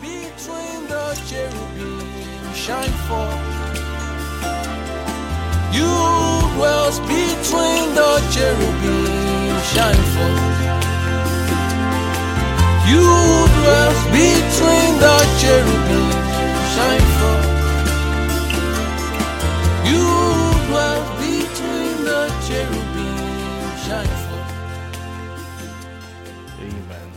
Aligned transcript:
between 0.00 0.88
the 0.88 1.06
cherubim 1.28 2.00
shine 2.54 2.96
forth. 3.06 3.60
You 5.72 5.92
dwells 6.56 6.98
between 7.00 7.94
the 7.94 8.12
cherubim 8.32 9.60
shine 9.72 10.04
forth. 10.14 10.60
You 12.90 13.06
dwells 13.60 14.02
between 14.16 14.92
the 15.04 15.16
cherubim 15.40 16.10
shine 16.74 17.08
forth. 17.18 17.48
You 19.90 20.06
dwells 20.66 21.08
between 21.20 21.94
the 22.04 22.22
cherubim 22.46 23.18
shine 23.84 24.14
forth. 24.24 24.52
Amen. 26.58 27.08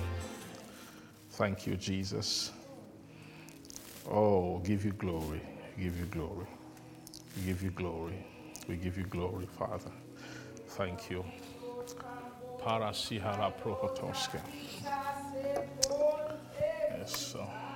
Thank 1.32 1.66
you, 1.66 1.76
Jesus. 1.76 2.52
Oh, 4.10 4.60
give 4.60 4.86
you 4.86 4.92
glory. 4.94 5.42
Give 5.78 5.98
you 6.00 6.06
glory. 6.06 6.48
We 7.38 7.44
give 7.46 7.64
you 7.64 7.72
glory. 7.72 8.26
We 8.68 8.76
give 8.76 8.98
you 8.98 9.06
glory, 9.06 9.48
Father. 9.58 9.92
Thank 10.78 11.10
you. 11.10 11.24
Parasihara 12.64 13.52
prokotoske. 13.52 14.40
Yes, 16.98 17.18
so. 17.18 17.73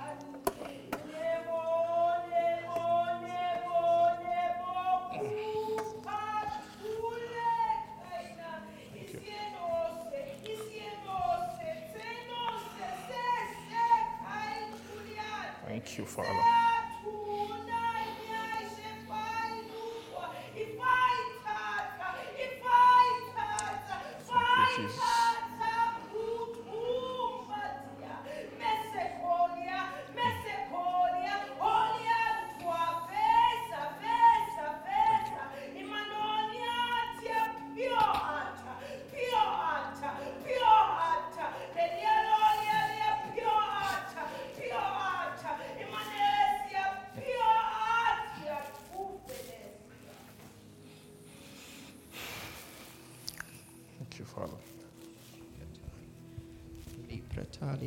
Father. 16.18 16.57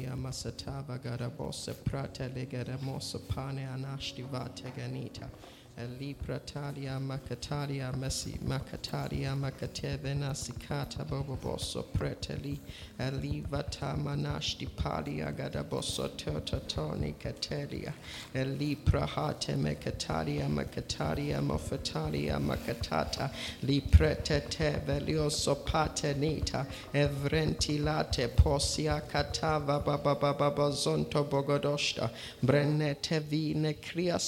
Garia 0.02 0.16
Masatava 0.16 0.97
Garabosa 0.97 1.75
Prata 1.75 2.27
Legaramosa 2.27 3.19
Pane 3.27 3.67
Anashti 3.67 4.23
Vata 4.23 4.69
Ganita. 4.75 5.30
Lipratalia 5.77 7.00
makatalia 7.00 7.91
masi 7.97 8.38
makatalia 8.45 9.36
makatevena 9.36 10.36
sikata 10.36 11.03
boboboso 11.05 11.83
preteli. 11.91 12.59
Elivata 13.00 13.95
manashti 13.97 14.67
palia 14.67 15.31
garaboso 15.31 16.09
tototoni 16.09 17.13
katelia. 17.17 17.94
Eliprahate 18.36 19.55
mekatalia 19.55 20.47
makatalia 20.50 21.41
mofatalia 21.41 22.39
makatata. 22.39 23.31
Lipretete 23.63 24.85
velioso 24.85 25.56
patenita. 25.56 26.66
Evrentilate 26.94 28.28
posia 28.35 29.01
katava 29.01 29.79
babababa 29.79 30.69
zonto 30.72 31.24
bogodoshta. 31.24 32.12
Brenete 32.44 33.19
vine 33.19 33.74
cria 33.81 34.19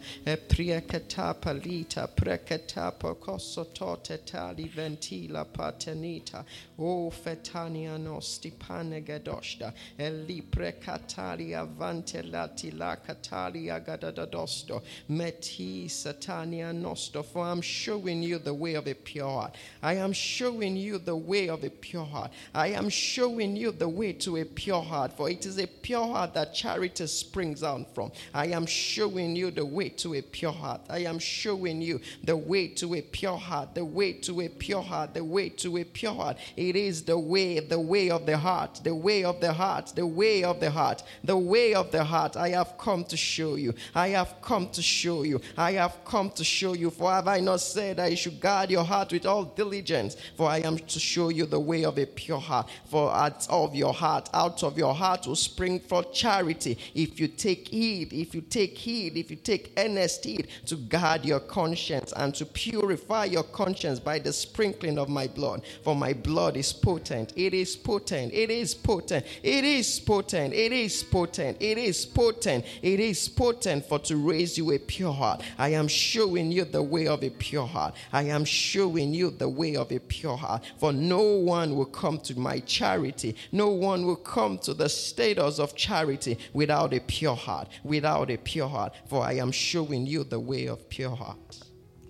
Eh, 0.00 0.10
sopotelita. 0.20 0.24
E 0.24 0.36
priekata 0.36 1.34
palita. 1.34 2.08
Prekata 2.08 2.92
pocoso 2.92 3.72
tote 3.72 4.24
tali 4.24 4.68
ventila 4.68 5.44
patenita. 5.44 6.44
O 6.78 7.10
fetania 7.10 7.98
nosti 7.98 8.52
panegadoshta. 8.52 9.72
Eli 9.98 10.38
eh, 10.38 10.42
precatalia 10.42 11.66
vantelati 11.66 12.76
la 12.76 12.96
catalia 12.96 13.80
gadadadosto. 13.80 14.82
Meti 15.08 15.88
satania 15.88 16.72
nosto. 16.72 17.24
For 17.24 17.44
I'm 17.46 17.60
showing 17.60 18.22
you 18.22 18.38
the 18.38 18.54
way 18.54 18.74
of 18.74 18.86
a 18.86 18.94
pure 18.94 19.28
heart. 19.28 19.56
I 19.82 19.94
am 19.94 20.12
showing 20.12 20.76
you 20.76 20.98
the 20.98 21.16
way 21.16 21.48
of 21.48 21.64
a 21.64 21.70
pure 21.70 22.04
heart. 22.04 22.32
I 22.54 22.68
am 22.68 22.88
showing 22.88 23.56
you 23.56 23.72
the 23.72 23.88
way 23.88 24.12
to 24.14 24.36
a 24.36 24.44
pure 24.44 24.82
heart. 24.82 25.12
For 25.12 25.30
it 25.30 25.46
is 25.46 25.58
a 25.58 25.66
pure 25.66 26.06
heart 26.06 26.34
that 26.34 26.54
charity 26.54 27.06
springs 27.06 27.62
out 27.62 27.94
from. 27.94 28.12
I 28.34 28.46
am 28.46 28.66
showing 28.66 29.36
you 29.36 29.50
the 29.50 29.64
way 29.64 29.89
to 29.98 30.14
a 30.14 30.22
pure 30.22 30.52
heart. 30.52 30.80
I 30.88 31.00
am 31.00 31.18
showing 31.18 31.82
you 31.82 32.00
the 32.24 32.36
way 32.36 32.68
to 32.68 32.94
a 32.94 33.02
pure 33.02 33.36
heart. 33.36 33.74
The 33.74 33.84
way 33.84 34.14
to 34.14 34.40
a 34.40 34.48
pure 34.48 34.82
heart. 34.82 35.14
The 35.14 35.24
way 35.24 35.48
to 35.50 35.76
a 35.78 35.84
pure 35.84 36.14
heart. 36.14 36.38
It 36.56 36.76
is 36.76 37.02
the 37.02 37.18
way, 37.18 37.60
the 37.60 37.80
way 37.80 38.10
of 38.10 38.26
the 38.26 38.38
heart. 38.38 38.80
The 38.82 38.94
way 38.94 39.24
of 39.24 39.40
the 39.40 39.52
heart. 39.52 39.92
The 39.94 40.06
way 40.06 40.44
of 40.44 40.60
the 40.60 40.70
heart. 40.70 41.02
The 41.24 41.36
way 41.36 41.74
of 41.74 41.90
the 41.90 42.04
heart. 42.04 42.36
I 42.36 42.50
have 42.50 42.78
come 42.78 43.04
to 43.04 43.16
show 43.16 43.56
you. 43.56 43.74
I 43.94 44.08
have 44.08 44.36
come 44.42 44.68
to 44.70 44.82
show 44.82 45.22
you. 45.22 45.40
I 45.56 45.72
have 45.72 46.04
come 46.04 46.30
to 46.30 46.44
show 46.44 46.74
you. 46.74 46.90
For 46.90 47.10
have 47.10 47.28
I 47.28 47.40
not 47.40 47.60
said 47.60 47.98
you 48.10 48.16
should 48.16 48.40
guard 48.40 48.70
your 48.70 48.84
heart 48.84 49.12
with 49.12 49.26
all 49.26 49.44
diligence? 49.44 50.16
For 50.36 50.48
I 50.48 50.58
am 50.58 50.78
to 50.78 51.00
show 51.00 51.28
you 51.28 51.46
the 51.46 51.60
way 51.60 51.84
of 51.84 51.98
a 51.98 52.06
pure 52.06 52.40
heart. 52.40 52.68
For 52.86 53.10
out 53.12 53.46
of 53.48 53.74
your 53.74 53.92
heart, 53.92 54.28
out 54.32 54.62
of 54.62 54.78
your 54.78 54.94
heart 54.94 55.26
will 55.26 55.36
spring 55.36 55.80
forth 55.80 56.12
charity. 56.12 56.78
If 56.94 57.20
you 57.20 57.28
take 57.28 57.68
heed, 57.68 58.12
if 58.12 58.34
you 58.34 58.40
take 58.40 58.76
heed, 58.76 59.16
if 59.16 59.30
you 59.30 59.36
take 59.36 59.72
earnest 59.80 60.24
heed 60.24 60.48
to 60.66 60.76
guard 60.76 61.24
your 61.24 61.40
conscience 61.40 62.12
and 62.16 62.34
to 62.34 62.46
purify 62.46 63.24
your 63.24 63.42
conscience 63.42 63.98
by 63.98 64.18
the 64.18 64.32
sprinkling 64.32 64.98
of 64.98 65.08
my 65.08 65.26
blood. 65.26 65.62
For 65.82 65.94
my 65.94 66.12
blood 66.12 66.56
is 66.56 66.72
potent. 66.72 67.32
It 67.36 67.54
is 67.54 67.76
potent. 67.76 68.32
It 68.32 68.50
is 68.50 68.74
potent. 68.74 69.26
It 69.42 69.64
is 69.64 70.00
potent. 70.00 70.54
It 70.54 70.72
is 70.72 71.02
potent. 71.02 71.56
It 71.60 71.78
is 71.78 72.06
potent. 72.06 72.64
It 72.82 73.00
is 73.00 73.28
potent 73.28 73.86
for 73.86 73.98
to 74.00 74.16
raise 74.16 74.56
you 74.58 74.72
a 74.72 74.78
pure 74.78 75.12
heart. 75.12 75.42
I 75.58 75.70
am 75.70 75.88
showing 75.88 76.52
you 76.52 76.64
the 76.64 76.82
way 76.82 77.06
of 77.06 77.22
a 77.22 77.30
pure 77.30 77.66
heart. 77.66 77.94
I 78.12 78.24
am 78.24 78.44
showing 78.44 79.14
you 79.14 79.30
the 79.30 79.48
way 79.48 79.76
of 79.76 79.90
a 79.92 79.98
pure 79.98 80.36
heart. 80.36 80.64
For 80.78 80.92
no 80.92 81.22
one 81.22 81.76
will 81.76 81.86
come 81.86 82.18
to 82.20 82.38
my 82.38 82.60
charity. 82.60 83.36
No 83.52 83.68
one 83.68 84.06
will 84.06 84.16
come 84.16 84.58
to 84.58 84.74
the 84.74 84.88
status 84.88 85.58
of 85.58 85.74
charity 85.74 86.38
without 86.52 86.92
a 86.92 87.00
pure 87.00 87.36
heart. 87.36 87.68
Without 87.84 88.30
a 88.30 88.36
pure 88.36 88.68
heart. 88.68 88.94
For 89.08 89.22
I 89.22 89.34
am 89.34 89.52
showing 89.52 89.69
you 89.74 90.24
the 90.24 90.40
way 90.40 90.66
of 90.66 90.88
pure 90.88 91.14
heart. 91.14 91.62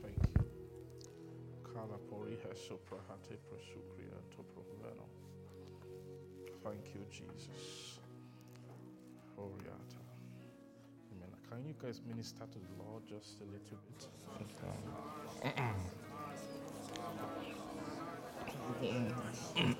Thank 0.02 0.16
you. 0.16 0.44
Kalapori 1.62 2.36
hesoprahate 2.36 3.36
prosukria 3.48 4.16
toproveno. 4.30 5.04
Thank 6.64 6.94
you, 6.94 7.04
Jesus. 7.10 8.00
Amen. 11.12 11.32
Can 11.50 11.64
you 11.66 11.74
guys 11.82 12.00
minister 12.06 12.46
to 12.46 12.58
the 12.58 12.82
Lord 12.82 13.06
just 13.06 13.40
a 13.40 13.44
little 13.44 13.78
bit? 13.86 14.08
Mm-hmm. 19.52 19.72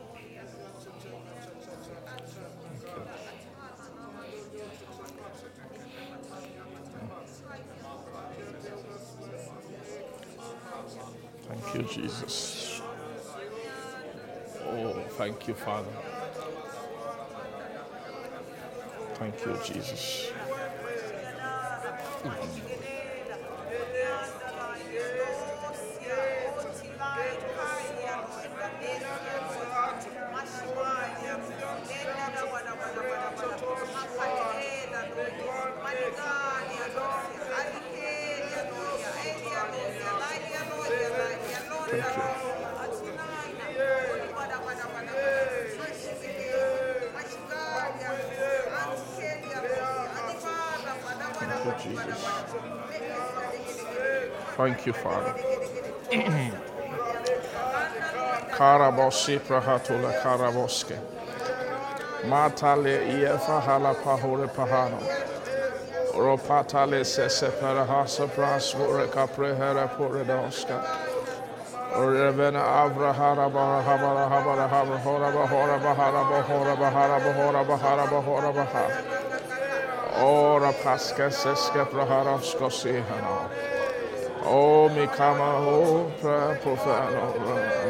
Thank 11.49 11.75
you, 11.75 11.83
Jesus. 11.83 12.81
Oh, 14.65 15.05
thank 15.19 15.49
you, 15.49 15.55
Father. 15.55 15.89
Thank 19.15 19.45
you, 19.45 19.59
Jesus. 19.65 20.33
Thank 22.23 22.60
Jesus. 51.83 52.27
Thank 54.57 54.87
you, 54.87 54.93
Father. 54.93 55.35
Karabosi 58.57 59.39
prahatula 59.39 60.13
karaboske. 60.23 60.99
Matale 62.29 63.09
iefa 63.09 63.61
hala 63.61 63.95
pahore 63.95 64.49
pahano. 64.49 65.01
Ropatale 66.15 67.05
sese 67.05 67.51
parahasa 67.61 68.27
prasvore 68.29 69.07
kaprehera 69.09 69.89
poredoska. 69.97 70.85
Revena 71.95 72.63
avra 72.63 73.13
haraba 73.15 73.83
habara 73.83 74.29
habara 74.29 74.69
habara 74.69 74.99
hora 75.03 75.33
bahora 75.33 75.79
bahara 75.81 76.23
bahora 76.31 76.77
bahara 76.77 77.21
bahora 77.21 77.65
bahara 77.65 78.07
bahora 78.07 78.53
bahara. 78.53 79.20
Ora 80.21 80.73
paska 80.85 81.31
seska 81.31 81.85
praharosko 81.87 82.71
sihano. 82.71 83.51
O 84.47 84.89
mi 84.89 85.07
kama 85.17 85.57
o 85.59 86.11
pra 86.21 86.57
profano 86.63 87.35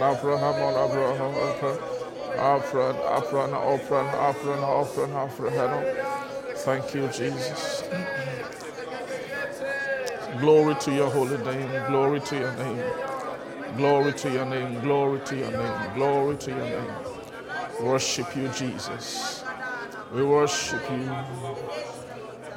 la 0.00 0.14
prahamo 0.14 0.70
la 0.76 0.86
prahamo 0.88 1.90
apran 2.38 2.96
apran 3.08 3.52
apran 3.54 4.08
apran 4.28 4.60
apran 4.64 5.12
apran 5.12 6.00
Thank 6.64 6.94
you, 6.94 7.08
Jesus. 7.08 7.82
Glory 10.40 10.74
to 10.76 10.92
your 10.92 11.10
holy 11.10 11.38
name. 11.38 11.86
Glory 11.88 12.20
to 12.20 12.38
your 12.38 12.52
name. 12.56 12.84
Glory 13.76 14.12
to 14.12 14.30
your 14.30 14.44
name. 14.44 14.80
Glory 14.80 15.20
to 15.20 15.36
your 15.36 15.50
name. 15.50 15.94
Glory 15.94 16.36
to 16.36 16.50
your 16.50 16.64
name. 16.64 16.92
Worship 17.82 18.36
you, 18.36 18.48
Jesus. 18.48 19.42
We 20.12 20.22
worship 20.22 20.82
you. 20.90 21.89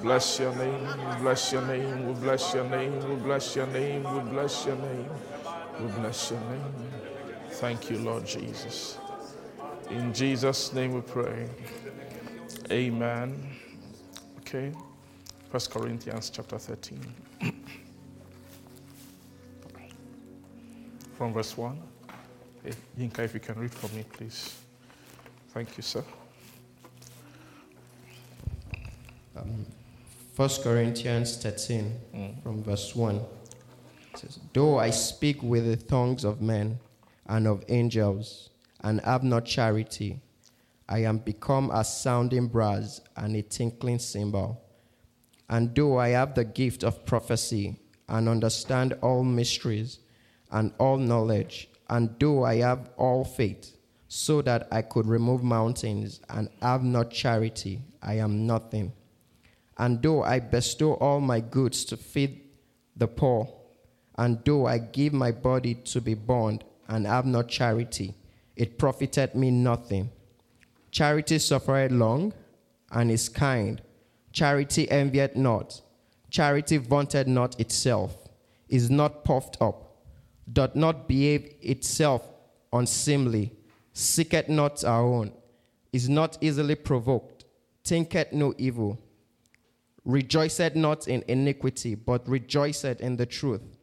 Bless 0.04 0.38
your 0.38 0.54
name. 0.58 0.86
We 0.86 1.22
bless 1.22 1.54
your 1.54 1.62
name. 1.66 2.08
We 2.08 2.14
bless 2.16 2.54
your 2.54 2.66
name. 2.66 3.10
We 3.10 3.16
bless 3.16 3.56
your 3.56 3.68
name. 3.68 4.04
We 4.04 4.20
bless 4.32 4.66
your 4.66 4.76
name. 4.76 5.10
We 5.80 5.88
bless 5.88 6.30
your 6.30 6.42
name. 6.42 6.74
Thank 7.52 7.90
you, 7.90 8.00
Lord 8.00 8.26
Jesus. 8.26 8.98
In 9.90 10.14
Jesus' 10.14 10.74
name 10.74 10.92
we 10.92 11.00
pray. 11.00 11.48
Amen. 12.70 13.50
Okay. 14.40 14.74
First 15.50 15.72
Corinthians 15.72 16.30
chapter 16.30 16.58
13. 16.58 17.00
From 21.18 21.32
verse 21.32 21.56
1. 21.56 21.82
Hey, 22.66 22.72
Yinka, 23.00 23.20
if 23.20 23.34
you 23.34 23.40
can 23.40 23.58
read 23.58 23.72
for 23.72 23.88
me, 23.96 24.04
please. 24.12 24.54
Thank 25.54 25.78
you, 25.78 25.84
sir. 25.84 26.04
Um, 29.38 29.66
First 30.34 30.64
Corinthians 30.64 31.38
13, 31.38 32.00
mm. 32.16 32.42
from 32.42 32.64
verse 32.64 32.96
1. 32.96 33.18
It 33.18 33.24
says, 34.18 34.40
Though 34.52 34.80
I 34.80 34.90
speak 34.90 35.44
with 35.44 35.68
the 35.68 35.78
tongues 35.78 36.24
of 36.24 36.42
men 36.42 36.80
and 37.28 37.46
of 37.46 37.64
angels, 37.70 38.50
and 38.82 39.00
have 39.02 39.24
not 39.24 39.46
charity, 39.46 40.20
I 40.90 41.04
am 41.04 41.20
become 41.20 41.70
a 41.70 41.84
sounding 41.84 42.48
brass 42.48 43.00
and 43.16 43.36
a 43.36 43.44
tinkling 43.44 44.00
cymbal. 44.00 44.60
And 45.50 45.76
though 45.76 46.00
I 46.00 46.10
have 46.10 46.34
the 46.34 46.46
gift 46.46 46.84
of 46.84 47.06
prophecy 47.06 47.78
and 48.10 48.28
understand 48.28 48.94
all 49.04 49.24
mysteries 49.24 50.00
and 50.50 50.74
all 50.80 50.98
knowledge, 50.98 51.70
and 51.90 52.10
though 52.20 52.44
I 52.44 52.56
have 52.56 52.90
all 52.98 53.24
faith, 53.24 53.78
so 54.08 54.42
that 54.42 54.68
I 54.72 54.82
could 54.82 55.06
remove 55.06 55.44
mountains 55.44 56.22
and 56.28 56.50
have 56.60 56.84
not 56.84 57.12
charity, 57.12 57.82
I 58.02 58.16
am 58.16 58.48
nothing. 58.48 58.94
And 59.78 60.02
though 60.02 60.24
I 60.24 60.40
bestow 60.40 60.94
all 60.96 61.20
my 61.20 61.40
goods 61.40 61.84
to 61.86 61.98
feed 61.98 62.42
the 62.96 63.08
poor, 63.08 63.52
and 64.16 64.40
though 64.46 64.68
I 64.68 64.78
give 64.78 65.14
my 65.14 65.32
body 65.32 65.74
to 65.76 66.02
be 66.02 66.14
burned 66.14 66.64
and 66.88 67.08
have 67.08 67.26
not 67.26 67.50
charity, 67.50 68.14
it 68.56 68.78
profited 68.78 69.34
me 69.34 69.50
nothing. 69.50 70.12
Charity 70.92 71.40
suffereth 71.40 71.92
long 71.92 72.34
and 72.92 73.10
is 73.10 73.30
kind. 73.30 73.82
Charity 74.32 74.90
envieth 74.92 75.36
not. 75.36 75.82
Charity 76.30 76.78
vaunted 76.78 77.28
not 77.28 77.60
itself, 77.60 78.16
is 78.70 78.90
not 78.90 79.24
puffed 79.24 79.58
up, 79.60 79.98
doth 80.52 80.76
not 80.76 81.08
behave 81.08 81.56
itself 81.62 82.28
unseemly, 82.72 83.52
seeketh 83.94 84.50
not 84.50 84.84
our 84.84 85.04
own, 85.04 85.32
is 85.92 86.10
not 86.10 86.38
easily 86.42 86.76
provoked, 86.76 87.46
thinketh 87.84 88.34
no 88.34 88.54
evil 88.58 89.00
rejoiceth 90.06 90.76
not 90.76 91.08
in 91.08 91.24
iniquity, 91.28 91.96
but 91.96 92.28
rejoiceth 92.28 93.02
in 93.02 93.16
the 93.16 93.26
truth, 93.26 93.78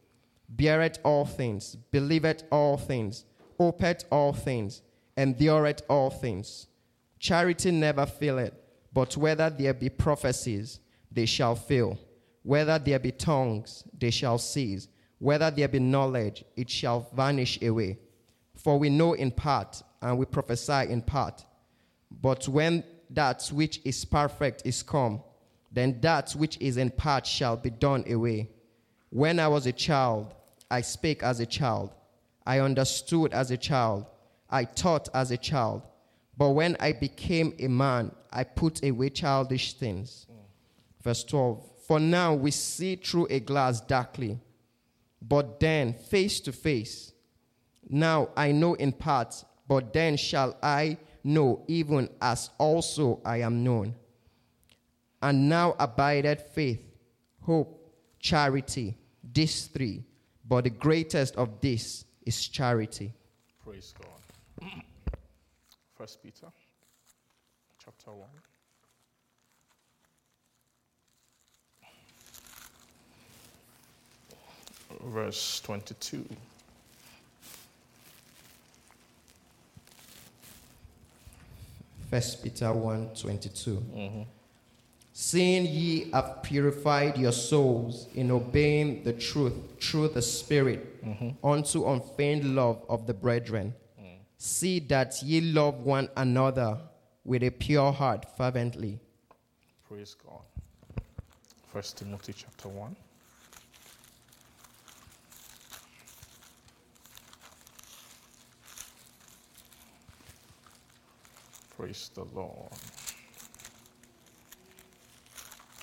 beareth 0.49 0.99
all 1.03 1.25
things, 1.25 1.75
believeth 1.91 2.43
all 2.51 2.77
things, 2.77 3.25
hopeth 3.57 4.05
all 4.11 4.33
things, 4.33 4.81
endureth 5.17 5.81
all 5.89 6.09
things. 6.09 6.67
Charity 7.19 7.71
never 7.71 8.05
faileth, 8.05 8.53
but 8.93 9.15
whether 9.17 9.49
there 9.49 9.73
be 9.73 9.89
prophecies, 9.89 10.79
they 11.11 11.25
shall 11.25 11.55
fail. 11.55 11.97
Whether 12.43 12.79
there 12.79 12.99
be 12.99 13.11
tongues, 13.11 13.83
they 13.97 14.09
shall 14.09 14.37
cease. 14.37 14.87
Whether 15.19 15.51
there 15.51 15.67
be 15.67 15.79
knowledge, 15.79 16.43
it 16.55 16.69
shall 16.69 17.07
vanish 17.13 17.61
away. 17.61 17.99
For 18.55 18.79
we 18.79 18.89
know 18.89 19.13
in 19.13 19.31
part, 19.31 19.83
and 20.01 20.17
we 20.17 20.25
prophesy 20.25 20.89
in 20.89 21.01
part. 21.03 21.45
But 22.09 22.47
when 22.47 22.83
that 23.11 23.47
which 23.53 23.81
is 23.85 24.03
perfect 24.03 24.63
is 24.65 24.81
come, 24.81 25.21
then 25.71 25.99
that 26.01 26.31
which 26.33 26.57
is 26.59 26.77
in 26.77 26.91
part 26.91 27.25
shall 27.25 27.55
be 27.55 27.69
done 27.69 28.03
away. 28.09 28.49
When 29.09 29.39
I 29.39 29.47
was 29.47 29.65
a 29.65 29.71
child, 29.71 30.33
I 30.69 30.81
spake 30.81 31.23
as 31.23 31.39
a 31.39 31.45
child. 31.45 31.93
I 32.45 32.59
understood 32.59 33.33
as 33.33 33.51
a 33.51 33.57
child. 33.57 34.05
I 34.49 34.65
taught 34.65 35.07
as 35.13 35.31
a 35.31 35.37
child. 35.37 35.83
But 36.37 36.49
when 36.51 36.75
I 36.79 36.91
became 36.93 37.53
a 37.59 37.67
man, 37.67 38.11
I 38.31 38.43
put 38.43 38.83
away 38.83 39.09
childish 39.09 39.73
things. 39.73 40.27
Verse 41.01 41.23
12 41.23 41.63
For 41.87 41.99
now 41.99 42.33
we 42.33 42.51
see 42.51 42.95
through 42.95 43.27
a 43.29 43.39
glass 43.39 43.81
darkly, 43.81 44.39
but 45.21 45.59
then 45.59 45.93
face 45.93 46.39
to 46.41 46.51
face. 46.51 47.13
Now 47.89 48.29
I 48.35 48.51
know 48.51 48.73
in 48.75 48.91
part, 48.91 49.43
but 49.67 49.93
then 49.93 50.17
shall 50.17 50.57
I 50.61 50.97
know, 51.23 51.63
even 51.67 52.09
as 52.21 52.49
also 52.57 53.21
I 53.23 53.41
am 53.41 53.63
known. 53.63 53.95
And 55.21 55.47
now 55.47 55.75
abideth 55.79 56.53
faith, 56.53 56.81
hope, 57.41 57.93
charity, 58.19 58.97
these 59.33 59.67
three. 59.67 60.03
But 60.47 60.63
the 60.63 60.71
greatest 60.71 61.35
of 61.35 61.61
this 61.61 62.05
is 62.25 62.47
charity. 62.47 63.13
Praise 63.63 63.93
God. 63.99 64.67
First 65.95 66.23
Peter 66.23 66.47
chapter 67.83 68.11
1. 68.11 68.27
Verse 75.03 75.61
22. 75.61 76.25
First 82.09 82.43
Peter 82.43 82.73
1 82.73 83.11
22. 83.15 83.71
Mm-hmm. 83.71 84.40
Seeing 85.13 85.65
ye 85.65 86.09
have 86.11 86.41
purified 86.41 87.17
your 87.17 87.33
souls 87.33 88.07
in 88.15 88.31
obeying 88.31 89.03
the 89.03 89.11
truth 89.11 89.53
through 89.79 90.09
the 90.09 90.21
Spirit 90.21 91.05
mm-hmm. 91.05 91.45
unto 91.45 91.85
unfeigned 91.85 92.55
love 92.55 92.81
of 92.87 93.07
the 93.07 93.13
brethren. 93.13 93.73
Mm. 93.99 94.15
See 94.37 94.79
that 94.79 95.21
ye 95.21 95.41
love 95.41 95.81
one 95.81 96.07
another 96.15 96.77
with 97.25 97.43
a 97.43 97.49
pure 97.49 97.91
heart 97.91 98.25
fervently. 98.37 98.99
Praise 99.87 100.15
God. 100.25 100.41
First 101.67 101.97
Timothy 101.97 102.33
chapter 102.33 102.69
1. 102.69 102.95
Praise 111.77 112.11
the 112.13 112.23
Lord. 112.33 112.69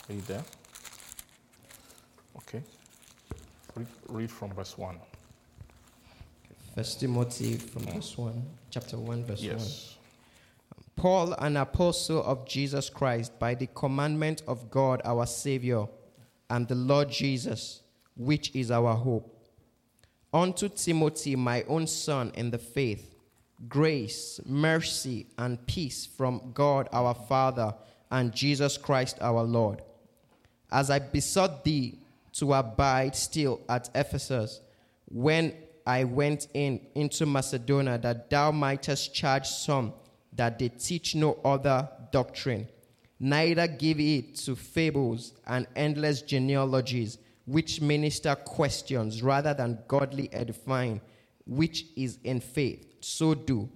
Are 0.08 0.14
you 0.14 0.22
there? 0.22 0.44
Okay. 2.36 2.62
Read, 3.74 3.86
read 4.08 4.30
from 4.30 4.52
verse 4.52 4.78
1. 4.78 4.98
First 6.74 7.00
Timothy 7.00 7.56
from 7.56 7.82
mm. 7.82 7.94
verse 7.94 8.16
1, 8.16 8.42
chapter 8.70 8.96
1, 8.96 9.24
verse 9.24 9.40
1. 9.40 9.50
Yes. 9.50 9.96
Paul, 10.96 11.34
an 11.34 11.56
apostle 11.58 12.22
of 12.24 12.46
Jesus 12.46 12.88
Christ, 12.88 13.38
by 13.38 13.54
the 13.54 13.66
commandment 13.74 14.42
of 14.48 14.70
God 14.70 15.02
our 15.04 15.26
Savior, 15.26 15.86
and 16.48 16.66
the 16.66 16.74
Lord 16.74 17.10
Jesus, 17.10 17.82
which 18.16 18.54
is 18.54 18.70
our 18.70 18.94
hope. 18.94 19.34
Unto 20.32 20.68
Timothy, 20.68 21.36
my 21.36 21.64
own 21.64 21.86
son 21.86 22.32
in 22.34 22.50
the 22.50 22.58
faith, 22.58 23.14
grace, 23.68 24.40
mercy, 24.46 25.26
and 25.36 25.64
peace 25.66 26.06
from 26.06 26.52
God 26.54 26.88
our 26.92 27.14
Father 27.14 27.74
and 28.10 28.32
Jesus 28.32 28.78
Christ 28.78 29.18
our 29.20 29.42
Lord. 29.42 29.82
As 30.70 30.90
I 30.90 30.98
besought 30.98 31.64
thee 31.64 31.98
to 32.32 32.54
abide 32.54 33.16
still 33.16 33.60
at 33.68 33.90
Ephesus, 33.94 34.60
when 35.06 35.54
I 35.86 36.04
went 36.04 36.48
in 36.52 36.80
into 36.94 37.24
Macedonia, 37.24 37.98
that 37.98 38.28
thou 38.28 38.50
mightest 38.50 39.14
charge 39.14 39.48
some 39.48 39.92
that 40.34 40.58
they 40.58 40.68
teach 40.68 41.14
no 41.14 41.38
other 41.44 41.88
doctrine, 42.12 42.68
neither 43.18 43.66
give 43.66 43.98
it 43.98 44.36
to 44.36 44.54
fables 44.54 45.32
and 45.46 45.66
endless 45.74 46.22
genealogies, 46.22 47.18
which 47.46 47.80
minister 47.80 48.34
questions 48.34 49.22
rather 49.22 49.54
than 49.54 49.78
godly 49.88 50.32
edifying, 50.32 51.00
which 51.46 51.86
is 51.96 52.18
in 52.22 52.40
faith. 52.40 52.86
So 53.00 53.34
do. 53.34 53.68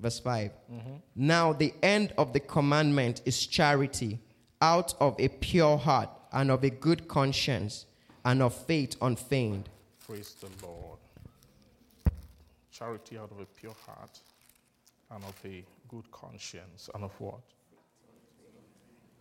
Verse 0.00 0.18
5. 0.18 0.50
Mm-hmm. 0.72 0.90
Now, 1.14 1.52
the 1.52 1.72
end 1.82 2.12
of 2.18 2.32
the 2.32 2.40
commandment 2.40 3.20
is 3.24 3.46
charity, 3.46 4.18
out 4.64 4.94
of 4.98 5.14
a 5.18 5.28
pure 5.28 5.76
heart 5.76 6.08
and 6.32 6.50
of 6.50 6.64
a 6.64 6.70
good 6.70 7.06
conscience 7.06 7.84
and 8.24 8.42
of 8.42 8.54
faith 8.54 8.96
unfeigned. 9.02 9.68
Praise 10.06 10.34
the 10.40 10.66
Lord. 10.66 10.98
Charity 12.72 13.18
out 13.18 13.30
of 13.30 13.40
a 13.40 13.44
pure 13.44 13.76
heart 13.86 14.18
and 15.10 15.22
of 15.22 15.36
a 15.44 15.62
good 15.88 16.10
conscience 16.10 16.88
and 16.94 17.04
of 17.04 17.12
what? 17.20 17.40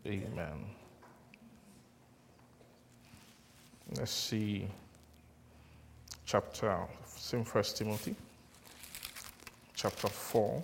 Amen. 0.05 0.65
Let's 3.97 4.11
see 4.11 4.67
chapter 6.25 6.87
same 7.05 7.43
first 7.43 7.77
Timothy 7.77 8.15
chapter 9.75 10.07
4 10.07 10.63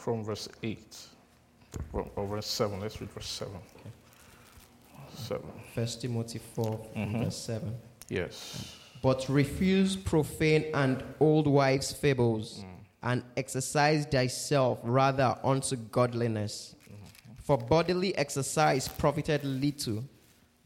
from 0.00 0.24
verse 0.24 0.48
8 0.62 0.96
or 1.92 2.26
verse 2.26 2.46
7 2.46 2.80
let's 2.80 3.00
read 3.00 3.10
verse 3.10 3.26
7 3.26 3.52
7 5.14 5.42
First 5.74 6.00
Timothy 6.00 6.40
4, 6.54 6.80
mm-hmm. 6.96 7.24
verse 7.24 7.36
7. 7.36 7.74
yes. 8.08 8.76
But 9.02 9.26
refuse 9.28 9.96
profane 9.96 10.66
and 10.74 11.02
old 11.20 11.46
wives' 11.46 11.92
fables, 11.92 12.62
mm. 12.62 12.66
and 13.02 13.22
exercise 13.36 14.04
thyself 14.04 14.78
rather 14.82 15.38
unto 15.42 15.76
godliness. 15.76 16.74
Mm-hmm. 16.84 17.32
For 17.42 17.56
bodily 17.56 18.16
exercise 18.16 18.88
profited 18.88 19.42
little, 19.44 20.04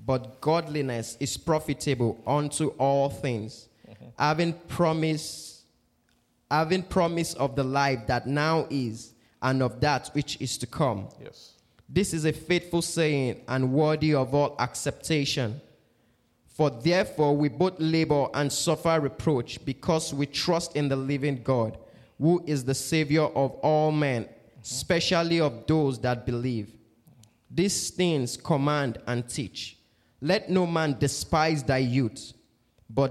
but 0.05 0.41
godliness 0.41 1.17
is 1.21 1.37
profitable 1.37 2.21
unto 2.27 2.69
all 2.79 3.09
things, 3.09 3.69
mm-hmm. 3.89 4.07
having 4.19 4.55
promise, 4.67 5.65
having 6.51 6.83
promise 6.83 7.35
of 7.35 7.55
the 7.55 7.65
life 7.65 8.07
that 8.09 8.27
now 8.27 8.67
is, 8.69 9.14
and 9.45 9.63
of 9.63 9.81
that 9.81 10.09
which 10.15 10.41
is 10.41 10.59
to 10.59 10.67
come. 10.67 11.09
yes 11.23 11.53
This 11.89 12.13
is 12.15 12.25
a 12.25 12.33
faithful 12.33 12.83
saying 12.83 13.43
and 13.47 13.73
worthy 13.73 14.15
of 14.15 14.35
all 14.35 14.57
acceptation. 14.59 15.61
For 16.47 16.71
therefore 16.71 17.37
we 17.37 17.49
both 17.49 17.75
labor 17.79 18.29
and 18.33 18.53
suffer 18.53 18.99
reproach 19.01 19.65
because 19.65 20.15
we 20.15 20.27
trust 20.27 20.77
in 20.77 20.89
the 20.89 20.97
living 20.97 21.43
God, 21.43 21.79
who 22.19 22.43
is 22.47 22.65
the 22.65 22.75
Savior 22.75 23.25
of 23.25 23.53
all 23.63 23.93
men, 23.93 24.29
especially 24.63 25.41
of 25.41 25.67
those 25.67 25.99
that 26.01 26.25
believe. 26.25 26.73
These 27.51 27.91
things 27.91 28.37
command 28.37 28.99
and 29.07 29.29
teach. 29.29 29.79
Let 30.21 30.49
no 30.49 30.67
man 30.67 30.97
despise 30.99 31.63
thy 31.63 31.79
youth, 31.79 32.33
but 32.89 33.11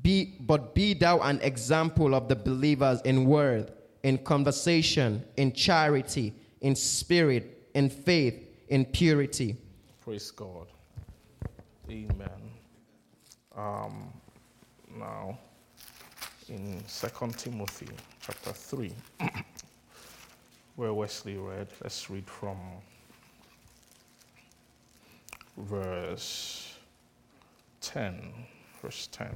be, 0.00 0.36
but 0.40 0.74
be 0.74 0.94
thou 0.94 1.18
an 1.18 1.40
example 1.42 2.14
of 2.14 2.28
the 2.28 2.36
believers 2.36 3.00
in 3.02 3.24
word, 3.24 3.72
in 4.02 4.18
conversation, 4.18 5.24
in 5.36 5.52
charity, 5.52 6.34
in 6.60 6.74
spirit, 6.74 7.68
in 7.74 7.88
faith, 7.90 8.48
in 8.68 8.84
purity. 8.84 9.56
Praise 10.00 10.30
God. 10.30 10.66
Amen. 11.90 12.28
Um, 13.56 14.12
now, 14.96 15.38
in 16.48 16.82
Second 16.86 17.36
Timothy 17.36 17.88
chapter 18.20 18.52
3, 18.52 18.92
where 20.76 20.94
Wesley 20.94 21.36
read, 21.36 21.68
let's 21.82 22.08
read 22.08 22.28
from 22.28 22.56
verse 25.56 26.74
10. 27.80 28.32
Verse 28.82 29.08
10. 29.12 29.34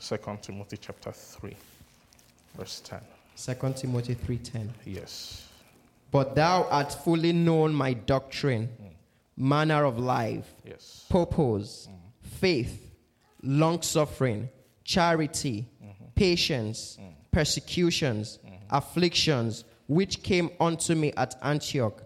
2 0.00 0.16
Timothy 0.42 0.76
chapter 0.76 1.12
3, 1.12 1.54
verse 2.56 2.80
10. 2.80 3.00
2 3.40 3.72
Timothy 3.74 4.14
3:10. 4.14 4.68
Yes. 4.84 5.48
But 6.10 6.34
thou 6.34 6.64
art 6.64 6.92
fully 6.92 7.32
known 7.32 7.72
my 7.72 7.94
doctrine, 7.94 8.68
mm. 8.68 8.90
manner 9.36 9.84
of 9.84 9.98
life, 9.98 10.54
Yes. 10.64 11.06
purpose, 11.08 11.88
mm. 11.90 12.28
faith, 12.38 12.90
long 13.42 13.80
suffering, 13.80 14.48
charity, 14.84 15.66
mm-hmm. 15.82 16.04
patience, 16.14 16.98
mm. 17.00 17.14
persecutions, 17.30 18.38
mm-hmm. 18.44 18.56
afflictions, 18.70 19.64
which 19.86 20.22
came 20.22 20.50
unto 20.60 20.94
me 20.94 21.12
at 21.16 21.36
Antioch, 21.42 22.02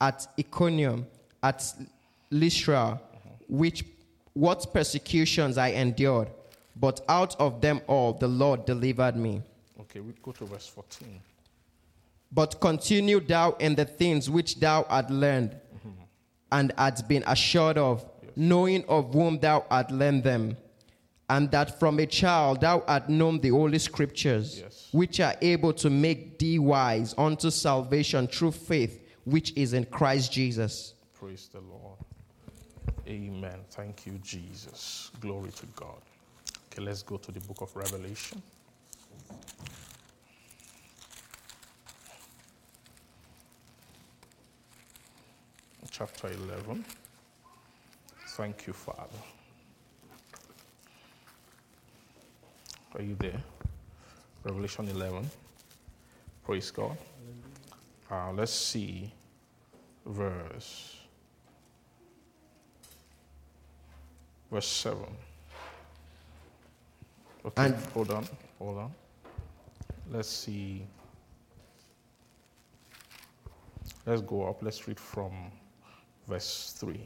at 0.00 0.26
Iconium, 0.38 1.06
at 1.42 1.64
Lystra, 2.30 3.00
mm-hmm. 3.00 3.56
which 3.56 3.84
what 4.34 4.72
persecutions 4.74 5.56
I 5.56 5.68
endured, 5.68 6.28
but 6.76 7.00
out 7.08 7.34
of 7.40 7.60
them 7.60 7.80
all 7.86 8.12
the 8.12 8.28
Lord 8.28 8.66
delivered 8.66 9.16
me. 9.16 9.42
Okay, 9.80 10.00
we 10.00 10.12
go 10.22 10.32
to 10.32 10.44
verse 10.44 10.66
14. 10.66 11.20
But 12.32 12.60
continue 12.60 13.20
thou 13.20 13.52
in 13.52 13.74
the 13.74 13.84
things 13.84 14.28
which 14.28 14.60
thou 14.60 14.84
art 14.88 15.10
learned 15.10 15.50
mm-hmm. 15.50 15.90
and 16.52 16.72
art 16.76 17.06
been 17.08 17.24
assured 17.26 17.78
of, 17.78 18.04
knowing 18.36 18.84
of 18.86 19.12
whom 19.12 19.38
thou 19.38 19.64
art 19.70 19.90
learned 19.90 20.24
them, 20.24 20.56
and 21.30 21.50
that 21.50 21.78
from 21.78 21.98
a 22.00 22.06
child 22.06 22.60
thou 22.60 22.82
art 22.86 23.08
known 23.08 23.40
the 23.40 23.50
holy 23.50 23.78
scriptures, 23.78 24.60
Yes. 24.60 24.88
which 24.92 25.20
are 25.20 25.34
able 25.40 25.72
to 25.74 25.90
make 25.90 26.38
thee 26.38 26.58
wise 26.58 27.14
unto 27.16 27.50
salvation 27.50 28.26
through 28.26 28.52
faith 28.52 29.04
which 29.24 29.52
is 29.56 29.74
in 29.74 29.84
Christ 29.84 30.32
Jesus. 30.32 30.94
Praise 31.14 31.48
the 31.52 31.60
Lord. 31.60 31.98
Amen. 33.06 33.58
Thank 33.70 34.06
you, 34.06 34.18
Jesus. 34.22 35.10
Glory 35.20 35.50
to 35.50 35.66
God. 35.76 36.00
Okay, 36.72 36.82
let's 36.82 37.02
go 37.02 37.16
to 37.16 37.32
the 37.32 37.40
book 37.40 37.60
of 37.60 37.74
Revelation. 37.74 38.42
Chapter 45.90 46.28
11. 46.28 46.84
Thank 48.36 48.66
you, 48.66 48.72
Father. 48.72 49.18
Are 52.94 53.02
you 53.02 53.16
there? 53.18 53.42
Revelation 54.44 54.88
11. 54.88 55.28
Praise 56.44 56.70
God. 56.70 56.96
Uh, 58.10 58.32
let's 58.32 58.52
see 58.52 59.12
verse 60.06 60.96
verse 64.50 64.66
7 64.66 65.04
okay 67.44 67.66
And- 67.66 67.74
hold 67.92 68.10
on 68.10 68.26
hold 68.58 68.78
on 68.78 68.94
let's 70.10 70.28
see 70.28 70.86
let's 74.06 74.22
go 74.22 74.44
up 74.48 74.62
let's 74.62 74.86
read 74.88 74.98
from 74.98 75.32
verse 76.26 76.74
3 76.78 77.00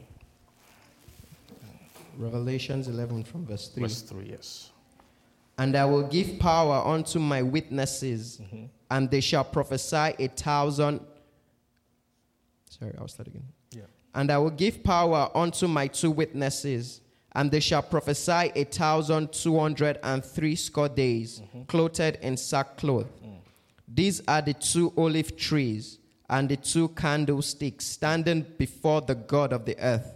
Revelations 2.17 2.87
11 2.87 3.23
from 3.23 3.45
verse 3.45 3.69
3. 3.69 3.83
verse 3.83 4.01
3 4.01 4.29
yes 4.29 4.69
And 5.57 5.75
I 5.75 5.85
will 5.85 6.03
give 6.07 6.39
power 6.39 6.81
unto 6.85 7.19
my 7.19 7.41
witnesses, 7.43 8.41
mm-hmm. 8.41 8.65
and 8.89 9.09
they 9.09 9.21
shall 9.21 9.43
prophesy 9.43 10.15
a 10.17 10.27
thousand. 10.27 10.99
Sorry, 12.69 12.91
I'll 12.97 13.07
start 13.07 13.27
again. 13.27 13.43
yeah 13.71 13.83
And 14.15 14.31
I 14.31 14.37
will 14.39 14.49
give 14.49 14.83
power 14.83 15.29
unto 15.35 15.67
my 15.67 15.87
two 15.87 16.09
witnesses, 16.11 17.01
and 17.35 17.51
they 17.51 17.59
shall 17.59 17.81
prophesy 17.81 18.51
a 18.55 18.63
thousand 18.63 19.31
two 19.33 19.59
hundred 19.59 19.99
and 20.03 20.23
three 20.23 20.55
score 20.55 20.89
days, 20.89 21.41
clothed 21.67 22.17
in 22.21 22.37
sackcloth. 22.37 23.07
These 23.87 24.21
are 24.27 24.41
the 24.41 24.53
two 24.53 24.93
olive 24.97 25.35
trees 25.37 25.99
and 26.29 26.49
the 26.49 26.57
two 26.57 26.89
candlesticks 26.89 27.85
standing 27.85 28.45
before 28.57 29.01
the 29.01 29.15
God 29.15 29.53
of 29.53 29.65
the 29.65 29.77
earth. 29.79 30.13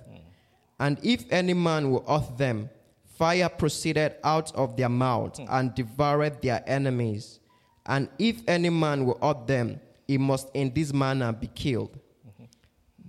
And 0.79 0.99
if 1.03 1.25
any 1.31 1.53
man 1.53 1.91
will 1.91 2.05
hurt 2.07 2.37
them, 2.37 2.69
fire 3.17 3.49
proceeded 3.49 4.15
out 4.23 4.55
of 4.55 4.77
their 4.77 4.89
mouth 4.89 5.39
and 5.49 5.73
devoured 5.73 6.41
their 6.41 6.63
enemies. 6.67 7.39
And 7.85 8.09
if 8.19 8.41
any 8.47 8.69
man 8.69 9.05
will 9.05 9.17
hurt 9.21 9.47
them, 9.47 9.79
he 10.07 10.17
must 10.17 10.49
in 10.53 10.73
this 10.73 10.93
manner 10.93 11.31
be 11.33 11.47
killed. 11.47 11.99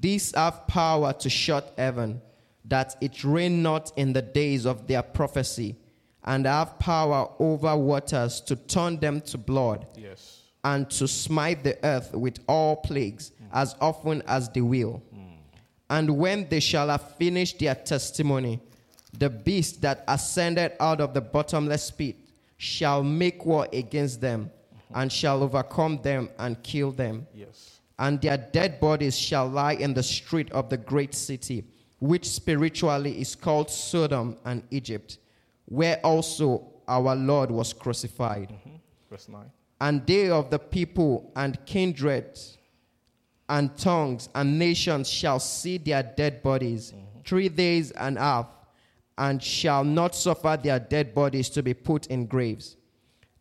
These 0.01 0.35
have 0.35 0.67
power 0.67 1.13
to 1.13 1.29
shut 1.29 1.75
heaven. 1.77 2.21
That 2.69 2.97
it 3.01 3.25
rain 3.25 3.63
not 3.63 3.93
in 3.97 4.13
the 4.13 4.23
days 4.23 4.67
of 4.67 4.87
their 4.87 5.03
prophecy, 5.03 5.77
and 6.25 6.47
have 6.47 6.79
power 6.79 7.31
over 7.39 7.77
waters 7.77 8.41
to 8.43 8.57
turn 8.57 8.99
them 8.99 9.21
to 9.23 9.39
blood, 9.39 9.87
Yes. 9.97 10.43
and 10.65 10.91
to 10.91 11.09
smite 11.09 11.65
the 11.65 11.79
earth 11.85 12.13
with 12.15 12.39
all 12.47 12.77
plagues 12.77 13.31
mm. 13.31 13.47
as 13.53 13.75
often 13.81 14.23
as 14.27 14.49
they 14.51 14.61
will. 14.61 15.03
Mm. 15.15 15.39
And 15.91 16.11
when 16.19 16.49
they 16.49 16.61
shall 16.61 16.89
have 16.89 17.17
finished 17.17 17.61
their 17.61 17.75
testimony, 17.75 18.61
the 19.17 19.31
beast 19.31 19.81
that 19.83 20.05
ascended 20.07 20.73
out 20.81 21.01
of 21.01 21.15
the 21.15 21.21
bottomless 21.21 21.91
pit 21.91 22.17
shall 22.59 23.03
make 23.03 23.47
war 23.47 23.67
against 23.73 24.21
them, 24.21 24.51
mm-hmm. 24.75 25.01
and 25.01 25.13
shall 25.13 25.43
overcome 25.43 26.01
them 26.03 26.29
and 26.39 26.63
kill 26.63 26.93
them. 26.93 27.27
Yes. 27.35 27.81
And 27.99 28.21
their 28.21 28.37
dead 28.37 28.81
bodies 28.81 29.19
shall 29.19 29.49
lie 29.49 29.73
in 29.73 29.95
the 29.95 30.03
street 30.03 30.53
of 30.53 30.69
the 30.69 30.77
great 30.77 31.15
city, 31.15 31.65
which 31.99 32.29
spiritually 32.29 33.21
is 33.21 33.35
called 33.35 33.71
Sodom 33.71 34.37
and 34.45 34.63
Egypt, 34.71 35.19
where 35.67 36.01
also 36.05 36.67
our 36.87 37.15
Lord 37.17 37.51
was 37.51 37.73
crucified. 37.73 38.51
Mm-hmm. 38.51 38.77
Verse 39.11 39.29
9. 39.29 39.51
and 39.81 40.07
they 40.07 40.29
of 40.29 40.51
the 40.51 40.59
people 40.59 41.33
and 41.37 41.59
kindred 41.65 42.39
and 43.49 43.75
tongues 43.79 44.29
and 44.35 44.59
nations 44.59 45.09
shall 45.09 45.39
see 45.39 45.79
their 45.79 46.03
dead 46.03 46.43
bodies 46.43 46.93
mm-hmm. 46.93 47.21
three 47.25 47.49
days 47.49 47.91
and 47.93 48.19
a 48.19 48.21
half, 48.21 48.47
and 49.17 49.43
shall 49.43 49.83
not 49.83 50.15
suffer 50.15 50.59
their 50.63 50.79
dead 50.79 51.15
bodies 51.15 51.49
to 51.49 51.63
be 51.63 51.75
put 51.75 52.07
in 52.09 52.27
graves. 52.27 52.77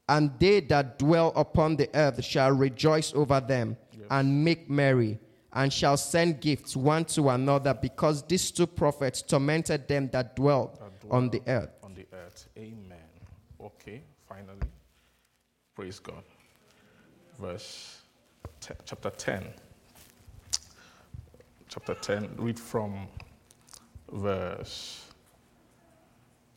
And 0.10 0.32
they 0.40 0.62
that 0.62 0.98
dwell 0.98 1.34
upon 1.36 1.76
the 1.76 1.90
earth 1.94 2.24
shall 2.24 2.52
rejoice 2.52 3.14
over 3.14 3.40
them 3.42 3.78
and 4.10 4.44
make 4.44 4.70
merry, 4.70 5.20
and 5.58 5.74
shall 5.74 5.98
send 5.98 6.40
gifts 6.40 6.76
one 6.76 7.04
to 7.04 7.30
another, 7.30 7.74
because 7.74 8.22
these 8.28 8.52
two 8.52 8.68
prophets 8.68 9.24
tormented 9.24 9.88
them 9.88 10.08
that 10.10 10.36
dwelt 10.36 10.80
on 11.10 11.32
the 11.32 11.42
earth. 11.48 11.72
On 11.82 11.96
the 11.96 12.06
earth. 12.14 12.48
Amen. 12.56 13.10
Okay, 13.60 14.04
finally. 14.30 14.68
Praise 15.76 15.98
God. 15.98 16.22
Verse 17.42 18.02
te- 18.62 18.76
chapter 18.86 19.10
10. 19.10 19.48
Chapter 21.70 21.96
10, 21.96 22.36
read 22.38 22.60
from 22.60 23.08
verse 24.12 25.06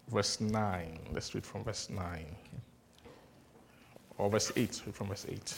verse 0.08 0.42
9. 0.42 0.98
Let's 1.12 1.34
read 1.34 1.46
from 1.46 1.64
verse 1.64 1.88
9. 1.88 2.26
Or 4.18 4.28
verse 4.28 4.52
8. 4.54 4.82
Read 4.84 4.94
from 4.94 5.06
verse 5.06 5.24
8. 5.26 5.54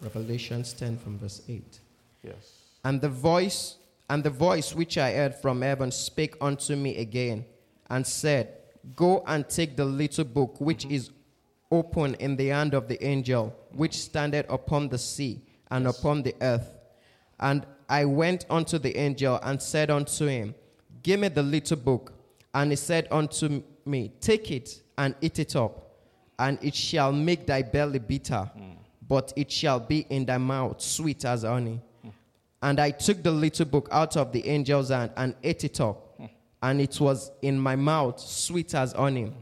Revelations 0.00 0.72
10 0.72 0.98
from 0.98 1.18
verse 1.18 1.42
8. 1.48 1.78
Yes. 2.24 2.69
And 2.84 3.00
the 3.00 3.08
voice 3.08 3.76
and 4.10 4.24
the 4.24 4.30
voice 4.30 4.74
which 4.74 4.98
I 4.98 5.12
heard 5.12 5.36
from 5.36 5.62
heaven 5.62 5.92
spake 5.92 6.34
unto 6.40 6.74
me 6.74 6.96
again, 6.96 7.44
and 7.88 8.04
said, 8.04 8.48
Go 8.96 9.22
and 9.26 9.48
take 9.48 9.76
the 9.76 9.84
little 9.84 10.24
book 10.24 10.60
which 10.60 10.84
is 10.86 11.10
open 11.70 12.14
in 12.14 12.34
the 12.34 12.48
hand 12.48 12.74
of 12.74 12.88
the 12.88 13.02
angel 13.04 13.54
which 13.72 13.96
standeth 13.96 14.46
upon 14.50 14.88
the 14.88 14.98
sea 14.98 15.40
and 15.70 15.86
upon 15.86 16.22
the 16.22 16.34
earth. 16.40 16.72
And 17.38 17.64
I 17.88 18.04
went 18.04 18.46
unto 18.50 18.78
the 18.78 18.96
angel 18.96 19.38
and 19.44 19.62
said 19.62 19.90
unto 19.90 20.26
him, 20.26 20.56
Give 21.02 21.20
me 21.20 21.28
the 21.28 21.42
little 21.44 21.76
book. 21.76 22.12
And 22.52 22.72
he 22.72 22.76
said 22.76 23.06
unto 23.12 23.62
me, 23.84 24.10
Take 24.20 24.50
it 24.50 24.82
and 24.98 25.14
eat 25.20 25.38
it 25.38 25.54
up, 25.54 25.88
and 26.38 26.58
it 26.62 26.74
shall 26.74 27.12
make 27.12 27.46
thy 27.46 27.62
belly 27.62 28.00
bitter, 28.00 28.50
mm. 28.58 28.76
but 29.06 29.32
it 29.36 29.52
shall 29.52 29.78
be 29.78 30.00
in 30.10 30.24
thy 30.24 30.38
mouth 30.38 30.80
sweet 30.80 31.24
as 31.24 31.44
honey. 31.44 31.80
And 32.62 32.78
I 32.78 32.90
took 32.90 33.22
the 33.22 33.30
little 33.30 33.66
book 33.66 33.88
out 33.90 34.16
of 34.16 34.32
the 34.32 34.46
angel's 34.48 34.90
hand 34.90 35.12
and 35.16 35.34
ate 35.42 35.64
it 35.64 35.80
up. 35.80 36.20
And 36.62 36.80
it 36.80 37.00
was 37.00 37.30
in 37.40 37.58
my 37.58 37.74
mouth 37.76 38.20
sweet 38.20 38.74
as 38.74 38.92
honey. 38.92 39.32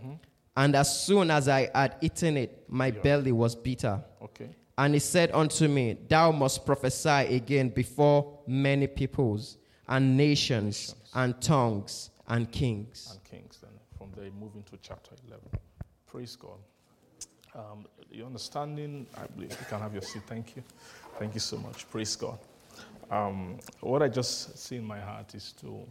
And 0.56 0.74
as 0.76 1.04
soon 1.04 1.30
as 1.30 1.48
I 1.48 1.70
had 1.74 1.96
eaten 2.00 2.36
it, 2.36 2.64
my 2.68 2.90
belly 2.90 3.32
was 3.32 3.54
bitter. 3.56 4.02
Okay. 4.22 4.48
And 4.76 4.94
he 4.94 5.00
said 5.00 5.30
unto 5.32 5.66
me, 5.66 5.96
Thou 6.08 6.30
must 6.30 6.64
prophesy 6.64 7.08
again 7.08 7.68
before 7.70 8.38
many 8.46 8.86
peoples 8.86 9.58
and 9.88 10.16
nations 10.16 10.94
and 11.14 11.40
tongues 11.40 12.10
and 12.28 12.50
kings. 12.52 13.08
and 13.10 13.24
Kings. 13.24 13.58
Then 13.60 13.70
from 13.96 14.12
there, 14.16 14.30
move 14.38 14.54
into 14.54 14.76
chapter 14.80 15.12
11. 15.26 15.44
Praise 16.06 16.36
God. 16.36 16.58
Um, 17.54 17.86
your 18.12 18.26
understanding, 18.26 19.06
I 19.16 19.26
believe 19.26 19.50
you 19.50 19.66
can 19.68 19.80
have 19.80 19.92
your 19.92 20.02
seat. 20.02 20.22
Thank 20.26 20.54
you. 20.56 20.62
Thank 21.18 21.34
you 21.34 21.40
so 21.40 21.56
much. 21.56 21.88
Praise 21.90 22.14
God. 22.14 22.38
Um, 23.10 23.58
what 23.80 24.02
I 24.02 24.08
just 24.08 24.58
see 24.58 24.76
in 24.76 24.84
my 24.84 25.00
heart 25.00 25.34
is 25.34 25.54
to, 25.60 25.82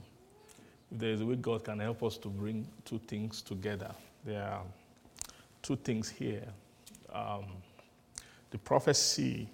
if 0.91 0.99
there 0.99 1.11
is 1.11 1.21
a 1.21 1.25
way 1.25 1.35
God 1.35 1.63
can 1.63 1.79
help 1.79 2.03
us 2.03 2.17
to 2.19 2.27
bring 2.27 2.67
two 2.85 2.99
things 2.99 3.41
together, 3.41 3.91
there 4.23 4.43
are 4.43 4.61
two 5.61 5.75
things 5.77 6.09
here. 6.09 6.47
Um, 7.11 7.45
the 8.51 8.57
prophecy 8.59 9.49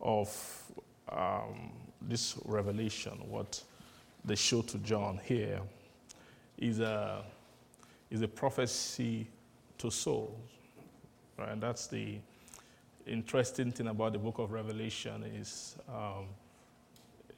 of 0.00 0.62
um, 1.08 1.72
this 2.02 2.36
revelation, 2.44 3.12
what 3.28 3.62
they 4.24 4.34
show 4.34 4.62
to 4.62 4.78
John 4.78 5.18
here, 5.24 5.60
is 6.58 6.80
a, 6.80 7.24
is 8.10 8.20
a 8.20 8.28
prophecy 8.28 9.26
to 9.78 9.90
souls. 9.90 10.36
Right? 11.38 11.48
And 11.48 11.62
that's 11.62 11.86
the 11.86 12.18
interesting 13.06 13.72
thing 13.72 13.88
about 13.88 14.12
the 14.12 14.18
book 14.18 14.38
of 14.38 14.52
Revelation 14.52 15.24
is 15.24 15.76
um, 15.88 16.26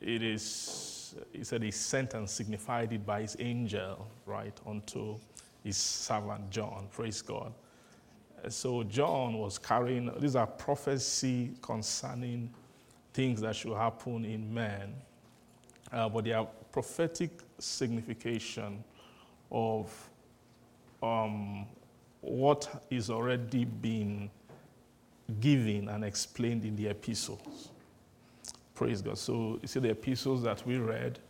it 0.04 0.22
is, 0.22 1.14
he 1.32 1.42
said 1.44 1.62
he 1.62 1.70
sent 1.70 2.14
and 2.14 2.28
signified 2.28 2.92
it 2.92 3.06
by 3.06 3.22
his 3.22 3.36
angel, 3.38 4.06
right, 4.26 4.58
unto 4.66 5.16
his 5.62 5.76
servant 5.76 6.50
John. 6.50 6.88
Praise 6.92 7.22
God. 7.22 7.52
So 8.48 8.82
John 8.82 9.38
was 9.38 9.56
carrying, 9.56 10.10
these 10.20 10.36
are 10.36 10.46
prophecy 10.46 11.54
concerning 11.62 12.52
things 13.14 13.40
that 13.40 13.56
should 13.56 13.74
happen 13.74 14.26
in 14.26 14.52
man, 14.52 14.94
uh, 15.90 16.08
but 16.10 16.24
they 16.24 16.32
are 16.32 16.46
prophetic 16.70 17.30
signification 17.58 18.84
of 19.50 20.10
um, 21.02 21.66
what 22.20 22.84
is 22.90 23.08
already 23.08 23.64
been 23.64 24.30
given 25.40 25.88
and 25.88 26.04
explained 26.04 26.64
in 26.66 26.76
the 26.76 26.88
epistles. 26.88 27.70
Praise 28.74 29.00
God. 29.02 29.18
So 29.18 29.58
you 29.62 29.68
see 29.68 29.80
the 29.80 29.90
epistles 29.90 30.42
that 30.42 30.66
we 30.66 30.78
read. 30.78 31.20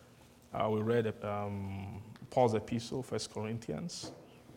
Uh, 0.52 0.70
we 0.70 0.80
read 0.80 1.12
um, 1.22 2.00
Paul's 2.30 2.54
epistle, 2.54 3.02
First 3.02 3.34
Corinthians. 3.34 4.12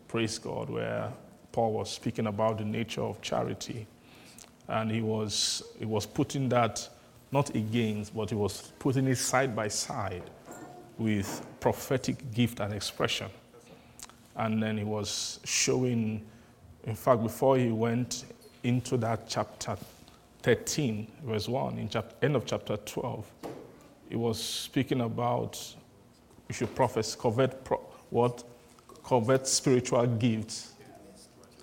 Praise 0.06 0.38
God, 0.38 0.70
where 0.70 1.12
Paul 1.52 1.72
was 1.74 1.90
speaking 1.90 2.28
about 2.28 2.58
the 2.58 2.64
nature 2.64 3.02
of 3.02 3.20
charity, 3.20 3.86
and 4.68 4.90
he 4.90 5.02
was 5.02 5.62
he 5.78 5.84
was 5.84 6.06
putting 6.06 6.48
that 6.48 6.88
not 7.30 7.54
against, 7.54 8.16
but 8.16 8.30
he 8.30 8.36
was 8.36 8.72
putting 8.78 9.06
it 9.06 9.16
side 9.16 9.54
by 9.54 9.68
side 9.68 10.22
with 10.96 11.46
prophetic 11.60 12.32
gift 12.32 12.60
and 12.60 12.72
expression. 12.72 13.28
And 14.34 14.62
then 14.62 14.78
he 14.78 14.84
was 14.84 15.40
showing, 15.44 16.24
in 16.84 16.94
fact, 16.94 17.22
before 17.22 17.58
he 17.58 17.70
went 17.70 18.24
into 18.62 18.96
that 18.98 19.28
chapter 19.28 19.76
13, 20.48 21.06
verse 21.24 21.46
1, 21.46 21.76
in 21.76 21.90
chapter, 21.90 22.16
end 22.24 22.34
of 22.34 22.46
chapter 22.46 22.78
12, 22.78 23.30
he 24.08 24.16
was 24.16 24.42
speaking 24.42 25.02
about 25.02 25.62
you 26.48 26.54
should 26.54 26.74
prophesy, 26.74 27.18
covet 27.20 27.62
pro, 27.64 27.76
what? 28.08 28.44
Covet 29.04 29.46
spiritual 29.46 30.06
gifts 30.06 30.72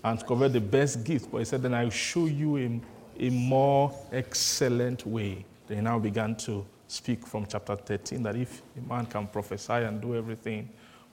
and 0.03 0.23
covet 0.23 0.53
the 0.53 0.61
best 0.61 1.03
gift. 1.03 1.31
But 1.31 1.39
he 1.39 1.45
said, 1.45 1.63
then 1.63 1.73
I'll 1.73 1.89
show 1.89 2.27
you 2.27 2.57
a, 2.57 3.25
a 3.25 3.31
more 3.31 3.91
excellent 4.11 5.03
way. 5.07 5.43
They 5.65 5.81
now 5.81 5.97
began 5.97 6.35
to 6.45 6.63
speak 6.87 7.25
from 7.25 7.47
chapter 7.47 7.75
13 7.75 8.21
that 8.21 8.35
if 8.35 8.61
a 8.77 8.87
man 8.87 9.07
can 9.07 9.25
prophesy 9.25 9.73
and 9.73 9.99
do 9.99 10.15
everything, 10.15 10.69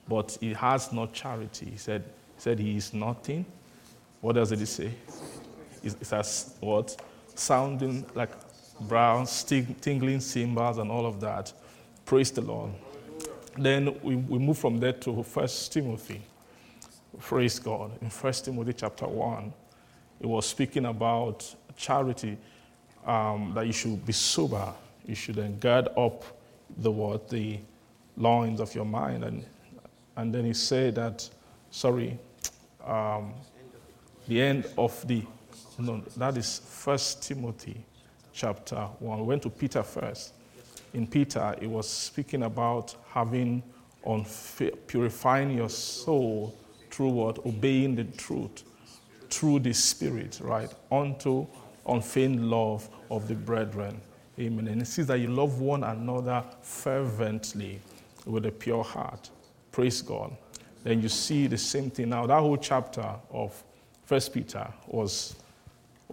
but 0.07 0.37
he 0.39 0.53
has 0.53 0.93
no 0.93 1.07
charity, 1.07 1.71
he 1.71 1.77
said, 1.77 2.03
he 2.35 2.41
said 2.41 2.59
he 2.59 2.77
is 2.77 2.93
nothing. 2.93 3.43
What 4.21 4.37
else 4.37 4.49
did 4.49 4.59
he 4.59 4.65
say? 4.65 4.91
It's, 5.81 5.95
it's 5.99 6.13
as 6.13 6.53
what? 6.59 6.95
Sounding 7.35 8.05
like 8.15 8.31
brown, 8.81 9.25
sting, 9.25 9.75
tingling 9.81 10.19
cymbals 10.19 10.77
and 10.77 10.91
all 10.91 11.05
of 11.05 11.19
that. 11.21 11.53
Praise 12.05 12.31
the 12.31 12.41
Lord. 12.41 12.71
Then 13.57 13.95
we, 14.01 14.15
we 14.15 14.39
move 14.39 14.57
from 14.57 14.79
there 14.79 14.93
to 14.93 15.23
First 15.23 15.71
Timothy. 15.71 16.21
Praise 17.19 17.59
God. 17.59 17.91
In 18.01 18.09
First 18.09 18.45
Timothy 18.45 18.73
chapter 18.73 19.07
1, 19.07 19.53
it 20.21 20.25
was 20.25 20.47
speaking 20.47 20.85
about 20.85 21.53
charity, 21.75 22.37
um, 23.05 23.51
that 23.53 23.67
you 23.67 23.73
should 23.73 24.05
be 24.05 24.13
sober. 24.13 24.73
You 25.05 25.15
should 25.15 25.35
then 25.35 25.57
gird 25.59 25.89
up 25.97 26.23
the 26.77 26.89
what? 26.89 27.29
The 27.29 27.59
loins 28.17 28.59
of 28.59 28.73
your 28.73 28.85
mind. 28.85 29.23
And, 29.23 29.45
and 30.15 30.33
then 30.33 30.45
he 30.45 30.53
said 30.53 30.95
that, 30.95 31.29
sorry, 31.71 32.17
um, 32.85 33.33
the 34.27 34.41
end 34.41 34.67
of 34.77 35.05
the, 35.07 35.23
no, 35.77 36.01
that 36.17 36.37
is 36.37 36.59
First 36.59 37.23
Timothy 37.23 37.83
chapter 38.33 38.87
1. 38.99 39.19
We 39.19 39.25
went 39.25 39.43
to 39.43 39.49
Peter 39.49 39.83
first. 39.83 40.33
In 40.93 41.07
Peter, 41.07 41.55
it 41.61 41.67
was 41.67 41.89
speaking 41.89 42.43
about 42.43 42.95
having 43.09 43.63
on 44.03 44.25
purifying 44.87 45.51
your 45.51 45.69
soul 45.69 46.55
through 46.91 47.09
what? 47.09 47.45
Obeying 47.45 47.95
the 47.95 48.03
truth, 48.03 48.63
through 49.29 49.59
the 49.59 49.73
Spirit, 49.73 50.39
right? 50.43 50.71
Unto 50.91 51.47
unfeigned 51.87 52.49
love 52.49 52.87
of 53.09 53.27
the 53.27 53.35
brethren. 53.35 53.99
Amen. 54.39 54.67
And 54.67 54.81
it 54.81 54.85
says 54.85 55.07
that 55.07 55.19
you 55.19 55.27
love 55.27 55.59
one 55.59 55.83
another 55.83 56.43
fervently 56.61 57.79
with 58.25 58.45
a 58.45 58.51
pure 58.51 58.83
heart. 58.83 59.29
Praise 59.71 60.01
God. 60.01 60.35
Then 60.83 61.01
you 61.01 61.09
see 61.09 61.47
the 61.47 61.57
same 61.57 61.89
thing. 61.89 62.09
Now, 62.09 62.25
that 62.27 62.39
whole 62.39 62.57
chapter 62.57 63.15
of 63.31 63.63
First 64.05 64.33
Peter 64.33 64.67
was, 64.87 65.35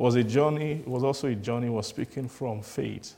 was 0.00 0.14
a 0.14 0.24
journey, 0.24 0.72
it 0.72 0.88
was 0.88 1.04
also 1.04 1.28
a 1.28 1.34
journey, 1.34 1.68
was 1.68 1.86
speaking 1.86 2.26
from 2.26 2.62
faith. 2.62 3.16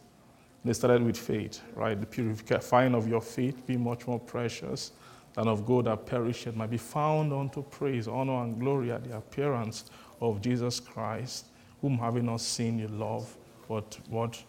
They 0.64 0.72
started 0.72 1.04
with 1.04 1.16
faith, 1.16 1.60
right? 1.76 1.98
The 1.98 2.06
purifying 2.06 2.96
of 2.96 3.06
your 3.06 3.20
faith 3.20 3.64
be 3.66 3.76
much 3.76 4.08
more 4.08 4.18
precious 4.18 4.90
than 5.34 5.46
of 5.46 5.64
gold 5.64 5.84
that 5.84 6.06
perisheth, 6.06 6.56
might 6.56 6.70
be 6.70 6.76
found 6.76 7.32
unto 7.32 7.62
praise, 7.62 8.08
honor, 8.08 8.42
and 8.42 8.58
glory 8.58 8.90
at 8.90 9.04
the 9.04 9.16
appearance 9.16 9.84
of 10.20 10.40
Jesus 10.40 10.80
Christ, 10.80 11.46
whom 11.80 11.98
having 11.98 12.26
not 12.26 12.40
seen 12.40 12.80
you 12.80 12.88
love, 12.88 13.32
but 13.68 13.96
what? 14.08 14.42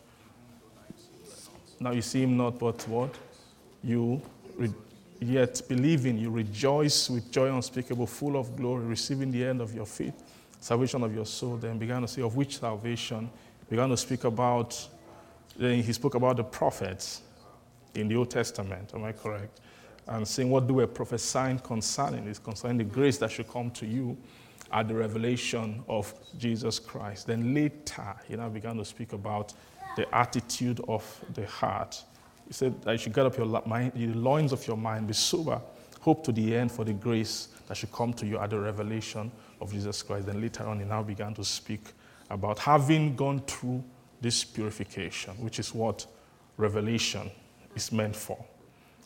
Now 1.80 1.92
you 1.92 2.02
see 2.02 2.24
him 2.24 2.36
not, 2.36 2.58
but 2.58 2.82
what? 2.88 3.14
You 3.84 4.20
re- 4.58 4.74
yet 5.20 5.62
believing, 5.68 6.18
you 6.18 6.32
rejoice 6.32 7.12
with 7.12 7.32
joy 7.32 7.56
unspeakable, 7.56 8.08
full 8.08 8.38
of 8.38 8.56
glory, 8.56 8.86
receiving 8.86 9.32
the 9.32 9.46
end 9.46 9.62
of 9.62 9.76
your 9.76 9.86
faith, 9.86 10.16
salvation 10.64 11.04
of 11.04 11.14
your 11.14 11.26
soul. 11.26 11.58
Then 11.58 11.78
began 11.78 12.02
to 12.02 12.08
say, 12.08 12.22
of 12.22 12.36
which 12.38 12.60
salvation? 12.60 13.30
Began 13.70 13.90
to 13.90 13.98
speak 13.98 14.24
about, 14.24 14.88
then 15.58 15.84
he 15.84 15.92
spoke 15.92 16.16
about 16.16 16.38
the 16.38 16.44
prophets 16.44 17.22
in 17.96 18.08
the 18.08 18.16
Old 18.16 18.32
Testament. 18.32 18.92
Am 18.94 19.04
I 19.04 19.12
correct? 19.12 19.60
And 20.08 20.26
saying, 20.26 20.50
what 20.50 20.66
do 20.68 20.76
we 20.76 20.86
prophesying 20.86 21.60
concerning 21.60 22.28
is 22.28 22.40
concerning 22.40 22.78
the 22.78 22.86
grace 22.86 23.18
that 23.18 23.32
should 23.32 23.50
come 23.50 23.72
to 23.72 23.86
you 23.86 24.18
at 24.72 24.88
the 24.88 24.94
revelation 24.94 25.84
of 25.88 26.14
Jesus 26.38 26.80
Christ. 26.80 27.28
Then 27.28 27.54
later, 27.54 28.16
he 28.28 28.36
now 28.36 28.50
began 28.50 28.78
to 28.78 28.86
speak 28.86 29.14
about 29.14 29.54
the 29.98 30.14
attitude 30.16 30.80
of 30.88 31.04
the 31.34 31.46
heart. 31.46 32.02
He 32.48 32.54
said 32.54 32.82
that 32.84 32.94
you 32.94 32.98
should 32.98 33.14
get 33.14 33.26
up 33.26 33.38
your 33.38 33.62
mind, 33.66 33.92
the 33.96 34.08
loins 34.08 34.52
of 34.54 34.66
your 34.66 34.78
mind, 34.78 35.08
be 35.08 35.14
sober, 35.14 35.62
hope 36.00 36.24
to 36.24 36.32
the 36.32 36.56
end 36.56 36.72
for 36.72 36.84
the 36.84 36.94
grace 36.94 37.50
that 37.68 37.78
should 37.78 37.92
come 37.92 38.14
to 38.14 38.26
you 38.26 38.38
at 38.40 38.50
the 38.50 38.60
revelation 38.60 39.32
of 39.62 39.72
Jesus 39.72 40.02
Christ. 40.02 40.26
Then 40.26 40.42
later 40.42 40.66
on, 40.66 40.80
he 40.80 40.86
now 40.86 41.04
began 41.04 41.34
to 41.36 41.44
speak 41.44 41.94
about 42.30 42.60
having 42.60 43.16
gone 43.16 43.40
through 43.42 43.84
this 44.22 44.44
purification, 44.44 45.34
which 45.36 45.60
is 45.60 45.74
what 45.74 46.06
revelation 46.58 47.30
is 47.76 47.92
meant 47.92 48.16
for, 48.16 48.44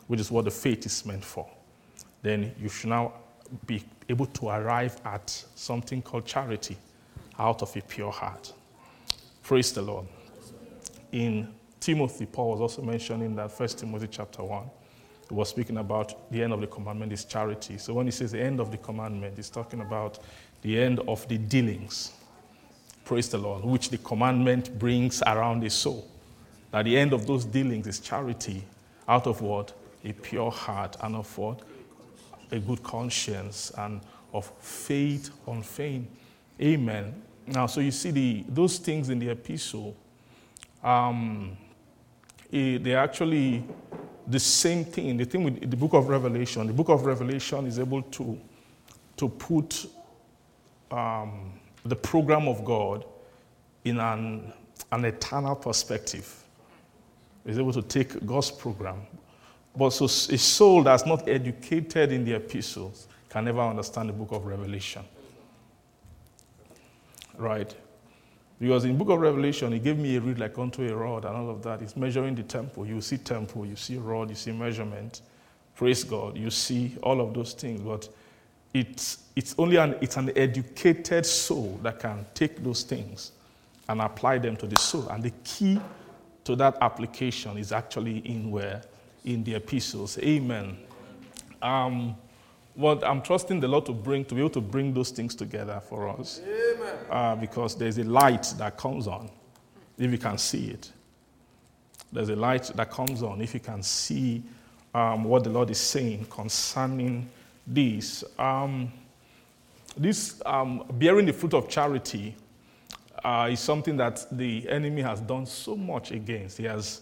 which 0.06 0.20
is 0.20 0.30
what 0.30 0.44
the 0.44 0.50
faith 0.50 0.86
is 0.86 1.04
meant 1.04 1.24
for. 1.24 1.48
Then 2.22 2.54
you 2.60 2.68
should 2.68 2.90
now 2.90 3.14
be 3.66 3.82
able 4.08 4.26
to 4.26 4.48
arrive 4.48 5.00
at 5.04 5.30
something 5.54 6.02
called 6.02 6.26
charity 6.26 6.76
out 7.38 7.62
of 7.62 7.74
a 7.76 7.80
pure 7.80 8.12
heart. 8.12 8.52
Praise 9.42 9.72
the 9.72 9.82
Lord. 9.82 10.06
In 11.12 11.48
Timothy, 11.80 12.26
Paul 12.26 12.50
was 12.50 12.60
also 12.60 12.82
mentioning 12.82 13.34
that 13.36 13.50
First 13.50 13.78
Timothy 13.78 14.08
chapter 14.10 14.42
1. 14.42 14.70
Was 15.30 15.50
speaking 15.50 15.76
about 15.76 16.30
the 16.30 16.42
end 16.42 16.52
of 16.52 16.60
the 16.60 16.66
commandment 16.66 17.12
is 17.12 17.24
charity. 17.24 17.76
So 17.78 17.92
when 17.94 18.06
he 18.06 18.12
says 18.12 18.32
the 18.32 18.40
end 18.40 18.60
of 18.60 18.70
the 18.70 18.78
commandment, 18.78 19.36
he's 19.36 19.50
talking 19.50 19.80
about 19.82 20.18
the 20.62 20.80
end 20.80 21.00
of 21.00 21.26
the 21.28 21.36
dealings. 21.36 22.12
Praise 23.04 23.28
the 23.28 23.38
Lord, 23.38 23.64
which 23.64 23.90
the 23.90 23.98
commandment 23.98 24.78
brings 24.78 25.22
around 25.22 25.60
the 25.60 25.70
soul. 25.70 26.08
That 26.70 26.84
the 26.84 26.96
end 26.96 27.12
of 27.12 27.26
those 27.26 27.44
dealings 27.44 27.86
is 27.86 28.00
charity 28.00 28.64
out 29.06 29.26
of 29.26 29.40
what? 29.40 29.72
A 30.04 30.12
pure 30.12 30.50
heart 30.50 30.96
and 31.02 31.16
of 31.16 31.38
what? 31.38 31.60
A 32.50 32.58
good 32.58 32.82
conscience 32.82 33.72
and 33.76 34.00
of 34.32 34.50
faith 34.60 35.30
on 35.46 35.62
fame. 35.62 36.08
Amen. 36.60 37.22
Now, 37.46 37.66
so 37.66 37.80
you 37.80 37.90
see 37.90 38.10
the, 38.10 38.44
those 38.48 38.78
things 38.78 39.08
in 39.08 39.18
the 39.18 39.30
epistle, 39.30 39.96
um, 40.82 41.56
eh, 42.52 42.78
they're 42.80 42.98
actually 42.98 43.64
the 44.28 44.38
same 44.38 44.84
thing. 44.84 45.16
The 45.16 45.24
thing 45.24 45.42
with 45.42 45.70
the 45.70 45.76
book 45.76 45.94
of 45.94 46.08
Revelation, 46.08 46.66
the 46.66 46.72
book 46.72 46.90
of 46.90 47.04
Revelation 47.06 47.66
is 47.66 47.78
able 47.78 48.02
to, 48.02 48.38
to 49.16 49.28
put 49.28 49.86
um, 50.90 51.52
the 51.84 51.96
program 51.96 52.46
of 52.46 52.64
God 52.64 53.04
in 53.84 53.98
an, 53.98 54.52
an 54.92 55.04
eternal 55.04 55.56
perspective. 55.56 56.44
It's 57.46 57.58
able 57.58 57.72
to 57.72 57.82
take 57.82 58.24
God's 58.26 58.50
program. 58.50 59.00
But 59.74 59.90
so 59.90 60.04
a 60.04 60.08
soul 60.08 60.82
that's 60.82 61.06
not 61.06 61.26
educated 61.28 62.12
in 62.12 62.24
the 62.24 62.34
epistles 62.34 63.06
can 63.30 63.44
never 63.44 63.60
understand 63.60 64.08
the 64.08 64.12
book 64.12 64.32
of 64.32 64.44
Revelation. 64.44 65.04
Right? 67.36 67.74
Because 68.60 68.84
in 68.84 68.98
book 68.98 69.10
of 69.10 69.20
Revelation, 69.20 69.72
he 69.72 69.78
gave 69.78 69.98
me 69.98 70.16
a 70.16 70.20
reed 70.20 70.38
like 70.38 70.58
unto 70.58 70.82
a 70.82 70.94
rod 70.94 71.24
and 71.24 71.36
all 71.36 71.50
of 71.50 71.62
that. 71.62 71.80
It's 71.80 71.96
measuring 71.96 72.34
the 72.34 72.42
temple. 72.42 72.86
You 72.86 73.00
see 73.00 73.18
temple, 73.18 73.64
you 73.64 73.76
see 73.76 73.96
rod, 73.96 74.30
you 74.30 74.34
see 74.34 74.52
measurement. 74.52 75.20
Praise 75.76 76.02
God. 76.02 76.36
You 76.36 76.50
see 76.50 76.96
all 77.04 77.20
of 77.20 77.34
those 77.34 77.52
things. 77.52 77.80
But 77.80 78.08
it's, 78.74 79.18
it's 79.36 79.54
only 79.58 79.76
an, 79.76 79.94
it's 80.00 80.16
an 80.16 80.36
educated 80.36 81.24
soul 81.24 81.78
that 81.84 82.00
can 82.00 82.26
take 82.34 82.64
those 82.64 82.82
things 82.82 83.30
and 83.88 84.00
apply 84.00 84.38
them 84.38 84.56
to 84.56 84.66
the 84.66 84.76
soul. 84.76 85.08
And 85.08 85.22
the 85.22 85.32
key 85.44 85.80
to 86.44 86.56
that 86.56 86.78
application 86.80 87.58
is 87.58 87.70
actually 87.70 88.18
in 88.18 88.50
where? 88.50 88.82
In 89.24 89.44
the 89.44 89.54
epistles. 89.54 90.18
Amen. 90.18 90.78
Um, 91.62 92.16
what 92.78 93.02
I'm 93.02 93.20
trusting 93.22 93.58
the 93.58 93.66
Lord 93.66 93.86
to 93.86 93.92
bring, 93.92 94.24
to 94.26 94.36
be 94.36 94.40
able 94.40 94.50
to 94.50 94.60
bring 94.60 94.94
those 94.94 95.10
things 95.10 95.34
together 95.34 95.80
for 95.80 96.08
us. 96.08 96.40
Uh, 97.10 97.34
because 97.34 97.74
there's 97.74 97.98
a 97.98 98.04
light 98.04 98.54
that 98.56 98.76
comes 98.76 99.08
on 99.08 99.28
if 99.98 100.12
you 100.12 100.18
can 100.18 100.38
see 100.38 100.68
it. 100.68 100.92
There's 102.12 102.28
a 102.28 102.36
light 102.36 102.70
that 102.76 102.88
comes 102.88 103.24
on 103.24 103.40
if 103.40 103.52
you 103.52 103.58
can 103.58 103.82
see 103.82 104.44
um, 104.94 105.24
what 105.24 105.42
the 105.42 105.50
Lord 105.50 105.70
is 105.70 105.80
saying 105.80 106.26
concerning 106.30 107.28
this. 107.66 108.22
Um, 108.38 108.92
this 109.96 110.40
um, 110.46 110.84
bearing 110.92 111.26
the 111.26 111.32
fruit 111.32 111.54
of 111.54 111.68
charity 111.68 112.36
uh, 113.24 113.48
is 113.50 113.58
something 113.58 113.96
that 113.96 114.24
the 114.30 114.68
enemy 114.68 115.02
has 115.02 115.20
done 115.20 115.46
so 115.46 115.74
much 115.74 116.12
against. 116.12 116.58
He 116.58 116.64
has 116.64 117.00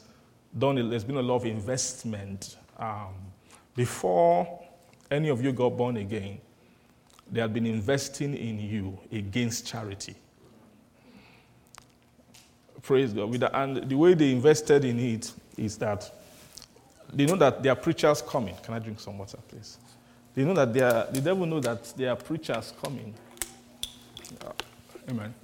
done, 0.56 0.88
there's 0.88 1.04
been 1.04 1.18
a 1.18 1.22
lot 1.22 1.36
of 1.36 1.44
investment. 1.44 2.56
Um, 2.78 3.12
before 3.74 4.65
any 5.10 5.28
of 5.28 5.42
you 5.42 5.52
got 5.52 5.76
born 5.76 5.96
again, 5.96 6.38
they 7.30 7.40
had 7.40 7.52
been 7.52 7.66
investing 7.66 8.34
in 8.34 8.60
you 8.60 8.98
against 9.10 9.66
charity. 9.66 10.14
Praise 12.82 13.12
God. 13.12 13.42
And 13.52 13.88
the 13.88 13.96
way 13.96 14.14
they 14.14 14.30
invested 14.30 14.84
in 14.84 14.98
it 15.00 15.32
is 15.56 15.76
that 15.78 16.10
they 17.12 17.26
know 17.26 17.36
that 17.36 17.62
there 17.62 17.72
are 17.72 17.76
preachers 17.76 18.22
coming. 18.22 18.54
Can 18.62 18.74
I 18.74 18.78
drink 18.78 19.00
some 19.00 19.18
water, 19.18 19.38
please? 19.48 19.78
They 20.34 20.44
know 20.44 20.54
that 20.54 20.72
they 20.72 20.82
are, 20.82 21.06
the 21.10 21.20
devil 21.20 21.46
know 21.46 21.60
that 21.60 21.92
there 21.96 22.10
are 22.10 22.16
preachers 22.16 22.72
coming. 22.82 23.14
Amen. 25.08 25.34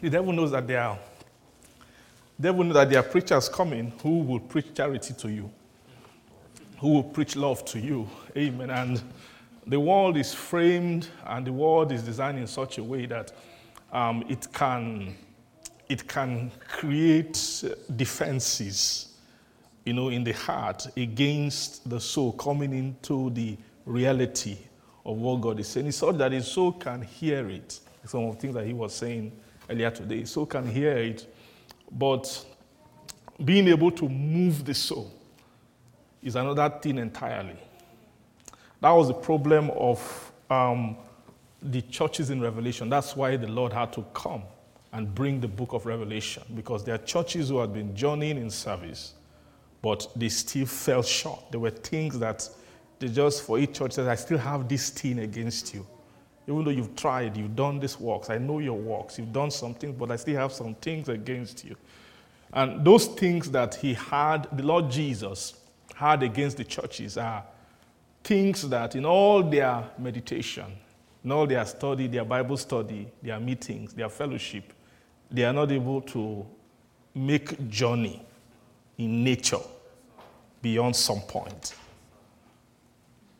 The 0.00 0.10
devil 0.10 0.32
knows 0.32 0.50
that 0.50 0.66
there 0.66 0.80
are 0.80 0.98
devil 2.40 2.64
knows 2.64 2.74
that 2.74 2.90
there 2.90 3.00
are 3.00 3.02
preachers 3.02 3.48
coming 3.48 3.92
who 4.02 4.20
will 4.20 4.40
preach 4.40 4.74
charity 4.74 5.14
to 5.14 5.30
you, 5.30 5.50
who 6.78 6.94
will 6.94 7.02
preach 7.02 7.36
love 7.36 7.64
to 7.66 7.80
you. 7.80 8.08
Amen. 8.36 8.70
And 8.70 9.02
the 9.66 9.78
world 9.78 10.16
is 10.16 10.32
framed 10.32 11.08
and 11.26 11.46
the 11.46 11.52
world 11.52 11.92
is 11.92 12.02
designed 12.02 12.38
in 12.38 12.46
such 12.46 12.78
a 12.78 12.84
way 12.84 13.06
that 13.06 13.32
um, 13.92 14.24
it 14.28 14.52
can 14.52 15.16
it 15.88 16.06
can 16.06 16.50
create 16.68 17.64
defenses, 17.96 19.14
you 19.86 19.94
know, 19.94 20.10
in 20.10 20.22
the 20.22 20.32
heart 20.32 20.86
against 20.98 21.88
the 21.88 21.98
soul 21.98 22.32
coming 22.32 22.74
into 22.74 23.30
the 23.30 23.56
reality 23.86 24.58
of 25.06 25.16
what 25.16 25.40
God 25.40 25.58
is 25.60 25.68
saying. 25.68 25.86
It's 25.86 25.96
so 25.96 26.12
that 26.12 26.30
the 26.30 26.42
soul 26.42 26.72
can 26.72 27.00
hear 27.00 27.48
it. 27.48 27.80
Some 28.04 28.24
of 28.24 28.34
the 28.34 28.40
things 28.40 28.54
that 28.54 28.66
he 28.66 28.74
was 28.74 28.94
saying 28.94 29.32
earlier 29.68 29.90
today, 29.90 30.24
soul 30.24 30.44
can 30.44 30.70
hear 30.70 30.92
it, 30.98 31.26
but 31.92 32.44
being 33.44 33.68
able 33.68 33.90
to 33.92 34.08
move 34.08 34.64
the 34.64 34.74
soul 34.74 35.12
is 36.22 36.36
another 36.36 36.68
thing 36.80 36.98
entirely. 36.98 37.56
That 38.80 38.90
was 38.90 39.08
the 39.08 39.14
problem 39.14 39.70
of 39.70 40.32
um, 40.50 40.96
the 41.62 41.82
churches 41.82 42.30
in 42.30 42.40
Revelation. 42.40 42.88
That's 42.88 43.16
why 43.16 43.36
the 43.36 43.48
Lord 43.48 43.72
had 43.72 43.92
to 43.94 44.04
come 44.14 44.42
and 44.92 45.14
bring 45.14 45.40
the 45.40 45.48
book 45.48 45.72
of 45.72 45.86
Revelation 45.86 46.42
because 46.54 46.84
there 46.84 46.94
are 46.94 46.98
churches 46.98 47.48
who 47.48 47.58
had 47.58 47.72
been 47.72 47.94
joining 47.94 48.38
in 48.38 48.50
service, 48.50 49.14
but 49.82 50.08
they 50.16 50.28
still 50.28 50.66
fell 50.66 51.02
short. 51.02 51.50
There 51.50 51.60
were 51.60 51.70
things 51.70 52.18
that 52.18 52.48
they 52.98 53.08
just, 53.08 53.42
for 53.42 53.58
each 53.58 53.74
church, 53.74 53.92
said, 53.92 54.08
I 54.08 54.14
still 54.16 54.38
have 54.38 54.68
this 54.68 54.90
thing 54.90 55.20
against 55.20 55.74
you. 55.74 55.86
Even 56.48 56.64
though 56.64 56.70
you've 56.70 56.96
tried, 56.96 57.36
you've 57.36 57.54
done 57.54 57.78
these 57.78 58.00
works, 58.00 58.30
I 58.30 58.38
know 58.38 58.58
your 58.58 58.78
works, 58.78 59.18
you've 59.18 59.32
done 59.32 59.50
some 59.50 59.74
things, 59.74 59.94
but 59.98 60.10
I 60.10 60.16
still 60.16 60.36
have 60.36 60.52
some 60.52 60.74
things 60.76 61.10
against 61.10 61.62
you. 61.62 61.76
And 62.54 62.82
those 62.82 63.06
things 63.06 63.50
that 63.50 63.74
he 63.74 63.92
had, 63.92 64.48
the 64.56 64.62
Lord 64.62 64.90
Jesus 64.90 65.54
had 65.94 66.22
against 66.22 66.56
the 66.56 66.64
churches 66.64 67.18
are 67.18 67.44
things 68.24 68.66
that 68.70 68.96
in 68.96 69.04
all 69.04 69.42
their 69.42 69.84
meditation, 69.98 70.72
in 71.22 71.32
all 71.32 71.46
their 71.46 71.66
study, 71.66 72.06
their 72.06 72.24
Bible 72.24 72.56
study, 72.56 73.08
their 73.22 73.38
meetings, 73.38 73.92
their 73.92 74.08
fellowship, 74.08 74.72
they 75.30 75.44
are 75.44 75.52
not 75.52 75.70
able 75.70 76.00
to 76.00 76.46
make 77.14 77.68
journey 77.68 78.24
in 78.96 79.22
nature 79.22 79.60
beyond 80.62 80.96
some 80.96 81.20
point. 81.20 81.74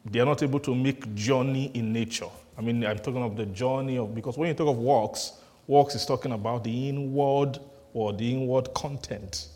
They 0.05 0.21
are 0.21 0.27
not 0.27 0.43
able 0.43 0.61
to 0.61 0.75
make 0.75 1.15
journey 1.15 1.71
in 1.75 1.93
nature. 1.93 2.29
I 2.59 2.61
mean, 2.61 2.85
I'm 2.85 2.99
talking 2.99 3.23
of 3.23 3.37
the 3.37 3.47
journey 3.47 3.99
of, 3.99 4.15
because 4.15 4.37
when 4.37 4.49
you 4.49 4.55
talk 4.55 4.67
of 4.67 4.79
walks, 4.79 5.35
walks 5.69 5.95
is 5.95 6.05
talking 6.05 6.33
about 6.33 6.65
the 6.65 6.89
inward 6.89 7.61
or 7.95 8.13
the 8.13 8.33
inward 8.33 8.75
content 8.75 9.47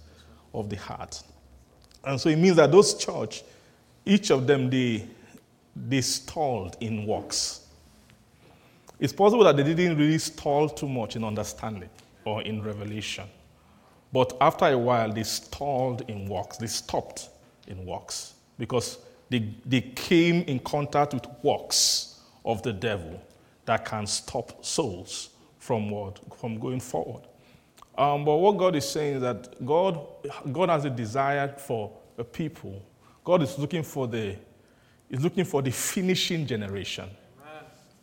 of 0.55 0.71
the 0.71 0.77
heart. 0.77 1.21
And 2.05 2.21
so 2.21 2.29
it 2.29 2.37
means 2.37 2.57
that 2.57 2.71
those 2.71 2.95
church, 2.95 3.43
each 4.07 4.31
of 4.31 4.47
them, 4.47 4.71
they, 4.71 5.09
they 5.75 6.01
stalled 6.01 6.77
in 6.81 7.05
works. 7.05 7.67
It's 9.01 9.13
possible 9.13 9.43
that 9.45 9.57
they 9.57 9.65
didn't 9.65 9.99
really 9.99 10.19
stall 10.19 10.69
too 10.69 10.89
much 10.89 11.17
in 11.17 11.25
understanding 11.25 11.91
or 12.25 12.43
in 12.43 12.63
revelation. 12.63 13.25
But 14.13 14.37
after 14.41 14.67
a 14.67 14.79
while, 14.79 15.13
they 15.13 15.25
stalled 15.25 16.09
in 16.09 16.29
works. 16.29 16.57
They 16.59 16.69
stopped 16.69 17.31
in 17.67 17.85
works 17.85 18.35
because 18.59 18.99
they, 19.29 19.53
they 19.67 19.81
came 19.81 20.43
in 20.43 20.61
contact 20.61 21.15
with 21.15 21.27
works 21.43 22.12
of 22.45 22.63
the 22.63 22.73
devil 22.73 23.21
that 23.65 23.85
can 23.85 24.07
stop 24.07 24.65
souls 24.65 25.31
from 25.59 25.91
what? 25.91 26.19
From 26.39 26.59
going 26.59 26.81
forward. 26.81 27.23
Um, 27.97 28.25
but 28.25 28.37
what 28.37 28.57
God 28.57 28.75
is 28.75 28.89
saying 28.89 29.17
is 29.17 29.23
that 29.23 29.65
God, 29.65 30.01
God 30.51 30.71
has 30.71 30.85
a 30.85 30.91
desire 30.91 31.49
for 31.49 31.93
a 32.19 32.25
people. 32.25 32.83
God 33.25 33.43
is 33.43 33.59
looking 33.59 33.83
for 33.83 34.07
the, 34.07 34.37
is 35.11 35.23
looking 35.23 35.45
for 35.45 35.63
the 35.63 35.71
finishing 35.71 36.47
generation. 36.47 37.09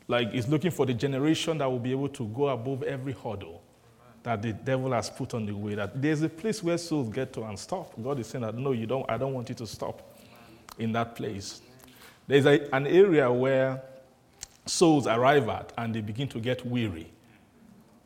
Like 0.08 0.32
he's 0.32 0.47
looking 0.47 0.71
for 0.71 0.86
the 0.86 0.93
generation 0.93 1.60
that 1.60 1.69
will 1.69 1.80
be 1.80 1.91
able 1.91 2.10
to 2.10 2.28
go 2.30 2.49
above 2.49 2.82
every 2.84 3.13
hurdle 3.13 3.62
that 4.23 4.41
the 4.41 4.54
devil 4.54 4.91
has 4.91 5.10
put 5.10 5.34
on 5.34 5.45
the 5.45 5.54
way. 5.54 5.75
That 5.75 6.02
there's 6.02 6.21
a 6.21 6.30
place 6.30 6.63
where 6.63 6.78
souls 6.78 7.10
get 7.10 7.32
to 7.34 7.43
and 7.43 7.58
stop. 7.58 7.93
God 8.02 8.19
is 8.19 8.28
saying 8.28 8.43
that 8.43 8.56
no, 8.56 8.71
you 8.71 8.86
don't. 8.86 9.10
I 9.10 9.17
don't 9.17 9.34
want 9.34 9.49
you 9.49 9.56
to 9.56 9.67
stop 9.67 10.17
in 10.78 10.91
that 10.93 11.15
place. 11.15 11.62
There's 12.28 12.45
a, 12.45 12.73
an 12.75 12.88
area 12.88 13.32
where 13.32 13.84
souls 14.65 15.08
arrive 15.08 15.50
at 15.50 15.74
and 15.78 15.93
they 15.93 16.02
begin 16.02 16.28
to 16.30 16.39
get 16.39 16.65
weary. 16.65 17.12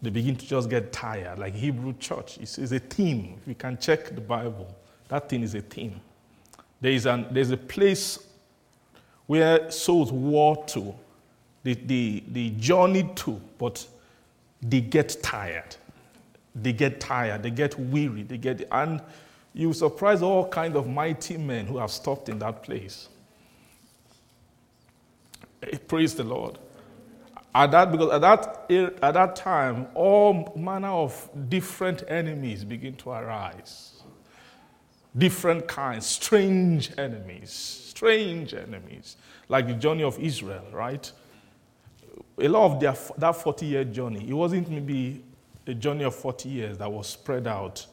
They 0.02 0.10
begin 0.10 0.36
to 0.36 0.46
just 0.46 0.70
get 0.70 0.92
tired, 0.92 1.40
like 1.40 1.54
Hebrew 1.54 1.94
church. 1.98 2.38
It's, 2.40 2.58
a 2.58 2.80
theme. 2.80 3.38
If 3.42 3.48
you 3.48 3.56
can 3.56 3.78
check 3.78 4.14
the 4.14 4.22
Bible, 4.22 4.68
that 5.08 5.30
thing 5.30 5.44
is 5.44 5.56
a 5.56 5.62
theme. 5.62 6.00
There 6.82 6.92
is 6.92 7.06
an, 7.06 7.28
there's 7.32 7.52
a 7.52 7.58
place 7.58 8.20
where 9.28 9.72
souls 9.72 10.12
war 10.12 10.66
to, 10.68 10.94
they, 11.64 11.76
they, 11.76 12.24
they 12.28 12.50
journey 12.50 13.10
to, 13.16 13.40
but 13.58 13.88
they 14.62 14.82
get 14.82 15.18
tired. 15.24 15.78
They 16.54 16.74
get 16.74 17.00
tired, 17.00 17.42
they 17.42 17.50
get 17.50 17.80
weary, 17.80 18.24
they 18.24 18.38
get, 18.38 18.68
and 18.72 19.02
you 19.54 19.72
surprise 19.74 20.22
all 20.22 20.48
kinds 20.48 20.76
of 20.76 20.88
mighty 20.88 21.38
men 21.38 21.66
who 21.66 21.78
have 21.78 21.92
stopped 21.92 22.30
in 22.30 22.40
that 22.40 22.64
place. 22.64 23.08
Eh, 25.72 25.78
praise 25.88 26.16
the 26.16 26.24
Lord. 26.24 26.60
At 27.56 27.72
that, 27.72 27.92
because 27.92 28.12
at 28.12 28.22
that, 28.22 28.66
at 29.02 29.14
that 29.14 29.36
time, 29.36 29.88
all 29.94 30.54
manner 30.56 30.90
of 30.90 31.30
different 31.50 32.04
enemies 32.08 32.64
begin 32.64 32.96
to 32.96 33.12
arise. 33.12 34.02
Different 35.16 35.68
kinds, 35.68 36.08
strange 36.08 36.92
enemies, 36.98 37.52
strange 37.52 38.56
enemies, 38.56 39.18
like 39.50 39.68
the 39.68 39.76
journey 39.76 40.02
of 40.02 40.18
Israel, 40.18 40.66
right? 40.72 41.12
A 42.40 42.48
lot 42.48 42.72
of 42.72 42.80
their, 42.80 42.96
that 43.20 43.36
40 43.36 43.66
year 43.68 43.84
journey, 43.84 44.28
it 44.28 44.34
wasn't 44.34 44.70
maybe 44.70 45.24
a 45.68 45.76
journey 45.76 46.04
of 46.04 46.16
40 46.16 46.50
years 46.50 46.78
that 46.80 46.92
was 46.92 47.08
spread 47.08 47.46
out 47.46 47.86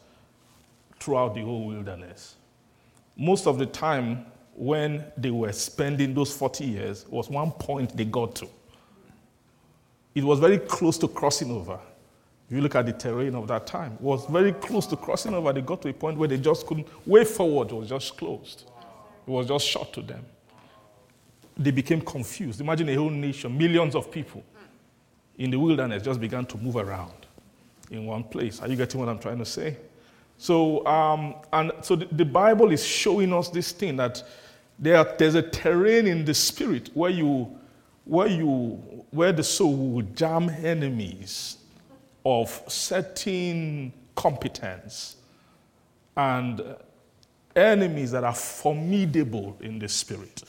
throughout 0.99 1.35
the 1.35 1.43
whole 1.43 1.67
wilderness. 1.67 2.37
Most 3.17 3.47
of 3.47 3.59
the 3.59 3.67
time, 3.67 4.25
when 4.61 5.03
they 5.17 5.31
were 5.31 5.53
spending 5.53 6.13
those 6.13 6.37
40 6.37 6.67
years, 6.67 7.07
was 7.09 7.31
one 7.31 7.51
point 7.51 7.97
they 7.97 8.05
got 8.05 8.35
to. 8.35 8.47
It 10.15 10.23
was 10.23 10.39
very 10.39 10.59
close 10.59 10.99
to 10.99 11.09
crossing 11.09 11.51
over. 11.51 11.81
If 12.47 12.57
you 12.57 12.61
look 12.61 12.75
at 12.75 12.85
the 12.85 12.93
terrain 12.93 13.35
of 13.35 13.49
that 13.49 13.67
time, 13.67 13.95
it 13.95 14.03
was 14.03 14.27
very 14.27 14.53
close 14.53 14.87
to 14.89 14.97
crossing 14.97 15.33
over. 15.33 15.51
They 15.55 15.63
got 15.63 15.81
to 15.81 15.89
a 15.89 15.95
point 15.95 16.19
where 16.19 16.29
they 16.29 16.37
just 16.37 16.67
couldn't, 16.67 16.87
way 17.09 17.25
forward 17.25 17.73
was 17.73 17.89
just 17.89 18.19
closed. 18.19 18.65
It 19.27 19.31
was 19.31 19.47
just 19.47 19.67
shut 19.67 19.95
to 19.95 20.03
them. 20.03 20.27
They 21.57 21.71
became 21.71 22.03
confused. 22.03 22.61
Imagine 22.61 22.91
a 22.91 22.95
whole 22.97 23.09
nation, 23.09 23.57
millions 23.57 23.95
of 23.95 24.13
people 24.13 24.45
in 25.39 25.51
the 25.51 25.59
wilderness 25.59 26.03
just 26.03 26.21
began 26.21 26.45
to 26.45 26.59
move 26.59 26.77
around 26.77 27.15
in 27.91 28.05
one 28.05 28.25
place. 28.25 28.61
Are 28.61 28.69
you 28.69 28.77
getting 28.77 29.01
what 29.01 29.09
I'm 29.09 29.21
trying 29.21 29.39
to 29.39 29.47
say? 29.47 29.79
So, 30.37 30.87
um, 30.87 31.37
and 31.51 31.73
so 31.81 31.97
the, 31.97 32.09
the, 32.13 32.25
Bible 32.27 32.73
is 32.73 32.85
showing 32.85 33.33
us 33.33 33.49
this 33.49 33.73
thing 33.73 33.97
that 33.97 34.23
there, 34.81 35.05
there's 35.19 35.35
a 35.35 35.43
terrain 35.43 36.07
in 36.07 36.25
the 36.25 36.33
spirit 36.33 36.91
where 36.95 37.11
you, 37.11 37.55
where 38.05 38.27
you, 38.27 38.81
where 39.11 39.31
the 39.31 39.45
soul 39.45 39.77
will 39.77 40.03
jam 40.15 40.49
enemies 40.49 41.59
of 42.25 42.63
certain 42.67 43.93
competence 44.15 45.17
and 46.17 46.63
enemies 47.55 48.11
that 48.11 48.25
are 48.25 48.35
formidable 48.35 49.57
in 49.61 49.79
the 49.79 49.89
spirit. 49.89 50.43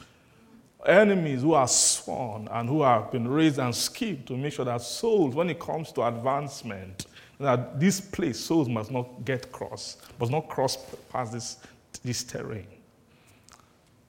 Enemies 0.86 1.42
who 1.42 1.54
are 1.54 1.68
sworn 1.68 2.48
and 2.52 2.68
who 2.68 2.82
have 2.82 3.12
been 3.12 3.28
raised 3.28 3.60
and 3.60 3.76
skipped 3.76 4.28
to 4.28 4.38
make 4.38 4.54
sure 4.54 4.66
that 4.66 4.82
souls, 4.82 5.36
when 5.36 5.50
it 5.50 5.60
comes 5.60 5.92
to 5.92 6.04
advancement, 6.04 7.06
that 7.40 7.80
this 7.80 8.00
place, 8.00 8.40
souls 8.40 8.70
must 8.70 8.92
not 8.92 9.26
get 9.26 9.52
cross, 9.52 9.98
must 10.20 10.32
not 10.32 10.48
cross 10.48 10.78
past 11.12 11.34
this, 11.34 11.58
this 12.04 12.24
terrain. 12.24 12.68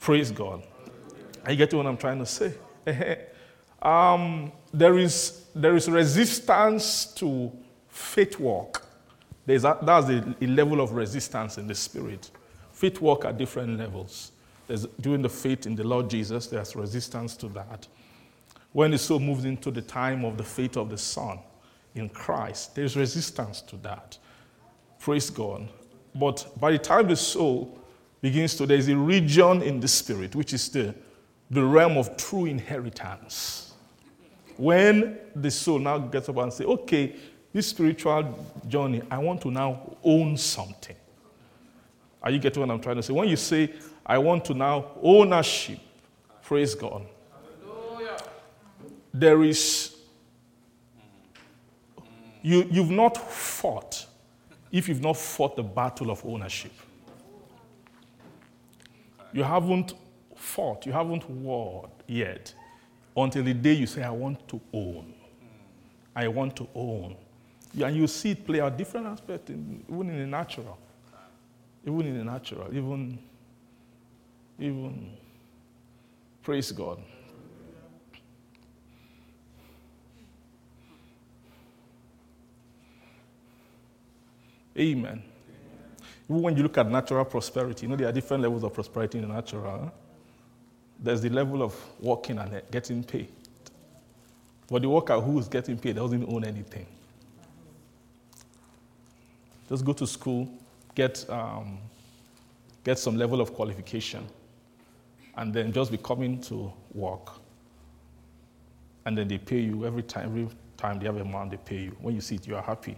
Praise 0.03 0.31
God. 0.31 0.63
You 1.49 1.57
getting 1.57 1.79
what 1.79 1.87
I'm 1.87 1.97
trying 1.97 2.19
to 2.19 2.27
say? 2.27 2.53
um, 3.83 4.53
there, 4.75 4.99
is, 4.99 5.47
there 5.55 5.75
is 5.75 5.89
resistance 5.89 7.07
to 7.15 7.51
faith 7.89 8.39
walk. 8.39 8.85
There's 9.47 9.65
a, 9.65 9.79
that's 9.81 10.09
a, 10.11 10.37
a 10.41 10.47
level 10.47 10.81
of 10.83 10.93
resistance 10.93 11.57
in 11.57 11.67
the 11.67 11.75
spirit. 11.75 12.31
Faith 12.73 13.01
walk 13.01 13.25
at 13.25 13.39
different 13.39 13.79
levels. 13.79 14.33
There's, 14.67 14.87
during 15.01 15.23
the 15.23 15.31
faith 15.31 15.67
in 15.67 15.75
the 15.75 15.85
Lord 15.85 16.11
Jesus, 16.11 16.49
there's 16.49 16.77
resistance 16.77 17.35
to 17.37 17.49
that. 17.49 17.89
When 18.73 18.91
the 18.91 18.99
soul 18.99 19.21
moves 19.21 19.47
into 19.47 19.71
the 19.71 19.83
time 19.83 20.25
of 20.27 20.37
the 20.37 20.45
faith 20.45 20.77
of 20.77 20.91
the 20.91 20.99
Son, 20.99 21.39
in 21.95 22.09
Christ. 22.09 22.75
There's 22.75 22.97
resistance 22.97 23.61
to 23.63 23.77
that. 23.79 24.19
Praise 24.99 25.31
God. 25.31 25.69
But 26.15 26.47
by 26.59 26.73
the 26.73 26.79
time 26.79 27.09
the 27.09 27.17
soul 27.17 27.79
begins 28.23 28.55
to, 28.55 28.65
there's 28.65 28.89
a 28.89 28.97
region 28.97 29.61
in 29.61 29.81
the 29.81 29.89
spirit, 29.89 30.35
which 30.35 30.55
is 30.55 30.69
the, 30.71 30.95
the 31.51 31.63
realm 31.63 31.99
of 31.99 32.17
true 32.17 32.47
inheritance. 32.47 33.75
When 34.57 35.19
the 35.35 35.51
soul 35.51 35.81
now 35.81 35.99
gets 35.99 36.29
up 36.29 36.37
and 36.39 36.53
says, 36.53 36.67
okay, 36.67 37.17
this 37.53 37.67
spiritual 37.67 38.39
journey, 38.69 39.03
I 39.11 39.19
want 39.19 39.43
to 39.43 39.51
now 39.51 39.97
own 40.03 40.37
something. 40.37 40.97
Are 42.23 42.31
you 42.31 42.39
getting 42.39 42.61
what 42.61 42.71
I'm 42.71 42.81
trying 42.81 42.97
to 42.97 43.03
say? 43.03 43.13
When 43.13 43.29
you 43.29 43.37
say, 43.37 43.75
I 44.07 44.17
want 44.19 44.45
to 44.47 44.55
now 44.55 44.93
ownership, 45.03 45.81
praise 46.43 46.75
God. 46.75 47.05
Hallelujah. 47.61 48.17
There 49.13 49.43
is 49.43 49.97
you, 52.43 52.67
you've 52.71 52.91
not 52.91 53.17
fought 53.17 54.07
if 54.71 54.89
you've 54.89 55.03
not 55.03 55.17
fought 55.17 55.57
the 55.57 55.63
battle 55.63 56.11
of 56.11 56.25
ownership. 56.25 56.73
You 59.33 59.43
haven't 59.43 59.95
fought, 60.37 60.87
you 60.87 60.93
haven't 60.93 61.29
warred 61.29 61.91
yet 62.07 62.55
until 63.17 63.43
the 63.45 63.55
day 63.55 63.73
you 63.73 63.87
say, 63.87 64.03
I 64.03 64.11
want 64.11 64.47
to 64.49 64.61
own. 64.73 65.15
I 66.15 66.29
want 66.29 66.57
to 66.57 66.69
own. 66.75 67.17
And 67.83 67.97
you 67.97 68.07
see 68.07 68.33
it 68.33 68.47
play 68.47 68.61
out 68.61 68.77
different 68.77 69.07
aspects, 69.07 69.51
in, 69.51 69.83
even 69.89 70.11
in 70.11 70.19
the 70.19 70.27
natural. 70.27 70.79
Even 71.85 72.07
in 72.07 72.19
the 72.19 72.25
natural, 72.25 72.69
even, 72.73 73.19
even, 74.59 75.17
praise 76.43 76.71
God. 76.71 77.03
Amen. 84.79 85.23
Even 86.33 86.45
when 86.45 86.57
you 86.57 86.63
look 86.63 86.79
at 86.79 86.91
natural 86.91 87.27
prosperity, 87.27 87.83
you 87.83 87.91
know 87.91 87.97
there 87.97 88.09
are 88.09 88.13
different 88.13 88.43
levels 88.43 88.65
of 88.65 88.73
prosperity 88.73 89.19
in 89.19 89.29
the 89.29 89.35
natural. 89.35 89.93
There's 90.99 91.21
the 91.21 91.29
level 91.29 91.63
of 91.63 91.77
working 92.01 92.39
and 92.39 92.63
getting 92.71 93.05
paid. 93.05 93.29
But 94.71 94.81
the 94.81 94.89
worker 94.89 95.21
who 95.21 95.39
is 95.39 95.47
getting 95.47 95.77
paid 95.77 95.97
doesn't 95.97 96.27
own 96.27 96.45
anything. 96.45 96.87
Just 99.69 99.85
go 99.85 99.93
to 99.93 100.07
school, 100.07 100.49
get, 100.95 101.29
um, 101.29 101.77
get 102.83 102.99
some 102.99 103.19
level 103.19 103.43
of 103.43 103.53
qualification, 103.53 104.27
and 105.37 105.53
then 105.53 105.71
just 105.71 105.91
be 105.91 105.99
coming 105.99 106.41
to 106.45 106.73
work. 106.95 107.29
And 109.05 109.19
then 109.19 109.29
they 109.29 109.37
pay 109.37 109.61
you 109.61 109.85
every 109.85 110.03
time, 110.03 110.25
every 110.25 110.49
time 110.79 110.99
they 110.99 111.05
have 111.05 111.19
a 111.19 111.21
amount 111.21 111.51
they 111.51 111.59
pay 111.59 111.83
you. 111.83 111.97
When 112.01 112.15
you 112.15 112.23
see 112.23 112.37
it, 112.37 112.47
you 112.47 112.57
are 112.57 112.63
happy. 112.63 112.97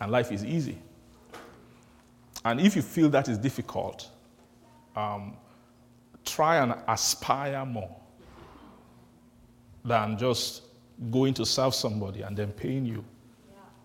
And 0.00 0.12
life 0.12 0.30
is 0.30 0.44
easy. 0.44 0.78
And 2.44 2.60
if 2.60 2.76
you 2.76 2.82
feel 2.82 3.08
that 3.10 3.28
is 3.28 3.38
difficult, 3.38 4.10
um, 4.94 5.36
try 6.24 6.56
and 6.56 6.74
aspire 6.86 7.64
more 7.64 7.96
than 9.84 10.18
just 10.18 10.62
going 11.10 11.34
to 11.34 11.44
serve 11.44 11.74
somebody 11.74 12.22
and 12.22 12.36
then 12.36 12.52
paying 12.52 12.84
you. 12.84 13.04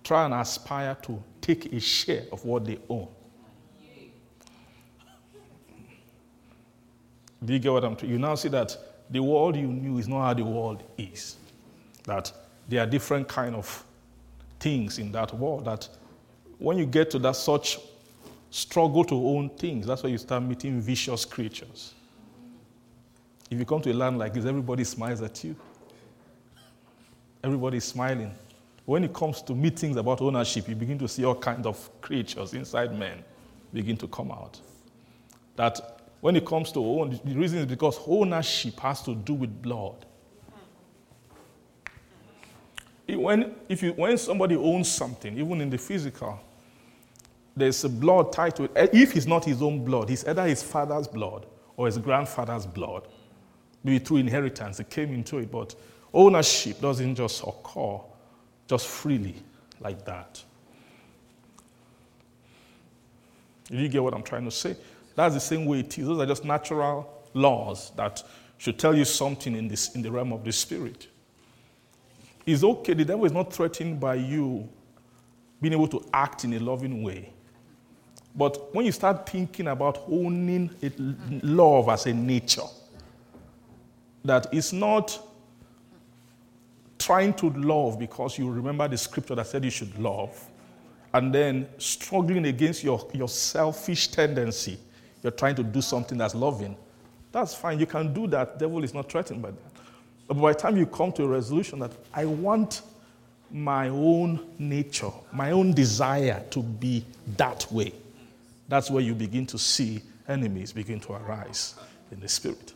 Try 0.03 0.25
and 0.25 0.33
aspire 0.33 0.95
to 1.03 1.21
take 1.41 1.73
a 1.73 1.79
share 1.79 2.23
of 2.31 2.43
what 2.45 2.65
they 2.65 2.79
own. 2.89 3.07
Do 7.43 7.53
you 7.53 7.59
get 7.59 7.71
what 7.71 7.85
I'm 7.85 7.97
saying? 7.97 8.11
You 8.11 8.19
now 8.19 8.35
see 8.35 8.49
that 8.49 8.75
the 9.09 9.21
world 9.21 9.55
you 9.55 9.67
knew 9.67 9.97
is 9.97 10.07
not 10.07 10.21
how 10.21 10.33
the 10.33 10.43
world 10.43 10.83
is. 10.97 11.37
That 12.03 12.31
there 12.67 12.81
are 12.81 12.85
different 12.85 13.27
kind 13.27 13.55
of 13.55 13.83
things 14.59 14.99
in 14.99 15.11
that 15.13 15.33
world. 15.33 15.65
That 15.65 15.87
when 16.57 16.77
you 16.77 16.85
get 16.85 17.09
to 17.11 17.19
that 17.19 17.35
such 17.35 17.79
struggle 18.49 19.03
to 19.05 19.15
own 19.15 19.49
things, 19.49 19.85
that's 19.85 20.03
why 20.03 20.09
you 20.09 20.17
start 20.17 20.43
meeting 20.43 20.79
vicious 20.81 21.25
creatures. 21.25 21.93
If 23.49 23.57
you 23.57 23.65
come 23.65 23.81
to 23.81 23.91
a 23.91 23.93
land 23.93 24.17
like 24.17 24.33
this, 24.33 24.45
everybody 24.45 24.83
smiles 24.83 25.21
at 25.21 25.43
you. 25.43 25.55
Everybody 27.43 27.77
is 27.77 27.85
smiling. 27.85 28.31
When 28.85 29.03
it 29.03 29.13
comes 29.13 29.41
to 29.43 29.55
meetings 29.55 29.97
about 29.97 30.21
ownership, 30.21 30.67
you 30.67 30.75
begin 30.75 30.97
to 30.99 31.07
see 31.07 31.23
all 31.23 31.35
kinds 31.35 31.65
of 31.65 31.89
creatures 32.01 32.53
inside 32.53 32.97
men 32.97 33.23
begin 33.73 33.97
to 33.97 34.07
come 34.07 34.31
out. 34.31 34.59
That 35.55 35.99
when 36.21 36.35
it 36.35 36.45
comes 36.45 36.71
to 36.73 36.79
own, 36.79 37.19
the 37.23 37.35
reason 37.35 37.59
is 37.59 37.65
because 37.65 37.99
ownership 38.05 38.79
has 38.79 39.01
to 39.03 39.15
do 39.15 39.33
with 39.33 39.61
blood. 39.61 40.05
When, 43.07 43.55
if 43.67 43.81
you, 43.81 43.93
when 43.93 44.17
somebody 44.17 44.55
owns 44.55 44.91
something, 44.91 45.37
even 45.37 45.61
in 45.61 45.69
the 45.69 45.77
physical, 45.77 46.39
there's 47.59 47.83
a 47.83 47.89
blood 47.89 48.31
tied 48.31 48.55
to 48.55 48.63
it. 48.63 48.71
Eh, 48.75 48.87
if 48.93 49.15
it's 49.15 49.25
not 49.25 49.45
his 49.45 49.61
own 49.61 49.83
blood, 49.83 50.09
it's 50.09 50.25
either 50.25 50.45
his 50.47 50.63
father's 50.63 51.07
blood 51.07 51.45
or 51.77 51.85
his 51.85 51.97
grandfather's 51.97 52.65
blood. 52.65 53.07
Maybe 53.83 53.99
through 53.99 54.17
inheritance, 54.17 54.79
it 54.79 54.89
came 54.89 55.13
into 55.13 55.37
it. 55.37 55.51
But 55.51 55.75
ownership 56.13 56.81
doesn't 56.81 57.15
just 57.15 57.43
occur 57.43 57.99
just 58.67 58.87
freely 58.87 59.35
like 59.79 60.05
that. 60.05 60.43
You 63.69 63.87
get 63.87 64.03
what 64.03 64.13
I'm 64.13 64.23
trying 64.23 64.45
to 64.45 64.51
say? 64.51 64.75
That's 65.15 65.33
the 65.33 65.39
same 65.39 65.65
way 65.65 65.79
it 65.79 65.97
is. 65.97 66.07
Those 66.07 66.19
are 66.19 66.25
just 66.25 66.45
natural 66.45 67.23
laws 67.33 67.91
that 67.95 68.23
should 68.57 68.77
tell 68.77 68.95
you 68.95 69.05
something 69.05 69.55
in, 69.55 69.67
this, 69.67 69.95
in 69.95 70.01
the 70.01 70.11
realm 70.11 70.33
of 70.33 70.43
the 70.43 70.51
spirit. 70.51 71.07
It's 72.45 72.63
okay, 72.63 72.93
the 72.93 73.05
devil 73.05 73.25
is 73.25 73.31
not 73.31 73.53
threatened 73.53 73.99
by 73.99 74.15
you 74.15 74.67
being 75.61 75.73
able 75.73 75.87
to 75.89 76.05
act 76.13 76.43
in 76.45 76.53
a 76.53 76.59
loving 76.59 77.03
way. 77.03 77.31
But 78.35 78.73
when 78.73 78.85
you 78.85 78.91
start 78.91 79.27
thinking 79.27 79.67
about 79.67 80.03
owning 80.09 80.69
it, 80.81 80.93
love 81.43 81.89
as 81.89 82.05
a 82.05 82.13
nature, 82.13 82.67
that 84.23 84.47
it's 84.53 84.71
not 84.71 85.19
trying 86.97 87.33
to 87.33 87.49
love 87.51 87.97
because 87.97 88.37
you 88.37 88.49
remember 88.49 88.87
the 88.87 88.97
scripture 88.97 89.35
that 89.35 89.47
said 89.47 89.63
you 89.63 89.71
should 89.71 89.97
love, 89.97 90.37
and 91.13 91.33
then 91.33 91.67
struggling 91.77 92.45
against 92.45 92.83
your, 92.83 93.07
your 93.13 93.29
selfish 93.29 94.09
tendency. 94.09 94.77
You're 95.23 95.31
trying 95.31 95.55
to 95.55 95.63
do 95.63 95.81
something 95.81 96.17
that's 96.17 96.35
loving. 96.35 96.77
That's 97.31 97.55
fine. 97.55 97.79
You 97.79 97.85
can 97.85 98.13
do 98.13 98.27
that. 98.27 98.59
Devil 98.59 98.83
is 98.83 98.93
not 98.93 99.11
threatened 99.11 99.41
by 99.41 99.51
that. 99.51 99.59
But 100.27 100.35
by 100.35 100.53
the 100.53 100.59
time 100.59 100.77
you 100.77 100.85
come 100.85 101.11
to 101.13 101.23
a 101.23 101.27
resolution 101.27 101.79
that 101.79 101.91
I 102.13 102.25
want 102.25 102.83
my 103.51 103.89
own 103.89 104.47
nature, 104.59 105.09
my 105.31 105.51
own 105.51 105.73
desire 105.73 106.43
to 106.51 106.61
be 106.61 107.03
that 107.37 107.65
way, 107.71 107.91
that's 108.69 108.89
where 108.89 109.03
you 109.03 109.15
begin 109.15 109.45
to 109.47 109.57
see 109.57 110.01
enemies 110.27 110.71
begin 110.71 110.99
to 111.01 111.13
arise 111.13 111.75
in 112.11 112.19
the 112.19 112.29
spirit. 112.29 112.73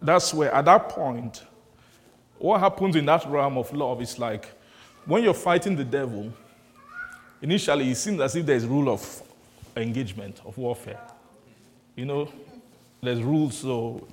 That's 0.00 0.32
where, 0.32 0.52
at 0.54 0.64
that 0.64 0.88
point, 0.88 1.42
what 2.38 2.60
happens 2.60 2.96
in 2.96 3.04
that 3.06 3.28
realm 3.28 3.58
of 3.58 3.72
love 3.72 4.00
is 4.00 4.18
like 4.18 4.48
when 5.04 5.22
you're 5.22 5.34
fighting 5.34 5.76
the 5.76 5.84
devil, 5.84 6.32
initially 7.42 7.90
it 7.90 7.96
seems 7.96 8.20
as 8.20 8.34
if 8.34 8.46
there's 8.46 8.64
rule 8.64 8.88
of 8.88 9.22
engagement, 9.76 10.40
of 10.46 10.56
warfare. 10.56 11.00
You 11.94 12.06
know, 12.06 12.32
there's 13.02 13.22
rules, 13.22 13.58
so 13.58 14.06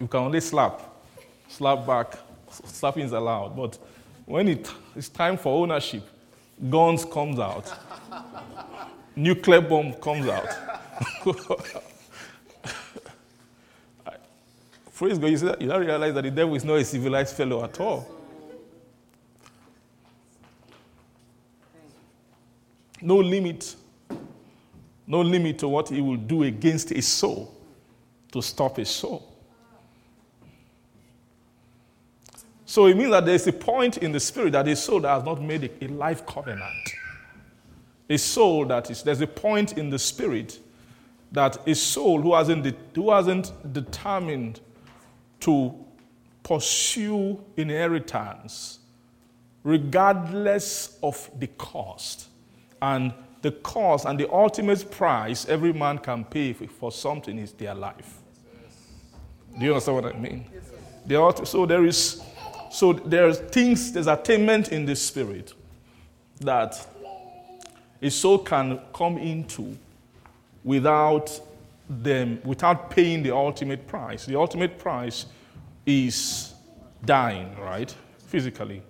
you 0.00 0.06
can 0.06 0.20
only 0.20 0.40
slap, 0.40 0.80
slap 1.48 1.86
back, 1.86 2.14
slapping 2.50 3.04
is 3.04 3.12
allowed. 3.12 3.56
But 3.56 3.78
when 4.24 4.48
it, 4.48 4.70
it's 4.94 5.08
time 5.08 5.36
for 5.36 5.62
ownership, 5.62 6.08
guns 6.70 7.04
comes 7.04 7.38
out, 7.38 7.72
nuclear 9.14 9.60
bomb 9.60 9.92
comes 9.94 10.28
out. 10.28 10.48
Praise 14.94 15.18
God, 15.18 15.26
you, 15.30 15.36
see 15.36 15.46
that, 15.46 15.60
you 15.60 15.68
don't 15.68 15.84
realize 15.84 16.14
that 16.14 16.22
the 16.22 16.30
devil 16.30 16.54
is 16.54 16.64
not 16.64 16.76
a 16.76 16.84
civilized 16.84 17.36
fellow 17.36 17.62
at 17.62 17.78
all. 17.78 18.08
No 23.02 23.16
limit. 23.18 23.76
No 25.06 25.20
limit 25.20 25.58
to 25.58 25.68
what 25.68 25.90
he 25.90 26.00
will 26.00 26.16
do 26.16 26.44
against 26.44 26.92
a 26.92 27.02
soul 27.02 27.54
to 28.32 28.40
stop 28.40 28.78
a 28.78 28.86
soul. 28.86 29.35
So 32.66 32.86
it 32.86 32.96
means 32.96 33.12
that 33.12 33.24
there's 33.24 33.46
a 33.46 33.52
point 33.52 33.98
in 33.98 34.10
the 34.10 34.18
spirit 34.18 34.52
that 34.52 34.66
a 34.66 34.74
soul 34.74 35.00
that 35.00 35.14
has 35.14 35.22
not 35.22 35.40
made 35.40 35.64
a, 35.80 35.84
a 35.84 35.88
life 35.88 36.26
covenant, 36.26 36.90
a 38.10 38.18
soul 38.18 38.66
that 38.66 38.90
is, 38.90 39.04
there's 39.04 39.20
a 39.20 39.26
point 39.26 39.78
in 39.78 39.88
the 39.88 39.98
spirit 39.98 40.58
that 41.30 41.58
a 41.66 41.74
soul 41.76 42.20
who 42.20 42.34
hasn't, 42.34 42.64
de- 42.64 42.74
who 42.94 43.12
hasn't 43.12 43.52
determined 43.72 44.60
to 45.40 45.74
pursue 46.42 47.42
inheritance 47.56 48.80
regardless 49.62 50.98
of 51.02 51.30
the 51.38 51.46
cost. 51.46 52.28
And 52.82 53.12
the 53.42 53.52
cost 53.52 54.06
and 54.06 54.18
the 54.18 54.32
ultimate 54.32 54.90
price 54.90 55.46
every 55.48 55.72
man 55.72 55.98
can 55.98 56.24
pay 56.24 56.52
for 56.52 56.90
something 56.90 57.38
is 57.38 57.52
their 57.52 57.74
life. 57.74 58.18
Do 59.56 59.64
you 59.64 59.70
understand 59.72 60.02
what 60.02 60.14
I 60.14 60.18
mean? 60.18 60.46
The, 61.06 61.44
so 61.44 61.64
there 61.64 61.84
is 61.84 62.22
so 62.76 62.92
there's 62.92 63.38
things, 63.38 63.90
there's 63.90 64.06
attainment 64.06 64.68
in 64.70 64.84
the 64.84 64.94
spirit 64.94 65.54
that 66.40 66.86
a 68.02 68.10
soul 68.10 68.40
can 68.40 68.78
come 68.92 69.16
into 69.16 69.78
without 70.62 71.40
them 71.88 72.38
without 72.44 72.90
paying 72.90 73.22
the 73.22 73.34
ultimate 73.34 73.86
price. 73.86 74.26
The 74.26 74.36
ultimate 74.38 74.78
price 74.78 75.24
is 75.86 76.52
dying, 77.02 77.56
right? 77.58 77.94
Physically. 78.26 78.82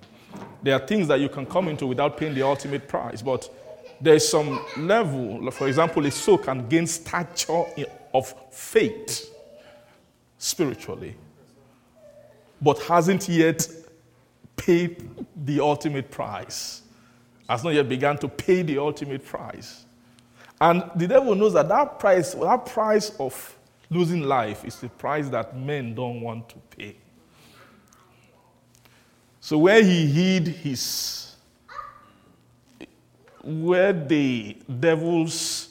There 0.64 0.75
are 0.75 0.85
things 0.85 1.07
that 1.07 1.20
you 1.20 1.29
can 1.29 1.46
come 1.46 1.68
into 1.68 1.87
without 1.87 2.16
paying 2.16 2.35
the 2.35 2.42
ultimate 2.42 2.88
price, 2.88 3.22
but 3.22 3.49
there's 4.01 4.29
some 4.29 4.64
level, 4.79 5.49
for 5.53 5.68
example, 5.68 6.05
a 6.07 6.11
soul 6.11 6.38
can 6.38 6.68
gain 6.68 6.88
stature 6.88 7.62
of 8.12 8.35
faith 8.51 9.33
spiritually, 10.38 11.14
but 12.61 12.78
hasn't 12.80 13.28
yet 13.28 13.68
paid 14.57 15.09
the 15.44 15.61
ultimate 15.61 16.11
price, 16.11 16.82
has 17.48 17.62
not 17.62 17.74
yet 17.74 17.88
begun 17.88 18.16
to 18.18 18.28
pay 18.28 18.62
the 18.62 18.78
ultimate 18.78 19.24
price. 19.24 19.84
And 20.61 20.90
the 20.96 21.07
devil 21.07 21.34
knows 21.34 21.52
that 21.52 21.68
that 21.68 21.98
price, 21.98 22.32
that 22.34 22.66
price 22.66 23.11
of 23.20 23.57
losing 23.90 24.22
life 24.22 24.64
is 24.64 24.76
the 24.80 24.88
price 24.88 25.28
that 25.28 25.57
men 25.57 25.94
don't 25.94 26.20
want 26.20 26.48
to 26.48 26.57
pay. 26.76 26.96
So 29.40 29.59
where 29.59 29.82
he 29.82 30.07
hid 30.07 30.48
his, 30.48 31.36
where 33.44 33.92
the 33.92 34.57
devil's, 34.80 35.68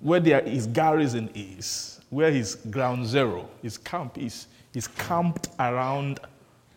where 0.00 0.20
there, 0.20 0.42
his 0.42 0.66
garrison 0.66 1.30
is, 1.34 2.00
where 2.10 2.30
his 2.30 2.56
ground 2.56 3.06
zero, 3.06 3.48
his 3.62 3.78
camp 3.78 4.18
is, 4.18 4.48
is 4.76 4.86
camped 4.88 5.48
around 5.58 6.20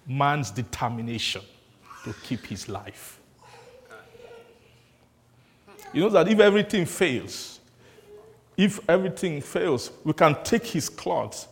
man's 0.07 0.51
determination 0.51 1.41
to 2.05 2.13
keep 2.23 2.45
his 2.45 2.69
life. 2.69 3.19
You 5.93 6.03
know 6.03 6.09
that 6.09 6.29
if 6.29 6.39
everything 6.39 6.85
fails, 6.85 7.59
if 8.55 8.79
everything 8.89 9.41
fails, 9.41 9.91
we 10.05 10.13
can 10.13 10.41
take 10.43 10.65
his 10.65 10.87
clothes 10.87 11.45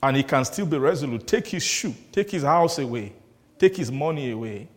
and 0.00 0.16
he 0.16 0.22
can 0.22 0.44
still 0.44 0.66
be 0.66 0.78
resolute. 0.78 1.26
Take 1.26 1.48
his 1.48 1.64
shoe, 1.64 1.94
take 2.12 2.30
his 2.30 2.44
house 2.44 2.78
away, 2.78 3.12
take 3.58 3.76
his 3.76 3.90
money 3.90 4.30
away. 4.30 4.68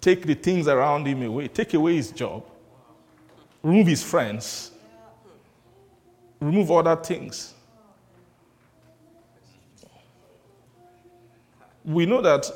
take 0.00 0.24
the 0.24 0.34
things 0.34 0.66
around 0.66 1.06
him 1.06 1.22
away, 1.22 1.46
take 1.48 1.74
away 1.74 1.96
his 1.96 2.10
job, 2.10 2.42
remove 3.62 3.86
his 3.86 4.02
friends, 4.02 4.72
remove 6.40 6.70
other 6.70 6.96
things. 6.96 7.54
We 11.84 12.06
know 12.06 12.20
that 12.22 12.50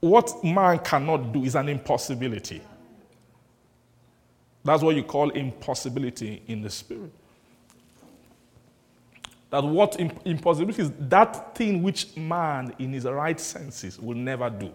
what 0.00 0.42
man 0.44 0.78
cannot 0.80 1.32
do 1.32 1.44
is 1.44 1.54
an 1.54 1.68
impossibility. 1.68 2.62
That's 4.64 4.82
what 4.82 4.96
you 4.96 5.04
call 5.04 5.30
impossibility 5.30 6.42
in 6.48 6.62
the 6.62 6.70
spirit. 6.70 7.12
That 9.50 9.62
what 9.62 9.98
impossibility 9.98 10.82
is 10.82 10.90
that 10.98 11.54
thing 11.54 11.82
which 11.82 12.16
man 12.16 12.74
in 12.78 12.92
his 12.92 13.04
right 13.04 13.38
senses 13.38 13.98
will 13.98 14.16
never 14.16 14.50
do. 14.50 14.72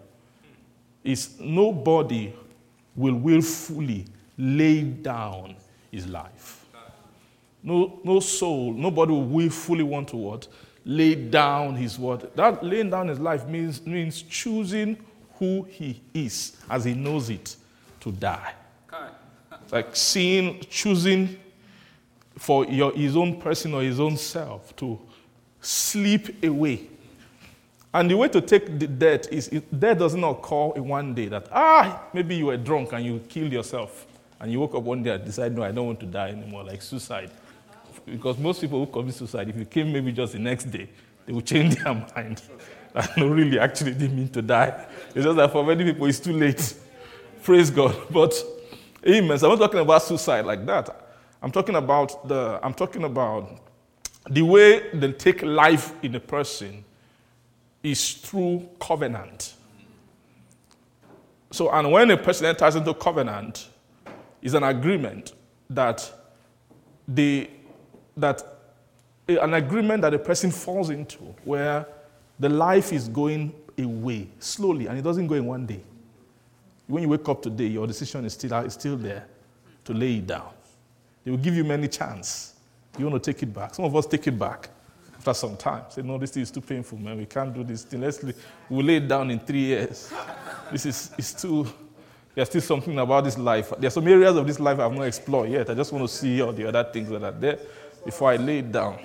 Is 1.04 1.38
nobody 1.38 2.32
will 2.96 3.14
willfully 3.14 4.06
lay 4.38 4.82
down 4.82 5.56
his 5.90 6.06
life. 6.06 6.61
No, 7.62 8.00
no 8.02 8.20
soul, 8.20 8.72
nobody 8.72 9.12
will 9.12 9.24
willfully 9.24 9.84
want 9.84 10.08
to 10.08 10.16
what? 10.16 10.48
Lay 10.84 11.14
down 11.14 11.76
his 11.76 11.98
word. 11.98 12.28
That 12.34 12.64
laying 12.64 12.90
down 12.90 13.08
his 13.08 13.20
life 13.20 13.46
means, 13.46 13.84
means 13.86 14.22
choosing 14.22 14.96
who 15.38 15.62
he 15.62 16.00
is 16.12 16.56
as 16.68 16.84
he 16.84 16.94
knows 16.94 17.30
it 17.30 17.56
to 18.00 18.10
die. 18.10 18.54
Like 19.70 19.96
seeing, 19.96 20.60
choosing 20.68 21.38
for 22.36 22.66
your, 22.66 22.92
his 22.92 23.16
own 23.16 23.40
person 23.40 23.72
or 23.74 23.82
his 23.82 23.98
own 23.98 24.16
self 24.16 24.74
to 24.76 25.00
sleep 25.60 26.44
away. 26.44 26.88
And 27.94 28.10
the 28.10 28.16
way 28.16 28.28
to 28.28 28.40
take 28.40 28.78
the 28.78 28.86
death 28.86 29.32
is 29.32 29.48
death 29.48 29.98
doesn't 29.98 30.22
occur 30.22 30.72
in 30.76 30.88
one 30.88 31.14
day 31.14 31.28
that, 31.28 31.46
ah, 31.52 32.02
maybe 32.12 32.34
you 32.34 32.46
were 32.46 32.56
drunk 32.56 32.92
and 32.92 33.04
you 33.04 33.20
killed 33.28 33.52
yourself. 33.52 34.06
And 34.40 34.50
you 34.50 34.60
woke 34.60 34.74
up 34.74 34.82
one 34.82 35.02
day 35.02 35.10
and 35.10 35.24
decided, 35.24 35.56
no, 35.56 35.62
I 35.62 35.70
don't 35.70 35.86
want 35.86 36.00
to 36.00 36.06
die 36.06 36.30
anymore, 36.30 36.64
like 36.64 36.82
suicide. 36.82 37.30
Because 38.04 38.38
most 38.38 38.60
people 38.60 38.84
who 38.84 38.90
commit 38.90 39.14
suicide, 39.14 39.48
if 39.48 39.56
you 39.56 39.64
came 39.64 39.92
maybe 39.92 40.12
just 40.12 40.32
the 40.32 40.38
next 40.38 40.64
day, 40.64 40.88
they 41.26 41.32
will 41.32 41.40
change 41.40 41.76
their 41.76 41.94
mind. 41.94 42.42
No, 43.16 43.28
really, 43.28 43.58
actually 43.58 43.94
didn't 43.94 44.16
mean 44.16 44.28
to 44.28 44.42
die. 44.42 44.84
It's 45.14 45.24
just 45.24 45.36
that 45.38 45.50
for 45.50 45.64
many 45.64 45.82
people, 45.82 46.06
it's 46.06 46.20
too 46.20 46.34
late. 46.34 46.74
Praise 47.42 47.70
God. 47.70 47.96
But, 48.10 48.34
amen. 49.08 49.38
So 49.38 49.50
I'm 49.50 49.58
not 49.58 49.64
talking 49.64 49.80
about 49.80 50.02
suicide 50.02 50.44
like 50.44 50.66
that. 50.66 51.14
I'm 51.40 51.50
talking 51.50 51.76
about 51.76 52.28
the, 52.28 52.60
I'm 52.62 52.74
talking 52.74 53.04
about 53.04 53.60
the 54.28 54.42
way 54.42 54.90
they 54.92 55.10
take 55.12 55.40
life 55.42 55.94
in 56.02 56.14
a 56.16 56.20
person 56.20 56.84
is 57.82 58.12
through 58.12 58.68
covenant. 58.78 59.54
So, 61.50 61.70
and 61.70 61.90
when 61.90 62.10
a 62.10 62.18
person 62.18 62.44
enters 62.44 62.76
into 62.76 62.92
covenant, 62.92 63.68
is 64.42 64.54
an 64.54 64.64
agreement 64.64 65.32
that 65.70 66.12
the 67.06 67.48
that 68.16 68.42
an 69.28 69.54
agreement 69.54 70.02
that 70.02 70.14
a 70.14 70.18
person 70.18 70.50
falls 70.50 70.90
into 70.90 71.18
where 71.44 71.86
the 72.38 72.48
life 72.48 72.92
is 72.92 73.08
going 73.08 73.54
away 73.78 74.28
slowly 74.38 74.86
and 74.86 74.98
it 74.98 75.02
doesn't 75.02 75.26
go 75.26 75.34
in 75.34 75.46
one 75.46 75.66
day. 75.66 75.80
When 76.86 77.02
you 77.02 77.08
wake 77.08 77.28
up 77.28 77.42
today, 77.42 77.66
your 77.66 77.86
decision 77.86 78.24
is 78.24 78.34
still, 78.34 78.52
is 78.64 78.74
still 78.74 78.96
there 78.96 79.26
to 79.84 79.94
lay 79.94 80.16
it 80.16 80.26
down. 80.26 80.50
They 81.24 81.30
will 81.30 81.38
give 81.38 81.54
you 81.54 81.64
many 81.64 81.88
chances. 81.88 82.54
You 82.98 83.06
want 83.08 83.22
to 83.22 83.32
take 83.32 83.42
it 83.42 83.46
back. 83.46 83.74
Some 83.74 83.84
of 83.84 83.96
us 83.96 84.06
take 84.06 84.26
it 84.26 84.38
back 84.38 84.68
after 85.16 85.32
some 85.32 85.56
time. 85.56 85.84
Say, 85.88 86.02
no, 86.02 86.18
this 86.18 86.32
thing 86.32 86.42
is 86.42 86.50
too 86.50 86.60
painful, 86.60 86.98
man. 86.98 87.16
We 87.16 87.26
can't 87.26 87.54
do 87.54 87.64
this 87.64 87.84
thing. 87.84 88.00
Let's 88.00 88.22
lay, 88.22 88.34
we'll 88.68 88.84
lay 88.84 88.96
it 88.96 89.08
down 89.08 89.30
in 89.30 89.38
three 89.38 89.60
years. 89.60 90.12
This 90.70 90.84
is 90.86 91.10
it's 91.16 91.32
too, 91.32 91.72
there's 92.34 92.48
still 92.48 92.60
something 92.60 92.98
about 92.98 93.24
this 93.24 93.38
life. 93.38 93.72
There 93.78 93.86
are 93.86 93.90
some 93.90 94.06
areas 94.08 94.36
of 94.36 94.46
this 94.46 94.58
life 94.58 94.78
I 94.78 94.82
have 94.82 94.92
not 94.92 95.04
explored 95.04 95.48
yet. 95.50 95.70
I 95.70 95.74
just 95.74 95.92
want 95.92 96.08
to 96.08 96.14
see 96.14 96.42
all 96.42 96.52
the 96.52 96.66
other 96.66 96.84
things 96.84 97.08
that 97.08 97.22
are 97.22 97.30
there 97.30 97.58
before 98.04 98.30
I 98.30 98.36
lay 98.36 98.58
it 98.58 98.72
down. 98.72 98.98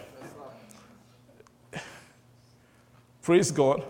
Praise 3.22 3.52
God. 3.52 3.84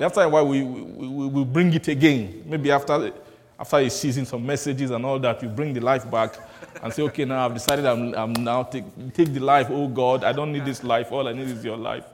After 0.00 0.22
a 0.22 0.28
while, 0.28 0.46
we, 0.46 0.62
we, 0.62 1.26
we, 1.26 1.44
bring 1.44 1.72
it 1.74 1.86
again. 1.88 2.42
Maybe 2.46 2.70
after, 2.70 3.12
after 3.58 3.76
a 3.76 3.90
season, 3.90 4.24
some 4.24 4.44
messages 4.44 4.90
and 4.90 5.04
all 5.04 5.18
that, 5.20 5.42
you 5.42 5.48
bring 5.48 5.74
the 5.74 5.80
life 5.80 6.10
back 6.10 6.36
and 6.82 6.92
say, 6.92 7.02
okay, 7.02 7.24
now 7.24 7.44
I've 7.44 7.54
decided 7.54 7.84
I'm, 7.84 8.14
I'm 8.14 8.32
now 8.32 8.62
take, 8.62 8.84
take 9.12 9.32
the 9.32 9.40
life. 9.40 9.68
Oh 9.70 9.88
God, 9.88 10.24
I 10.24 10.32
don't 10.32 10.52
need 10.52 10.64
this 10.64 10.82
life. 10.82 11.12
All 11.12 11.28
I 11.28 11.32
need 11.32 11.48
is 11.48 11.64
your 11.64 11.76
life. 11.76 12.04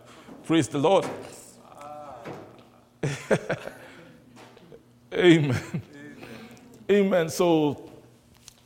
Praise 0.44 0.68
the 0.68 0.78
Lord. 0.78 1.06
Amen. 5.14 5.56
Amen. 5.70 5.82
Amen. 6.90 7.28
So, 7.28 7.88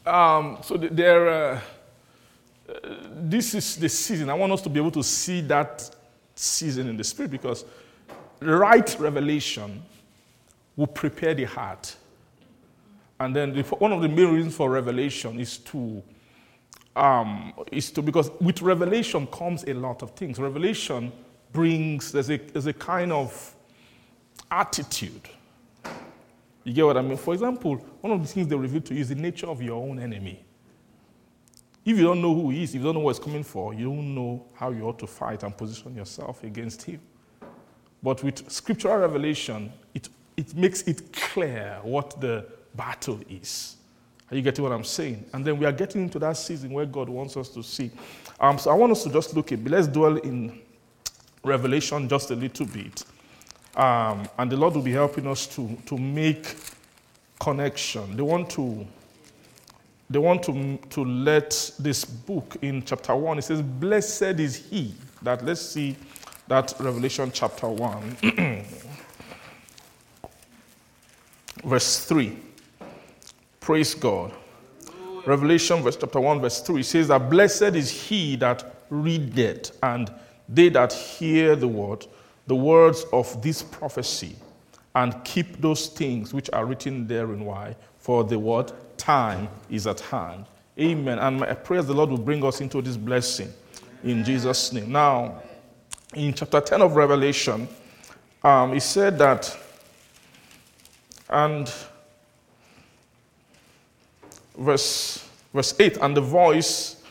um, 0.06 0.58
so 0.62 0.76
there, 0.76 1.28
uh, 1.28 1.60
this 3.14 3.54
is 3.54 3.76
the 3.76 3.88
season. 3.88 4.30
I 4.30 4.34
want 4.34 4.52
us 4.52 4.62
to 4.62 4.68
be 4.68 4.80
able 4.80 4.90
to 4.92 5.02
see 5.02 5.40
that 5.42 5.94
season 6.34 6.88
in 6.88 6.96
the 6.96 7.04
spirit 7.04 7.30
because 7.30 7.64
right 8.40 8.96
revelation 8.98 9.82
will 10.76 10.86
prepare 10.86 11.34
the 11.34 11.44
heart 11.44 11.96
and 13.22 13.36
then 13.36 13.52
the, 13.52 13.62
one 13.76 13.92
of 13.92 14.02
the 14.02 14.08
main 14.08 14.34
reasons 14.34 14.56
for 14.56 14.68
revelation 14.68 15.38
is 15.38 15.58
to, 15.58 16.02
um, 16.96 17.52
is 17.70 17.92
to, 17.92 18.02
because 18.02 18.32
with 18.40 18.60
revelation 18.62 19.28
comes 19.28 19.62
a 19.64 19.74
lot 19.74 20.02
of 20.02 20.10
things. 20.16 20.40
Revelation 20.40 21.12
brings, 21.52 22.10
there's 22.10 22.30
a, 22.30 22.38
there's 22.38 22.66
a 22.66 22.72
kind 22.72 23.12
of 23.12 23.54
attitude. 24.50 25.28
You 26.64 26.72
get 26.72 26.84
what 26.84 26.96
I 26.96 27.02
mean? 27.02 27.16
For 27.16 27.32
example, 27.32 27.76
one 28.00 28.12
of 28.12 28.22
the 28.22 28.26
things 28.26 28.48
they 28.48 28.56
reveal 28.56 28.82
to 28.82 28.94
you 28.94 29.02
is 29.02 29.10
the 29.10 29.14
nature 29.14 29.46
of 29.46 29.62
your 29.62 29.80
own 29.80 30.00
enemy. 30.00 30.44
If 31.84 31.98
you 31.98 32.04
don't 32.04 32.22
know 32.22 32.34
who 32.34 32.50
he 32.50 32.62
is, 32.62 32.70
if 32.70 32.76
you 32.76 32.84
don't 32.84 32.94
know 32.94 33.00
what 33.00 33.16
he's 33.16 33.24
coming 33.24 33.42
for, 33.42 33.74
you 33.74 33.86
don't 33.86 34.14
know 34.14 34.46
how 34.54 34.70
you 34.70 34.82
ought 34.82 34.98
to 35.00 35.06
fight 35.06 35.42
and 35.42 35.56
position 35.56 35.96
yourself 35.96 36.44
against 36.44 36.82
him. 36.82 37.00
But 38.02 38.22
with 38.22 38.50
scriptural 38.50 38.98
revelation, 38.98 39.72
it, 39.94 40.08
it 40.36 40.54
makes 40.54 40.82
it 40.82 41.12
clear 41.12 41.78
what 41.82 42.20
the 42.20 42.46
battle 42.74 43.20
is. 43.28 43.76
Are 44.30 44.36
you 44.36 44.42
getting 44.42 44.64
what 44.64 44.72
I'm 44.72 44.84
saying? 44.84 45.24
And 45.34 45.44
then 45.44 45.58
we 45.58 45.66
are 45.66 45.72
getting 45.72 46.02
into 46.02 46.18
that 46.20 46.36
season 46.36 46.70
where 46.70 46.86
God 46.86 47.08
wants 47.08 47.36
us 47.36 47.48
to 47.50 47.62
see. 47.62 47.90
Um, 48.40 48.58
so 48.58 48.70
I 48.70 48.74
want 48.74 48.92
us 48.92 49.02
to 49.04 49.10
just 49.10 49.36
look 49.36 49.52
at, 49.52 49.62
let's 49.64 49.86
dwell 49.86 50.16
in 50.16 50.60
Revelation 51.44 52.08
just 52.08 52.30
a 52.30 52.34
little 52.34 52.66
bit. 52.66 53.04
Um, 53.76 54.28
and 54.38 54.50
the 54.50 54.56
Lord 54.56 54.74
will 54.74 54.82
be 54.82 54.92
helping 54.92 55.26
us 55.26 55.46
to, 55.48 55.76
to 55.86 55.98
make 55.98 56.56
connection. 57.40 58.16
They 58.16 58.22
want 58.22 58.48
to 58.50 58.86
they 60.12 60.18
want 60.18 60.42
to, 60.44 60.78
to 60.90 61.04
let 61.04 61.70
this 61.78 62.04
book 62.04 62.56
in 62.62 62.82
chapter 62.84 63.14
1, 63.14 63.38
it 63.38 63.42
says, 63.42 63.62
Blessed 63.62 64.40
is 64.40 64.56
he 64.56 64.94
that, 65.22 65.44
let's 65.44 65.62
see 65.62 65.96
that 66.48 66.74
Revelation 66.78 67.30
chapter 67.32 67.68
1, 67.68 68.16
verse 71.64 72.04
3. 72.04 72.36
Praise 73.60 73.94
God. 73.94 74.32
Revelation 75.24 75.82
verse 75.82 75.96
chapter 75.96 76.20
1, 76.20 76.40
verse 76.40 76.60
3 76.62 76.82
says 76.82 77.08
that 77.08 77.30
blessed 77.30 77.76
is 77.76 77.90
he 77.90 78.34
that 78.36 78.74
readeth, 78.90 79.78
and 79.84 80.12
they 80.48 80.68
that 80.68 80.92
hear 80.92 81.54
the 81.54 81.68
word, 81.68 82.06
the 82.48 82.56
words 82.56 83.06
of 83.12 83.40
this 83.40 83.62
prophecy, 83.62 84.34
and 84.96 85.24
keep 85.24 85.60
those 85.60 85.86
things 85.86 86.34
which 86.34 86.50
are 86.52 86.66
written 86.66 87.06
therein. 87.06 87.44
Why? 87.44 87.76
For 87.98 88.24
the 88.24 88.38
word 88.38 88.72
time 89.02 89.48
is 89.68 89.86
at 89.86 90.00
hand. 90.00 90.46
Amen. 90.78 91.18
And 91.18 91.40
my 91.40 91.52
prayer 91.54 91.82
the 91.82 91.92
Lord 91.92 92.10
will 92.10 92.18
bring 92.18 92.44
us 92.44 92.60
into 92.60 92.80
this 92.80 92.96
blessing 92.96 93.52
in 94.04 94.24
Jesus' 94.24 94.72
name. 94.72 94.92
Now, 94.92 95.42
in 96.14 96.32
chapter 96.32 96.60
10 96.60 96.82
of 96.82 96.94
Revelation, 96.94 97.68
um, 98.44 98.72
he 98.72 98.80
said 98.80 99.18
that, 99.18 99.56
and 101.28 101.72
verse, 104.56 105.28
verse 105.52 105.74
8 105.78 105.98
And 106.00 106.16
the 106.16 106.20
voice 106.20 107.02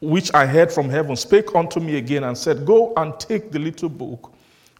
which 0.00 0.32
I 0.34 0.44
heard 0.44 0.70
from 0.70 0.90
heaven 0.90 1.16
spake 1.16 1.54
unto 1.54 1.80
me 1.80 1.96
again 1.96 2.24
and 2.24 2.36
said, 2.36 2.66
Go 2.66 2.92
and 2.96 3.18
take 3.18 3.50
the 3.50 3.58
little 3.58 3.88
book 3.88 4.32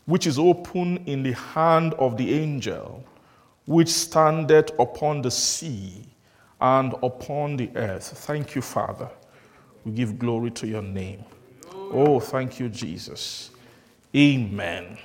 which 0.05 0.27
is 0.27 0.39
open 0.39 0.99
in 1.07 1.23
the 1.23 1.33
hand 1.33 1.95
of 1.95 2.19
the 2.19 2.35
angel 2.35 3.03
which 3.65 3.89
standeth 3.89 4.71
upon 4.79 5.23
the 5.23 5.31
sea 5.31 6.05
and 6.61 6.95
upon 7.03 7.57
the 7.57 7.71
earth. 7.77 8.19
Thank 8.27 8.55
you, 8.55 8.63
Father. 8.63 9.09
We 9.85 9.93
give 9.93 10.19
glory 10.19 10.51
to 10.53 10.67
your 10.67 10.83
name. 10.83 11.25
Oh, 11.73 12.21
thank 12.21 12.59
you, 12.59 12.69
Jesus. 12.69 13.51
Amen 14.17 14.99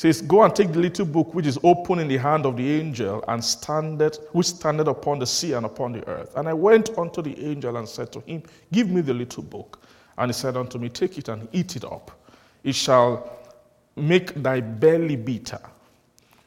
says, 0.00 0.22
Go 0.22 0.42
and 0.42 0.56
take 0.56 0.72
the 0.72 0.78
little 0.78 1.04
book 1.04 1.34
which 1.34 1.46
is 1.46 1.58
open 1.62 1.98
in 1.98 2.08
the 2.08 2.16
hand 2.16 2.46
of 2.46 2.56
the 2.56 2.68
angel 2.80 3.22
and 3.28 3.44
standeth, 3.44 4.18
which 4.32 4.46
standeth 4.46 4.88
upon 4.88 5.18
the 5.18 5.26
sea 5.26 5.52
and 5.52 5.66
upon 5.66 5.92
the 5.92 6.06
earth. 6.08 6.34
And 6.36 6.48
I 6.48 6.54
went 6.54 6.96
unto 6.96 7.20
the 7.20 7.38
angel 7.44 7.76
and 7.76 7.86
said 7.86 8.10
to 8.12 8.20
him, 8.20 8.42
Give 8.72 8.88
me 8.88 9.02
the 9.02 9.12
little 9.12 9.42
book. 9.42 9.82
And 10.16 10.30
he 10.30 10.32
said 10.32 10.56
unto 10.56 10.78
me, 10.78 10.88
Take 10.88 11.18
it 11.18 11.28
and 11.28 11.46
eat 11.52 11.76
it 11.76 11.84
up. 11.84 12.10
It 12.64 12.74
shall 12.74 13.38
make 13.94 14.34
thy 14.42 14.60
belly 14.60 15.16
bitter, 15.16 15.60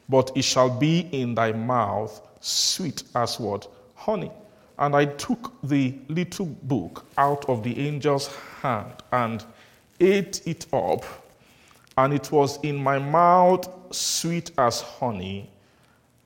but 0.08 0.32
it 0.34 0.42
shall 0.42 0.70
be 0.70 1.08
in 1.12 1.36
thy 1.36 1.52
mouth 1.52 2.26
sweet 2.40 3.04
as 3.14 3.38
what? 3.38 3.68
Honey. 4.04 4.30
And 4.78 4.94
I 4.94 5.06
took 5.06 5.54
the 5.62 5.94
little 6.08 6.44
book 6.44 7.06
out 7.16 7.48
of 7.48 7.62
the 7.62 7.88
angel's 7.88 8.26
hand 8.60 9.02
and 9.12 9.42
ate 9.98 10.46
it 10.46 10.66
up, 10.74 11.04
and 11.96 12.12
it 12.12 12.30
was 12.30 12.58
in 12.62 12.76
my 12.76 12.98
mouth 12.98 13.66
sweet 13.94 14.50
as 14.58 14.82
honey. 14.82 15.48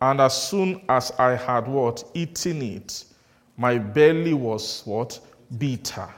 And 0.01 0.21
as 0.21 0.49
soon 0.49 0.83
as 0.89 1.13
I 1.21 1.37
had 1.37 1.69
what? 1.69 2.03
Eaten 2.15 2.63
it, 2.63 3.05
my 3.57 3.79
belly 3.79 4.35
was 4.35 4.83
what? 4.85 5.21
Bitter. 5.57 6.09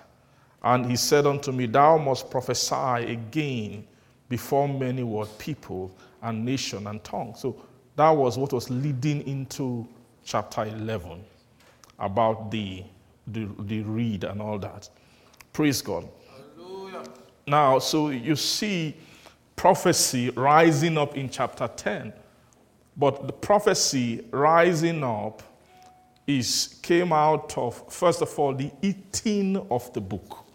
And 0.62 0.86
he 0.86 0.96
said 0.96 1.26
unto 1.26 1.52
me, 1.52 1.66
Thou 1.66 1.98
must 1.98 2.30
prophesy 2.30 3.12
again 3.12 3.86
before 4.30 4.66
many 4.66 5.02
what? 5.02 5.38
People 5.38 5.90
and 6.22 6.42
nation 6.42 6.86
and 6.86 7.04
tongue. 7.04 7.34
So 7.36 7.54
that 7.96 8.11
was 8.11 8.38
what 8.38 8.54
was 8.54 8.70
leading 8.70 9.26
into 9.26 9.86
chapter 10.24 10.64
11 10.64 11.22
about 12.01 12.51
the, 12.51 12.82
the, 13.26 13.48
the 13.61 13.82
reed 13.82 14.24
and 14.24 14.40
all 14.40 14.59
that. 14.59 14.88
Praise 15.53 15.82
God. 15.82 16.09
Hallelujah. 16.57 17.05
Now, 17.46 17.78
so 17.78 18.11
you 18.11 18.36
see 18.36 18.96
prophecy 19.57 20.30
rising 20.30 20.96
up 20.96 21.16
in 21.16 21.28
chapter 21.28 21.68
10. 21.68 22.12
But 22.96 23.26
the 23.26 23.32
prophecy 23.32 24.24
rising 24.30 25.05
up 25.05 25.42
is 26.26 26.78
came 26.82 27.12
out 27.12 27.57
of, 27.57 27.92
first 27.92 28.22
of 28.22 28.38
all, 28.38 28.55
the 28.55 28.70
eating 28.82 29.57
of 29.70 29.92
the 29.92 30.01
book. 30.01 30.46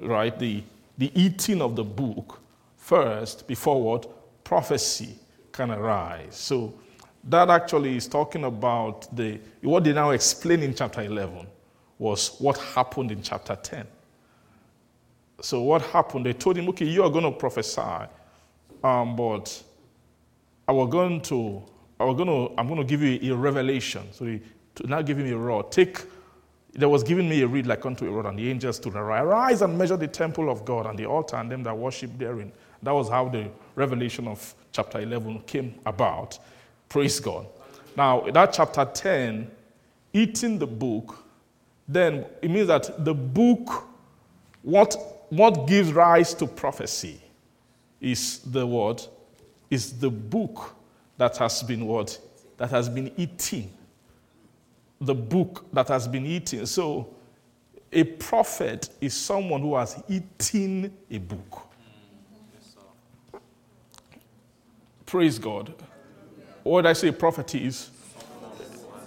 Right? 0.00 0.38
The, 0.38 0.62
the 0.96 1.10
eating 1.14 1.62
of 1.62 1.76
the 1.76 1.84
book 1.84 2.40
first 2.76 3.46
before 3.46 3.82
what? 3.82 4.44
Prophecy 4.44 5.14
can 5.52 5.70
arise. 5.70 6.36
So 6.36 6.74
that 7.24 7.50
actually 7.50 7.96
is 7.96 8.06
talking 8.06 8.44
about 8.44 9.14
the 9.14 9.38
what 9.62 9.84
they 9.84 9.92
now 9.92 10.10
explain 10.10 10.62
in 10.62 10.74
chapter 10.74 11.02
11 11.02 11.46
was 11.98 12.36
what 12.38 12.56
happened 12.58 13.10
in 13.10 13.22
chapter 13.22 13.56
10. 13.56 13.86
So 15.40 15.62
what 15.62 15.82
happened? 15.82 16.26
They 16.26 16.32
told 16.32 16.56
him, 16.56 16.68
okay, 16.70 16.84
you 16.84 17.02
are 17.02 17.10
going 17.10 17.24
to 17.24 17.30
prophesy, 17.30 18.06
um, 18.82 19.14
but 19.16 19.62
I 20.66 20.72
was 20.72 20.90
going 20.90 21.20
to, 21.22 21.62
I 21.98 22.04
was 22.04 22.16
going 22.16 22.28
to, 22.28 22.54
I'm 22.58 22.66
going 22.68 22.80
to 22.80 22.84
give 22.84 23.02
you 23.02 23.34
a 23.34 23.36
revelation. 23.36 24.12
So 24.12 24.26
he, 24.26 24.40
now 24.84 25.02
give 25.02 25.18
him 25.18 25.32
a 25.32 25.36
rod. 25.36 25.70
Take, 25.72 26.00
there 26.72 26.88
was 26.88 27.02
giving 27.02 27.28
me 27.28 27.42
a 27.42 27.46
reed 27.46 27.66
like 27.66 27.84
unto 27.86 28.06
a 28.06 28.10
rod, 28.10 28.26
and 28.26 28.38
the 28.38 28.50
angels 28.50 28.76
stood 28.76 28.94
arise. 28.94 29.22
Arise 29.22 29.62
and 29.62 29.76
measure 29.76 29.96
the 29.96 30.08
temple 30.08 30.50
of 30.50 30.64
God 30.64 30.86
and 30.86 30.98
the 30.98 31.06
altar 31.06 31.36
and 31.36 31.50
them 31.50 31.62
that 31.64 31.76
worship 31.76 32.16
therein. 32.18 32.52
That 32.82 32.92
was 32.92 33.08
how 33.08 33.28
the 33.28 33.50
revelation 33.74 34.28
of 34.28 34.54
chapter 34.72 35.00
11 35.00 35.40
came 35.40 35.74
about. 35.86 36.38
Praise 36.88 37.20
God. 37.20 37.46
Now, 37.96 38.24
in 38.26 38.34
that 38.34 38.52
chapter 38.52 38.84
10, 38.84 39.50
eating 40.12 40.58
the 40.58 40.66
book, 40.66 41.16
then 41.86 42.26
it 42.42 42.50
means 42.50 42.68
that 42.68 43.04
the 43.04 43.14
book, 43.14 43.84
what, 44.62 44.96
what 45.30 45.66
gives 45.66 45.92
rise 45.92 46.34
to 46.34 46.46
prophecy 46.46 47.20
is 48.00 48.38
the 48.40 48.66
word, 48.66 49.02
is 49.70 49.98
the 49.98 50.10
book 50.10 50.74
that 51.16 51.36
has 51.38 51.62
been 51.62 51.86
what? 51.86 52.18
That 52.56 52.70
has 52.70 52.88
been 52.88 53.12
eaten. 53.16 53.70
The 55.00 55.14
book 55.14 55.66
that 55.72 55.88
has 55.88 56.08
been 56.08 56.26
eaten. 56.26 56.66
So, 56.66 57.14
a 57.92 58.04
prophet 58.04 58.90
is 59.00 59.14
someone 59.14 59.62
who 59.62 59.74
has 59.76 60.02
eaten 60.08 60.92
a 61.10 61.18
book. 61.18 61.62
Praise 65.06 65.38
God. 65.38 65.72
What 66.68 66.82
did 66.82 66.90
I 66.90 66.92
say 66.92 67.10
prophet 67.12 67.54
is? 67.54 67.88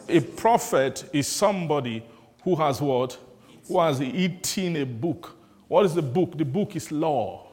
A 0.10 0.20
prophet 0.20 1.08
is 1.14 1.28
somebody 1.28 2.04
who 2.44 2.56
has 2.56 2.82
what? 2.82 3.20
Who 3.68 3.80
has 3.80 4.02
eaten 4.02 4.78
a 4.78 4.84
book. 4.84 5.36
What 5.68 5.86
is 5.86 5.94
the 5.94 6.02
book? 6.02 6.36
The 6.38 6.44
book 6.44 6.76
is 6.76 6.92
law. 6.92 7.48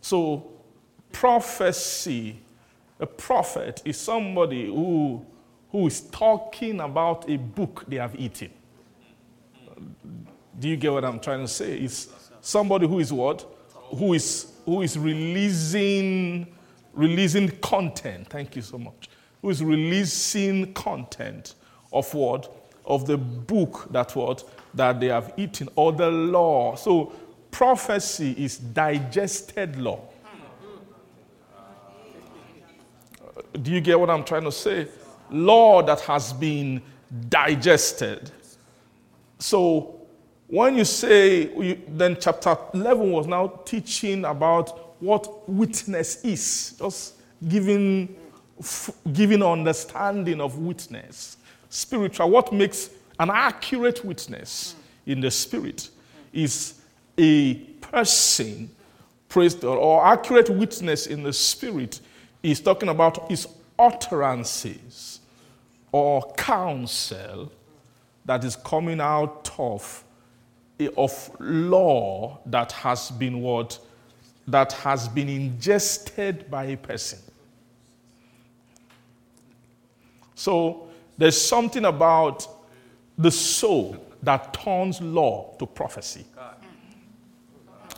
So, 0.00 0.50
prophecy, 1.12 2.40
a 2.98 3.06
prophet 3.06 3.80
is 3.84 3.96
somebody 3.96 4.66
who, 4.66 5.24
who 5.70 5.86
is 5.86 6.00
talking 6.00 6.80
about 6.80 7.30
a 7.30 7.36
book 7.36 7.84
they 7.86 7.96
have 7.96 8.18
eaten. 8.18 8.50
Do 10.58 10.68
you 10.68 10.76
get 10.76 10.92
what 10.92 11.04
I'm 11.04 11.20
trying 11.20 11.42
to 11.42 11.48
say? 11.48 11.78
It's 11.78 12.08
somebody 12.40 12.88
who 12.88 12.98
is 12.98 13.12
what? 13.12 13.46
Who 13.96 14.14
is, 14.14 14.52
who 14.64 14.82
is 14.82 14.98
releasing 14.98 16.57
releasing 16.98 17.48
content. 17.60 18.26
Thank 18.28 18.56
you 18.56 18.62
so 18.62 18.76
much. 18.76 19.08
Who 19.40 19.50
is 19.50 19.62
releasing 19.62 20.74
content 20.74 21.54
of 21.92 22.12
what? 22.12 22.52
Of 22.84 23.06
the 23.06 23.16
book 23.16 23.86
that 23.92 24.14
what? 24.16 24.42
That 24.74 24.98
they 24.98 25.06
have 25.06 25.32
eaten, 25.36 25.68
or 25.76 25.92
the 25.92 26.10
law. 26.10 26.74
So 26.74 27.12
prophecy 27.52 28.34
is 28.36 28.58
digested 28.58 29.76
law. 29.76 30.00
Uh, 33.24 33.42
do 33.62 33.70
you 33.70 33.80
get 33.80 33.98
what 33.98 34.10
I'm 34.10 34.24
trying 34.24 34.44
to 34.44 34.52
say? 34.52 34.88
Law 35.30 35.82
that 35.82 36.00
has 36.00 36.32
been 36.32 36.82
digested. 37.28 38.32
So 39.38 40.00
when 40.48 40.76
you 40.76 40.84
say, 40.84 41.76
then 41.88 42.16
chapter 42.20 42.56
11 42.74 43.12
was 43.12 43.26
now 43.28 43.46
teaching 43.64 44.24
about 44.24 44.87
what 45.00 45.48
witness 45.48 46.24
is, 46.24 46.74
just 46.78 47.14
giving, 47.46 48.16
giving 49.12 49.42
understanding 49.42 50.40
of 50.40 50.58
witness. 50.58 51.36
Spiritual, 51.68 52.30
what 52.30 52.52
makes 52.52 52.90
an 53.20 53.30
accurate 53.30 54.04
witness 54.04 54.74
in 55.06 55.20
the 55.20 55.30
spirit 55.30 55.90
is 56.32 56.80
a 57.16 57.54
person, 57.54 58.70
praise 59.28 59.54
God, 59.54 59.76
or 59.76 60.04
accurate 60.06 60.50
witness 60.50 61.06
in 61.06 61.22
the 61.22 61.32
spirit 61.32 62.00
is 62.42 62.60
talking 62.60 62.88
about 62.88 63.28
his 63.30 63.46
utterances 63.78 65.20
or 65.92 66.32
counsel 66.34 67.50
that 68.24 68.44
is 68.44 68.56
coming 68.56 69.00
out 69.00 69.50
of, 69.58 70.04
eh, 70.78 70.88
of 70.96 71.30
law 71.40 72.38
that 72.46 72.72
has 72.72 73.10
been 73.12 73.40
what 73.40 73.78
that 74.48 74.72
has 74.72 75.08
been 75.08 75.28
ingested 75.28 76.50
by 76.50 76.64
a 76.64 76.76
person. 76.76 77.18
So 80.34 80.88
there's 81.16 81.40
something 81.40 81.84
about 81.84 82.46
the 83.18 83.30
soul 83.30 83.96
that 84.22 84.54
turns 84.54 85.00
law 85.00 85.54
to 85.58 85.66
prophecy. 85.66 86.24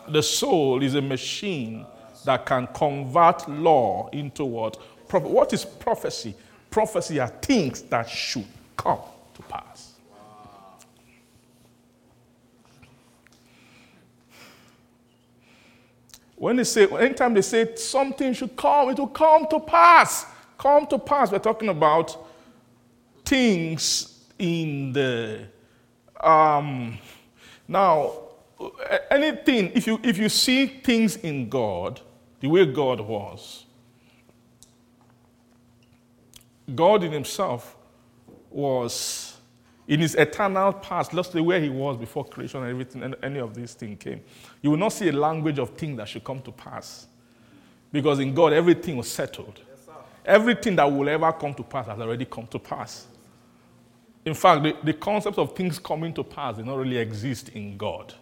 The 0.08 0.22
soul 0.22 0.82
is 0.82 0.94
a 0.96 1.02
machine 1.02 1.86
that 2.24 2.44
can 2.46 2.66
convert 2.74 3.48
law 3.48 4.08
into 4.12 4.44
what? 4.44 4.76
What 5.10 5.52
is 5.52 5.64
prophecy? 5.64 6.34
Prophecy 6.70 7.20
are 7.20 7.28
things 7.28 7.82
that 7.82 8.08
should 8.08 8.46
come 8.76 9.00
to 9.34 9.42
pass. 9.42 9.90
When 16.40 16.56
they 16.56 16.64
say, 16.64 16.86
anytime 16.86 17.34
they 17.34 17.42
say 17.42 17.76
something 17.76 18.32
should 18.32 18.56
come, 18.56 18.88
it 18.88 18.98
will 18.98 19.08
come 19.08 19.46
to 19.50 19.60
pass. 19.60 20.24
Come 20.56 20.86
to 20.86 20.98
pass. 20.98 21.30
We're 21.30 21.38
talking 21.38 21.68
about 21.68 22.16
things 23.26 24.24
in 24.38 24.90
the. 24.94 25.42
Um, 26.18 26.96
now, 27.68 28.12
anything, 29.10 29.70
if 29.74 29.86
you, 29.86 30.00
if 30.02 30.16
you 30.16 30.30
see 30.30 30.64
things 30.64 31.16
in 31.16 31.50
God, 31.50 32.00
the 32.40 32.48
way 32.48 32.64
God 32.64 33.02
was, 33.02 33.66
God 36.74 37.04
in 37.04 37.12
Himself 37.12 37.76
was 38.48 39.29
in 39.90 39.98
his 39.98 40.14
eternal 40.14 40.72
past, 40.72 41.10
just 41.10 41.32
the 41.32 41.42
way 41.42 41.60
he 41.60 41.68
was 41.68 41.96
before 41.96 42.24
creation 42.24 42.60
and 42.62 42.70
everything, 42.70 43.02
and 43.02 43.16
any 43.24 43.40
of 43.40 43.54
these 43.54 43.74
things 43.74 43.98
came. 44.00 44.20
You 44.62 44.70
will 44.70 44.76
not 44.76 44.92
see 44.92 45.08
a 45.08 45.12
language 45.12 45.58
of 45.58 45.70
things 45.70 45.96
that 45.96 46.06
should 46.06 46.22
come 46.22 46.40
to 46.42 46.52
pass. 46.52 47.08
Because 47.90 48.20
in 48.20 48.32
God, 48.32 48.52
everything 48.52 48.96
was 48.96 49.10
settled. 49.10 49.58
Yes, 49.68 49.88
everything 50.24 50.76
that 50.76 50.84
will 50.84 51.08
ever 51.08 51.32
come 51.32 51.54
to 51.54 51.64
pass 51.64 51.88
has 51.88 51.98
already 51.98 52.24
come 52.24 52.46
to 52.46 52.58
pass. 52.60 53.08
In 54.24 54.32
fact, 54.32 54.62
the, 54.62 54.76
the 54.84 54.92
concept 54.92 55.38
of 55.38 55.56
things 55.56 55.80
coming 55.80 56.14
to 56.14 56.22
pass 56.22 56.58
does 56.58 56.64
not 56.64 56.78
really 56.78 56.98
exist 56.98 57.48
in 57.48 57.76
God. 57.76 58.14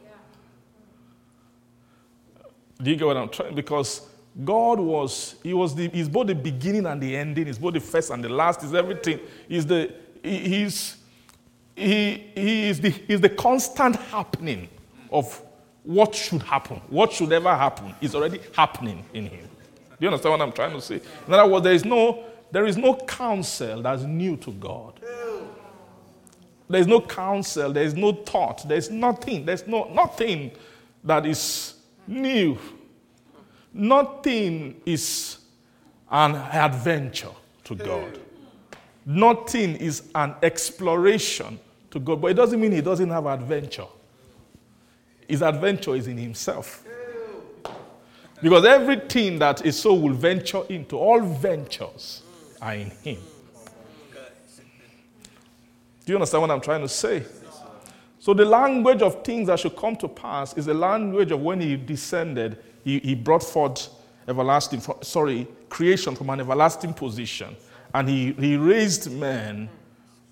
Yeah. 2.34 2.44
Do 2.82 2.90
you 2.90 2.96
get 2.96 3.06
what 3.06 3.16
I'm 3.18 3.28
trying? 3.28 3.54
Because 3.54 4.08
God 4.42 4.80
was, 4.80 5.34
He 5.42 5.52
was 5.52 5.74
the, 5.74 5.90
He's 5.90 6.08
both 6.08 6.28
the 6.28 6.34
beginning 6.34 6.86
and 6.86 6.98
the 6.98 7.14
ending, 7.14 7.44
He's 7.44 7.58
both 7.58 7.74
the 7.74 7.80
first 7.80 8.10
and 8.10 8.24
the 8.24 8.30
last, 8.30 8.62
He's 8.62 8.72
everything. 8.72 9.20
He's 9.46 9.66
the, 9.66 9.92
He's 10.22 10.97
he, 11.78 12.30
he 12.34 12.68
is 12.68 12.80
the, 12.80 12.94
is 13.08 13.20
the 13.20 13.28
constant 13.28 13.96
happening 13.96 14.68
of 15.10 15.40
what 15.84 16.14
should 16.14 16.42
happen. 16.42 16.80
What 16.88 17.12
should 17.12 17.32
ever 17.32 17.54
happen 17.54 17.94
is 18.00 18.14
already 18.14 18.40
happening 18.54 19.04
in 19.14 19.26
him. 19.26 19.48
Do 19.90 19.96
you 20.00 20.08
understand 20.08 20.32
what 20.32 20.42
I'm 20.42 20.52
trying 20.52 20.72
to 20.72 20.80
say? 20.80 21.00
In 21.26 21.32
other 21.32 21.50
words, 21.50 21.64
there 21.64 21.72
is 21.72 21.84
no, 21.84 22.24
there 22.50 22.66
is 22.66 22.76
no 22.76 22.94
counsel 22.94 23.82
that's 23.82 24.02
new 24.02 24.36
to 24.38 24.52
God. 24.52 25.00
There's 26.68 26.86
no 26.86 27.00
counsel, 27.00 27.72
there's 27.72 27.94
no 27.94 28.12
thought, 28.12 28.68
there's 28.68 28.90
nothing, 28.90 29.46
there's 29.46 29.66
no 29.66 29.84
nothing 29.84 30.50
that 31.02 31.24
is 31.24 31.74
new. 32.06 32.58
Nothing 33.72 34.80
is 34.84 35.38
an 36.10 36.34
adventure 36.34 37.32
to 37.64 37.74
God. 37.74 38.20
Nothing 39.06 39.76
is 39.76 40.10
an 40.14 40.34
exploration 40.42 41.58
to 41.90 42.00
God. 42.00 42.20
But 42.20 42.32
it 42.32 42.34
doesn't 42.34 42.60
mean 42.60 42.72
he 42.72 42.80
doesn't 42.80 43.08
have 43.10 43.26
adventure. 43.26 43.86
His 45.26 45.42
adventure 45.42 45.94
is 45.94 46.06
in 46.06 46.16
himself. 46.16 46.84
Because 48.40 48.64
everything 48.64 49.38
that 49.40 49.64
a 49.66 49.72
soul 49.72 50.00
will 50.00 50.14
venture 50.14 50.62
into, 50.68 50.96
all 50.96 51.20
ventures 51.20 52.22
are 52.62 52.74
in 52.74 52.90
him. 52.90 53.18
Do 56.04 56.12
you 56.12 56.14
understand 56.14 56.42
what 56.42 56.50
I'm 56.50 56.60
trying 56.60 56.80
to 56.82 56.88
say? 56.88 57.24
So, 58.18 58.34
the 58.34 58.44
language 58.44 59.02
of 59.02 59.22
things 59.22 59.48
that 59.48 59.60
should 59.60 59.76
come 59.76 59.96
to 59.96 60.08
pass 60.08 60.56
is 60.56 60.66
the 60.66 60.74
language 60.74 61.30
of 61.30 61.40
when 61.40 61.60
he 61.60 61.76
descended, 61.76 62.58
he, 62.84 62.98
he 63.00 63.14
brought 63.14 63.42
forth 63.42 63.90
everlasting, 64.26 64.82
sorry, 65.02 65.46
creation 65.68 66.14
from 66.14 66.30
an 66.30 66.40
everlasting 66.40 66.94
position. 66.94 67.56
And 67.94 68.08
he, 68.08 68.32
he 68.32 68.56
raised 68.56 69.10
men 69.10 69.68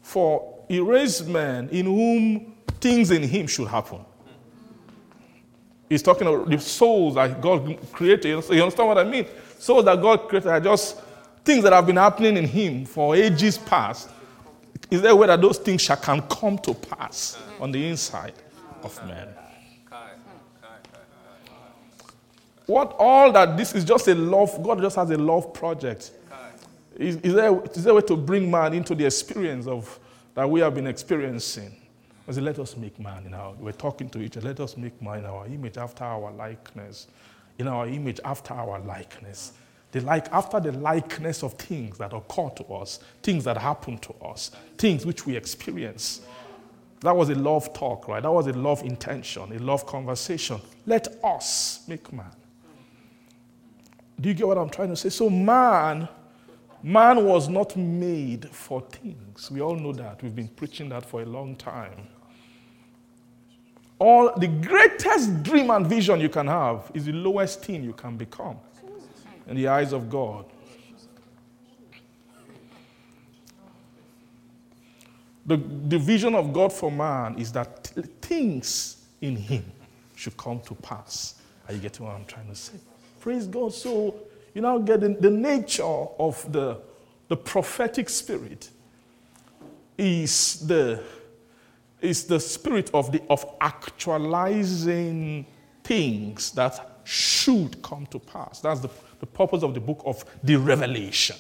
for, 0.03 0.56
he 0.69 0.81
raised 0.81 1.29
in 1.29 1.87
whom 1.87 2.55
things 2.81 3.11
in 3.11 3.23
him 3.23 3.47
should 3.47 3.69
happen. 3.69 4.01
He's 5.89 6.03
talking 6.03 6.27
about 6.27 6.51
the 6.51 6.59
souls 6.59 7.15
that 7.15 7.41
God 7.41 7.79
created. 7.93 8.27
You 8.27 8.63
understand 8.63 8.89
what 8.89 8.99
I 8.99 9.05
mean? 9.05 9.27
Souls 9.59 9.85
that 9.85 10.01
God 10.03 10.29
created 10.29 10.49
are 10.49 10.61
just 10.61 11.01
things 11.45 11.63
that 11.63 11.73
have 11.73 11.87
been 11.87 11.97
happening 11.97 12.37
in 12.37 12.45
Him 12.45 12.85
for 12.85 13.15
ages 13.15 13.57
past. 13.57 14.11
Is 14.91 15.01
there 15.01 15.13
a 15.13 15.17
way 15.17 15.29
that 15.29 15.41
those 15.41 15.59
things 15.59 15.83
shall 15.83 15.97
can 15.97 16.23
come 16.23 16.59
to 16.59 16.75
pass 16.75 17.39
on 17.61 17.71
the 17.71 17.89
inside 17.89 18.35
of 18.83 19.07
man? 19.07 19.29
What 22.67 22.97
all 22.99 23.31
that 23.31 23.57
this 23.57 23.75
is 23.77 23.85
just 23.85 24.09
a 24.09 24.15
love, 24.15 24.61
God 24.63 24.81
just 24.81 24.97
has 24.97 25.11
a 25.11 25.17
love 25.17 25.55
project. 25.55 26.11
Is, 26.97 27.17
is, 27.17 27.35
there, 27.35 27.63
is 27.65 27.85
there 27.85 27.93
a 27.93 27.97
way 27.97 28.03
to 28.03 28.17
bring 28.17 28.51
man 28.51 28.75
into 28.75 28.95
the 28.95 29.07
experience 29.07 29.69
of 29.69 30.01
that 30.37 30.49
we 30.49 30.61
have 30.61 30.75
been 30.75 30.87
experiencing? 30.87 31.75
I 32.29 32.33
said, 32.33 32.45
let 32.45 32.59
us 32.59 32.77
make 32.77 33.01
man 33.01 33.25
in 33.25 33.35
our, 33.35 33.53
we're 33.55 33.73
talking 33.73 34.09
to 34.11 34.21
each 34.21 34.37
other, 34.37 34.49
let 34.49 34.61
us 34.61 34.77
make 34.77 35.01
man 35.01 35.21
in 35.21 35.25
our 35.25 35.47
image 35.47 35.77
after 35.77 36.05
our 36.05 36.31
likeness. 36.31 37.09
In 37.59 37.67
our 37.67 37.89
image 37.89 38.21
after 38.25 38.53
our 38.53 38.79
likeness. 38.81 39.55
The 39.93 40.01
like 40.01 40.31
after 40.33 40.61
the 40.61 40.73
likeness 40.73 41.43
of 41.43 41.55
things 41.55 41.97
that 41.99 42.13
occur 42.13 42.51
to 42.51 42.65
us, 42.67 43.01
things 43.23 43.45
that 43.45 43.57
happen 43.57 43.99
to 43.99 44.15
us, 44.25 44.51
things 44.77 45.07
which 45.07 45.25
we 45.25 45.37
experience. 45.37 46.21
That 47.01 47.17
was 47.17 47.31
a 47.31 47.35
love 47.35 47.73
talk, 47.73 48.09
right? 48.09 48.23
That 48.23 48.33
was 48.33 48.47
a 48.47 48.53
love 48.53 48.83
intention, 48.83 49.53
a 49.53 49.59
love 49.59 49.87
conversation. 49.87 50.61
Let 50.85 51.09
us 51.25 51.85
make 51.89 52.13
man. 52.13 52.33
Do 54.21 54.29
you 54.29 54.35
get 54.35 54.47
what 54.47 54.59
I'm 54.59 54.71
trying 54.71 54.89
to 54.89 54.97
say? 54.97 55.09
So 55.09 55.31
man, 55.31 56.09
man 56.87 57.25
was 57.25 57.49
not 57.49 57.77
made 57.77 58.49
for 58.51 58.81
things. 58.81 59.51
We 59.51 59.61
all 59.61 59.77
know 59.77 59.93
that. 59.93 60.23
We've 60.23 60.35
been 60.35 60.49
preaching 60.49 60.89
that 60.91 61.05
for 61.05 61.23
a 61.23 61.27
long 61.27 61.57
time 61.57 62.09
all 63.99 64.33
the 64.37 64.47
greatest 64.47 65.43
dream 65.43 65.71
and 65.71 65.87
vision 65.87 66.21
you 66.21 66.29
can 66.29 66.47
have 66.47 66.91
is 66.95 67.07
the 67.07 67.13
lowest 67.13 67.65
thing 67.65 67.83
you 67.83 67.93
can 67.93 68.17
become 68.17 68.59
in 69.47 69.57
the 69.57 69.69
eyes 69.69 69.93
of 69.93 70.11
God. 70.11 70.45
The, 75.47 75.57
the 75.57 75.99
vision 75.99 76.35
of 76.35 76.53
God 76.53 76.73
for 76.73 76.91
man 76.91 77.39
is 77.39 77.53
that 77.53 77.85
t- 77.85 78.03
things 78.21 79.05
in 79.21 79.37
him 79.37 79.65
should 80.17 80.37
come 80.37 80.61
to 80.63 80.75
pass. 80.75 81.41
Are 81.69 81.75
you 81.75 81.79
getting 81.79 82.05
what 82.05 82.17
I'm 82.17 82.25
trying 82.25 82.49
to 82.49 82.55
say? 82.55 82.75
Praise 83.21 83.47
God. 83.47 83.73
So 83.73 84.17
you 84.57 84.63
now 84.63 84.79
get 84.79 85.01
the, 85.01 85.11
the 85.11 85.31
nature 85.31 85.83
of 85.83 86.51
the, 86.51 86.79
the 87.29 87.37
prophetic 87.37 88.09
spirit 88.09 88.71
is 89.99 90.67
the 90.67 91.03
is 92.01 92.25
the 92.25 92.41
spirit 92.41 92.91
of, 92.95 93.13
the, 93.13 93.21
of 93.29 93.45
actualizing 93.61 95.45
things 95.85 96.53
that 96.53 97.01
should 97.05 97.83
come 97.83 98.07
to 98.07 98.19
pass. 98.19 98.61
That's 98.61 98.81
the, 98.81 98.89
the 99.21 99.27
purpose 99.27 99.63
of 99.63 99.75
the 99.75 99.81
book 99.81 100.03
of 100.07 100.25
the 100.43 100.57
revelation. 100.57 101.37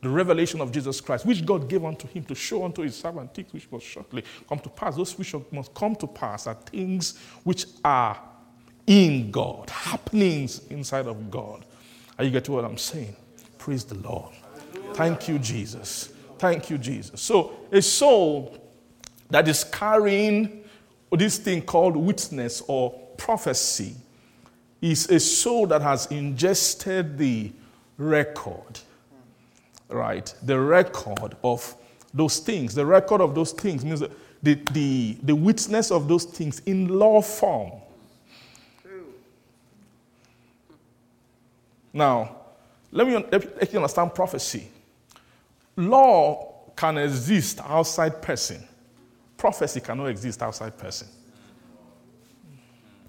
The 0.00 0.08
revelation 0.08 0.60
of 0.60 0.70
Jesus 0.70 1.00
Christ, 1.00 1.26
which 1.26 1.44
God 1.44 1.68
gave 1.68 1.84
unto 1.84 2.06
him 2.06 2.24
to 2.24 2.34
show 2.34 2.64
unto 2.64 2.82
his 2.82 2.94
servant 2.94 3.34
things 3.34 3.52
which 3.52 3.70
must 3.72 3.86
shortly 3.86 4.22
come 4.48 4.60
to 4.60 4.68
pass. 4.68 4.94
Those 4.94 5.18
which 5.18 5.34
must 5.50 5.74
come 5.74 5.96
to 5.96 6.06
pass 6.06 6.46
are 6.46 6.54
things 6.54 7.18
which 7.42 7.66
are 7.84 8.20
in 8.86 9.32
God, 9.32 9.68
happenings 9.68 10.66
inside 10.68 11.08
of 11.08 11.28
God. 11.28 11.64
Are 12.18 12.24
you 12.24 12.30
getting 12.30 12.54
what 12.54 12.64
I'm 12.64 12.78
saying? 12.78 13.16
Praise 13.58 13.84
the 13.84 13.96
Lord. 13.96 14.32
Thank 14.94 15.28
you, 15.28 15.38
Jesus. 15.38 16.12
Thank 16.38 16.70
you, 16.70 16.78
Jesus. 16.78 17.20
So, 17.20 17.52
a 17.70 17.80
soul 17.80 18.58
that 19.30 19.48
is 19.48 19.64
carrying 19.64 20.64
this 21.10 21.38
thing 21.38 21.62
called 21.62 21.96
witness 21.96 22.62
or 22.66 22.90
prophecy 23.16 23.94
is 24.80 25.08
a 25.10 25.20
soul 25.20 25.66
that 25.68 25.80
has 25.80 26.06
ingested 26.06 27.16
the 27.16 27.52
record, 27.96 28.80
right? 29.88 30.34
The 30.42 30.58
record 30.58 31.36
of 31.44 31.76
those 32.12 32.40
things. 32.40 32.74
The 32.74 32.84
record 32.84 33.20
of 33.20 33.34
those 33.34 33.52
things 33.52 33.84
means 33.84 34.00
the, 34.42 34.54
the, 34.72 35.16
the 35.22 35.34
witness 35.34 35.90
of 35.90 36.08
those 36.08 36.24
things 36.24 36.60
in 36.66 36.88
law 36.88 37.22
form. 37.22 37.81
Now, 41.92 42.36
let 42.90 43.06
me 43.06 43.14
let 43.14 43.72
you 43.72 43.78
understand 43.78 44.14
prophecy. 44.14 44.68
Law 45.76 46.70
can 46.76 46.98
exist 46.98 47.60
outside 47.60 48.20
person 48.22 48.66
prophecy 49.42 49.80
cannot 49.80 50.06
exist 50.06 50.40
outside 50.40 50.78
person. 50.78 51.08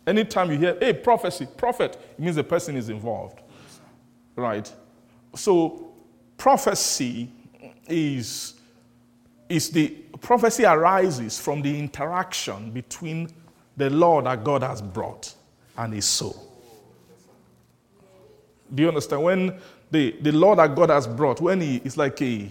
Anytime 0.07 0.49
you 0.51 0.57
hear, 0.57 0.75
hey, 0.79 0.91
prophecy, 0.91 1.45
prophet, 1.45 1.95
it 1.95 2.19
means 2.19 2.35
the 2.35 2.43
person 2.43 2.75
is 2.75 2.89
involved. 2.89 3.39
Right? 4.35 4.73
So, 5.35 5.93
prophecy 6.35 7.29
is, 7.87 8.55
is 9.47 9.69
the 9.69 9.89
prophecy 10.21 10.65
arises 10.65 11.37
from 11.37 11.61
the 11.61 11.77
interaction 11.77 12.71
between 12.71 13.29
the 13.77 13.91
law 13.91 14.19
that 14.23 14.43
God 14.43 14.63
has 14.63 14.81
brought 14.81 15.35
and 15.77 15.93
his 15.93 16.05
soul. 16.05 16.51
Do 18.73 18.81
you 18.83 18.87
understand? 18.87 19.23
When 19.23 19.59
the, 19.91 20.15
the 20.21 20.31
law 20.31 20.55
that 20.55 20.75
God 20.75 20.89
has 20.89 21.07
brought, 21.07 21.39
when 21.39 21.61
he, 21.61 21.77
it's 21.77 21.97
like 21.97 22.21
a, 22.21 22.49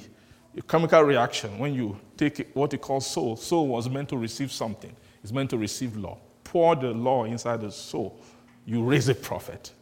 a 0.57 0.63
chemical 0.63 1.03
reaction, 1.03 1.59
when 1.59 1.75
you 1.75 1.99
take 2.17 2.51
what 2.55 2.73
he 2.73 2.79
calls 2.79 3.07
soul. 3.07 3.37
Soul 3.37 3.69
was 3.69 3.89
meant 3.89 4.09
to 4.11 4.17
receive 4.17 4.53
something, 4.53 4.95
it's 5.23 5.33
meant 5.33 5.51
to 5.51 5.59
receive 5.59 5.97
law. 5.97 6.19
Pour 6.45 6.77
the 6.77 6.91
law 6.91 7.25
inside 7.25 7.61
the 7.61 7.73
soul, 7.73 8.21
you 8.67 8.83
raise 8.83 9.09
a 9.09 9.15
prophet. 9.15 9.73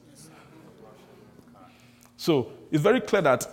So 2.16 2.52
it's 2.70 2.82
very 2.82 3.00
clear 3.00 3.22
that 3.22 3.46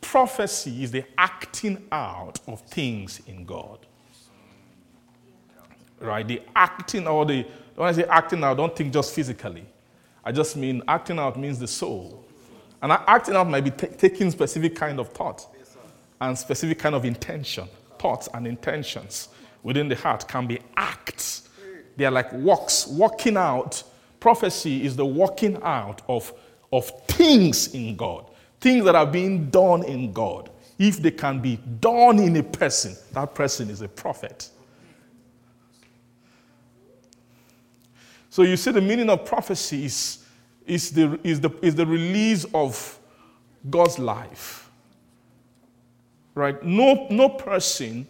prophecy 0.00 0.82
is 0.82 0.90
the 0.90 1.04
acting 1.16 1.86
out 1.92 2.38
of 2.46 2.60
things 2.62 3.20
in 3.26 3.44
God. 3.44 3.86
Right? 6.00 6.26
The 6.26 6.42
acting 6.54 7.06
or 7.06 7.24
the, 7.24 7.46
when 7.74 7.88
I 7.88 7.92
say 7.92 8.04
acting 8.04 8.44
out, 8.44 8.56
don't 8.56 8.74
think 8.74 8.92
just 8.92 9.14
physically. 9.14 9.66
I 10.24 10.32
just 10.32 10.56
mean 10.56 10.82
acting 10.86 11.18
out 11.18 11.38
means 11.38 11.58
the 11.58 11.66
soul. 11.66 12.27
And 12.80 12.92
acting 12.92 13.34
out 13.34 13.48
might 13.48 13.64
be 13.64 13.70
t- 13.70 13.88
taking 13.88 14.30
specific 14.30 14.76
kind 14.76 15.00
of 15.00 15.08
thought 15.08 15.46
and 16.20 16.38
specific 16.38 16.78
kind 16.78 16.94
of 16.94 17.04
intention 17.04 17.68
thoughts 17.98 18.28
and 18.32 18.46
intentions 18.46 19.28
within 19.62 19.88
the 19.88 19.96
heart 19.96 20.26
can 20.28 20.46
be 20.46 20.58
acts. 20.76 21.48
They 21.96 22.04
are 22.04 22.10
like 22.10 22.32
walks, 22.32 22.86
walking 22.86 23.36
out. 23.36 23.82
Prophecy 24.20 24.84
is 24.84 24.96
the 24.96 25.04
walking 25.04 25.60
out 25.62 26.02
of, 26.08 26.32
of 26.72 26.90
things 27.06 27.74
in 27.74 27.96
God, 27.96 28.30
things 28.60 28.84
that 28.84 28.94
are 28.94 29.06
being 29.06 29.50
done 29.50 29.84
in 29.84 30.12
God. 30.12 30.50
If 30.78 31.02
they 31.02 31.10
can 31.10 31.40
be 31.40 31.56
done 31.80 32.20
in 32.20 32.36
a 32.36 32.42
person, 32.42 32.96
that 33.12 33.34
person 33.34 33.68
is 33.68 33.82
a 33.82 33.88
prophet. 33.88 34.48
So 38.30 38.42
you 38.42 38.56
see, 38.56 38.70
the 38.70 38.80
meaning 38.80 39.10
of 39.10 39.24
prophecy 39.24 39.86
is, 39.86 40.17
is, 40.68 40.90
the, 40.90 41.18
is, 41.24 41.40
the, 41.40 41.50
is 41.62 41.74
the 41.74 41.86
release 41.86 42.44
of 42.54 42.98
God's 43.68 43.98
life 43.98 44.68
Right? 46.38 46.62
No, 46.62 47.08
no 47.10 47.30
person 47.30 48.06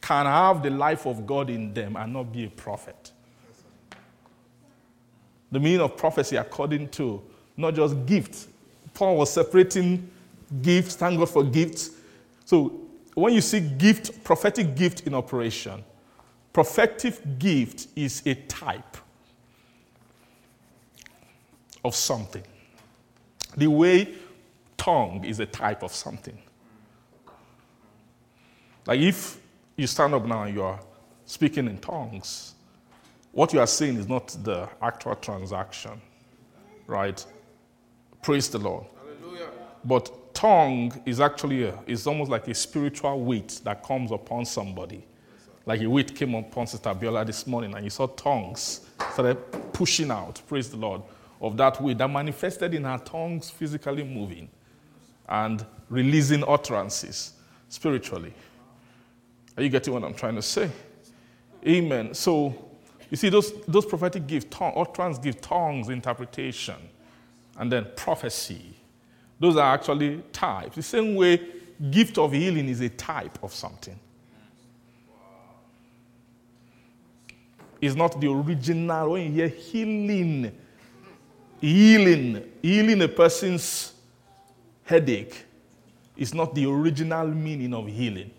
can 0.00 0.26
have 0.26 0.64
the 0.64 0.70
life 0.70 1.06
of 1.06 1.24
God 1.24 1.48
in 1.48 1.72
them 1.72 1.94
and 1.94 2.12
not 2.12 2.32
be 2.32 2.46
a 2.46 2.50
prophet. 2.50 3.12
The 5.52 5.60
meaning 5.60 5.80
of 5.80 5.96
prophecy, 5.96 6.34
according 6.34 6.88
to 6.88 7.22
not 7.56 7.74
just 7.74 8.04
gifts, 8.04 8.48
Paul 8.94 9.18
was 9.18 9.32
separating 9.32 10.10
gifts, 10.60 10.96
thank 10.96 11.20
God 11.20 11.30
for 11.30 11.44
gifts. 11.44 11.90
So 12.46 12.80
when 13.14 13.32
you 13.32 13.40
see 13.40 13.60
gift, 13.60 14.24
prophetic 14.24 14.74
gift 14.74 15.06
in 15.06 15.14
operation, 15.14 15.84
prophetic 16.52 17.38
gift 17.38 17.86
is 17.94 18.22
a 18.26 18.34
type 18.34 18.96
of 21.84 21.94
something. 21.94 22.44
The 23.56 23.66
way 23.66 24.14
tongue 24.76 25.24
is 25.24 25.40
a 25.40 25.46
type 25.46 25.82
of 25.82 25.92
something. 25.92 26.38
Like 28.86 29.00
if 29.00 29.38
you 29.76 29.86
stand 29.86 30.14
up 30.14 30.24
now 30.24 30.42
and 30.44 30.54
you 30.54 30.62
are 30.62 30.80
speaking 31.24 31.68
in 31.68 31.78
tongues, 31.78 32.54
what 33.30 33.52
you 33.52 33.60
are 33.60 33.66
saying 33.66 33.96
is 33.96 34.08
not 34.08 34.28
the 34.42 34.68
actual 34.80 35.14
transaction, 35.16 36.00
right? 36.86 37.24
Praise 38.22 38.48
the 38.48 38.58
Lord. 38.58 38.84
Hallelujah. 39.20 39.48
But 39.84 40.34
tongue 40.34 41.00
is 41.06 41.20
actually 41.20 41.64
a, 41.64 41.78
is 41.86 42.06
almost 42.06 42.30
like 42.30 42.48
a 42.48 42.54
spiritual 42.54 43.20
weight 43.20 43.60
that 43.64 43.82
comes 43.82 44.10
upon 44.10 44.44
somebody. 44.44 45.06
Like 45.64 45.80
a 45.80 45.88
weight 45.88 46.14
came 46.14 46.34
upon 46.34 46.66
Sister 46.66 46.90
Biola 46.90 47.24
this 47.24 47.46
morning, 47.46 47.74
and 47.74 47.84
you 47.84 47.90
saw 47.90 48.06
tongues 48.08 48.80
started 49.12 49.36
pushing 49.72 50.10
out. 50.10 50.42
Praise 50.48 50.68
the 50.68 50.76
Lord 50.76 51.02
of 51.42 51.56
that 51.56 51.82
weight 51.82 51.98
that 51.98 52.08
manifested 52.08 52.72
in 52.72 52.84
her 52.84 52.98
tongues 53.04 53.50
physically 53.50 54.04
moving 54.04 54.48
and 55.28 55.66
releasing 55.90 56.44
utterances 56.48 57.32
spiritually. 57.68 58.32
Are 59.56 59.62
you 59.62 59.68
getting 59.68 59.92
what 59.92 60.04
I'm 60.04 60.14
trying 60.14 60.36
to 60.36 60.42
say? 60.42 60.70
Amen. 61.66 62.14
So, 62.14 62.54
you 63.10 63.16
see, 63.16 63.28
those, 63.28 63.52
those 63.66 63.84
prophetic 63.84 64.26
gifts, 64.26 64.46
utterance 64.60 65.18
give 65.18 65.40
tongues, 65.40 65.88
interpretation, 65.88 66.76
and 67.58 67.70
then 67.70 67.88
prophecy. 67.96 68.74
Those 69.38 69.56
are 69.56 69.74
actually 69.74 70.22
types. 70.32 70.76
The 70.76 70.82
same 70.82 71.16
way, 71.16 71.40
gift 71.90 72.18
of 72.18 72.32
healing 72.32 72.68
is 72.68 72.80
a 72.80 72.88
type 72.88 73.42
of 73.42 73.52
something. 73.52 73.98
It's 77.80 77.96
not 77.96 78.20
the 78.20 78.30
original. 78.30 79.10
When 79.10 79.24
you 79.24 79.32
hear 79.32 79.48
healing, 79.48 80.52
healing, 81.62 82.44
healing 82.60 83.00
a 83.00 83.08
person's 83.08 83.94
headache 84.84 85.46
is 86.16 86.34
not 86.34 86.54
the 86.54 86.66
original 86.66 87.26
meaning 87.28 87.72
of 87.72 87.86
healing. 87.86 88.30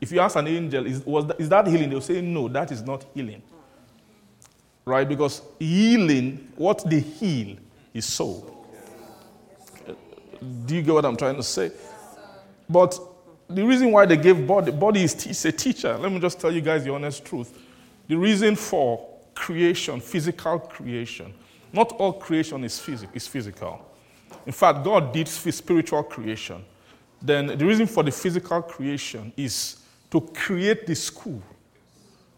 If 0.00 0.12
you 0.12 0.20
ask 0.20 0.36
an 0.36 0.46
angel, 0.46 0.86
is, 0.86 1.04
was 1.04 1.26
that, 1.26 1.40
is 1.40 1.48
that 1.48 1.66
healing? 1.66 1.90
They'll 1.90 2.00
say, 2.00 2.20
no, 2.22 2.48
that 2.48 2.70
is 2.70 2.82
not 2.82 3.04
healing. 3.12 3.42
Right? 4.84 5.06
Because 5.06 5.42
healing, 5.58 6.48
what 6.56 6.88
they 6.88 7.00
heal 7.00 7.56
is 7.92 8.06
soul. 8.06 8.54
Do 10.64 10.76
you 10.76 10.82
get 10.82 10.94
what 10.94 11.04
I'm 11.04 11.16
trying 11.16 11.36
to 11.36 11.42
say? 11.42 11.72
But 12.70 12.98
the 13.48 13.64
reason 13.64 13.90
why 13.90 14.06
they 14.06 14.16
gave 14.16 14.46
body, 14.46 14.70
body 14.70 15.02
is, 15.02 15.26
is 15.26 15.44
a 15.44 15.52
teacher. 15.52 15.98
Let 15.98 16.12
me 16.12 16.20
just 16.20 16.40
tell 16.40 16.52
you 16.52 16.60
guys 16.60 16.84
the 16.84 16.94
honest 16.94 17.24
truth. 17.24 17.58
The 18.06 18.14
reason 18.14 18.54
for 18.54 19.04
creation, 19.34 20.00
physical 20.00 20.60
creation, 20.60 21.34
not 21.72 21.92
all 21.92 22.12
creation 22.12 22.64
is, 22.64 22.74
phys- 22.78 23.08
is 23.14 23.26
physical. 23.26 23.84
In 24.46 24.52
fact, 24.52 24.84
God 24.84 25.12
did 25.12 25.28
spiritual 25.28 26.02
creation. 26.02 26.64
Then 27.20 27.58
the 27.58 27.64
reason 27.66 27.86
for 27.86 28.02
the 28.02 28.10
physical 28.10 28.62
creation 28.62 29.32
is 29.36 29.78
to 30.10 30.20
create 30.20 30.86
the 30.86 30.94
school 30.94 31.42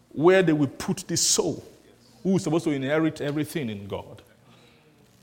where 0.09 0.43
they 0.43 0.53
will 0.53 0.67
put 0.67 1.07
the 1.07 1.15
soul 1.15 1.63
who 2.23 2.35
is 2.35 2.43
supposed 2.43 2.65
to 2.65 2.71
inherit 2.71 3.21
everything 3.21 3.69
in 3.69 3.87
God. 3.87 4.21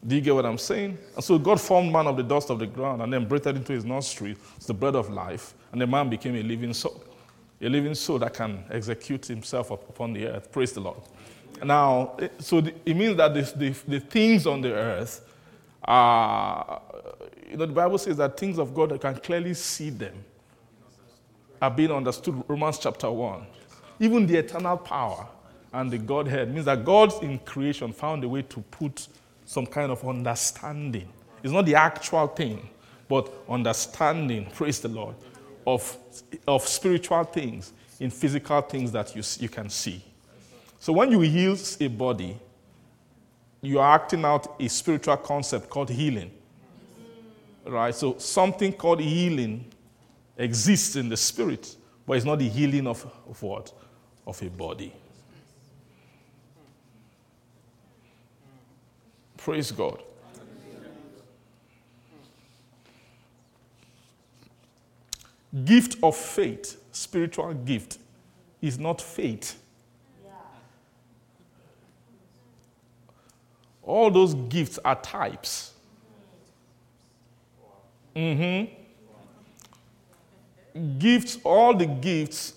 Do 0.06 0.14
you 0.14 0.20
get 0.20 0.34
what 0.34 0.46
I'm 0.46 0.59
saying? 0.59 0.96
And 1.14 1.24
so 1.24 1.38
God 1.38 1.61
formed 1.61 1.92
man 1.92 2.06
of 2.06 2.16
the 2.16 2.22
dust 2.22 2.50
of 2.50 2.59
the 2.59 2.66
ground 2.66 3.02
and 3.02 3.12
then 3.12 3.26
breathed 3.26 3.48
into 3.48 3.72
his 3.72 3.84
nostril 3.84 4.36
the 4.66 4.74
bread 4.74 4.94
of 4.94 5.11
life, 5.11 5.54
and 5.72 5.80
the 5.80 5.86
man 5.86 6.09
became 6.09 6.36
a 6.36 6.42
living 6.42 6.72
soul. 6.72 7.02
A 7.61 7.68
living 7.68 7.94
soul 7.94 8.20
that 8.20 8.34
can 8.34 8.64
execute 8.70 9.26
himself 9.26 9.72
upon 9.72 10.12
the 10.12 10.26
earth. 10.28 10.52
Praise 10.52 10.72
the 10.72 10.80
Lord. 10.80 11.00
Now, 11.64 12.16
so 12.38 12.59
it 12.59 12.96
means 12.96 13.16
that 13.16 13.34
the, 13.34 13.42
the, 13.56 13.70
the 13.86 14.00
things 14.00 14.46
on 14.46 14.61
the 14.61 14.72
earth 14.72 15.24
are, 15.84 16.82
you 17.50 17.56
know, 17.56 17.66
the 17.66 17.72
Bible 17.72 17.98
says 17.98 18.16
that 18.18 18.38
things 18.38 18.59
of 18.59 18.74
God, 18.74 18.92
I 18.92 18.98
can 18.98 19.16
clearly 19.16 19.54
see 19.54 19.90
them, 19.90 20.14
are 21.61 21.70
being 21.70 21.90
understood. 21.90 22.42
Romans 22.46 22.78
chapter 22.78 23.11
1. 23.11 23.46
Even 24.00 24.26
the 24.26 24.36
eternal 24.36 24.76
power 24.76 25.26
and 25.72 25.90
the 25.90 25.98
Godhead 25.98 26.52
means 26.52 26.66
that 26.66 26.84
God 26.84 27.22
in 27.22 27.38
creation 27.40 27.92
found 27.92 28.22
a 28.24 28.28
way 28.28 28.42
to 28.42 28.61
put 28.61 29.09
some 29.44 29.66
kind 29.66 29.90
of 29.90 30.06
understanding. 30.06 31.09
It's 31.42 31.52
not 31.52 31.66
the 31.66 31.74
actual 31.74 32.26
thing, 32.28 32.68
but 33.09 33.32
understanding, 33.48 34.46
praise 34.54 34.80
the 34.80 34.88
Lord, 34.88 35.14
of, 35.66 35.96
of 36.46 36.66
spiritual 36.66 37.24
things 37.24 37.72
in 38.00 38.11
physical 38.11 38.61
things 38.61 38.92
that 38.92 39.14
you, 39.16 39.22
you 39.40 39.48
can 39.48 39.68
see. 39.68 40.02
So 40.78 40.92
when 40.92 41.10
you 41.10 41.20
heal 41.20 41.56
a 41.80 41.88
body, 41.88 42.38
you 43.60 43.80
are 43.80 43.94
acting 43.94 44.24
out 44.24 44.54
a 44.60 44.68
spiritual 44.68 45.16
concept 45.16 45.68
called 45.68 45.90
healing. 45.90 46.30
Right? 47.64 47.94
So 47.94 48.16
something 48.18 48.72
called 48.72 49.00
healing 49.00 49.66
exists 50.36 50.96
in 50.96 51.08
the 51.08 51.16
spirit, 51.16 51.76
but 52.06 52.16
it's 52.16 52.24
not 52.24 52.38
the 52.38 52.48
healing 52.48 52.86
of, 52.86 53.04
of 53.28 53.42
what? 53.42 53.72
Of 54.26 54.40
a 54.42 54.48
body. 54.48 54.92
Praise 59.36 59.72
God. 59.72 60.02
Gift 65.64 65.96
of 66.02 66.14
faith, 66.14 66.80
spiritual 66.92 67.54
gift, 67.54 67.98
is 68.60 68.78
not 68.78 69.00
faith. 69.00 69.58
All 73.89 74.11
those 74.11 74.34
gifts 74.34 74.78
are 74.84 74.97
types. 74.97 75.72
Mm-hmm. 78.14 78.74
Gifts, 80.99 81.39
all 81.43 81.74
the 81.74 81.86
gifts 81.86 82.53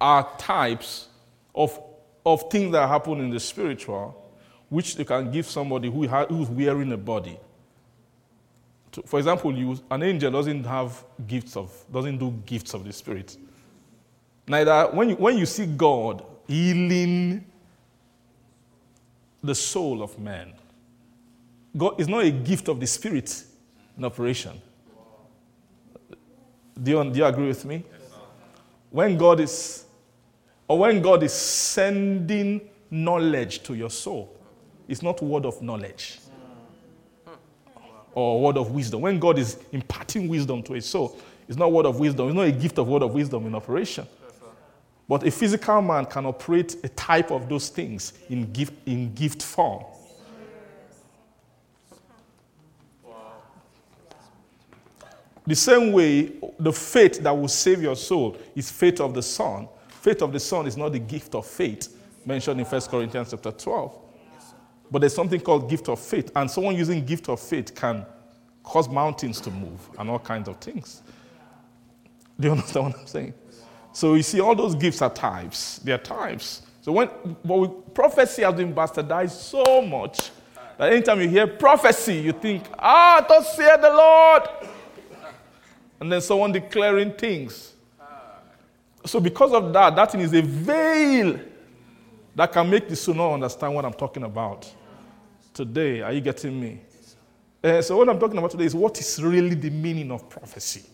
are 0.00 0.30
types 0.38 1.08
of, 1.52 1.80
of 2.24 2.48
things 2.52 2.70
that 2.70 2.86
happen 2.88 3.18
in 3.18 3.30
the 3.30 3.40
spiritual, 3.40 4.32
which 4.68 4.94
they 4.94 5.04
can 5.04 5.32
give 5.32 5.46
somebody 5.46 5.90
who 5.90 6.06
ha- 6.06 6.26
who's 6.26 6.48
wearing 6.48 6.92
a 6.92 6.96
body. 6.96 7.36
For 9.06 9.18
example, 9.18 9.52
you, 9.52 9.76
an 9.90 10.04
angel 10.04 10.30
doesn't 10.30 10.62
have 10.64 11.02
gifts 11.26 11.56
of, 11.56 11.72
doesn't 11.92 12.18
do 12.18 12.30
gifts 12.46 12.74
of 12.74 12.84
the 12.84 12.92
spirit. 12.92 13.36
Neither, 14.46 14.84
when 14.92 15.08
you, 15.10 15.16
when 15.16 15.36
you 15.36 15.46
see 15.46 15.66
God 15.66 16.24
healing 16.46 17.44
the 19.42 19.54
soul 19.54 20.02
of 20.02 20.18
man. 20.18 20.52
God 21.76 22.00
is 22.00 22.08
not 22.08 22.24
a 22.24 22.30
gift 22.30 22.68
of 22.68 22.80
the 22.80 22.86
spirit 22.86 23.44
in 23.96 24.04
operation. 24.04 24.60
Do 26.80 26.90
you, 26.90 27.10
do 27.10 27.18
you 27.18 27.24
agree 27.24 27.48
with 27.48 27.64
me? 27.64 27.84
when 28.90 29.16
God 29.16 29.40
is, 29.40 29.84
or 30.66 30.78
when 30.78 31.02
God 31.02 31.22
is 31.22 31.32
sending 31.32 32.68
knowledge 32.90 33.62
to 33.64 33.74
your 33.74 33.90
soul, 33.90 34.34
it's 34.86 35.02
not 35.02 35.22
word 35.22 35.44
of 35.44 35.60
knowledge 35.60 36.18
or 38.14 38.40
word 38.40 38.56
of 38.56 38.70
wisdom. 38.70 39.02
When 39.02 39.18
God 39.18 39.38
is 39.38 39.58
imparting 39.72 40.28
wisdom 40.28 40.62
to 40.64 40.74
a 40.74 40.80
soul, 40.80 41.18
it's 41.46 41.58
not 41.58 41.70
word 41.70 41.86
of 41.86 42.00
wisdom. 42.00 42.28
It's 42.28 42.36
not 42.36 42.46
a 42.46 42.52
gift 42.52 42.78
of 42.78 42.88
word 42.88 43.02
of 43.02 43.12
wisdom 43.12 43.46
in 43.46 43.54
operation. 43.54 44.06
But 45.08 45.26
a 45.26 45.30
physical 45.30 45.80
man 45.80 46.04
can 46.04 46.26
operate 46.26 46.76
a 46.84 46.88
type 46.90 47.30
of 47.30 47.48
those 47.48 47.70
things 47.70 48.12
in 48.28 48.52
gift, 48.52 48.74
in 48.86 49.14
gift 49.14 49.42
form. 49.42 49.84
The 55.46 55.56
same 55.56 55.92
way, 55.92 56.32
the 56.58 56.72
faith 56.72 57.22
that 57.22 57.30
will 57.30 57.48
save 57.48 57.80
your 57.80 57.96
soul 57.96 58.36
is 58.54 58.70
faith 58.70 59.00
of 59.00 59.14
the 59.14 59.22
Son. 59.22 59.66
Faith 59.88 60.20
of 60.20 60.30
the 60.30 60.40
Son 60.40 60.66
is 60.66 60.76
not 60.76 60.92
the 60.92 60.98
gift 60.98 61.34
of 61.34 61.46
faith 61.46 61.96
mentioned 62.26 62.60
in 62.60 62.66
1 62.66 62.80
Corinthians 62.82 63.30
chapter 63.30 63.50
12. 63.50 63.98
But 64.90 64.98
there's 65.00 65.14
something 65.14 65.40
called 65.40 65.70
gift 65.70 65.88
of 65.88 65.98
faith, 65.98 66.30
and 66.36 66.50
someone 66.50 66.76
using 66.76 67.04
gift 67.04 67.30
of 67.30 67.40
faith 67.40 67.74
can 67.74 68.04
cause 68.62 68.88
mountains 68.88 69.40
to 69.40 69.50
move 69.50 69.88
and 69.98 70.10
all 70.10 70.18
kinds 70.18 70.48
of 70.48 70.58
things. 70.58 71.02
Do 72.38 72.48
you 72.48 72.52
understand 72.52 72.86
what 72.86 72.98
I'm 72.98 73.06
saying? 73.06 73.34
So 73.98 74.14
you 74.14 74.22
see, 74.22 74.38
all 74.38 74.54
those 74.54 74.76
gifts 74.76 75.02
are 75.02 75.10
types. 75.10 75.80
They 75.80 75.90
are 75.90 75.98
types. 75.98 76.62
So 76.82 76.92
when 76.92 77.08
but 77.44 77.92
prophecy 77.94 78.42
has 78.42 78.54
been 78.54 78.72
bastardized 78.72 79.32
so 79.32 79.82
much 79.82 80.30
that 80.76 80.92
anytime 80.92 81.20
you 81.20 81.28
hear 81.28 81.48
prophecy, 81.48 82.14
you 82.14 82.30
think, 82.30 82.62
ah, 82.78 83.26
thus 83.28 83.56
saith 83.56 83.80
the 83.80 83.90
Lord. 83.90 84.42
And 85.98 86.12
then 86.12 86.20
someone 86.20 86.52
declaring 86.52 87.12
things. 87.14 87.74
So 89.04 89.18
because 89.18 89.52
of 89.52 89.72
that, 89.72 89.96
that 89.96 90.12
thing 90.12 90.20
is 90.20 90.32
a 90.32 90.42
veil 90.42 91.40
that 92.36 92.52
can 92.52 92.70
make 92.70 92.88
the 92.88 92.94
soul 92.94 93.34
understand 93.34 93.74
what 93.74 93.84
I'm 93.84 93.94
talking 93.94 94.22
about. 94.22 94.72
Today, 95.52 96.02
are 96.02 96.12
you 96.12 96.20
getting 96.20 96.60
me? 96.60 96.82
Uh, 97.64 97.82
so, 97.82 97.96
what 97.96 98.08
I'm 98.08 98.20
talking 98.20 98.38
about 98.38 98.52
today 98.52 98.66
is 98.66 98.76
what 98.76 98.96
is 99.00 99.20
really 99.20 99.56
the 99.56 99.70
meaning 99.70 100.12
of 100.12 100.28
prophecy. 100.28 100.84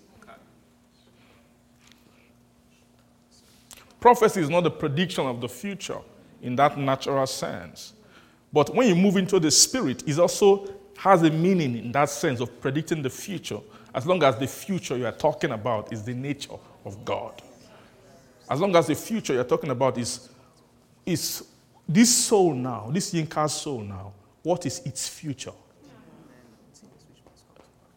Prophecy 4.04 4.42
is 4.42 4.50
not 4.50 4.60
the 4.60 4.70
prediction 4.70 5.26
of 5.26 5.40
the 5.40 5.48
future 5.48 5.96
in 6.42 6.54
that 6.56 6.76
natural 6.76 7.26
sense. 7.26 7.94
But 8.52 8.74
when 8.74 8.86
you 8.86 8.94
move 8.94 9.16
into 9.16 9.40
the 9.40 9.50
spirit, 9.50 10.06
it 10.06 10.18
also 10.18 10.68
has 10.98 11.22
a 11.22 11.30
meaning 11.30 11.78
in 11.78 11.92
that 11.92 12.10
sense 12.10 12.40
of 12.40 12.60
predicting 12.60 13.00
the 13.00 13.08
future, 13.08 13.60
as 13.94 14.04
long 14.04 14.22
as 14.22 14.36
the 14.36 14.46
future 14.46 14.98
you 14.98 15.06
are 15.06 15.12
talking 15.12 15.52
about 15.52 15.90
is 15.90 16.02
the 16.02 16.12
nature 16.12 16.52
of 16.84 17.02
God. 17.02 17.40
As 18.50 18.60
long 18.60 18.76
as 18.76 18.88
the 18.88 18.94
future 18.94 19.32
you're 19.32 19.42
talking 19.42 19.70
about 19.70 19.96
is, 19.96 20.28
is 21.06 21.42
this 21.88 22.14
soul 22.14 22.52
now, 22.52 22.90
this 22.92 23.10
Yinka 23.10 23.48
soul 23.48 23.80
now, 23.80 24.12
what 24.42 24.66
is 24.66 24.80
its 24.80 25.08
future? 25.08 25.52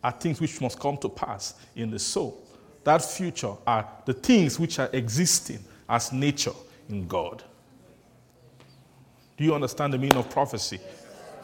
Are 0.02 0.12
things 0.14 0.40
which 0.40 0.62
must 0.62 0.80
come 0.80 0.96
to 1.00 1.10
pass 1.10 1.56
in 1.76 1.92
the 1.92 2.00
soul. 2.00 2.42
That 2.86 3.04
future 3.04 3.56
are 3.68 3.86
the 4.06 4.14
things 4.14 4.58
which 4.58 4.80
are 4.80 4.90
existing 4.94 5.66
as 5.90 6.12
nature 6.12 6.54
in 6.90 7.08
God. 7.08 7.44
Do 9.38 9.44
you 9.44 9.54
understand 9.54 9.94
the 9.94 9.98
meaning 9.98 10.18
of 10.18 10.30
prophecy? 10.30 10.80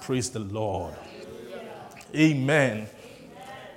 Praise 0.02 0.30
the 0.30 0.40
Lord. 0.40 0.96
Amen. 2.16 2.88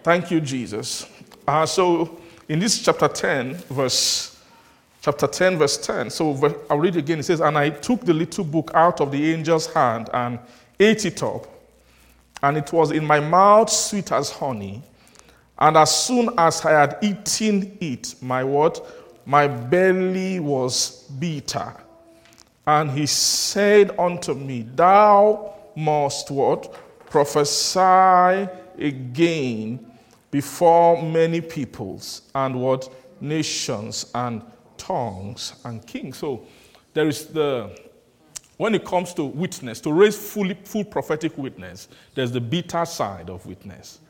Thank 0.03 0.31
you, 0.31 0.41
Jesus. 0.41 1.07
Uh, 1.47 1.67
so, 1.67 2.21
in 2.49 2.59
this 2.59 2.83
chapter 2.83 3.09
10, 3.09 3.55
verse 3.55 4.37
chapter 5.07 5.29
10, 5.29 5.59
verse 5.59 5.77
10. 5.79 6.11
So 6.11 6.65
I'll 6.69 6.81
read 6.81 6.97
it 6.97 6.99
again. 6.99 7.21
It 7.21 7.23
says, 7.23 7.41
And 7.41 7.57
I 7.57 7.71
took 7.71 8.01
the 8.05 8.13
little 8.13 8.43
book 8.43 8.73
out 8.75 9.01
of 9.01 9.13
the 9.13 9.33
angel's 9.33 9.73
hand 9.73 10.11
and 10.13 10.41
ate 10.81 11.05
it 11.05 11.23
up, 11.23 11.47
and 12.43 12.57
it 12.57 12.73
was 12.73 12.91
in 12.91 13.05
my 13.05 13.21
mouth 13.21 13.71
sweet 13.71 14.11
as 14.11 14.31
honey. 14.31 14.83
And 15.59 15.77
as 15.77 16.05
soon 16.05 16.31
as 16.37 16.65
I 16.65 16.73
had 16.73 16.99
eaten 17.03 17.79
it, 17.81 18.17
my 18.21 18.43
what? 18.43 19.06
My 19.27 19.49
belly 19.49 20.39
was 20.39 21.03
bitter. 21.19 21.75
And 22.67 22.91
he 22.91 23.07
said 23.07 23.99
unto 23.99 24.35
me, 24.35 24.63
Thou 24.63 25.55
must 25.75 26.31
what? 26.31 26.73
Prophesy 27.11 28.49
again 28.79 29.93
before 30.31 31.03
many 31.03 31.41
peoples 31.41 32.23
and 32.35 32.61
what? 32.61 32.93
Nations 33.21 34.11
and 34.15 34.43
tongues 34.77 35.55
and 35.65 35.85
kings. 35.87 36.19
So 36.19 36.47
there 36.95 37.09
is 37.09 37.27
the, 37.27 37.77
when 38.59 38.75
it 38.75 38.85
comes 38.85 39.13
to 39.15 39.25
witness, 39.25 39.81
to 39.81 39.93
raise 39.93 40.17
fully, 40.17 40.55
full 40.65 40.85
prophetic 40.85 41.37
witness, 41.37 41.89
there's 42.15 42.33
the 42.33 42.41
bitter 42.41 42.85
side 42.85 43.31
of 43.31 43.45
witness, 43.47 44.01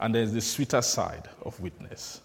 and 0.00 0.14
there's 0.14 0.32
the 0.32 0.40
sweeter 0.40 0.82
side 0.82 1.28
of 1.42 1.58
witness. 1.60 2.20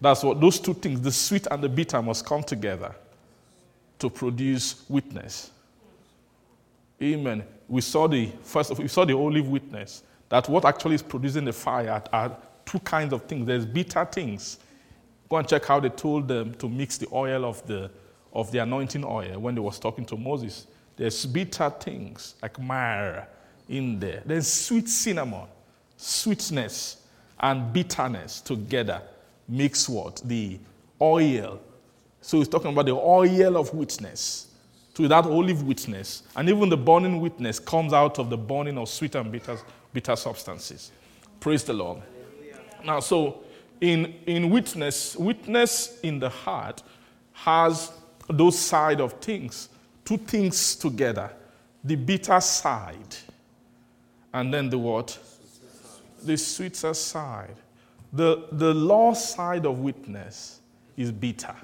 That's 0.00 0.22
what 0.22 0.40
those 0.40 0.60
two 0.60 0.74
things, 0.74 1.00
the 1.00 1.12
sweet 1.12 1.46
and 1.50 1.62
the 1.62 1.68
bitter, 1.68 2.00
must 2.02 2.24
come 2.24 2.42
together 2.42 2.94
to 3.98 4.10
produce 4.10 4.84
witness. 4.88 5.50
Amen. 7.02 7.44
We 7.68 7.80
saw 7.80 8.06
the 8.06 8.30
first 8.42 8.70
of, 8.70 8.78
we 8.78 8.88
saw 8.88 9.04
the 9.04 9.14
olive 9.14 9.48
witness 9.48 10.02
that 10.28 10.48
what 10.48 10.64
actually 10.64 10.96
is 10.96 11.02
producing 11.02 11.44
the 11.44 11.52
fire 11.52 12.02
are 12.12 12.36
two 12.64 12.78
kinds 12.80 13.12
of 13.12 13.22
things. 13.24 13.46
There's 13.46 13.64
bitter 13.64 14.04
things. 14.04 14.58
Go 15.28 15.36
and 15.36 15.48
check 15.48 15.64
how 15.64 15.80
they 15.80 15.88
told 15.88 16.28
them 16.28 16.54
to 16.54 16.68
mix 16.68 16.98
the 16.98 17.08
oil 17.12 17.44
of 17.44 17.66
the 17.66 17.90
of 18.32 18.50
the 18.52 18.58
anointing 18.58 19.04
oil 19.04 19.38
when 19.38 19.54
they 19.54 19.60
was 19.60 19.78
talking 19.78 20.04
to 20.04 20.16
Moses. 20.16 20.66
There's 20.96 21.24
bitter 21.24 21.70
things 21.70 22.34
like 22.42 22.60
myrrh 22.60 23.26
in 23.68 23.98
there. 23.98 24.22
There's 24.26 24.46
sweet 24.46 24.88
cinnamon, 24.88 25.46
sweetness 25.96 26.98
and 27.40 27.72
bitterness 27.72 28.40
together 28.40 29.00
makes 29.48 29.88
what? 29.88 30.20
The 30.24 30.58
oil. 31.00 31.60
So 32.20 32.38
he's 32.38 32.48
talking 32.48 32.72
about 32.72 32.86
the 32.86 32.94
oil 32.94 33.56
of 33.56 33.72
witness. 33.72 34.48
To 34.94 35.06
that 35.08 35.26
olive 35.26 35.62
witness. 35.62 36.22
And 36.34 36.48
even 36.48 36.68
the 36.68 36.76
burning 36.76 37.20
witness 37.20 37.58
comes 37.58 37.92
out 37.92 38.18
of 38.18 38.30
the 38.30 38.36
burning 38.38 38.78
of 38.78 38.88
sweet 38.88 39.14
and 39.14 39.30
bitter, 39.30 39.58
bitter 39.92 40.16
substances. 40.16 40.90
Praise 41.38 41.64
the 41.64 41.74
Lord. 41.74 42.00
Now, 42.84 43.00
so 43.00 43.44
in, 43.80 44.14
in 44.26 44.50
witness, 44.50 45.16
witness 45.16 46.00
in 46.02 46.18
the 46.18 46.30
heart 46.30 46.82
has 47.32 47.92
those 48.28 48.58
side 48.58 49.00
of 49.00 49.12
things, 49.14 49.68
two 50.04 50.16
things 50.16 50.76
together. 50.76 51.30
The 51.84 51.96
bitter 51.96 52.40
side, 52.40 53.16
and 54.32 54.52
then 54.52 54.70
the 54.70 54.78
what? 54.78 55.18
The 56.22 56.36
sweeter 56.36 56.94
side. 56.94 57.54
The, 58.12 58.46
the 58.52 58.72
law 58.72 59.12
side 59.14 59.66
of 59.66 59.80
witness 59.80 60.60
is 60.96 61.12
bitter, 61.12 61.54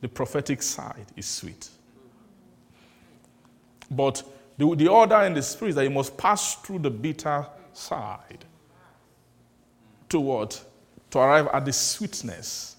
the 0.00 0.08
prophetic 0.08 0.62
side 0.62 1.06
is 1.16 1.26
sweet. 1.26 1.68
But 3.90 4.22
the, 4.56 4.74
the 4.74 4.88
order 4.88 5.16
in 5.22 5.34
the 5.34 5.42
spirit 5.42 5.70
is 5.70 5.74
that 5.76 5.84
you 5.84 5.90
must 5.90 6.16
pass 6.16 6.56
through 6.56 6.80
the 6.80 6.90
bitter 6.90 7.46
side 7.72 8.44
to 10.08 10.20
what? 10.20 10.62
To 11.10 11.18
arrive 11.18 11.48
at 11.52 11.64
the 11.64 11.72
sweetness 11.72 12.76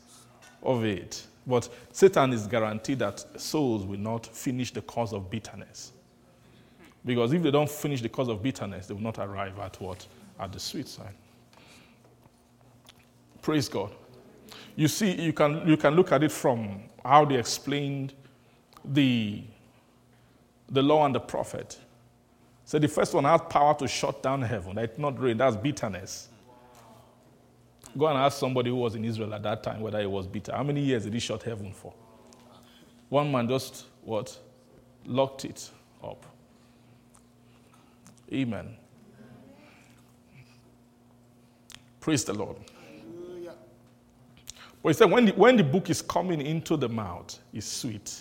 of 0.61 0.84
it. 0.84 1.25
But 1.47 1.69
Satan 1.91 2.34
is 2.34 2.45
guaranteed 2.47 2.99
that 2.99 3.39
souls 3.39 3.86
will 3.86 3.99
not 3.99 4.25
finish 4.25 4.71
the 4.71 4.82
cause 4.82 5.13
of 5.13 5.30
bitterness. 5.30 5.93
Because 7.05 7.34
if 7.34 7.41
they 7.41 7.51
don't 7.51 7.69
finish 7.69 8.01
the 8.01 8.09
cause 8.09 8.27
of 8.27 8.43
bitterness, 8.43 8.88
they 8.88 8.93
will 8.93 9.01
not 9.01 9.17
arrive 9.19 9.57
at 9.59 9.80
what? 9.82 10.05
At 10.39 10.51
the 10.51 10.59
sweet 10.59 10.88
side. 10.88 11.15
Praise 13.41 13.69
God. 13.69 13.91
You 14.75 14.87
see, 14.87 15.11
you 15.11 15.33
can, 15.33 15.67
you 15.67 15.77
can 15.77 15.95
look 15.95 16.11
at 16.11 16.23
it 16.23 16.31
from 16.31 16.83
how 17.03 17.25
they 17.25 17.35
explained 17.35 18.13
the, 18.85 19.43
the 20.69 20.81
law 20.81 21.05
and 21.05 21.13
the 21.13 21.19
prophet. 21.19 21.77
So 22.65 22.79
the 22.79 22.87
first 22.87 23.13
one 23.13 23.23
had 23.23 23.49
power 23.49 23.73
to 23.79 23.87
shut 23.87 24.21
down 24.21 24.41
heaven. 24.41 24.75
That 24.75 24.97
not 24.99 25.19
rain, 25.19 25.37
that's 25.37 25.55
bitterness. 25.55 26.29
Go 27.97 28.07
and 28.07 28.17
ask 28.17 28.37
somebody 28.37 28.69
who 28.69 28.75
was 28.75 28.95
in 28.95 29.03
Israel 29.03 29.33
at 29.33 29.43
that 29.43 29.63
time 29.63 29.81
whether 29.81 29.99
he 29.99 30.05
was 30.05 30.27
bitter. 30.27 30.55
How 30.55 30.63
many 30.63 30.81
years 30.81 31.05
did 31.05 31.13
he 31.13 31.19
shut 31.19 31.41
heaven 31.43 31.73
for? 31.73 31.93
One 33.09 33.31
man 33.31 33.47
just 33.47 33.85
what? 34.03 34.37
Locked 35.05 35.45
it 35.45 35.69
up. 36.03 36.25
Amen. 38.31 38.75
Praise 41.99 42.23
the 42.23 42.33
Lord. 42.33 42.57
But 44.82 44.89
he 44.89 44.93
said 44.93 45.11
when 45.11 45.25
the, 45.25 45.32
when 45.34 45.57
the 45.57 45.63
book 45.63 45.89
is 45.89 46.01
coming 46.01 46.41
into 46.41 46.77
the 46.77 46.88
mouth, 46.88 47.38
it's 47.53 47.67
sweet. 47.67 48.17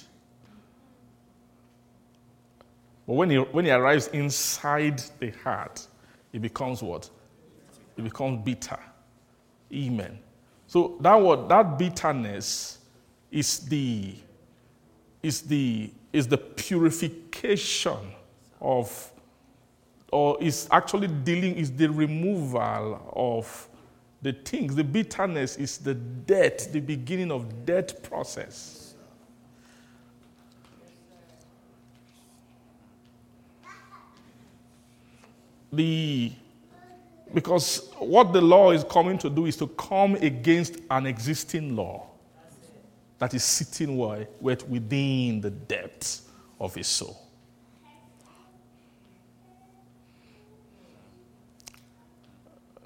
But 3.07 3.15
when 3.15 3.31
he, 3.31 3.37
when 3.37 3.65
he 3.65 3.71
arrives 3.71 4.09
inside 4.09 5.03
the 5.19 5.31
heart, 5.43 5.87
it 6.33 6.43
becomes 6.43 6.83
what? 6.83 7.09
It 7.97 8.03
becomes 8.03 8.45
bitter. 8.45 8.79
Amen. 9.73 10.19
So 10.67 10.97
that 11.01 11.21
word, 11.21 11.49
that 11.49 11.79
bitterness 11.79 12.79
is 13.31 13.61
the 13.61 14.15
is 15.23 15.43
the 15.43 15.91
is 16.13 16.27
the 16.27 16.39
purification 16.39 17.97
of 18.61 19.13
or 20.13 20.43
is 20.43 20.69
actually 20.71 21.09
dealing 21.09 21.55
is 21.55 21.71
the 21.73 21.89
removal 21.89 23.13
of 23.15 23.69
the 24.21 24.33
things, 24.33 24.75
the 24.75 24.85
bitterness 24.85 25.57
is 25.57 25.79
the 25.79 25.95
death, 25.95 26.73
the 26.73 26.81
beginning 26.81 27.31
of 27.31 27.65
death 27.65 28.03
process. 28.03 28.95
The 35.73 36.33
because 37.33 37.91
what 37.99 38.33
the 38.33 38.41
law 38.41 38.71
is 38.71 38.85
coming 38.85 39.19
to 39.19 39.29
do 39.29 39.45
is 39.45 39.57
to 39.59 39.67
come 39.67 40.15
against 40.15 40.77
an 40.91 41.05
existing 41.05 41.77
law 41.77 42.07
that 43.19 43.35
is 43.35 43.45
sitting 43.45 43.99
within 44.41 45.41
the 45.41 45.51
depths 45.51 46.23
of 46.59 46.75
his 46.75 46.87
soul. 46.87 47.23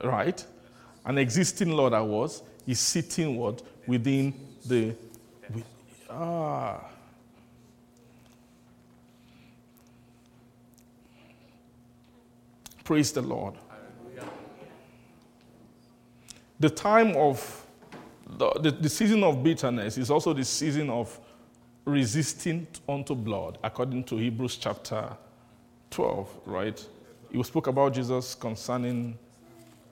Right? 0.02 0.44
An 1.04 1.18
existing 1.18 1.70
law 1.72 1.90
that 1.90 2.04
was, 2.04 2.42
is 2.66 2.80
sitting 2.80 3.36
what? 3.36 3.62
Within 3.86 4.32
the. 4.64 4.94
With, 5.52 5.64
ah. 6.10 6.80
Praise 12.84 13.12
the 13.12 13.22
Lord. 13.22 13.54
The 16.60 16.70
time 16.70 17.16
of 17.16 17.66
the, 18.38 18.50
the, 18.60 18.70
the, 18.70 18.88
season 18.88 19.24
of 19.24 19.42
bitterness 19.42 19.98
is 19.98 20.10
also 20.10 20.32
the 20.32 20.44
season 20.44 20.90
of 20.90 21.18
resisting 21.84 22.66
unto 22.88 23.14
blood, 23.14 23.58
according 23.64 24.04
to 24.04 24.16
Hebrews 24.16 24.56
chapter 24.56 25.16
12, 25.90 26.28
right? 26.46 26.86
he 27.32 27.42
spoke 27.42 27.66
about 27.66 27.94
Jesus 27.94 28.34
concerning, 28.34 29.18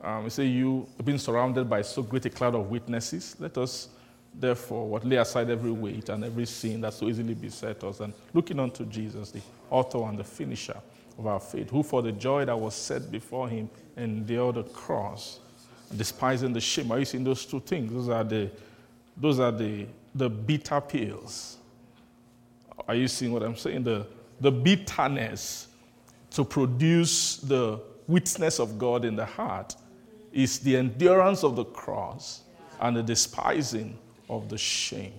um, 0.03 0.24
he 0.24 0.30
said, 0.30 0.46
You 0.46 0.86
been 1.05 1.18
surrounded 1.18 1.68
by 1.68 1.82
so 1.82 2.03
great 2.03 2.24
a 2.26 2.30
cloud 2.30 2.55
of 2.55 2.70
witnesses. 2.70 3.36
Let 3.38 3.59
us, 3.59 3.88
therefore, 4.34 4.88
what 4.88 5.05
lay 5.05 5.16
aside 5.16 5.51
every 5.51 5.72
weight 5.72 6.09
and 6.09 6.24
every 6.24 6.46
sin 6.46 6.80
that 6.80 6.94
so 6.94 7.09
easily 7.09 7.34
beset 7.34 7.82
us, 7.84 8.01
and 8.01 8.12
looking 8.32 8.59
unto 8.59 8.84
Jesus, 8.86 9.30
the 9.30 9.42
author 9.68 10.03
and 10.05 10.18
the 10.18 10.24
finisher 10.24 10.76
of 11.18 11.26
our 11.26 11.40
faith, 11.40 11.70
who 11.70 11.82
for 11.82 12.03
the 12.03 12.12
joy 12.12 12.44
that 12.44 12.59
was 12.59 12.74
set 12.74 13.11
before 13.11 13.48
him 13.48 13.68
endured 13.96 14.55
the 14.55 14.62
cross, 14.62 15.40
despising 15.94 16.53
the 16.53 16.61
shame. 16.61 16.90
Are 16.90 16.98
you 16.98 17.05
seeing 17.05 17.24
those 17.24 17.44
two 17.44 17.61
things? 17.61 17.92
Those 17.92 18.09
are 18.09 18.24
the, 18.24 18.51
those 19.16 19.38
are 19.38 19.53
the, 19.53 19.86
the 20.14 20.30
bitter 20.30 20.80
pills. 20.80 21.59
Are 22.88 22.94
you 22.94 23.07
seeing 23.07 23.32
what 23.32 23.42
I'm 23.42 23.57
saying? 23.57 23.84
The, 23.84 24.07
the 24.40 24.51
bitterness 24.51 25.68
to 26.30 26.44
produce 26.44 27.36
the 27.36 27.80
witness 28.07 28.59
of 28.59 28.78
God 28.78 29.05
in 29.05 29.14
the 29.14 29.26
heart 29.26 29.76
is 30.33 30.59
the 30.61 30.76
endurance 30.76 31.45
of 31.45 31.57
the 31.57 31.64
cross 31.64 32.43
and 32.81 32.97
the 32.97 33.03
despising 33.03 33.99
of 34.28 34.49
the 34.49 34.59
shame. 34.59 35.14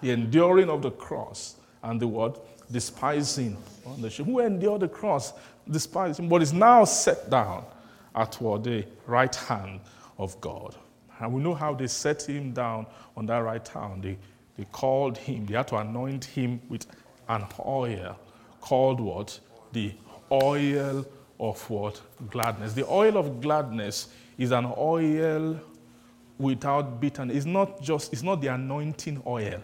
The 0.00 0.10
enduring 0.10 0.68
of 0.68 0.82
the 0.82 0.90
cross 0.90 1.56
and 1.82 2.00
the 2.00 2.06
what? 2.06 2.70
Despising 2.70 3.56
on 3.84 4.00
the 4.00 4.10
shame. 4.10 4.26
Who 4.26 4.40
endured 4.40 4.80
the 4.80 4.88
cross, 4.88 5.32
despising, 5.70 6.28
but 6.28 6.42
is 6.42 6.52
now 6.52 6.84
set 6.84 7.28
down 7.28 7.64
at 8.14 8.34
what? 8.40 8.64
The 8.64 8.84
right 9.06 9.34
hand 9.34 9.80
of 10.18 10.40
God. 10.40 10.76
And 11.18 11.32
we 11.32 11.42
know 11.42 11.54
how 11.54 11.74
they 11.74 11.86
set 11.86 12.28
him 12.28 12.52
down 12.52 12.86
on 13.16 13.26
that 13.26 13.38
right 13.38 13.66
hand. 13.66 14.02
They, 14.02 14.18
they 14.56 14.64
called 14.72 15.18
him, 15.18 15.46
they 15.46 15.54
had 15.54 15.68
to 15.68 15.76
anoint 15.76 16.24
him 16.24 16.60
with 16.68 16.86
an 17.28 17.44
oil 17.64 18.18
called 18.60 19.00
what? 19.00 19.38
The 19.72 19.92
oil 20.30 21.04
of 21.42 21.68
what? 21.68 22.00
Gladness. 22.30 22.72
The 22.72 22.86
oil 22.88 23.18
of 23.18 23.40
gladness 23.40 24.08
is 24.38 24.52
an 24.52 24.72
oil 24.78 25.60
without 26.38 27.00
bitterness. 27.00 27.36
It's 27.36 27.46
not 27.46 27.82
just, 27.82 28.12
it's 28.12 28.22
not 28.22 28.40
the 28.40 28.46
anointing 28.48 29.22
oil. 29.26 29.60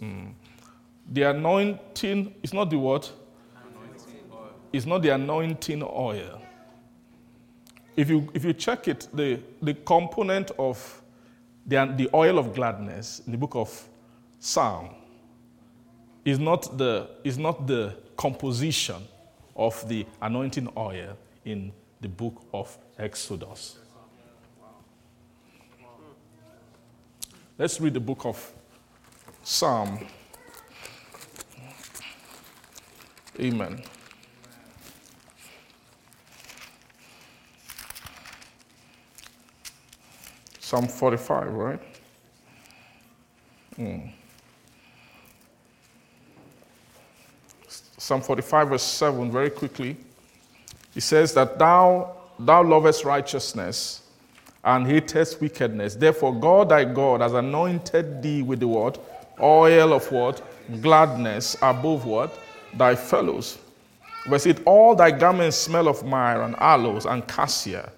Mm. 0.00 0.32
The 1.12 1.22
anointing 1.22 2.34
is 2.42 2.52
not 2.52 2.70
the 2.70 2.78
what? 2.78 3.12
It's 4.72 4.86
not 4.86 5.02
the 5.02 5.10
anointing 5.10 5.82
oil. 5.82 6.40
If 7.96 8.10
you, 8.10 8.28
if 8.34 8.44
you 8.44 8.52
check 8.52 8.88
it, 8.88 9.08
the, 9.12 9.40
the 9.62 9.74
component 9.74 10.50
of 10.58 11.02
the, 11.66 11.92
the 11.96 12.10
oil 12.14 12.38
of 12.38 12.54
gladness 12.54 13.22
in 13.26 13.32
the 13.32 13.38
book 13.38 13.54
of 13.54 13.88
Psalm 14.38 14.90
is 16.24 16.38
not 16.38 16.76
the, 16.76 17.08
is 17.24 17.38
not 17.38 17.66
the 17.66 17.96
composition 18.16 19.06
of 19.54 19.88
the 19.88 20.06
anointing 20.20 20.68
oil 20.76 21.16
in 21.44 21.72
the 22.00 22.08
book 22.08 22.42
of 22.52 22.76
Exodus. 22.98 23.78
Let's 27.58 27.80
read 27.80 27.94
the 27.94 28.00
book 28.00 28.26
of 28.26 28.52
Psalm. 29.42 30.06
Amen. 33.40 33.82
Psalm 40.58 40.88
45, 40.88 41.52
right? 41.52 41.80
Mm. 43.78 44.12
Psalm 48.06 48.22
45, 48.22 48.68
verse 48.68 48.84
7, 48.84 49.32
very 49.32 49.50
quickly. 49.50 49.96
He 50.94 51.00
says 51.00 51.34
that 51.34 51.58
thou, 51.58 52.14
thou 52.38 52.62
lovest 52.62 53.04
righteousness 53.04 54.02
and 54.62 54.86
hatest 54.86 55.40
wickedness. 55.40 55.96
Therefore, 55.96 56.32
God 56.32 56.68
thy 56.68 56.84
God 56.84 57.20
has 57.20 57.32
anointed 57.32 58.22
thee 58.22 58.42
with 58.42 58.60
the 58.60 58.68
word, 58.68 58.96
oil 59.40 59.92
of 59.92 60.08
what? 60.12 60.40
Gladness 60.82 61.56
above 61.60 62.06
what? 62.06 62.38
Thy 62.74 62.94
fellows. 62.94 63.58
Verse 64.28 64.46
8 64.46 64.60
All 64.66 64.94
thy 64.94 65.10
garments 65.10 65.56
smell 65.56 65.88
of 65.88 66.04
myrrh 66.04 66.42
and 66.42 66.54
aloes 66.60 67.06
and 67.06 67.26
cassia 67.26 67.90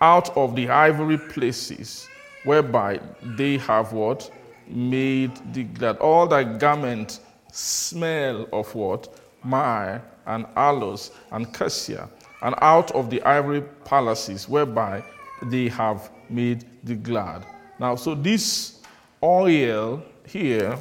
out 0.00 0.36
of 0.36 0.56
the 0.56 0.68
ivory 0.68 1.16
places 1.16 2.08
whereby 2.42 2.98
they 3.22 3.58
have 3.58 3.92
what? 3.92 4.28
Made 4.66 5.30
the 5.54 5.62
glad. 5.62 5.98
All 5.98 6.26
thy 6.26 6.42
garments 6.42 7.20
smell 7.52 8.48
of 8.52 8.74
what? 8.74 9.20
Myrrh 9.44 10.02
and 10.26 10.46
aloes 10.56 11.10
and 11.32 11.52
cassia, 11.52 12.08
and 12.42 12.54
out 12.58 12.90
of 12.92 13.10
the 13.10 13.22
ivory 13.22 13.62
palaces 13.84 14.48
whereby 14.48 15.04
they 15.42 15.68
have 15.68 16.10
made 16.28 16.64
the 16.84 16.94
glad. 16.94 17.44
Now, 17.78 17.96
so 17.96 18.14
this 18.14 18.80
oil 19.22 20.02
here 20.26 20.78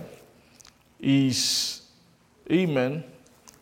is, 0.99 1.81
amen, 2.51 3.03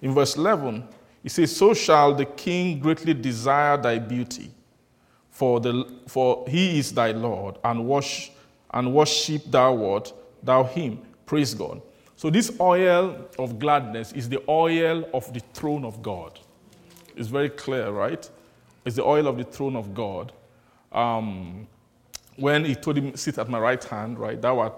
in 0.01 0.13
verse 0.13 0.35
11, 0.35 0.87
he 1.23 1.29
says, 1.29 1.55
So 1.55 1.73
shall 1.73 2.13
the 2.13 2.25
king 2.25 2.79
greatly 2.79 3.13
desire 3.13 3.77
thy 3.77 3.99
beauty 3.99 4.51
for, 5.29 5.59
the, 5.59 5.91
for 6.07 6.45
he 6.47 6.79
is 6.79 6.93
thy 6.93 7.11
Lord, 7.11 7.57
and, 7.63 7.85
wash, 7.85 8.31
and 8.71 8.93
worship 8.93 9.43
thou 9.49 9.73
what? 9.73 10.13
Thou 10.43 10.63
him. 10.63 10.99
Praise 11.25 11.53
God. 11.53 11.81
So, 12.21 12.29
this 12.29 12.51
oil 12.59 13.27
of 13.39 13.57
gladness 13.57 14.11
is 14.11 14.29
the 14.29 14.43
oil 14.47 15.09
of 15.11 15.33
the 15.33 15.39
throne 15.55 15.83
of 15.83 16.03
God. 16.03 16.39
It's 17.15 17.29
very 17.29 17.49
clear, 17.49 17.89
right? 17.89 18.29
It's 18.85 18.95
the 18.95 19.03
oil 19.03 19.25
of 19.25 19.39
the 19.39 19.43
throne 19.43 19.75
of 19.75 19.95
God. 19.95 20.31
Um, 20.91 21.65
when 22.35 22.63
he 22.63 22.75
told 22.75 22.99
him, 22.99 23.15
Sit 23.15 23.39
at 23.39 23.49
my 23.49 23.57
right 23.57 23.83
hand, 23.83 24.19
right? 24.19 24.39
That 24.39 24.55
was, 24.55 24.71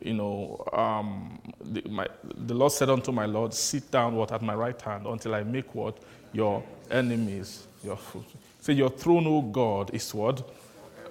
you 0.00 0.14
know, 0.14 0.60
um, 0.72 1.38
the, 1.60 1.88
my, 1.88 2.08
the 2.24 2.54
Lord 2.54 2.72
said 2.72 2.90
unto 2.90 3.12
my 3.12 3.26
Lord, 3.26 3.54
Sit 3.54 3.92
down 3.92 4.16
what 4.16 4.32
at 4.32 4.42
my 4.42 4.56
right 4.56 4.82
hand 4.82 5.06
until 5.06 5.36
I 5.36 5.44
make 5.44 5.72
what? 5.76 5.98
Your 6.32 6.64
enemies 6.90 7.68
your 7.84 7.96
foot. 7.96 8.26
Say, 8.58 8.72
Your 8.72 8.90
throne, 8.90 9.28
O 9.28 9.42
God, 9.42 9.94
is 9.94 10.12
what? 10.12 10.52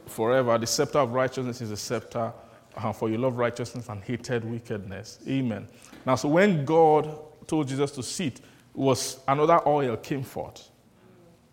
Forever. 0.05 0.57
The 0.57 0.67
scepter 0.67 0.99
of 0.99 1.13
righteousness 1.13 1.61
is 1.61 1.71
a 1.71 1.77
scepter. 1.77 2.33
Uh, 2.77 2.93
for 2.93 3.09
you 3.09 3.17
love 3.17 3.37
righteousness 3.37 3.89
and 3.89 4.03
hated 4.03 4.45
wickedness. 4.45 5.17
Amen. 5.27 5.67
Now, 6.05 6.15
so 6.15 6.29
when 6.29 6.63
God 6.63 7.09
told 7.47 7.67
Jesus 7.67 7.89
to 7.91 8.03
sit, 8.03 8.39
was 8.75 9.19
another 9.27 9.59
oil 9.67 9.97
came 9.97 10.21
forth, 10.21 10.69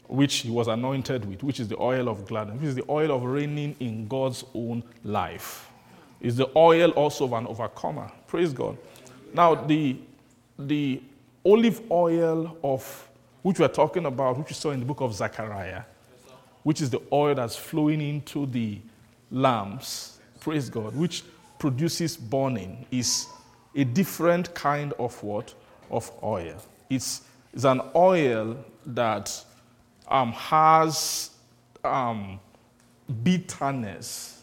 which 0.06 0.34
he 0.36 0.50
was 0.50 0.68
anointed 0.68 1.24
with, 1.24 1.42
which 1.42 1.60
is 1.60 1.68
the 1.68 1.80
oil 1.80 2.10
of 2.10 2.26
gladness, 2.26 2.60
which 2.60 2.68
is 2.68 2.74
the 2.74 2.84
oil 2.90 3.10
of 3.10 3.24
reigning 3.24 3.74
in 3.80 4.06
God's 4.06 4.44
own 4.54 4.84
life. 5.02 5.70
Is 6.20 6.36
the 6.36 6.50
oil 6.54 6.90
also 6.90 7.24
of 7.24 7.32
an 7.32 7.46
overcomer. 7.46 8.10
Praise 8.26 8.52
God. 8.52 8.76
Now, 9.32 9.54
the, 9.54 9.96
the 10.58 11.02
olive 11.44 11.80
oil 11.90 12.56
of 12.62 13.08
which 13.42 13.58
we're 13.58 13.68
talking 13.68 14.04
about, 14.06 14.38
which 14.38 14.48
we 14.48 14.54
saw 14.54 14.70
in 14.70 14.80
the 14.80 14.86
book 14.86 15.00
of 15.00 15.14
Zechariah, 15.14 15.82
which 16.62 16.80
is 16.80 16.90
the 16.90 17.00
oil 17.12 17.34
that's 17.34 17.56
flowing 17.56 18.00
into 18.00 18.46
the 18.46 18.78
lamps, 19.30 20.13
praise 20.44 20.68
God, 20.68 20.94
which 20.94 21.24
produces 21.58 22.18
burning, 22.18 22.84
is 22.90 23.26
a 23.74 23.82
different 23.82 24.54
kind 24.54 24.92
of 24.98 25.20
what? 25.22 25.54
Of 25.90 26.12
oil. 26.22 26.56
It's, 26.90 27.22
it's 27.52 27.64
an 27.64 27.80
oil 27.96 28.62
that 28.84 29.44
um, 30.06 30.32
has 30.32 31.30
um, 31.82 32.38
bitterness. 33.22 34.42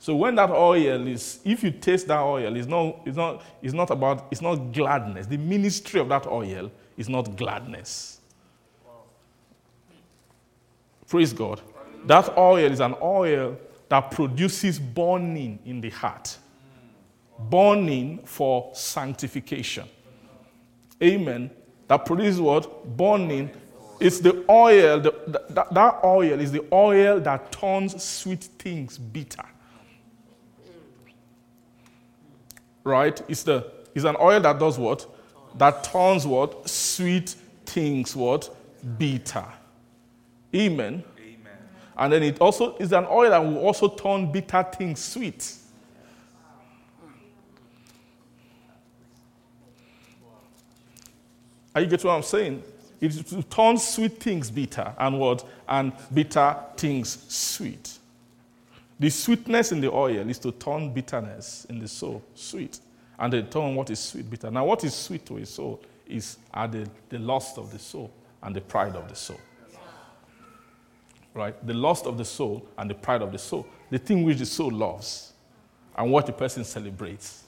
So 0.00 0.16
when 0.16 0.34
that 0.34 0.50
oil 0.50 1.06
is, 1.06 1.38
if 1.44 1.62
you 1.62 1.70
taste 1.70 2.08
that 2.08 2.20
oil, 2.20 2.56
it's 2.56 2.66
not, 2.66 3.00
it's 3.04 3.16
not, 3.16 3.44
it's 3.62 3.74
not 3.74 3.90
about, 3.90 4.26
it's 4.32 4.42
not 4.42 4.56
gladness. 4.72 5.26
The 5.26 5.38
ministry 5.38 6.00
of 6.00 6.08
that 6.08 6.26
oil 6.26 6.72
is 6.96 7.08
not 7.08 7.36
gladness. 7.36 8.18
Praise 11.06 11.32
God. 11.32 11.60
That 12.06 12.36
oil 12.36 12.72
is 12.72 12.80
an 12.80 12.96
oil 13.00 13.56
that 13.90 14.12
produces 14.12 14.78
burning 14.78 15.58
in 15.66 15.80
the 15.80 15.90
heart, 15.90 16.38
burning 17.50 18.20
for 18.24 18.70
sanctification. 18.72 19.86
Amen. 21.02 21.50
That 21.88 22.06
produces 22.06 22.40
what? 22.40 22.96
Burning. 22.96 23.50
It's 23.98 24.20
the 24.20 24.44
oil, 24.48 25.00
the, 25.00 25.44
that, 25.50 25.74
that 25.74 26.00
oil 26.04 26.38
is 26.40 26.52
the 26.52 26.64
oil 26.72 27.20
that 27.20 27.50
turns 27.50 28.02
sweet 28.02 28.44
things 28.44 28.96
bitter. 28.96 29.44
Right? 32.84 33.20
It's, 33.28 33.42
the, 33.42 33.72
it's 33.94 34.04
an 34.04 34.16
oil 34.20 34.40
that 34.40 34.58
does 34.60 34.78
what? 34.78 35.04
That 35.58 35.82
turns 35.82 36.26
what? 36.28 36.70
Sweet 36.70 37.34
things 37.66 38.14
what? 38.14 38.54
Bitter. 38.98 39.44
Amen. 40.54 41.02
And 42.00 42.10
then 42.10 42.22
it 42.22 42.40
also 42.40 42.76
is 42.78 42.92
an 42.92 43.06
oil 43.10 43.28
that 43.28 43.38
will 43.38 43.58
also 43.58 43.86
turn 43.86 44.32
bitter 44.32 44.62
things 44.62 45.00
sweet. 45.00 45.54
Are 51.74 51.82
you 51.82 51.86
get 51.86 52.02
what 52.02 52.12
I'm 52.12 52.22
saying? 52.22 52.62
It 53.02 53.12
to 53.28 53.42
turn 53.42 53.76
sweet 53.76 54.18
things 54.18 54.50
bitter 54.50 54.94
and 54.98 55.20
what? 55.20 55.46
And 55.68 55.92
bitter 56.12 56.56
things 56.74 57.22
sweet. 57.28 57.98
The 58.98 59.10
sweetness 59.10 59.72
in 59.72 59.82
the 59.82 59.92
oil 59.92 60.28
is 60.28 60.38
to 60.38 60.52
turn 60.52 60.94
bitterness 60.94 61.66
in 61.68 61.80
the 61.80 61.88
soul 61.88 62.22
sweet. 62.34 62.80
And 63.18 63.30
they 63.30 63.42
turn 63.42 63.74
what 63.74 63.90
is 63.90 63.98
sweet 63.98 64.28
bitter. 64.30 64.50
Now, 64.50 64.64
what 64.64 64.84
is 64.84 64.94
sweet 64.94 65.26
to 65.26 65.36
a 65.36 65.44
soul 65.44 65.82
is 66.06 66.38
are 66.52 66.66
the, 66.66 66.88
the 67.10 67.18
lust 67.18 67.58
of 67.58 67.70
the 67.70 67.78
soul 67.78 68.10
and 68.42 68.56
the 68.56 68.62
pride 68.62 68.96
of 68.96 69.06
the 69.06 69.14
soul. 69.14 69.40
Right? 71.34 71.66
The 71.66 71.74
lust 71.74 72.06
of 72.06 72.18
the 72.18 72.24
soul 72.24 72.66
and 72.76 72.90
the 72.90 72.94
pride 72.94 73.22
of 73.22 73.32
the 73.32 73.38
soul. 73.38 73.66
The 73.90 73.98
thing 73.98 74.24
which 74.24 74.38
the 74.38 74.46
soul 74.46 74.70
loves 74.70 75.32
and 75.96 76.10
what 76.10 76.26
the 76.26 76.32
person 76.32 76.64
celebrates. 76.64 77.44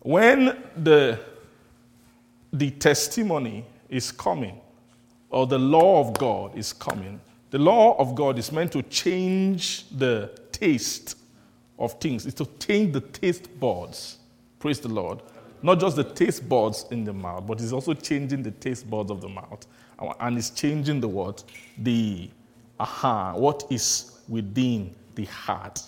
When 0.00 0.62
the, 0.76 1.18
the 2.52 2.70
testimony 2.70 3.64
is 3.88 4.12
coming, 4.12 4.60
or 5.30 5.46
the 5.46 5.58
law 5.58 6.00
of 6.00 6.16
God 6.16 6.56
is 6.56 6.72
coming, 6.72 7.20
the 7.50 7.58
law 7.58 7.96
of 7.98 8.14
God 8.14 8.38
is 8.38 8.52
meant 8.52 8.72
to 8.72 8.82
change 8.82 9.88
the 9.90 10.30
taste 10.52 11.16
of 11.78 11.98
things. 12.00 12.26
It's 12.26 12.36
to 12.36 12.46
change 12.58 12.92
the 12.92 13.00
taste 13.00 13.58
buds. 13.58 14.18
Praise 14.58 14.80
the 14.80 14.88
Lord. 14.88 15.20
Not 15.62 15.80
just 15.80 15.96
the 15.96 16.04
taste 16.04 16.48
buds 16.48 16.86
in 16.90 17.04
the 17.04 17.12
mouth, 17.12 17.46
but 17.46 17.60
it's 17.60 17.72
also 17.72 17.94
changing 17.94 18.42
the 18.42 18.50
taste 18.52 18.88
buds 18.88 19.10
of 19.10 19.20
the 19.20 19.28
mouth. 19.28 19.66
And 19.98 20.38
it's 20.38 20.50
changing 20.50 21.00
the 21.00 21.08
what? 21.08 21.42
The 21.78 22.30
aha, 22.78 23.34
what 23.36 23.64
is 23.70 24.20
within 24.28 24.94
the 25.14 25.24
heart. 25.24 25.82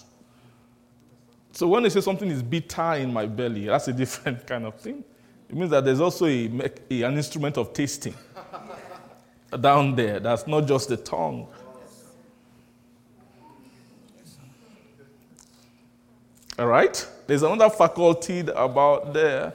So 1.53 1.69
when 1.69 1.83
they 1.83 1.91
say 1.91 2.01
something 2.01 2.31
is 2.31 2.43
bitter 2.43 2.95
in 2.95 3.13
my 3.13 3.27
belly, 3.27 3.67
that's 3.67 3.89
a 3.89 3.93
different 3.93 4.47
kind 4.47 4.65
of 4.65 4.77
thing. 4.77 5.05
It 5.49 5.57
means 5.57 5.71
that 5.71 5.85
there's 5.85 6.01
also 6.01 6.27
a, 6.27 6.71
a, 6.91 7.03
an 7.03 7.17
instrument 7.17 7.57
of 7.57 7.73
tasting 7.73 8.15
down 9.61 9.95
there. 9.95 10.21
That's 10.21 10.47
not 10.47 10.67
just 10.67 10.89
the 10.89 10.97
tongue. 10.97 11.49
All 16.59 16.67
right? 16.67 17.07
There's 17.27 17.43
another 17.43 17.71
faculty 17.71 18.41
about 18.41 19.13
there. 19.13 19.55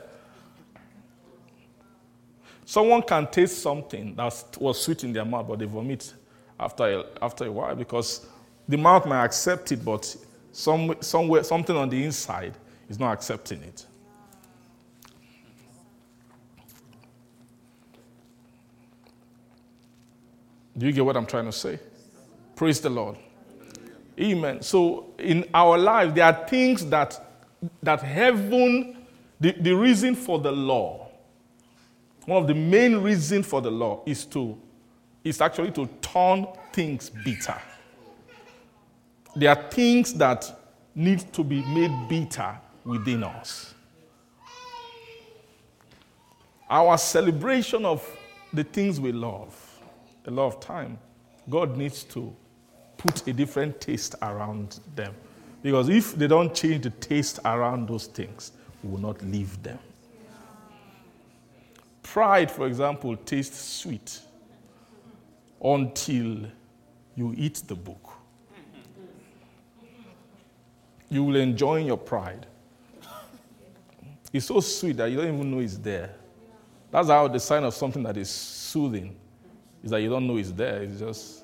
Someone 2.66 3.02
can 3.02 3.28
taste 3.28 3.62
something 3.62 4.16
that 4.16 4.44
was 4.60 4.82
sweet 4.82 5.04
in 5.04 5.14
their 5.14 5.26
mouth, 5.26 5.48
but 5.48 5.60
they 5.60 5.66
vomit 5.66 6.14
after 6.60 7.00
a, 7.00 7.06
after 7.22 7.46
a 7.46 7.52
while 7.52 7.76
because 7.76 8.26
the 8.68 8.78
mouth 8.78 9.06
might 9.06 9.26
accept 9.26 9.72
it, 9.72 9.84
but 9.84 10.16
some, 10.52 10.96
somewhere, 11.02 11.44
something 11.44 11.76
on 11.76 11.90
the 11.90 12.04
inside 12.04 12.54
is 12.90 13.00
not 13.00 13.12
accepting 13.12 13.62
it. 13.64 13.86
Do 20.78 20.86
you 20.88 20.92
get 20.92 21.06
what 21.06 21.18
I'm 21.18 21.26
trying 21.26 21.46
to 21.46 21.52
say? 21.52 21.80
Praise 22.56 22.80
the 22.80 22.90
Lord. 22.90 23.18
Amen. 24.20 24.62
So 24.62 25.14
in 25.20 25.46
our 25.54 25.78
life, 25.78 26.16
there 26.16 26.26
are 26.26 26.48
things 26.48 26.86
that 26.88 27.20
that 27.82 28.02
heaven, 28.02 29.06
the, 29.40 29.52
the 29.54 29.74
reason 29.74 30.16
for 30.16 30.40
the 30.40 30.52
law, 30.52 31.03
one 32.26 32.42
of 32.42 32.48
the 32.48 32.56
main 32.56 32.98
reasons 32.98 33.46
for 33.46 33.62
the 33.62 33.72
law 33.72 34.02
is 34.06 34.26
to 34.28 34.58
is 35.24 35.40
actually 35.40 35.72
to 35.72 35.88
turn 36.02 36.48
things 36.74 37.10
bitter. 37.10 37.60
There 39.36 39.50
are 39.50 39.70
things 39.70 40.14
that 40.16 40.52
need 40.94 41.32
to 41.34 41.44
be 41.44 41.64
made 41.64 42.10
bitter 42.10 42.58
within 42.84 43.24
us. 43.24 43.74
Our 46.70 46.98
celebration 46.98 47.86
of 47.86 48.06
the 48.52 48.64
things 48.64 49.00
we 49.00 49.12
love, 49.12 49.80
a 50.26 50.32
lot 50.32 50.48
of 50.48 50.60
time, 50.60 50.98
God 51.50 51.78
needs 51.78 52.04
to 52.06 52.36
put 52.98 53.28
a 53.28 53.34
different 53.34 53.80
taste 53.82 54.16
around 54.22 54.80
them. 54.96 55.14
Because 55.62 55.90
if 55.90 56.16
they 56.16 56.28
don't 56.28 56.54
change 56.54 56.84
the 56.84 56.90
taste 56.90 57.40
around 57.46 57.88
those 57.88 58.08
things, 58.08 58.52
we 58.84 58.92
will 58.92 59.00
not 59.00 59.22
leave 59.24 59.62
them. 59.64 59.80
Pride, 62.04 62.52
for 62.52 62.68
example, 62.68 63.16
tastes 63.16 63.58
sweet 63.58 64.20
until 65.64 66.46
you 67.16 67.34
eat 67.38 67.64
the 67.66 67.76
book. 67.76 68.10
You 71.10 71.24
will 71.24 71.38
enjoy 71.38 71.86
your 71.86 71.98
pride. 71.98 72.46
It's 74.32 74.48
so 74.48 74.60
sweet 74.60 74.98
that 74.98 75.12
you 75.12 75.18
don't 75.18 75.34
even 75.34 75.52
know 75.52 75.60
it's 75.60 75.78
there. 75.78 76.16
That's 76.92 77.08
how 77.08 77.28
the 77.28 77.40
sign 77.40 77.64
of 77.64 77.74
something 77.74 78.04
that 78.04 78.18
is 78.18 78.30
soothing 78.30 79.16
is 79.84 79.92
that 79.92 80.02
you 80.02 80.10
don't 80.10 80.28
know 80.28 80.38
it's 80.38 80.52
there. 80.52 80.82
It's 80.84 81.00
just, 81.00 81.44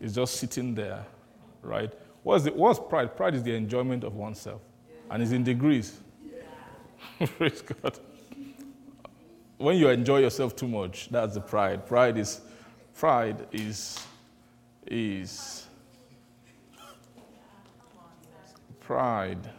it's 0.00 0.14
just 0.14 0.36
sitting 0.36 0.74
there, 0.74 1.04
right? 1.62 1.92
What's, 2.22 2.44
the, 2.44 2.52
what's 2.52 2.78
pride? 2.78 3.16
Pride 3.16 3.34
is 3.34 3.42
the 3.42 3.54
enjoyment 3.54 4.04
of 4.04 4.16
oneself, 4.16 4.60
and 5.10 5.22
it's 5.22 5.32
in 5.32 5.44
degrees. 5.44 5.98
Praise 7.38 7.62
God. 7.62 7.98
When 9.58 9.76
you 9.76 9.88
enjoy 9.88 10.20
yourself 10.20 10.54
too 10.54 10.68
much, 10.68 11.08
that's 11.08 11.34
the 11.34 11.40
pride. 11.40 11.84
Pride 11.84 12.16
is, 12.16 12.40
pride 12.94 13.46
is, 13.50 14.06
is 14.86 15.66
pride. 18.80 19.50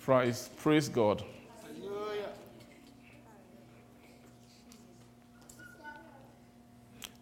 Praise, 0.00 0.50
praise 0.58 0.88
God. 0.88 1.22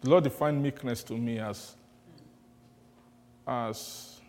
The 0.01 0.09
Lord 0.09 0.23
defined 0.23 0.63
meekness 0.63 1.03
to 1.03 1.13
me 1.13 1.39
as, 1.39 1.75
as, 3.45 4.19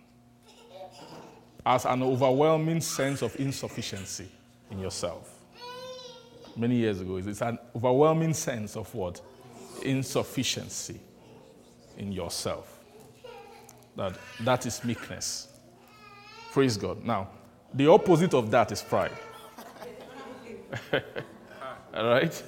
as 1.64 1.84
an 1.86 2.02
overwhelming 2.02 2.82
sense 2.82 3.22
of 3.22 3.34
insufficiency 3.40 4.28
in 4.70 4.80
yourself. 4.80 5.39
Many 6.56 6.76
years 6.76 7.00
ago, 7.00 7.16
it's 7.16 7.42
an 7.42 7.58
overwhelming 7.74 8.34
sense 8.34 8.76
of 8.76 8.92
what? 8.94 9.20
Insufficiency 9.82 11.00
in 11.96 12.12
yourself. 12.12 12.80
That, 13.96 14.18
that 14.40 14.66
is 14.66 14.82
meekness. 14.84 15.48
Praise 16.52 16.76
God. 16.76 17.04
Now, 17.04 17.28
the 17.72 17.86
opposite 17.86 18.34
of 18.34 18.50
that 18.50 18.72
is 18.72 18.82
pride. 18.82 19.12
All 21.94 22.06
right? 22.06 22.42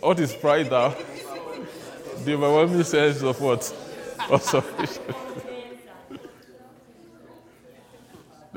What 0.00 0.20
is 0.20 0.34
pride 0.34 0.70
now? 0.70 0.94
The 2.24 2.34
overwhelming 2.34 2.84
sense 2.84 3.22
of 3.22 3.40
what? 3.40 3.74
Of 4.30 4.42
sufficiency. 4.42 5.00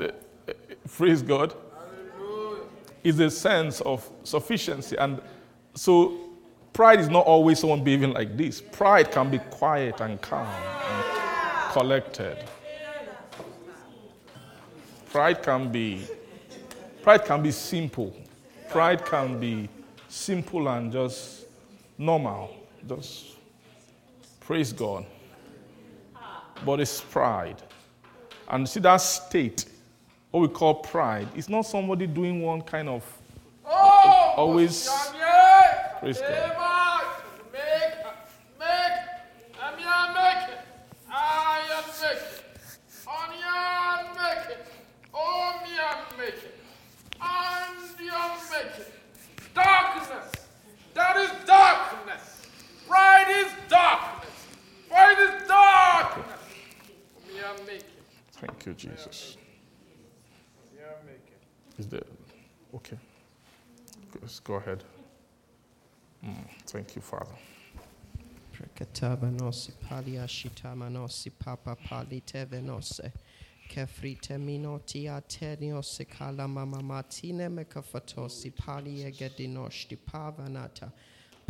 Eh, 0.00 0.08
eh, 0.48 0.52
praise 0.96 1.22
God. 1.22 1.54
Is 3.04 3.18
a 3.18 3.30
sense 3.30 3.80
of 3.80 4.08
sufficiency. 4.22 4.96
And 4.96 5.20
so 5.74 6.18
pride 6.72 7.00
is 7.00 7.08
not 7.08 7.26
always 7.26 7.58
someone 7.58 7.82
behaving 7.82 8.12
like 8.12 8.36
this. 8.36 8.60
Pride 8.60 9.10
can 9.10 9.30
be 9.30 9.38
quiet 9.38 10.00
and 10.00 10.20
calm 10.20 10.46
and 10.46 11.72
collected. 11.72 12.38
Pride 15.10 15.42
can 15.42 15.70
be 15.70 16.06
pride 17.02 17.24
can 17.24 17.42
be 17.42 17.50
simple. 17.50 18.16
Pride 18.68 19.04
can 19.04 19.38
be 19.38 19.68
simple 20.08 20.68
and 20.68 20.92
just 20.92 21.46
normal. 21.98 22.56
Just 22.88 23.36
praise 24.40 24.72
God. 24.72 25.04
But 26.64 26.80
it's 26.80 27.00
pride. 27.00 27.62
And 28.48 28.68
see 28.68 28.80
that 28.80 28.98
state, 28.98 29.66
what 30.32 30.40
we 30.40 30.48
call 30.48 30.74
pride, 30.76 31.28
it's 31.36 31.48
not 31.50 31.62
somebody 31.62 32.06
doing 32.06 32.40
one 32.42 32.62
kind 32.62 32.88
of 32.88 33.04
Oh, 33.64 34.34
always 34.36 34.88
praise 36.00 36.20
God. 36.20 37.06
Make, 37.52 37.94
make, 38.58 38.92
Amia 39.60 40.14
make, 40.14 40.58
I 41.10 41.60
am 41.70 41.84
make, 42.00 42.22
Anya 43.06 44.10
make, 44.16 44.58
Omia 45.14 46.18
make, 46.18 46.42
and 47.20 48.00
you 48.00 48.12
make. 48.50 49.54
Darkness, 49.54 50.32
that 50.94 51.16
is 51.18 51.30
darkness. 51.46 52.46
Pride 52.88 53.44
is 53.44 53.52
darkness. 53.68 54.46
Pride 54.88 55.18
is 55.20 55.48
darkness. 55.48 56.40
Omia 57.28 57.66
make, 57.66 57.84
Thank 58.32 58.66
you, 58.66 58.72
Jesus. 58.72 59.36
Is 61.78 61.86
there 61.86 62.02
okay. 62.74 62.98
Let's 64.20 64.40
go 64.40 64.54
ahead. 64.54 64.84
Mm, 66.24 66.34
thank 66.66 66.96
you, 66.96 67.02
Father. 67.02 67.34
Prekataba 68.52 69.30
nosi 69.30 69.72
palia 69.72 70.28
shitama 70.28 70.90
nosi 70.90 71.30
papa 71.30 71.76
pali 71.76 72.20
teve 72.20 72.62
nose. 72.62 73.10
Kefrite 73.68 74.38
minoti 74.38 75.08
atenio 75.08 75.82
sikala 75.82 76.48
mama 76.48 76.82
matine 76.82 77.48
mekafatosi 77.48 78.50
pali 78.54 79.02
egedinoshti 79.04 79.96
pavanata. 79.96 80.92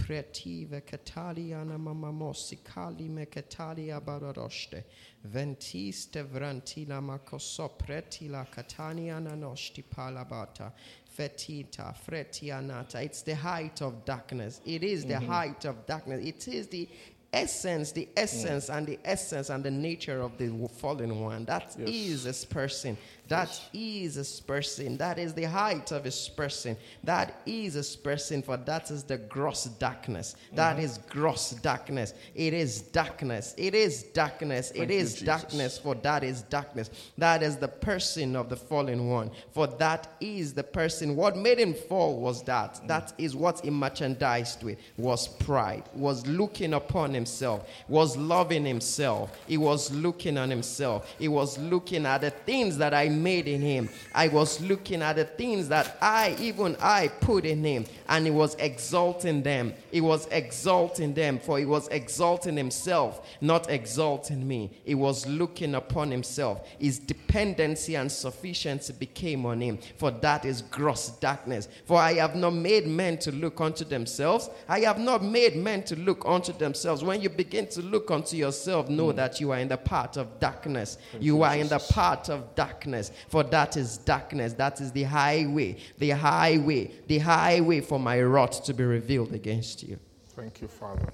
Pretive 0.06 0.82
cataliana 0.84 1.78
mamamosi 1.78 2.58
kali 2.64 3.08
me 3.08 3.26
catalia 3.26 4.00
bararoste. 4.00 4.82
Ventiste 5.24 6.24
vrantila 6.24 7.00
makoso 7.00 7.70
pretila 7.78 8.44
cataniana 8.50 9.36
noshti 9.36 9.84
palabata. 9.84 10.72
Fetita, 11.16 11.94
fretianata. 11.94 13.04
It's 13.04 13.22
the 13.22 13.36
height 13.36 13.80
of 13.80 14.04
darkness. 14.04 14.60
It 14.64 14.82
is 14.82 15.04
the 15.04 15.14
mhm. 15.14 15.26
height 15.26 15.64
of 15.66 15.86
darkness. 15.86 16.24
It 16.24 16.48
is 16.48 16.66
the 16.66 16.88
essence, 17.32 17.92
the 17.92 18.06
mm. 18.06 18.12
essence 18.16 18.68
and 18.68 18.86
the 18.86 18.98
essence 19.04 19.50
and 19.50 19.64
the 19.64 19.70
nature 19.70 20.20
of 20.20 20.36
the 20.36 20.48
fallen 20.80 21.20
one. 21.20 21.44
That 21.44 21.76
is 21.78 22.24
Yes. 22.24 22.24
this 22.24 22.44
person. 22.44 22.98
That 23.28 23.60
is 23.72 24.16
this 24.16 24.40
person. 24.40 24.96
That 24.98 25.18
is 25.18 25.32
the 25.32 25.44
height 25.44 25.90
of 25.92 26.04
his 26.04 26.28
person. 26.28 26.76
That 27.04 27.40
is 27.46 27.74
his 27.74 27.96
person, 27.96 28.42
for 28.42 28.56
that 28.56 28.90
is 28.90 29.04
the 29.04 29.18
gross 29.18 29.64
darkness. 29.64 30.36
That 30.54 30.76
mm-hmm. 30.76 30.84
is 30.84 30.98
gross 31.08 31.50
darkness. 31.50 32.14
It 32.34 32.52
is 32.52 32.82
darkness. 32.82 33.54
It 33.56 33.74
is 33.74 34.02
darkness. 34.02 34.70
Thank 34.70 34.90
it 34.90 34.94
you, 34.94 35.00
Jesus. 35.00 35.22
darkness, 35.22 35.78
for 35.78 35.94
that 35.96 36.24
is 36.24 36.42
darkness. 36.42 36.90
That 37.16 37.42
is 37.42 37.56
the 37.56 37.68
person 37.68 38.36
of 38.36 38.48
the 38.48 38.56
fallen 38.56 39.08
one, 39.08 39.30
for 39.52 39.66
that 39.66 40.14
is 40.20 40.52
the 40.52 40.64
person. 40.64 41.16
What 41.16 41.36
made 41.36 41.58
him 41.58 41.74
fall 41.74 42.18
was 42.18 42.42
that. 42.44 42.74
Mm. 42.74 42.88
That 42.88 43.12
is 43.18 43.34
what 43.36 43.60
he 43.60 43.70
merchandised 43.70 44.62
with 44.62 44.78
was 44.96 45.28
pride, 45.28 45.84
was 45.94 46.26
looking 46.26 46.74
upon 46.74 47.14
himself, 47.14 47.68
was 47.88 48.16
loving 48.16 48.64
himself. 48.64 49.38
He 49.46 49.56
was 49.56 49.90
looking 49.92 50.36
on 50.36 50.50
himself. 50.50 51.14
He 51.18 51.28
was 51.28 51.58
looking 51.58 52.04
at 52.04 52.20
the 52.20 52.30
things 52.30 52.76
that 52.78 52.92
I 52.92 53.08
made 53.22 53.48
in 53.48 53.60
him. 53.60 53.88
I 54.14 54.28
was 54.28 54.60
looking 54.60 55.02
at 55.02 55.16
the 55.16 55.24
things 55.24 55.68
that 55.68 55.96
I, 56.00 56.36
even 56.40 56.76
I, 56.80 57.08
put 57.08 57.44
in 57.44 57.64
him, 57.64 57.84
and 58.08 58.24
he 58.24 58.30
was 58.30 58.54
exalting 58.56 59.42
them. 59.42 59.74
He 59.90 60.00
was 60.00 60.26
exalting 60.30 61.14
them, 61.14 61.38
for 61.38 61.58
he 61.58 61.64
was 61.64 61.88
exalting 61.88 62.56
himself, 62.56 63.26
not 63.40 63.70
exalting 63.70 64.46
me. 64.46 64.70
He 64.84 64.94
was 64.94 65.26
looking 65.26 65.74
upon 65.74 66.10
himself. 66.10 66.66
His 66.78 66.98
dependency 66.98 67.96
and 67.96 68.10
sufficiency 68.10 68.92
became 68.92 69.46
on 69.46 69.60
him, 69.60 69.78
for 69.96 70.10
that 70.10 70.44
is 70.44 70.62
gross 70.62 71.10
darkness. 71.10 71.68
For 71.84 71.98
I 71.98 72.14
have 72.14 72.36
not 72.36 72.54
made 72.54 72.86
men 72.86 73.18
to 73.18 73.32
look 73.32 73.60
unto 73.60 73.84
themselves. 73.84 74.50
I 74.68 74.80
have 74.80 74.98
not 74.98 75.22
made 75.22 75.56
men 75.56 75.82
to 75.84 75.96
look 75.96 76.22
unto 76.26 76.52
themselves. 76.52 77.02
When 77.04 77.20
you 77.20 77.28
begin 77.28 77.66
to 77.68 77.82
look 77.82 78.10
unto 78.10 78.36
yourself, 78.36 78.88
know 78.88 79.10
hmm. 79.10 79.16
that 79.16 79.40
you 79.40 79.50
are 79.52 79.58
in 79.58 79.68
the 79.68 79.76
part 79.76 80.16
of 80.16 80.40
darkness. 80.40 80.98
You 81.20 81.42
are 81.42 81.56
in 81.56 81.68
the 81.68 81.78
part 81.78 82.28
of 82.28 82.54
darkness, 82.54 83.01
for 83.28 83.42
that 83.44 83.76
is 83.76 83.98
darkness. 83.98 84.52
That 84.52 84.80
is 84.80 84.92
the 84.92 85.04
highway, 85.04 85.78
the 85.98 86.10
highway, 86.10 86.90
the 87.06 87.18
highway 87.18 87.80
for 87.80 87.98
my 87.98 88.20
wrath 88.20 88.62
to 88.64 88.74
be 88.74 88.84
revealed 88.84 89.32
against 89.32 89.82
you. 89.82 89.98
Thank 90.36 90.62
you, 90.62 90.68
Father. 90.68 91.08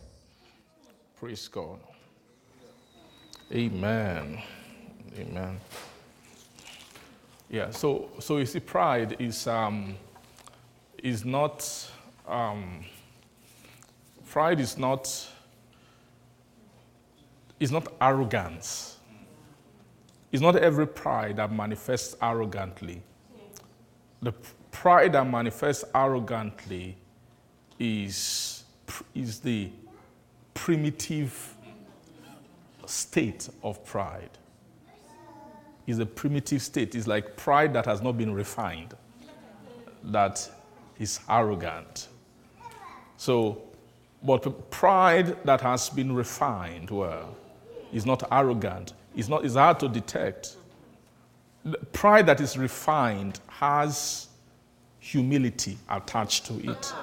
Praise 1.19 1.49
God. 1.49 1.79
Amen. 3.53 4.43
Amen. 5.19 5.59
Yeah, 7.51 7.71
so 7.71 8.11
so 8.19 8.37
you 8.37 8.47
see, 8.47 8.61
pride 8.61 9.17
is 9.19 9.47
um, 9.47 9.97
is 11.03 11.25
not 11.25 11.91
um, 12.27 12.85
pride 14.29 14.61
is 14.61 14.77
not 14.77 15.29
is 17.59 17.73
not 17.73 17.91
arrogance. 18.01 18.98
It's 20.31 20.43
not 20.43 20.57
every 20.57 20.87
pride 20.87 21.37
that 21.37 21.51
manifests 21.53 22.17
arrogantly. 22.21 23.03
The 24.21 24.33
pride 24.71 25.13
that 25.13 25.27
manifests 25.27 25.85
arrogantly 25.95 26.97
is, 27.79 28.65
is 29.15 29.41
the 29.41 29.71
primitive 30.55 31.55
state 32.85 33.49
of 33.63 33.85
pride. 33.85 34.31
Is 35.87 36.01
a 36.01 36.07
primitive 36.07 36.61
state. 36.61 36.95
It's 36.95 37.07
like 37.07 37.37
pride 37.37 37.73
that 37.73 37.87
has 37.87 38.03
not 38.03 38.19
been 38.19 38.35
refined, 38.35 38.95
that 40.05 40.51
is 40.99 41.21
arrogant. 41.31 42.09
So, 43.17 43.63
but 44.23 44.71
pride 44.71 45.43
that 45.45 45.63
has 45.63 45.89
been 45.89 46.15
refined, 46.15 46.91
well, 46.91 47.35
is 47.93 48.05
not 48.05 48.23
arrogant. 48.31 48.93
It's, 49.19 49.29
not, 49.29 49.45
it's 49.45 49.57
hard 49.57 49.81
to 49.81 49.89
detect. 49.89 50.55
Pride 51.93 52.27
that 52.27 52.41
is 52.41 52.57
refined 52.57 53.41
has 53.49 54.29
humility 55.01 55.77
attached 55.91 56.47
to 56.47 56.71
it. 56.71 56.95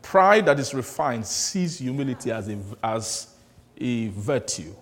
Pride 0.00 0.46
that 0.46 0.60
is 0.60 0.72
refined 0.72 1.26
sees 1.26 1.80
humility 1.80 2.30
as 2.30 2.48
a, 2.48 2.56
as 2.84 3.34
a 3.78 4.08
virtue. 4.10 4.72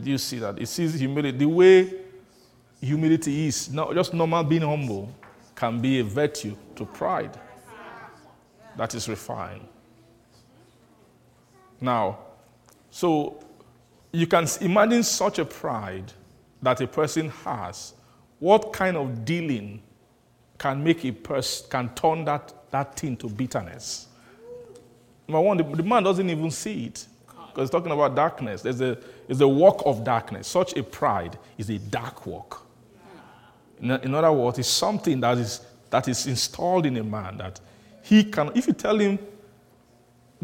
Do 0.00 0.10
you 0.10 0.18
see 0.18 0.38
that? 0.38 0.60
It 0.60 0.66
sees 0.66 0.94
humility. 0.94 1.36
The 1.36 1.48
way 1.48 1.92
humility 2.80 3.48
is, 3.48 3.68
not 3.72 3.94
just 3.94 4.14
normal 4.14 4.44
being 4.44 4.62
humble, 4.62 5.12
can 5.56 5.80
be 5.80 5.98
a 5.98 6.04
virtue 6.04 6.56
to 6.76 6.84
pride 6.84 7.36
that 8.76 8.94
is 8.94 9.08
refined. 9.08 9.66
Now, 11.80 12.18
so 12.94 13.42
you 14.12 14.28
can 14.28 14.46
imagine 14.60 15.02
such 15.02 15.40
a 15.40 15.44
pride 15.44 16.12
that 16.62 16.80
a 16.80 16.86
person 16.86 17.28
has. 17.28 17.92
What 18.38 18.72
kind 18.72 18.96
of 18.96 19.24
dealing 19.24 19.82
can 20.56 20.84
make 20.84 21.04
a 21.04 21.10
person 21.10 21.66
can 21.68 21.88
turn 21.96 22.24
that, 22.26 22.54
that 22.70 22.94
thing 22.94 23.16
to 23.16 23.28
bitterness? 23.28 24.06
Number 25.26 25.40
one, 25.40 25.56
the, 25.56 25.64
the 25.64 25.82
man 25.82 26.04
doesn't 26.04 26.30
even 26.30 26.52
see 26.52 26.84
it 26.84 27.04
because 27.48 27.62
he's 27.62 27.70
talking 27.70 27.90
about 27.90 28.14
darkness. 28.14 28.62
There's 28.62 28.80
a, 28.80 28.96
there's 29.26 29.40
a 29.40 29.48
walk 29.48 29.82
of 29.84 30.04
darkness. 30.04 30.46
Such 30.46 30.76
a 30.76 30.84
pride 30.84 31.36
is 31.58 31.70
a 31.70 31.78
dark 31.80 32.24
walk. 32.26 32.64
In, 33.80 33.90
in 33.90 34.14
other 34.14 34.30
words, 34.30 34.60
it's 34.60 34.68
something 34.68 35.18
that 35.18 35.36
is, 35.38 35.62
that 35.90 36.06
is 36.06 36.28
installed 36.28 36.86
in 36.86 36.96
a 36.98 37.02
man 37.02 37.38
that 37.38 37.58
he 38.04 38.22
can, 38.22 38.52
if 38.54 38.68
you 38.68 38.72
tell 38.72 38.96
him, 38.96 39.18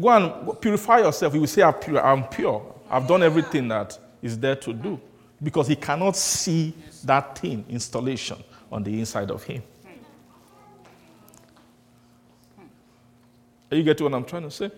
go 0.01 0.09
and 0.09 0.61
purify 0.61 0.99
yourself, 0.99 1.33
he 1.33 1.39
will 1.39 1.47
say, 1.47 1.61
I'm 1.61 1.73
pure. 1.73 2.05
I'm 2.05 2.23
pure. 2.25 2.75
I've 2.89 3.07
done 3.07 3.23
everything 3.23 3.67
that 3.69 3.97
is 4.21 4.37
there 4.37 4.55
to 4.57 4.73
do. 4.73 4.99
Because 5.41 5.67
he 5.67 5.75
cannot 5.75 6.15
see 6.15 6.73
that 7.03 7.37
thing, 7.37 7.65
installation, 7.69 8.37
on 8.71 8.83
the 8.83 8.99
inside 8.99 9.31
of 9.31 9.43
him. 9.43 9.63
Are 13.71 13.77
you 13.77 13.83
getting 13.83 14.03
what 14.03 14.13
I'm 14.13 14.25
trying 14.25 14.43
to 14.43 14.51
say? 14.51 14.71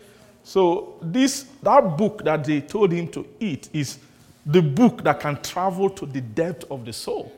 So 0.43 0.97
this 1.01 1.45
that 1.63 1.97
book 1.97 2.23
that 2.23 2.43
they 2.43 2.61
told 2.61 2.91
him 2.91 3.07
to 3.09 3.25
eat 3.39 3.69
is 3.73 3.97
the 4.45 4.61
book 4.61 5.03
that 5.03 5.19
can 5.19 5.41
travel 5.41 5.89
to 5.89 6.05
the 6.05 6.21
depth 6.21 6.69
of 6.69 6.85
the 6.85 6.93
soul. 6.93 7.33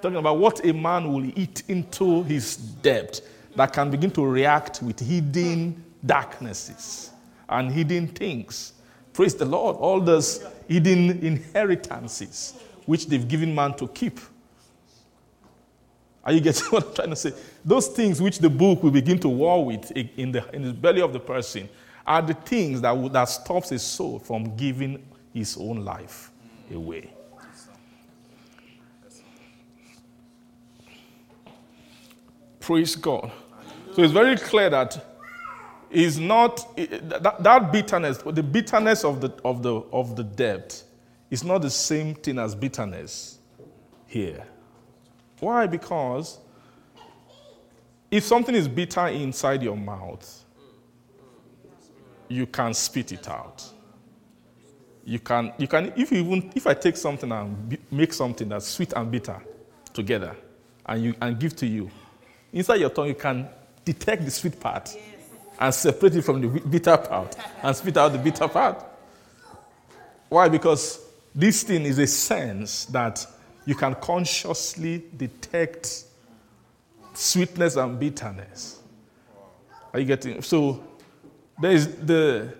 Talking 0.00 0.16
about 0.16 0.38
what 0.38 0.64
a 0.66 0.72
man 0.72 1.12
will 1.12 1.30
eat 1.38 1.62
into 1.68 2.24
his 2.24 2.56
depth 2.56 3.20
that 3.54 3.72
can 3.72 3.90
begin 3.90 4.10
to 4.12 4.26
react 4.26 4.82
with 4.82 4.98
hidden 4.98 5.84
darknesses 6.04 7.10
and 7.48 7.70
hidden 7.70 8.08
things. 8.08 8.72
Praise 9.12 9.34
the 9.34 9.44
Lord. 9.44 9.76
All 9.76 10.00
those 10.00 10.44
hidden 10.68 11.24
inheritances 11.24 12.54
which 12.86 13.06
they've 13.06 13.26
given 13.26 13.54
man 13.54 13.74
to 13.74 13.88
keep. 13.88 14.18
Are 16.24 16.32
you 16.32 16.40
getting 16.40 16.64
what 16.70 16.86
I'm 16.88 16.94
trying 16.94 17.10
to 17.10 17.16
say? 17.16 17.32
Those 17.64 17.88
things 17.88 18.20
which 18.20 18.38
the 18.38 18.50
book 18.50 18.82
will 18.82 18.90
begin 18.90 19.18
to 19.20 19.28
war 19.28 19.64
with 19.64 19.90
in 19.92 20.32
the, 20.32 20.48
in 20.54 20.62
the 20.62 20.72
belly 20.72 21.00
of 21.00 21.12
the 21.12 21.20
person 21.20 21.68
are 22.06 22.22
the 22.22 22.34
things 22.34 22.80
that, 22.80 22.90
will- 22.90 23.08
that 23.10 23.24
stops 23.24 23.68
his 23.70 23.82
soul 23.82 24.18
from 24.18 24.56
giving 24.56 25.04
his 25.32 25.56
own 25.56 25.84
life 25.84 26.30
away. 26.72 27.10
Praise 32.60 32.94
God. 32.94 33.30
So 33.94 34.02
it's 34.02 34.12
very 34.12 34.36
clear 34.36 34.70
that 34.70 35.11
is 35.92 36.18
not 36.18 36.76
that, 36.76 37.36
that 37.40 37.72
bitterness, 37.72 38.18
the 38.18 38.42
bitterness 38.42 39.04
of 39.04 39.20
the 39.20 39.30
of 39.44 39.62
the 39.62 39.74
of 39.92 40.16
the 40.16 40.24
debt 40.24 40.82
is 41.30 41.44
not 41.44 41.62
the 41.62 41.70
same 41.70 42.14
thing 42.14 42.38
as 42.38 42.54
bitterness 42.54 43.38
here. 44.06 44.46
Why? 45.40 45.66
Because 45.66 46.38
if 48.10 48.24
something 48.24 48.54
is 48.54 48.68
bitter 48.68 49.08
inside 49.08 49.62
your 49.62 49.76
mouth, 49.76 50.44
you 52.28 52.46
can 52.46 52.74
spit 52.74 53.12
it 53.12 53.28
out. 53.28 53.64
You 55.04 55.18
can, 55.18 55.52
you 55.58 55.66
can 55.66 55.92
if 55.96 56.12
you 56.12 56.18
even 56.18 56.52
if 56.54 56.66
I 56.66 56.74
take 56.74 56.96
something 56.96 57.30
and 57.30 57.76
make 57.90 58.12
something 58.12 58.48
that's 58.48 58.68
sweet 58.68 58.92
and 58.94 59.10
bitter 59.10 59.42
together 59.92 60.36
and 60.86 61.02
you 61.02 61.14
and 61.20 61.38
give 61.38 61.56
to 61.56 61.66
you, 61.66 61.90
inside 62.52 62.76
your 62.76 62.90
tongue 62.90 63.08
you 63.08 63.14
can 63.14 63.48
detect 63.84 64.24
the 64.24 64.30
sweet 64.30 64.60
part 64.60 64.96
and 65.62 65.72
separate 65.72 66.16
it 66.16 66.22
from 66.22 66.40
the 66.40 66.60
bitter 66.60 66.96
part 66.96 67.36
and 67.62 67.76
spit 67.76 67.96
out 67.96 68.10
the 68.10 68.18
bitter 68.18 68.48
part. 68.48 68.84
Why? 70.28 70.48
Because 70.48 71.00
this 71.32 71.62
thing 71.62 71.84
is 71.84 72.00
a 72.00 72.06
sense 72.06 72.86
that 72.86 73.24
you 73.64 73.76
can 73.76 73.94
consciously 73.94 75.04
detect 75.16 76.04
sweetness 77.14 77.76
and 77.76 77.98
bitterness. 78.00 78.80
Are 79.92 80.00
you 80.00 80.06
getting? 80.06 80.42
So 80.42 80.82
there 81.60 81.70
is 81.70 81.94
the 81.94 82.52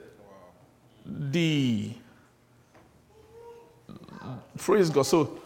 the 1.05 1.95
praise 4.59 4.91
God. 4.91 5.07
So 5.07 5.41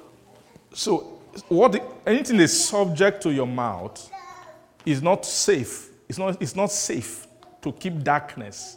so 0.74 1.20
what 1.48 1.74
anything 2.06 2.38
is 2.38 2.68
subject 2.68 3.22
to 3.22 3.32
your 3.32 3.46
mouth 3.46 4.10
is 4.84 5.00
not 5.00 5.24
safe. 5.24 5.88
It's 6.06 6.18
not, 6.18 6.40
it's 6.40 6.54
not 6.54 6.70
safe 6.70 7.25
to 7.66 7.72
keep 7.72 8.02
darkness 8.04 8.76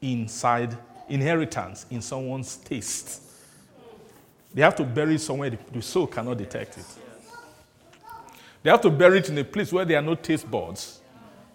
inside 0.00 0.76
inheritance 1.08 1.86
in 1.90 2.00
someone's 2.00 2.56
taste. 2.56 3.22
They 4.54 4.62
have 4.62 4.76
to 4.76 4.84
bury 4.84 5.16
it 5.16 5.20
somewhere 5.20 5.50
the 5.50 5.82
soul 5.82 6.06
cannot 6.06 6.38
detect 6.38 6.78
it. 6.78 6.84
They 8.62 8.70
have 8.70 8.80
to 8.82 8.90
bury 8.90 9.18
it 9.18 9.28
in 9.28 9.38
a 9.38 9.44
place 9.44 9.72
where 9.72 9.84
there 9.84 9.98
are 9.98 10.02
no 10.02 10.14
taste 10.14 10.48
buds 10.48 11.00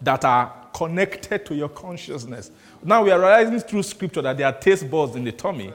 that 0.01 0.25
are 0.25 0.53
connected 0.73 1.45
to 1.45 1.55
your 1.55 1.69
consciousness. 1.69 2.51
Now 2.83 3.03
we 3.03 3.11
are 3.11 3.19
realizing 3.19 3.59
through 3.61 3.83
scripture 3.83 4.21
that 4.21 4.37
there 4.37 4.47
are 4.47 4.53
taste 4.53 4.89
buds 4.91 5.15
in 5.15 5.23
the 5.23 5.31
tummy. 5.31 5.71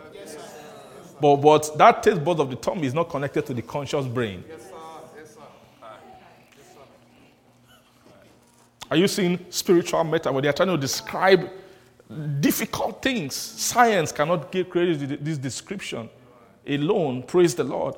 But, 1.21 1.37
but 1.37 1.79
that 1.79 2.03
taste 2.03 2.23
bud 2.23 2.39
of 2.39 2.51
the 2.51 2.57
tummy 2.57 2.87
is 2.87 2.95
not 2.95 3.09
connected 3.09 3.47
to 3.47 3.55
the 3.55 3.63
conscious 3.63 4.07
brain. 4.07 4.45
Are 8.91 8.97
you 8.97 9.07
seeing 9.07 9.39
spiritual 9.51 10.03
meta 10.05 10.33
where 10.33 10.43
they 10.43 10.49
are 10.49 10.53
trying 10.53 10.69
to 10.69 10.77
describe 10.77 11.49
difficult 12.41 13.01
things? 13.01 13.35
Science 13.35 14.11
cannot 14.11 14.51
give, 14.51 14.69
create 14.69 15.25
this 15.25 15.39
description 15.39 16.11
alone. 16.67 17.23
Praise 17.23 17.55
the 17.55 17.65
Lord. 17.65 17.95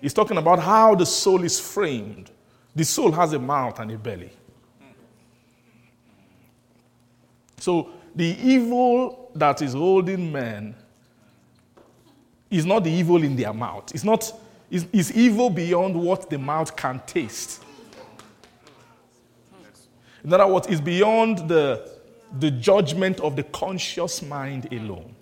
He's 0.00 0.14
talking 0.14 0.36
about 0.36 0.60
how 0.60 0.94
the 0.94 1.06
soul 1.06 1.42
is 1.42 1.58
framed. 1.58 2.30
The 2.74 2.84
soul 2.84 3.10
has 3.12 3.32
a 3.32 3.38
mouth 3.38 3.80
and 3.80 3.90
a 3.90 3.98
belly. 3.98 4.30
So 7.58 7.90
the 8.14 8.36
evil 8.40 9.30
that 9.34 9.62
is 9.62 9.72
holding 9.72 10.30
men 10.30 10.76
is 12.50 12.64
not 12.64 12.84
the 12.84 12.90
evil 12.90 13.22
in 13.22 13.34
their 13.34 13.52
mouth. 13.52 13.92
It's 13.92 14.04
not 14.04 14.32
it's 14.70 15.10
evil 15.12 15.48
beyond 15.50 15.94
what 15.94 16.28
the 16.28 16.38
mouth 16.38 16.76
can 16.76 17.00
taste. 17.06 17.62
In 20.26 20.32
other 20.32 20.48
words, 20.48 20.66
it's 20.66 20.80
beyond 20.80 21.48
the, 21.48 21.88
the 22.40 22.50
judgment 22.50 23.20
of 23.20 23.36
the 23.36 23.44
conscious 23.44 24.22
mind 24.22 24.66
alone. 24.72 25.14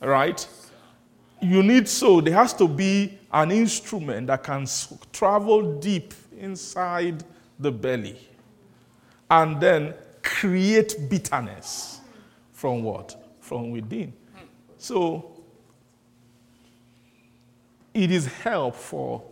Right? 0.00 0.46
You 1.40 1.62
need 1.62 1.88
so, 1.88 2.20
there 2.20 2.34
has 2.34 2.52
to 2.54 2.66
be 2.66 3.20
an 3.32 3.52
instrument 3.52 4.26
that 4.26 4.42
can 4.42 4.66
travel 5.12 5.78
deep 5.78 6.12
inside 6.36 7.22
the 7.60 7.70
belly 7.70 8.18
and 9.30 9.60
then 9.60 9.94
create 10.20 11.08
bitterness 11.08 12.00
from 12.52 12.82
what? 12.82 13.14
From 13.40 13.70
within. 13.70 14.12
So, 14.76 15.40
it 17.92 18.10
is 18.10 18.26
help 18.26 18.74
for 18.74 19.22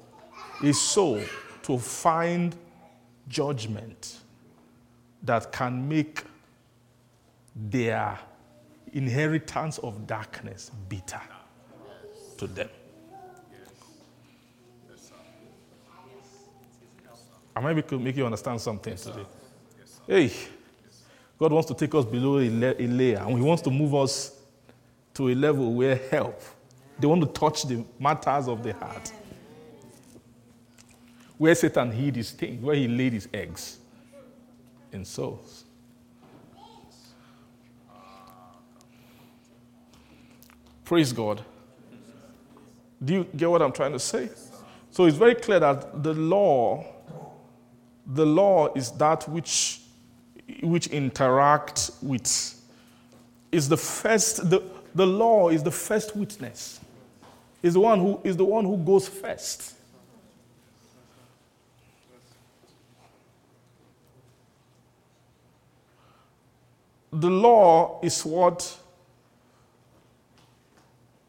a 0.62 0.72
soul 0.72 1.20
to 1.64 1.78
find 1.78 2.54
judgment 3.32 4.18
that 5.22 5.50
can 5.50 5.88
make 5.88 6.22
their 7.56 8.18
inheritance 8.92 9.78
of 9.78 10.06
darkness 10.06 10.70
bitter 10.88 11.20
to 12.36 12.46
them. 12.46 12.68
Am 17.56 17.66
I 17.66 17.74
making 17.74 18.02
make 18.02 18.16
you 18.16 18.24
understand 18.24 18.60
something 18.60 18.96
today? 18.96 19.26
Hey, 20.06 20.32
God 21.38 21.52
wants 21.52 21.68
to 21.68 21.74
take 21.74 21.94
us 21.94 22.04
below 22.04 22.38
a, 22.38 22.48
layer 22.48 23.18
and 23.18 23.36
He 23.36 23.42
wants 23.42 23.62
to 23.62 23.70
move 23.70 23.94
us 23.94 24.38
to 25.14 25.28
a 25.28 25.34
level 25.34 25.72
where 25.72 25.96
help, 26.10 26.40
they 26.98 27.06
want 27.06 27.22
to 27.22 27.28
touch 27.28 27.64
the 27.64 27.84
matters 27.98 28.48
of 28.48 28.62
the 28.62 28.72
heart. 28.74 29.12
Where 31.38 31.54
Satan 31.54 31.90
hid 31.90 32.16
his 32.16 32.30
thing, 32.30 32.62
where 32.62 32.76
he 32.76 32.86
laid 32.86 33.14
his 33.14 33.28
eggs 33.32 33.78
in 34.92 35.04
souls. 35.04 35.64
Praise 40.84 41.12
God. 41.12 41.42
Do 43.02 43.14
you 43.14 43.24
get 43.36 43.50
what 43.50 43.62
I'm 43.62 43.72
trying 43.72 43.92
to 43.92 43.98
say? 43.98 44.28
So 44.90 45.06
it's 45.06 45.16
very 45.16 45.34
clear 45.34 45.58
that 45.58 46.02
the 46.02 46.12
law, 46.12 46.84
the 48.06 48.26
law 48.26 48.72
is 48.74 48.90
that 48.92 49.26
which, 49.28 49.80
which 50.62 50.88
interacts 50.90 52.00
with, 52.02 52.60
is 53.50 53.68
the 53.68 53.76
first, 53.76 54.50
the, 54.50 54.62
the 54.94 55.06
law 55.06 55.48
is 55.48 55.62
the 55.62 55.70
first 55.70 56.14
witness. 56.14 56.78
Is 57.62 57.74
the 57.74 57.80
one 57.80 58.00
who 58.00 58.20
is 58.24 58.36
the 58.36 58.44
one 58.44 58.64
who 58.64 58.76
goes 58.76 59.08
first. 59.08 59.74
The 67.12 67.28
law 67.28 68.00
is 68.02 68.24
what 68.24 68.78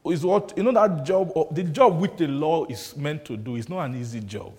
is 0.05 0.25
what 0.25 0.53
you 0.57 0.63
know 0.63 0.71
that 0.73 1.05
job 1.05 1.31
the 1.53 1.63
job 1.63 1.99
which 1.99 2.17
the 2.17 2.27
law 2.27 2.65
is 2.65 2.95
meant 2.97 3.23
to 3.25 3.37
do 3.37 3.55
is 3.55 3.69
not 3.69 3.85
an 3.85 3.95
easy 3.95 4.19
job. 4.21 4.53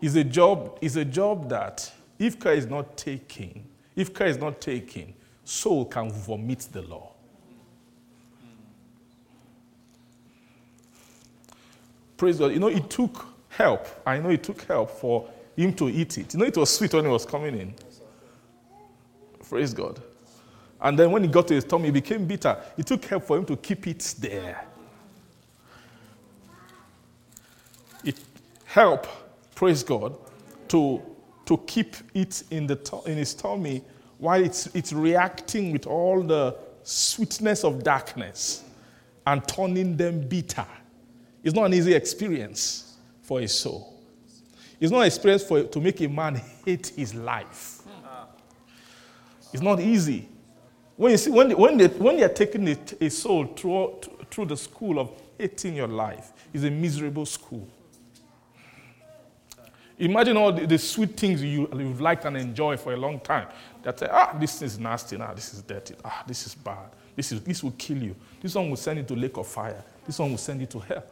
It's 0.00 0.14
a 0.14 0.24
job, 0.24 0.78
it's 0.80 0.96
a 0.96 1.04
job 1.04 1.48
that 1.48 1.90
if 2.18 2.38
care 2.38 2.54
is 2.54 2.66
not 2.66 2.96
taken, 2.96 3.64
if 3.94 4.12
care 4.12 4.26
is 4.26 4.38
not 4.38 4.60
taken, 4.60 5.14
soul 5.44 5.84
can 5.84 6.10
vomit 6.10 6.60
the 6.72 6.82
law. 6.82 7.12
Praise 12.16 12.38
God. 12.38 12.52
You 12.52 12.58
know, 12.58 12.68
it 12.68 12.88
took 12.88 13.26
help. 13.48 13.86
I 14.06 14.18
know 14.18 14.30
it 14.30 14.42
took 14.42 14.62
help 14.62 14.90
for 14.90 15.28
him 15.56 15.72
to 15.74 15.88
eat 15.88 16.18
it. 16.18 16.34
You 16.34 16.40
know, 16.40 16.46
it 16.46 16.56
was 16.56 16.70
sweet 16.70 16.92
when 16.94 17.04
he 17.04 17.10
was 17.10 17.26
coming 17.26 17.58
in. 17.58 17.74
Praise 19.48 19.72
God. 19.74 20.00
And 20.86 20.96
then 20.96 21.10
when 21.10 21.24
he 21.24 21.28
got 21.28 21.48
to 21.48 21.54
his 21.54 21.64
tummy, 21.64 21.88
it 21.88 21.92
became 21.94 22.28
bitter. 22.28 22.56
It 22.76 22.86
took 22.86 23.04
help 23.06 23.24
for 23.24 23.38
him 23.38 23.44
to 23.46 23.56
keep 23.56 23.88
it 23.88 24.14
there. 24.20 24.64
It 28.04 28.20
helped, 28.66 29.08
praise 29.56 29.82
God, 29.82 30.16
to, 30.68 31.02
to 31.46 31.58
keep 31.66 31.96
it 32.14 32.44
in, 32.52 32.68
the, 32.68 33.02
in 33.04 33.16
his 33.16 33.34
tummy 33.34 33.82
while 34.18 34.40
it's, 34.40 34.68
it's 34.76 34.92
reacting 34.92 35.72
with 35.72 35.88
all 35.88 36.22
the 36.22 36.56
sweetness 36.84 37.64
of 37.64 37.82
darkness 37.82 38.62
and 39.26 39.46
turning 39.48 39.96
them 39.96 40.20
bitter. 40.20 40.66
It's 41.42 41.56
not 41.56 41.64
an 41.64 41.74
easy 41.74 41.94
experience 41.94 42.96
for 43.22 43.40
a 43.40 43.48
soul. 43.48 43.92
It's 44.78 44.92
not 44.92 45.00
an 45.00 45.06
experience 45.08 45.42
for, 45.42 45.64
to 45.64 45.80
make 45.80 46.00
a 46.00 46.08
man 46.08 46.40
hate 46.64 46.92
his 46.94 47.12
life. 47.12 47.80
It's 49.52 49.62
not 49.62 49.80
easy. 49.80 50.28
When, 50.96 51.12
you 51.12 51.18
see, 51.18 51.30
when, 51.30 51.48
they, 51.48 51.54
when, 51.54 51.76
they, 51.76 51.88
when 51.88 52.16
they 52.16 52.22
are 52.22 52.28
taking 52.28 52.68
a, 52.68 52.76
a 53.00 53.10
soul 53.10 53.46
through, 53.46 54.00
through 54.30 54.46
the 54.46 54.56
school 54.56 54.98
of 54.98 55.10
hating 55.38 55.76
your 55.76 55.88
life, 55.88 56.32
it's 56.52 56.64
a 56.64 56.70
miserable 56.70 57.26
school. 57.26 57.68
Imagine 59.98 60.36
all 60.36 60.52
the, 60.52 60.66
the 60.66 60.78
sweet 60.78 61.16
things 61.16 61.42
you, 61.42 61.68
you've 61.74 62.00
liked 62.00 62.24
and 62.24 62.36
enjoyed 62.36 62.80
for 62.80 62.92
a 62.92 62.96
long 62.96 63.20
time. 63.20 63.48
That 63.82 63.98
say, 63.98 64.08
ah, 64.10 64.36
this 64.38 64.60
is 64.62 64.78
nasty, 64.78 65.16
ah, 65.16 65.32
this 65.34 65.54
is 65.54 65.62
dirty, 65.62 65.94
ah, 66.04 66.22
this 66.26 66.46
is 66.46 66.54
bad, 66.54 66.90
this, 67.14 67.32
is, 67.32 67.40
this 67.42 67.62
will 67.62 67.74
kill 67.78 67.98
you. 67.98 68.16
This 68.40 68.54
one 68.54 68.68
will 68.68 68.76
send 68.76 68.98
you 68.98 69.04
to 69.04 69.14
lake 69.14 69.36
of 69.36 69.46
fire. 69.46 69.82
This 70.06 70.18
one 70.18 70.30
will 70.30 70.38
send 70.38 70.60
you 70.60 70.66
to 70.66 70.78
hell 70.80 71.04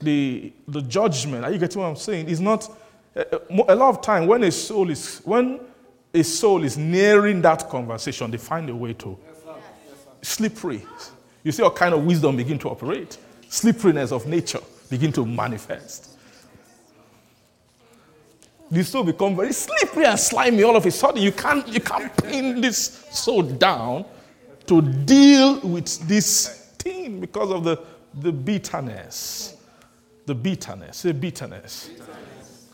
the, 0.00 0.52
the 0.66 0.82
judgment, 0.82 1.44
are 1.44 1.52
you 1.52 1.58
getting 1.58 1.80
what 1.80 1.88
I'm 1.88 1.96
saying? 1.96 2.28
Is 2.28 2.40
not 2.40 2.68
a 3.14 3.74
lot 3.74 3.90
of 3.90 4.02
time 4.02 4.26
when 4.26 4.44
a 4.44 4.50
soul 4.50 4.88
is 4.90 5.20
when 5.24 5.60
a 6.12 6.22
soul 6.22 6.64
is 6.64 6.76
nearing 6.76 7.40
that 7.42 7.68
conversation, 7.68 8.30
they 8.30 8.38
find 8.38 8.68
a 8.68 8.74
way 8.74 8.92
to 8.94 9.16
slippery. 10.22 10.84
You 11.42 11.52
see, 11.52 11.64
a 11.64 11.70
kind 11.70 11.94
of 11.94 12.04
wisdom 12.04 12.36
begin 12.36 12.58
to 12.60 12.68
operate. 12.68 13.16
Slipperiness 13.48 14.12
of 14.12 14.26
nature 14.26 14.60
begin 14.88 15.12
to 15.12 15.24
manifest. 15.24 16.10
The 18.70 18.84
soul 18.84 19.04
become 19.04 19.34
very 19.34 19.52
slippery 19.52 20.04
and 20.04 20.18
slimy 20.18 20.62
all 20.62 20.76
of 20.76 20.86
a 20.86 20.90
sudden. 20.90 21.22
You 21.22 21.32
can't, 21.32 21.66
you 21.66 21.80
can't 21.80 22.16
pin 22.16 22.60
this 22.60 23.04
soul 23.10 23.42
down 23.42 24.04
to 24.66 24.80
deal 24.80 25.60
with 25.60 26.06
this 26.06 26.72
thing 26.78 27.20
because 27.20 27.50
of 27.50 27.64
the, 27.64 27.78
the 28.14 28.30
bitterness. 28.30 29.56
The 30.26 30.34
bitterness. 30.34 30.98
Say 30.98 31.12
bitterness. 31.12 31.90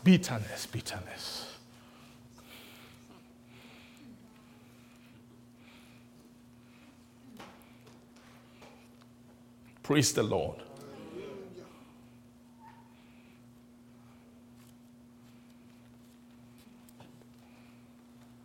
Bitterness, 0.03 0.67
bitterness. 0.67 1.36
Praise 9.87 10.11
the 10.11 10.21
Lord. 10.21 10.57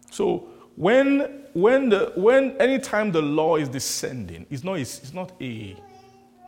So 0.09 0.47
when 0.77 1.43
when 1.52 1.89
the 1.89 2.12
when 2.14 2.56
anytime 2.60 3.10
the 3.10 3.20
law 3.20 3.56
is 3.56 3.69
descending, 3.69 4.47
it's 4.51 4.62
not 4.62 4.78
it's 4.78 5.12
not 5.12 5.32
a 5.40 5.77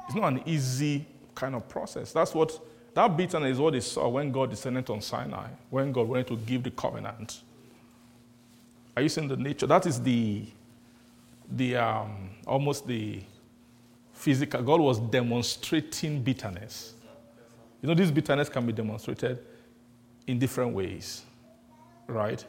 it's 0.07 0.15
not 0.15 0.33
an 0.33 0.43
easy 0.47 1.05
kind 1.35 1.57
of 1.57 1.69
process. 1.69 2.13
That's 2.13 2.33
what 2.33 2.57
that 2.95 3.17
bitterness 3.17 3.55
is 3.55 3.59
what 3.59 3.73
they 3.73 3.81
saw 3.81 4.07
when 4.07 4.31
God 4.31 4.51
descended 4.51 4.89
on 4.91 5.01
Sinai, 5.01 5.49
when 5.71 5.91
God 5.91 6.07
wanted 6.07 6.29
to 6.29 6.37
give 6.37 6.63
the 6.63 6.71
covenant. 6.71 7.43
Are 8.97 9.03
you 9.03 9.09
seeing 9.09 9.27
the 9.27 9.37
nature? 9.37 9.67
That 9.67 9.87
is 9.87 10.01
the 10.01 10.45
the 11.51 11.75
um, 11.79 12.31
almost 12.47 12.87
the 12.87 13.23
physical. 14.25 14.63
God 14.63 14.81
was 14.81 14.99
demonstrating 14.99 16.23
bitterness. 16.23 16.95
You 17.83 17.89
know, 17.89 17.95
this 17.95 18.11
bitterness 18.11 18.49
can 18.49 18.65
be 18.65 18.73
demonstrated 18.73 19.39
in 20.27 20.39
different 20.39 20.73
ways, 20.75 21.23
right? 22.07 22.43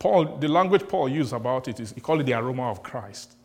Paul, 0.00 0.36
the 0.36 0.48
language 0.48 0.88
Paul 0.88 1.08
used 1.08 1.32
about 1.32 1.68
it 1.68 1.78
is 1.78 1.92
he 1.92 2.00
called 2.00 2.20
it 2.20 2.26
the 2.26 2.34
aroma 2.34 2.70
of 2.70 2.82
Christ. 2.82 3.36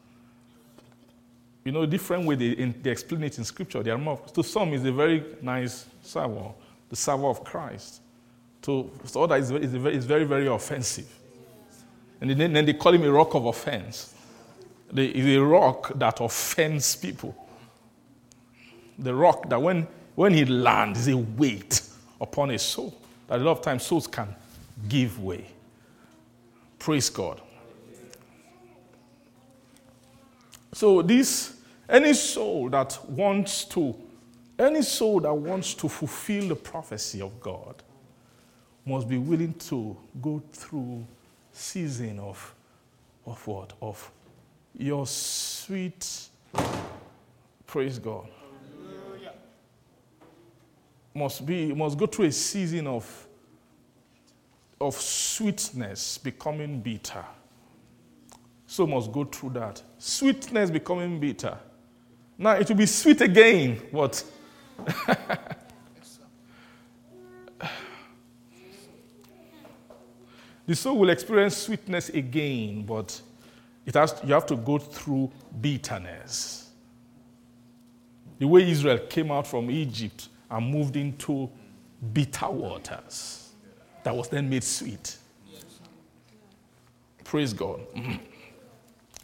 You 1.64 1.72
know, 1.72 1.86
different 1.86 2.26
way 2.26 2.34
they, 2.34 2.50
in, 2.50 2.74
they 2.82 2.90
explain 2.90 3.24
it 3.24 3.38
in 3.38 3.44
scripture. 3.44 3.84
The 3.84 3.92
aroma 3.92 4.14
of, 4.14 4.34
to 4.34 4.44
some 4.44 4.74
is 4.74 4.84
a 4.86 4.92
very 4.92 5.24
nice 5.40 5.86
savor, 6.02 6.52
the 6.90 6.96
savor 6.96 7.28
of 7.28 7.44
Christ. 7.44 8.02
To, 8.64 8.90
to 9.14 9.20
others, 9.20 9.52
it's 9.52 9.74
very, 9.74 9.96
it's 9.96 10.06
very, 10.06 10.24
very 10.24 10.48
offensive. 10.48 11.19
And 12.22 12.32
then, 12.32 12.54
they 12.54 12.74
call 12.74 12.94
him 12.94 13.04
a 13.04 13.12
rock 13.12 13.34
of 13.36 13.46
offense. 13.46 14.14
It's 14.94 15.28
a 15.28 15.38
rock 15.38 15.92
that 15.96 16.20
offends 16.20 16.96
people. 16.96 17.36
The 18.98 19.14
rock 19.14 19.48
that 19.50 19.62
when, 19.62 19.88
when 20.16 20.34
he 20.34 20.44
lands 20.46 21.02
is 21.02 21.08
a 21.10 21.18
weight 21.18 21.82
upon 22.20 22.52
a 22.52 22.60
soul. 22.60 22.94
That 23.28 23.40
a 23.40 23.44
lot 23.44 23.60
of 23.60 23.62
times 23.62 23.84
souls 23.84 24.08
can 24.08 24.36
give 24.88 25.22
way. 25.24 25.46
Praise 26.78 27.10
God. 27.10 27.42
So 30.74 31.02
this 31.02 31.56
any 31.88 32.14
soul 32.14 32.70
that 32.70 32.98
wants 33.10 33.66
to 33.66 33.96
any 34.58 34.82
soul 34.82 35.22
that 35.22 35.34
wants 35.34 35.74
to 35.74 35.88
fulfill 35.88 36.50
the 36.50 36.56
prophecy 36.56 37.22
of 37.22 37.40
God 37.40 37.82
must 38.86 39.08
be 39.08 39.18
willing 39.18 39.54
to 39.54 39.96
go 40.22 40.44
through 40.52 41.06
season 41.60 42.20
of 42.20 42.56
of 43.26 43.46
what? 43.48 43.74
Of 43.82 44.12
your 44.78 45.06
sweet 45.06 46.30
praise 47.68 48.00
God. 48.00 48.28
Must 51.14 51.46
be 51.46 51.74
must 51.74 51.98
go 51.98 52.06
through 52.06 52.26
a 52.26 52.32
season 52.32 52.88
of 52.88 53.28
of 54.80 54.96
sweetness 54.96 56.18
becoming 56.20 56.80
bitter. 56.80 57.26
So 58.66 58.88
must 58.88 59.12
go 59.12 59.26
through 59.26 59.52
that. 59.52 59.82
Sweetness 59.98 60.72
becoming 60.72 61.20
bitter. 61.20 61.58
Now 62.38 62.52
it 62.52 62.70
will 62.70 62.78
be 62.78 62.86
sweet 62.86 63.20
again. 63.22 63.82
What? 63.92 64.24
the 70.70 70.76
soul 70.76 71.00
will 71.00 71.10
experience 71.10 71.58
sweetness 71.58 72.10
again, 72.10 72.84
but 72.84 73.20
it 73.88 73.96
has, 73.96 74.14
you 74.24 74.36
have 74.36 74.46
to 74.46 74.56
go 74.56 74.78
through 74.78 75.32
bitterness. 75.60 76.70
The 78.38 78.48
way 78.48 78.70
Israel 78.70 79.00
came 79.00 79.32
out 79.32 79.48
from 79.48 79.72
Egypt 79.72 80.30
and 80.48 80.72
moved 80.72 80.96
into 80.96 81.50
bitter 82.14 82.52
waters 82.52 83.50
that 84.04 84.16
was 84.16 84.30
then 84.30 84.48
made 84.48 84.64
sweet. 84.64 85.18
Praise 87.24 87.52
God. 87.52 87.80
Mm-hmm. 87.96 88.18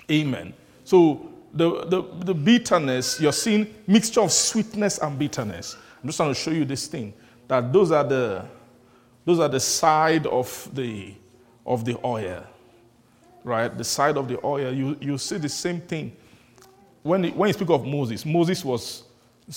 Amen. 0.10 0.52
So 0.84 1.32
the, 1.54 1.86
the, 1.86 2.02
the 2.26 2.34
bitterness, 2.34 3.22
you're 3.22 3.32
seeing 3.32 3.72
mixture 3.86 4.22
of 4.22 4.32
sweetness 4.32 4.98
and 4.98 5.20
bitterness. 5.20 5.78
I'm 6.02 6.10
just 6.10 6.18
trying 6.18 6.34
to 6.34 6.40
show 6.40 6.50
you 6.50 6.66
this 6.66 6.88
thing. 6.88 7.14
That 7.48 7.72
those 7.72 7.92
are 7.92 8.04
the 8.04 8.46
those 9.26 9.40
are 9.40 9.50
the 9.50 9.60
side 9.60 10.26
of 10.26 10.70
the 10.74 11.14
of 11.66 11.86
the 11.86 11.98
oil. 12.06 12.46
Right? 13.44 13.76
The 13.76 13.84
side 13.84 14.18
of 14.18 14.28
the 14.28 14.44
oil. 14.46 14.74
You, 14.74 14.98
you 15.00 15.18
see 15.18 15.38
the 15.38 15.50
same 15.50 15.82
thing. 15.82 16.16
When, 17.04 17.24
when 17.36 17.48
you 17.48 17.54
speak 17.54 17.70
of 17.70 17.86
Moses, 17.86 18.26
Moses 18.26 18.66
was 18.66 19.04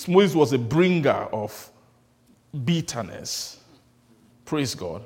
Moses 0.07 0.35
was 0.35 0.53
a 0.53 0.57
bringer 0.59 1.27
of 1.31 1.71
bitterness 2.63 3.59
praise 4.49 4.73
God, 4.73 5.03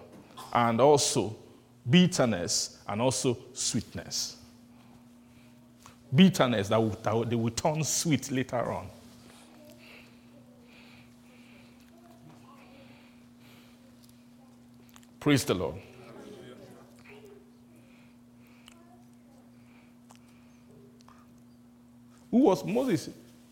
and 0.54 0.80
also 0.80 1.36
bitterness 1.90 2.78
and 2.88 3.02
also 3.02 3.38
sweetness. 3.52 4.38
Bitterness 6.16 6.70
that, 6.70 6.82
will, 6.82 6.92
that 6.92 7.30
they 7.30 7.36
will 7.36 7.50
turn 7.50 7.84
sweet 7.84 8.32
later 8.32 8.72
on. 8.72 8.88
Praise 15.20 15.44
the 15.44 15.54
Lord. 15.54 15.76
Who 22.34 22.40
was 22.40 22.66
Moses? 22.66 23.10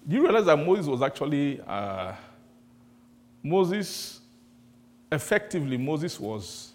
Do 0.07 0.15
you 0.15 0.23
realize 0.23 0.45
that 0.45 0.57
Moses 0.57 0.87
was 0.87 1.01
actually 1.03 1.61
uh, 1.61 2.13
Moses 3.43 4.21
effectively, 5.11 5.77
Moses 5.77 6.19
was, 6.19 6.71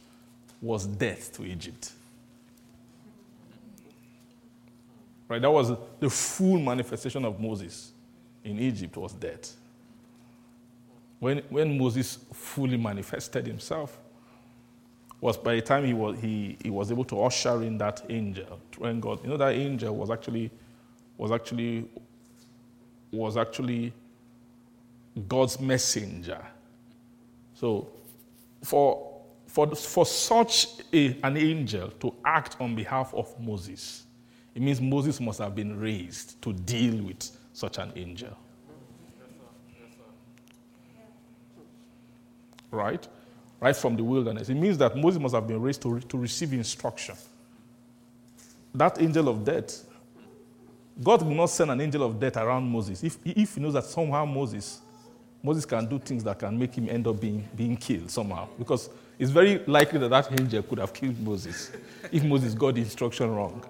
was 0.61 0.87
death 0.87 1.33
to 1.37 1.45
Egypt. 1.45 1.93
Right? 5.29 5.41
That 5.41 5.51
was 5.51 5.73
the 5.99 6.11
full 6.11 6.59
manifestation 6.59 7.25
of 7.25 7.41
Moses 7.41 7.93
in 8.45 8.61
Egypt 8.61 8.97
was 8.97 9.13
death. 9.13 9.57
When, 11.19 11.39
when 11.49 11.79
Moses 11.79 12.19
fully 12.33 12.77
manifested 12.77 13.47
himself, 13.47 13.99
was 15.21 15.37
by 15.37 15.55
the 15.55 15.63
time 15.63 15.85
he 15.85 15.95
was, 15.95 16.19
he, 16.21 16.59
he 16.63 16.71
was 16.71 16.93
able 16.93 17.05
to 17.07 17.23
usher 17.23 17.63
in 17.63 17.79
that 17.79 18.05
angel. 18.11 18.61
When 18.77 19.01
God, 19.01 19.25
you 19.25 19.31
know, 19.31 19.39
that 19.39 19.55
angel 19.55 19.97
was 19.97 20.11
actually, 20.11 20.51
was 21.17 21.33
actually, 21.33 21.89
was 23.11 23.37
actually 23.37 23.93
God's 25.29 25.59
messenger. 25.59 26.45
So 27.55 27.89
for, 28.63 29.23
for, 29.47 29.75
for 29.75 30.05
such 30.05 30.69
a, 30.93 31.19
an 31.23 31.37
angel 31.37 31.89
to 32.01 32.15
act 32.25 32.57
on 32.61 32.75
behalf 32.75 33.15
of 33.15 33.39
Moses, 33.41 34.05
it 34.55 34.63
means 34.63 34.81
Moses 34.81 35.21
must 35.21 35.39
have 35.39 35.55
been 35.55 35.79
raised 35.79 36.41
to 36.43 36.53
deal 36.53 37.05
with 37.05 37.31
such 37.53 37.79
an 37.79 37.93
angel. 37.97 38.37
Right? 42.71 43.07
Right 43.61 43.77
from 43.77 43.97
the 43.97 44.05
wilderness. 44.05 44.51
It 44.51 44.55
means 44.55 44.77
that 44.79 44.97
Moses 44.97 45.21
must 45.21 45.35
have 45.35 45.47
been 45.47 45.63
raised 45.63 45.81
to, 45.83 46.01
to 46.01 46.19
receive 46.19 46.53
instruction. 46.53 47.15
That 48.75 49.01
angel 49.01 49.31
of 49.31 49.45
death, 49.45 49.86
God 51.03 51.23
will 51.23 51.35
not 51.35 51.51
send 51.51 51.71
an 51.71 51.81
angel 51.81 52.03
of 52.03 52.19
death 52.19 52.37
around 52.37 52.65
Moses 52.71 53.05
if, 53.05 53.19
if 53.25 53.55
he 53.55 53.61
knows 53.61 53.75
that 53.75 53.85
somehow 53.85 54.25
Moses 54.25 54.81
Moses 55.47 55.65
can 55.65 55.87
do 55.87 56.01
things 56.01 56.25
that 56.25 56.41
can 56.41 56.59
make 56.59 56.75
him 56.75 56.89
end 56.89 57.07
up 57.07 57.21
being, 57.21 57.49
being 57.55 57.77
killed 57.77 58.11
somehow. 58.11 58.49
Because 58.59 58.91
it's 59.17 59.31
very 59.31 59.59
likely 59.67 60.01
that 60.01 60.09
that 60.09 60.41
angel 60.41 60.61
could 60.65 60.81
have 60.81 60.93
killed 60.93 61.19
Moses 61.21 61.71
if 62.11 62.25
Moses 62.25 62.53
got 62.53 62.75
the 62.75 62.81
instruction 62.81 63.33
wrong. 63.33 63.65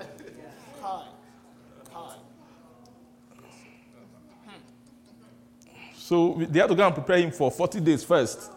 So 5.95 6.35
they 6.49 6.61
had 6.61 6.69
to 6.69 6.75
go 6.75 6.87
and 6.87 6.95
prepare 6.95 7.19
him 7.19 7.31
for 7.31 7.51
40 7.51 7.81
days 7.81 8.05
first. 8.05 8.51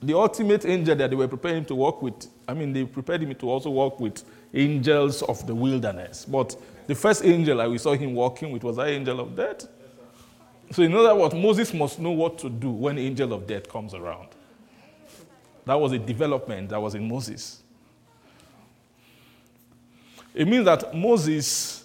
The 0.00 0.14
ultimate 0.14 0.64
angel 0.66 0.94
that 0.94 1.10
they 1.10 1.16
were 1.16 1.26
preparing 1.26 1.58
him 1.58 1.64
to 1.64 1.74
work 1.74 2.00
with, 2.00 2.28
I 2.46 2.54
mean, 2.54 2.72
they 2.72 2.84
prepared 2.84 3.22
him 3.22 3.34
to 3.34 3.50
also 3.50 3.70
work 3.70 3.98
with 3.98 4.22
angels 4.52 5.22
of 5.22 5.46
the 5.46 5.54
wilderness. 5.54 6.24
But 6.24 6.56
the 6.86 6.94
first 6.94 7.24
angel 7.24 7.58
that 7.58 7.70
we 7.70 7.78
saw 7.78 7.94
him 7.94 8.14
walking 8.14 8.50
with 8.50 8.64
was 8.64 8.76
that 8.76 8.88
angel 8.88 9.20
of 9.20 9.36
death. 9.36 9.68
So, 10.72 10.82
in 10.82 10.94
other 10.94 11.14
words, 11.14 11.34
Moses 11.34 11.74
must 11.74 11.98
know 11.98 12.12
what 12.12 12.38
to 12.38 12.50
do 12.50 12.70
when 12.70 12.98
angel 12.98 13.32
of 13.32 13.46
death 13.46 13.68
comes 13.68 13.94
around. 13.94 14.28
That 15.66 15.74
was 15.74 15.92
a 15.92 15.98
development 15.98 16.70
that 16.70 16.80
was 16.80 16.94
in 16.94 17.06
Moses. 17.06 17.62
It 20.34 20.46
means 20.46 20.64
that 20.64 20.94
Moses, 20.94 21.84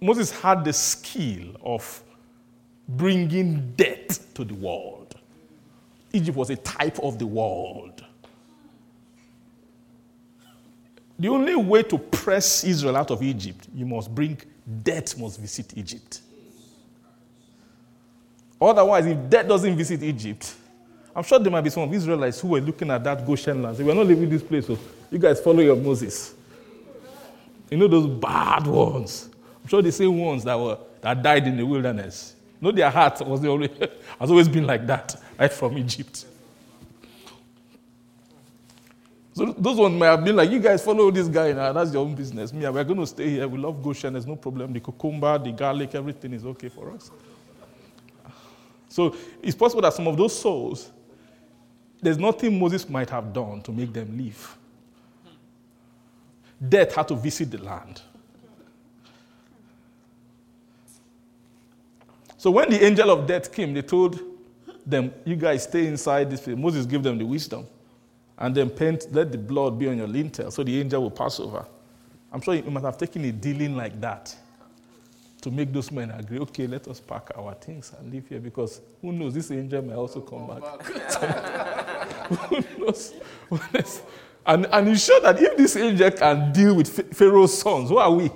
Moses 0.00 0.30
had 0.30 0.64
the 0.64 0.72
skill 0.72 1.56
of 1.62 2.02
bringing 2.88 3.72
death 3.76 4.32
to 4.34 4.44
the 4.44 4.54
world. 4.54 5.16
Egypt 6.12 6.36
was 6.36 6.50
a 6.50 6.56
type 6.56 6.98
of 7.00 7.18
the 7.18 7.26
world. 7.26 8.04
The 11.18 11.28
only 11.28 11.56
way 11.56 11.82
to 11.82 11.98
press 11.98 12.64
Israel 12.64 12.96
out 12.96 13.10
of 13.10 13.22
Egypt, 13.22 13.66
you 13.74 13.84
must 13.84 14.14
bring 14.14 14.38
death 14.82 15.18
must 15.18 15.40
visit 15.40 15.76
Egypt. 15.76 16.20
Otherwise, 18.60 19.06
if 19.06 19.30
death 19.30 19.48
doesn't 19.48 19.76
visit 19.76 20.02
Egypt, 20.02 20.54
I'm 21.14 21.22
sure 21.22 21.38
there 21.38 21.50
might 21.50 21.62
be 21.62 21.70
some 21.70 21.82
of 21.84 21.92
Israelites 21.92 22.40
who 22.40 22.48
were 22.48 22.60
looking 22.60 22.90
at 22.90 23.02
that 23.04 23.26
Goshen 23.26 23.62
land. 23.62 23.76
They 23.76 23.84
were 23.84 23.94
not 23.94 24.06
leaving 24.06 24.28
this 24.28 24.42
place, 24.42 24.66
so 24.66 24.78
you 25.10 25.18
guys 25.18 25.40
follow 25.40 25.60
your 25.60 25.76
Moses. 25.76 26.34
You 27.70 27.76
know 27.76 27.88
those 27.88 28.06
bad 28.06 28.66
ones. 28.66 29.28
I'm 29.62 29.68
sure 29.68 29.82
the 29.82 29.92
same 29.92 30.16
ones 30.18 30.44
that 30.44 30.58
were 30.58 30.78
that 31.00 31.22
died 31.22 31.46
in 31.46 31.56
the 31.56 31.64
wilderness. 31.64 32.34
You 32.60 32.66
know 32.66 32.72
their 32.72 32.90
heart 32.90 33.20
was 33.26 33.44
always, 33.44 33.70
has 34.20 34.30
always 34.30 34.48
been 34.48 34.66
like 34.66 34.86
that, 34.86 35.20
right 35.38 35.52
from 35.52 35.76
Egypt. 35.78 36.24
So 39.38 39.54
those 39.56 39.76
ones 39.76 39.96
might 39.96 40.06
have 40.06 40.24
been 40.24 40.34
like, 40.34 40.50
you 40.50 40.58
guys 40.58 40.84
follow 40.84 41.12
this 41.12 41.28
guy 41.28 41.52
now, 41.52 41.72
that's 41.72 41.92
your 41.92 42.04
own 42.04 42.12
business. 42.12 42.52
Me, 42.52 42.68
we're 42.68 42.82
going 42.82 42.98
to 42.98 43.06
stay 43.06 43.30
here. 43.30 43.46
We 43.46 43.56
love 43.56 43.80
Goshen, 43.80 44.14
there's 44.14 44.26
no 44.26 44.34
problem. 44.34 44.72
The 44.72 44.80
cucumber, 44.80 45.38
the 45.38 45.52
garlic, 45.52 45.94
everything 45.94 46.32
is 46.32 46.44
okay 46.44 46.68
for 46.68 46.90
us. 46.90 47.12
So 48.88 49.14
it's 49.40 49.54
possible 49.54 49.82
that 49.82 49.92
some 49.92 50.08
of 50.08 50.16
those 50.16 50.36
souls, 50.36 50.90
there's 52.02 52.18
nothing 52.18 52.58
Moses 52.58 52.88
might 52.88 53.10
have 53.10 53.32
done 53.32 53.62
to 53.62 53.70
make 53.70 53.92
them 53.92 54.18
leave. 54.18 54.56
Death 56.68 56.96
had 56.96 57.06
to 57.06 57.14
visit 57.14 57.48
the 57.48 57.58
land. 57.58 58.02
So 62.38 62.50
when 62.50 62.70
the 62.70 62.84
angel 62.84 63.08
of 63.08 63.24
death 63.28 63.52
came, 63.52 63.72
they 63.72 63.82
told 63.82 64.18
them, 64.84 65.14
You 65.24 65.36
guys 65.36 65.62
stay 65.62 65.86
inside 65.86 66.28
this 66.28 66.40
place. 66.40 66.56
Moses 66.56 66.86
gave 66.86 67.04
them 67.04 67.16
the 67.16 67.24
wisdom. 67.24 67.68
And 68.38 68.54
then 68.54 68.70
paint, 68.70 69.06
let 69.12 69.32
the 69.32 69.38
blood 69.38 69.78
be 69.78 69.88
on 69.88 69.98
your 69.98 70.06
lintel 70.06 70.50
so 70.50 70.62
the 70.62 70.80
angel 70.80 71.02
will 71.02 71.10
pass 71.10 71.40
over. 71.40 71.66
I'm 72.32 72.40
sure 72.40 72.54
you 72.54 72.70
must 72.70 72.84
have 72.84 72.98
taken 72.98 73.24
a 73.24 73.32
dealing 73.32 73.76
like 73.76 74.00
that 74.00 74.34
to 75.40 75.50
make 75.50 75.72
those 75.72 75.90
men 75.90 76.10
agree, 76.10 76.38
okay, 76.40 76.66
let 76.66 76.86
us 76.88 77.00
pack 77.00 77.30
our 77.36 77.54
things 77.54 77.92
and 77.98 78.12
leave 78.12 78.28
here 78.28 78.40
because 78.40 78.82
who 79.00 79.12
knows, 79.12 79.34
this 79.34 79.50
angel 79.50 79.82
may 79.82 79.94
also 79.94 80.20
come 80.20 80.46
back. 80.46 80.82
who 82.48 82.62
knows? 82.78 83.14
And, 84.44 84.66
and 84.66 84.88
you 84.88 84.96
sure 84.96 85.20
that 85.20 85.40
if 85.40 85.56
this 85.56 85.76
angel 85.76 86.10
can 86.10 86.52
deal 86.52 86.74
with 86.74 87.16
Pharaoh's 87.16 87.56
sons, 87.58 87.90
who 87.90 87.98
are 87.98 88.10
we? 88.10 88.28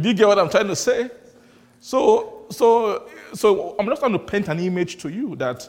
Do 0.00 0.08
you 0.08 0.14
get 0.14 0.28
what 0.28 0.38
I'm 0.38 0.50
trying 0.50 0.68
to 0.68 0.76
say? 0.76 1.10
So, 1.80 2.46
so, 2.50 3.08
so 3.34 3.74
I'm 3.78 3.86
just 3.86 4.00
trying 4.00 4.12
to 4.12 4.18
paint 4.18 4.48
an 4.48 4.60
image 4.60 4.98
to 4.98 5.08
you 5.08 5.34
that, 5.36 5.68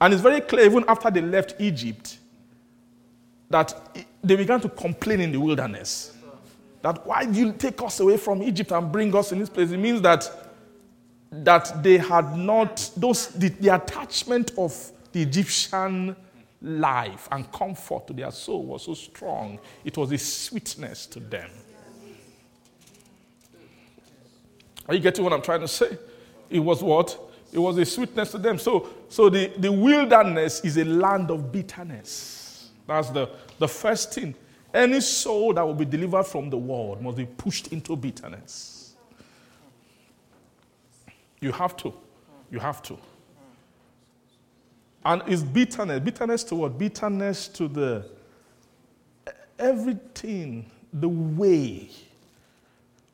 and 0.00 0.12
it's 0.12 0.22
very 0.22 0.40
clear 0.40 0.64
even 0.64 0.84
after 0.88 1.10
they 1.10 1.20
left 1.20 1.54
Egypt, 1.58 2.18
that 3.50 3.98
they 4.22 4.36
began 4.36 4.60
to 4.60 4.68
complain 4.68 5.20
in 5.20 5.32
the 5.32 5.40
wilderness. 5.40 6.14
That 6.82 7.04
why 7.06 7.24
do 7.24 7.38
you 7.38 7.52
take 7.52 7.82
us 7.82 8.00
away 8.00 8.16
from 8.16 8.42
Egypt 8.42 8.70
and 8.72 8.92
bring 8.92 9.14
us 9.16 9.32
in 9.32 9.40
this 9.40 9.48
place? 9.48 9.70
It 9.70 9.78
means 9.78 10.00
that, 10.02 10.30
that 11.32 11.82
they 11.82 11.98
had 11.98 12.36
not, 12.36 12.90
those, 12.96 13.28
the, 13.28 13.48
the 13.48 13.74
attachment 13.74 14.52
of 14.56 14.92
the 15.12 15.22
Egyptian 15.22 16.14
life 16.60 17.28
and 17.32 17.50
comfort 17.52 18.06
to 18.06 18.12
their 18.12 18.30
soul 18.30 18.64
was 18.64 18.84
so 18.84 18.94
strong, 18.94 19.58
it 19.84 19.96
was 19.96 20.12
a 20.12 20.18
sweetness 20.18 21.06
to 21.06 21.20
them. 21.20 21.50
Are 24.88 24.94
you 24.94 25.00
getting 25.00 25.22
what 25.22 25.32
I'm 25.32 25.42
trying 25.42 25.60
to 25.60 25.68
say? 25.68 25.98
It 26.48 26.60
was 26.60 26.82
what? 26.82 27.27
It 27.52 27.58
was 27.58 27.78
a 27.78 27.84
sweetness 27.84 28.32
to 28.32 28.38
them. 28.38 28.58
So, 28.58 28.88
so 29.08 29.28
the, 29.28 29.52
the 29.56 29.72
wilderness 29.72 30.60
is 30.60 30.76
a 30.76 30.84
land 30.84 31.30
of 31.30 31.50
bitterness. 31.50 32.70
That's 32.86 33.10
the, 33.10 33.30
the 33.58 33.68
first 33.68 34.14
thing. 34.14 34.34
Any 34.72 35.00
soul 35.00 35.54
that 35.54 35.64
will 35.64 35.74
be 35.74 35.86
delivered 35.86 36.24
from 36.24 36.50
the 36.50 36.58
world 36.58 37.00
must 37.00 37.16
be 37.16 37.24
pushed 37.24 37.68
into 37.68 37.96
bitterness. 37.96 38.94
You 41.40 41.52
have 41.52 41.76
to. 41.78 41.94
You 42.50 42.58
have 42.58 42.82
to. 42.82 42.98
And 45.04 45.22
it's 45.26 45.42
bitterness. 45.42 46.00
Bitterness 46.00 46.44
to 46.44 46.54
what? 46.56 46.78
Bitterness 46.78 47.48
to 47.48 47.68
the 47.68 48.10
everything, 49.58 50.70
the 50.92 51.08
way 51.08 51.88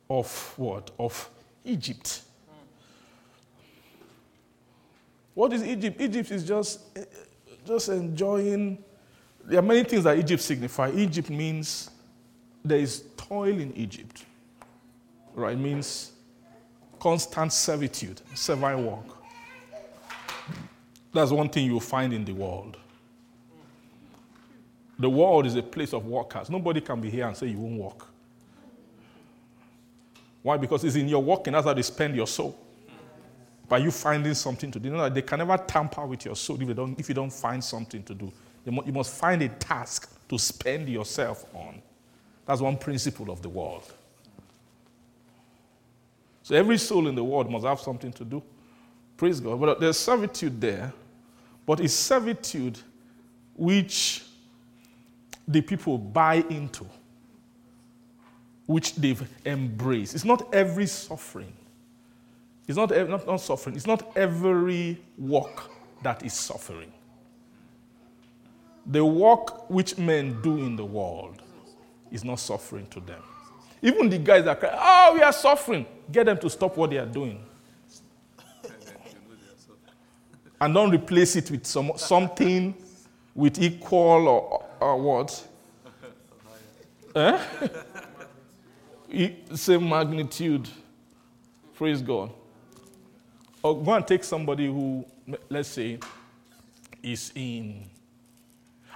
of 0.09 0.53
what? 0.57 0.91
Of 0.99 1.29
Egypt. 1.63 2.21
What 5.35 5.53
is 5.53 5.63
Egypt? 5.63 6.01
Egypt 6.01 6.31
is 6.31 6.43
just, 6.43 6.79
just 7.67 7.89
enjoying. 7.89 8.83
There 9.43 9.59
are 9.59 9.61
many 9.61 9.83
things 9.83 10.05
that 10.05 10.17
Egypt 10.17 10.41
signify. 10.41 10.91
Egypt 10.95 11.29
means 11.29 11.91
there 12.63 12.79
is 12.79 13.03
toil 13.15 13.59
in 13.59 13.71
Egypt. 13.75 14.25
Right? 15.35 15.53
It 15.53 15.59
means 15.59 16.13
constant 16.99 17.53
servitude, 17.53 18.21
servile 18.33 18.81
work. 18.81 19.17
That's 21.13 21.31
one 21.31 21.49
thing 21.49 21.65
you'll 21.65 21.79
find 21.79 22.13
in 22.13 22.25
the 22.25 22.33
world. 22.33 22.77
The 24.97 25.09
world 25.09 25.45
is 25.45 25.55
a 25.55 25.61
place 25.61 25.93
of 25.93 26.05
workers. 26.05 26.49
Nobody 26.49 26.79
can 26.79 27.01
be 27.01 27.09
here 27.09 27.27
and 27.27 27.35
say 27.35 27.47
you 27.47 27.59
won't 27.59 27.79
work. 27.79 28.07
Why? 30.41 30.55
Because 30.57 30.83
it's 30.85 30.95
in 30.95 31.09
your 31.09 31.21
working, 31.21 31.53
that's 31.53 31.65
how 31.65 31.73
they 31.73 31.81
spend 31.81 32.15
your 32.15 32.27
soul. 32.27 32.57
By 33.67 33.79
you 33.79 33.91
finding 33.91 34.33
something 34.33 34.71
to 34.71 34.79
do. 34.79 34.89
You 34.89 34.95
know, 34.95 35.09
they 35.09 35.21
can 35.21 35.39
never 35.39 35.57
tamper 35.57 36.05
with 36.05 36.25
your 36.25 36.35
soul 36.35 36.61
if 36.61 36.67
you 36.67 36.73
don't, 36.73 36.99
if 36.99 37.09
you 37.09 37.15
don't 37.15 37.33
find 37.33 37.63
something 37.63 38.03
to 38.03 38.13
do. 38.13 38.31
You 38.65 38.93
must 38.93 39.13
find 39.15 39.41
a 39.41 39.49
task 39.49 40.11
to 40.27 40.39
spend 40.39 40.89
yourself 40.89 41.45
on. 41.53 41.81
That's 42.45 42.61
one 42.61 42.77
principle 42.77 43.31
of 43.31 43.41
the 43.41 43.49
world. 43.49 43.83
So 46.43 46.55
every 46.55 46.77
soul 46.77 47.07
in 47.07 47.15
the 47.15 47.23
world 47.23 47.49
must 47.49 47.65
have 47.65 47.79
something 47.79 48.11
to 48.13 48.25
do. 48.25 48.41
Praise 49.17 49.39
God. 49.39 49.59
But 49.59 49.79
there's 49.79 49.97
servitude 49.97 50.61
there 50.61 50.93
but 51.65 51.79
it's 51.79 51.93
servitude 51.93 52.79
which 53.55 54.23
the 55.47 55.61
people 55.61 55.97
buy 55.97 56.35
into, 56.49 56.85
which 58.65 58.95
they've 58.95 59.27
embraced. 59.45 60.15
It's 60.15 60.25
not 60.25 60.53
every 60.53 60.87
suffering. 60.87 61.53
It's 62.67 62.77
not, 62.77 62.89
not, 62.89 63.27
not 63.27 63.41
suffering. 63.41 63.75
It's 63.75 63.85
not 63.87 64.15
every 64.17 64.99
work 65.17 65.69
that 66.01 66.23
is 66.25 66.33
suffering. 66.33 66.91
The 68.87 69.03
work 69.03 69.69
which 69.69 69.97
men 69.97 70.41
do 70.41 70.57
in 70.57 70.75
the 70.75 70.85
world 70.85 71.41
is 72.11 72.23
not 72.23 72.39
suffering 72.39 72.87
to 72.87 72.99
them. 72.99 73.21
Even 73.81 74.09
the 74.09 74.17
guys 74.17 74.45
that 74.45 74.59
cry, 74.59 74.69
oh, 74.73 75.13
we 75.15 75.21
are 75.21 75.33
suffering, 75.33 75.85
get 76.11 76.25
them 76.25 76.37
to 76.39 76.49
stop 76.49 76.75
what 76.77 76.89
they 76.89 76.97
are 76.97 77.05
doing. 77.05 77.43
and 80.61 80.73
don't 80.73 80.91
replace 80.91 81.35
it 81.35 81.51
with 81.51 81.65
some, 81.65 81.91
something 81.97 82.73
with 83.33 83.61
equal 83.61 84.27
or, 84.27 84.65
or 84.79 85.01
what? 85.01 85.47
eh? 87.15 87.39
Same 89.55 89.87
magnitude. 89.87 90.67
Praise 91.73 92.01
God. 92.01 92.31
Or 93.65 93.75
go 93.83 93.93
and 93.93 94.05
take 94.05 94.23
somebody 94.23 94.67
who, 94.67 95.03
let's 95.49 95.69
say, 95.69 95.97
is 97.01 97.31
in. 97.33 97.83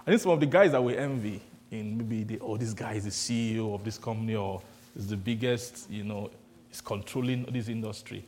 I 0.06 0.12
think 0.12 0.22
some 0.22 0.32
of 0.34 0.40
the 0.40 0.46
guys 0.46 0.74
that 0.74 0.84
we 0.84 0.96
envy 0.96 1.42
in 1.72 1.98
maybe 1.98 2.24
the, 2.24 2.40
oh, 2.40 2.56
this 2.56 2.72
guy 2.74 2.94
is 2.94 3.06
the 3.06 3.10
CEO 3.10 3.74
of 3.74 3.84
this 3.84 3.98
company 3.98 4.36
or 4.36 4.62
is 4.96 5.08
the 5.08 5.18
biggest, 5.18 5.90
you 5.90 6.04
know, 6.04 6.30
is 6.72 6.82
controlling 6.82 7.46
this 7.46 7.68
industry. 7.68 8.24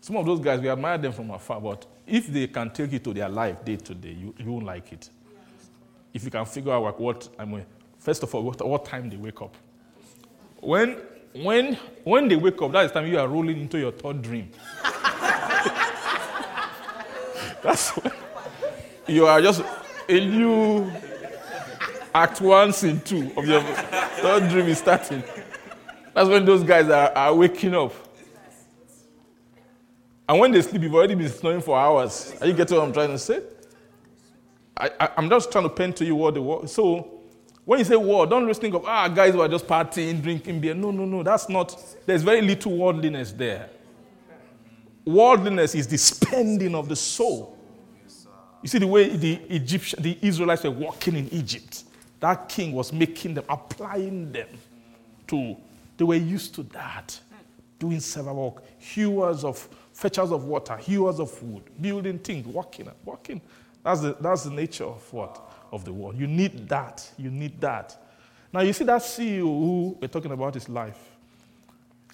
Some 0.00 0.16
of 0.16 0.24
those 0.24 0.38
guys, 0.38 0.60
we 0.60 0.68
admire 0.68 0.96
them 0.96 1.10
from 1.10 1.32
afar, 1.32 1.60
but 1.60 1.84
if 2.06 2.28
they 2.28 2.46
can 2.46 2.70
take 2.70 2.92
it 2.92 3.02
to 3.02 3.12
their 3.12 3.28
life 3.28 3.64
day 3.64 3.74
to 3.74 3.94
day, 3.96 4.12
you, 4.12 4.32
you 4.38 4.52
won't 4.52 4.66
like 4.66 4.92
it. 4.92 5.10
If 6.12 6.22
you 6.22 6.30
can 6.30 6.44
figure 6.44 6.70
out 6.70 7.00
what, 7.00 7.28
I 7.36 7.44
mean, 7.44 7.66
first 7.98 8.22
of 8.22 8.32
all, 8.32 8.44
what, 8.44 8.64
what 8.64 8.84
time 8.84 9.10
they 9.10 9.16
wake 9.16 9.42
up. 9.42 9.56
When, 10.60 10.98
when, 11.32 11.74
when 12.04 12.28
they 12.28 12.36
wake 12.36 12.62
up, 12.62 12.70
that 12.70 12.84
is 12.84 12.92
time 12.92 13.08
you 13.08 13.18
are 13.18 13.26
rolling 13.26 13.60
into 13.60 13.76
your 13.76 13.90
third 13.90 14.22
dream. 14.22 14.52
That's 17.64 17.90
when 17.96 18.12
you 19.06 19.26
are 19.26 19.40
just 19.40 19.62
a 20.06 20.20
new 20.20 20.92
act 22.14 22.42
one, 22.42 22.74
scene 22.74 23.00
two 23.00 23.32
of 23.38 23.46
your 23.46 23.62
third 23.62 24.50
dream 24.50 24.66
is 24.66 24.78
starting. 24.78 25.24
That's 26.12 26.28
when 26.28 26.44
those 26.44 26.62
guys 26.62 26.90
are, 26.90 27.10
are 27.16 27.34
waking 27.34 27.74
up. 27.74 27.92
And 30.28 30.38
when 30.38 30.52
they 30.52 30.60
sleep, 30.60 30.82
you've 30.82 30.94
already 30.94 31.14
been 31.14 31.30
snoring 31.30 31.62
for 31.62 31.78
hours. 31.78 32.34
Are 32.40 32.46
you 32.46 32.52
getting 32.52 32.76
what 32.76 32.86
I'm 32.86 32.92
trying 32.92 33.08
to 33.08 33.18
say? 33.18 33.40
I, 34.76 35.08
am 35.16 35.30
just 35.30 35.50
trying 35.50 35.64
to 35.64 35.70
paint 35.70 35.96
to 35.96 36.04
you 36.04 36.16
what 36.16 36.34
the 36.34 36.42
war. 36.42 36.66
So 36.66 37.22
when 37.64 37.78
you 37.78 37.84
say 37.86 37.96
war, 37.96 38.26
don't 38.26 38.46
just 38.46 38.60
think 38.60 38.74
of 38.74 38.84
ah 38.84 39.08
guys 39.08 39.32
who 39.32 39.40
are 39.40 39.48
just 39.48 39.66
partying, 39.66 40.22
drinking 40.22 40.60
beer. 40.60 40.74
No, 40.74 40.90
no, 40.90 41.06
no. 41.06 41.22
That's 41.22 41.48
not. 41.48 41.82
There's 42.04 42.22
very 42.22 42.42
little 42.42 42.76
worldliness 42.76 43.32
there. 43.32 43.70
Worldliness 45.06 45.74
is 45.74 45.86
the 45.86 45.96
spending 45.98 46.74
of 46.74 46.90
the 46.90 46.96
soul. 46.96 47.53
You 48.64 48.68
see 48.68 48.78
the 48.78 48.86
way 48.86 49.14
the 49.14 49.34
Egyptian, 49.50 50.02
the 50.02 50.16
Israelites 50.22 50.64
were 50.64 50.70
walking 50.70 51.16
in 51.16 51.28
Egypt. 51.34 51.84
that 52.20 52.48
king 52.48 52.72
was 52.72 52.94
making 52.94 53.34
them, 53.34 53.44
applying 53.46 54.32
them 54.32 54.48
to, 55.26 55.54
they 55.98 56.04
were 56.04 56.14
used 56.14 56.54
to 56.54 56.62
that, 56.62 57.20
doing 57.78 58.00
several 58.00 58.52
work, 58.52 58.64
hewers 58.78 59.44
of, 59.44 59.68
fetchers 59.92 60.32
of 60.32 60.44
water, 60.44 60.78
hewers 60.78 61.20
of 61.20 61.42
wood, 61.42 61.64
building 61.78 62.18
things, 62.18 62.46
working, 62.46 62.90
working. 63.04 63.42
That's 63.82 64.00
the, 64.00 64.16
that's 64.18 64.44
the 64.44 64.50
nature 64.52 64.84
of 64.84 65.12
what? 65.12 65.46
Of 65.70 65.84
the 65.84 65.92
world. 65.92 66.16
You 66.16 66.26
need 66.26 66.66
that. 66.70 67.06
You 67.18 67.30
need 67.30 67.60
that. 67.60 67.94
Now 68.50 68.60
you 68.60 68.72
see 68.72 68.84
that 68.84 69.02
CEO 69.02 69.40
who 69.40 69.98
we're 70.00 70.08
talking 70.08 70.32
about 70.32 70.54
his 70.54 70.70
life. 70.70 71.10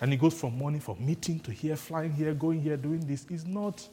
And 0.01 0.10
he 0.10 0.18
goes 0.18 0.35
from 0.35 0.59
morning 0.59 0.81
from 0.81 0.97
meeting 1.06 1.39
to 1.40 1.52
here, 1.52 1.77
flying 1.77 2.12
here, 2.12 2.35
going 2.35 2.60
here, 2.60 2.77
doing 2.77 3.06
this. 3.06 3.24
It's 3.31 3.47
not 3.47 3.86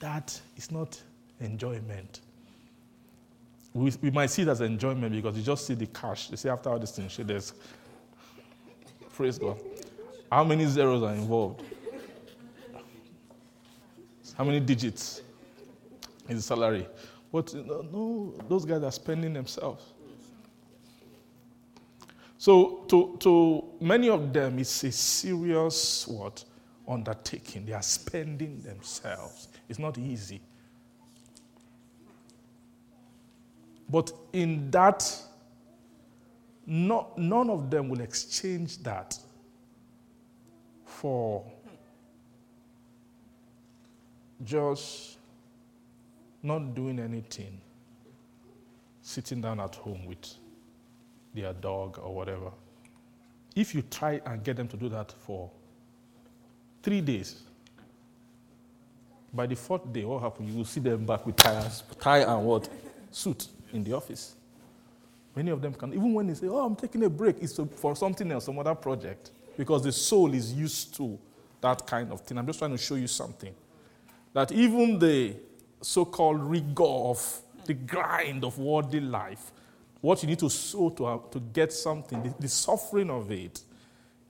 that, 0.00 0.38
it's 0.54 0.70
not 0.70 1.00
enjoyment. 1.40 2.20
We, 3.72 3.92
we 4.00 4.10
might 4.10 4.30
see 4.30 4.42
it 4.42 4.48
as 4.48 4.60
enjoyment 4.60 5.14
because 5.14 5.36
you 5.36 5.42
just 5.42 5.66
see 5.66 5.74
the 5.74 5.86
cash. 5.86 6.30
You 6.30 6.36
see, 6.36 6.48
after 6.48 6.70
all 6.70 6.78
this 6.78 6.92
thing, 6.92 7.08
there's 7.26 7.54
praise 9.14 9.38
God. 9.38 9.60
How 10.30 10.44
many 10.44 10.66
zeros 10.66 11.02
are 11.02 11.14
involved? 11.14 11.62
How 14.36 14.44
many 14.44 14.60
digits 14.60 15.22
is 16.28 16.36
the 16.36 16.42
salary? 16.42 16.86
But 17.32 17.52
no, 17.54 18.34
those 18.48 18.64
guys 18.64 18.82
are 18.82 18.92
spending 18.92 19.32
themselves. 19.32 19.84
So 22.38 22.84
to, 22.88 23.16
to 23.20 23.64
many 23.80 24.08
of 24.08 24.32
them, 24.32 24.58
it's 24.58 24.84
a 24.84 24.92
serious 24.92 26.06
what? 26.06 26.44
Undertaking. 26.86 27.64
They 27.64 27.72
are 27.72 27.82
spending 27.82 28.60
themselves. 28.60 29.48
It's 29.68 29.78
not 29.78 29.96
easy. 29.98 30.40
But 33.88 34.12
in 34.32 34.70
that, 34.70 35.10
no, 36.66 37.08
none 37.16 37.50
of 37.50 37.70
them 37.70 37.88
will 37.88 38.00
exchange 38.00 38.78
that 38.82 39.18
for 40.86 41.44
just 44.42 45.18
not 46.42 46.74
doing 46.74 46.98
anything, 46.98 47.60
sitting 49.02 49.40
down 49.40 49.60
at 49.60 49.74
home 49.74 50.06
with 50.06 50.34
their 51.34 51.52
dog 51.52 51.98
or 52.02 52.14
whatever. 52.14 52.50
If 53.54 53.74
you 53.74 53.82
try 53.82 54.20
and 54.26 54.42
get 54.42 54.56
them 54.56 54.68
to 54.68 54.76
do 54.76 54.88
that 54.88 55.12
for 55.12 55.50
three 56.82 57.00
days, 57.00 57.42
by 59.32 59.46
the 59.46 59.56
fourth 59.56 59.92
day, 59.92 60.04
what 60.04 60.22
happens? 60.22 60.50
You 60.50 60.58
will 60.58 60.64
see 60.64 60.80
them 60.80 61.04
back 61.04 61.26
with 61.26 61.36
ties, 61.36 61.82
tie 62.00 62.18
and 62.18 62.44
what? 62.44 62.68
Suit 63.10 63.48
in 63.74 63.84
the 63.84 63.92
office. 63.92 64.34
Many 65.36 65.50
of 65.50 65.60
them 65.60 65.74
can, 65.74 65.92
even 65.92 66.14
when 66.14 66.26
they 66.28 66.34
say, 66.34 66.46
Oh, 66.48 66.64
I'm 66.64 66.76
taking 66.76 67.02
a 67.04 67.10
break, 67.10 67.36
it's 67.40 67.58
for 67.76 67.96
something 67.96 68.30
else, 68.30 68.44
some 68.44 68.58
other 68.58 68.74
project, 68.74 69.30
because 69.56 69.82
the 69.82 69.92
soul 69.92 70.32
is 70.32 70.52
used 70.52 70.94
to 70.96 71.18
that 71.60 71.86
kind 71.86 72.12
of 72.12 72.20
thing. 72.20 72.38
I'm 72.38 72.46
just 72.46 72.58
trying 72.58 72.70
to 72.70 72.78
show 72.78 72.94
you 72.94 73.08
something. 73.08 73.54
That 74.32 74.52
even 74.52 74.98
the 74.98 75.34
so 75.80 76.04
called 76.04 76.40
rigor 76.40 76.84
of 76.84 77.40
the 77.66 77.74
grind 77.74 78.44
of 78.44 78.58
worldly 78.58 79.00
life 79.00 79.52
what 80.04 80.22
you 80.22 80.28
need 80.28 80.38
to 80.38 80.50
sow 80.50 80.90
to, 80.90 81.06
uh, 81.06 81.18
to 81.30 81.40
get 81.40 81.72
something, 81.72 82.22
the, 82.22 82.34
the 82.38 82.48
suffering 82.48 83.08
of 83.08 83.32
it 83.32 83.58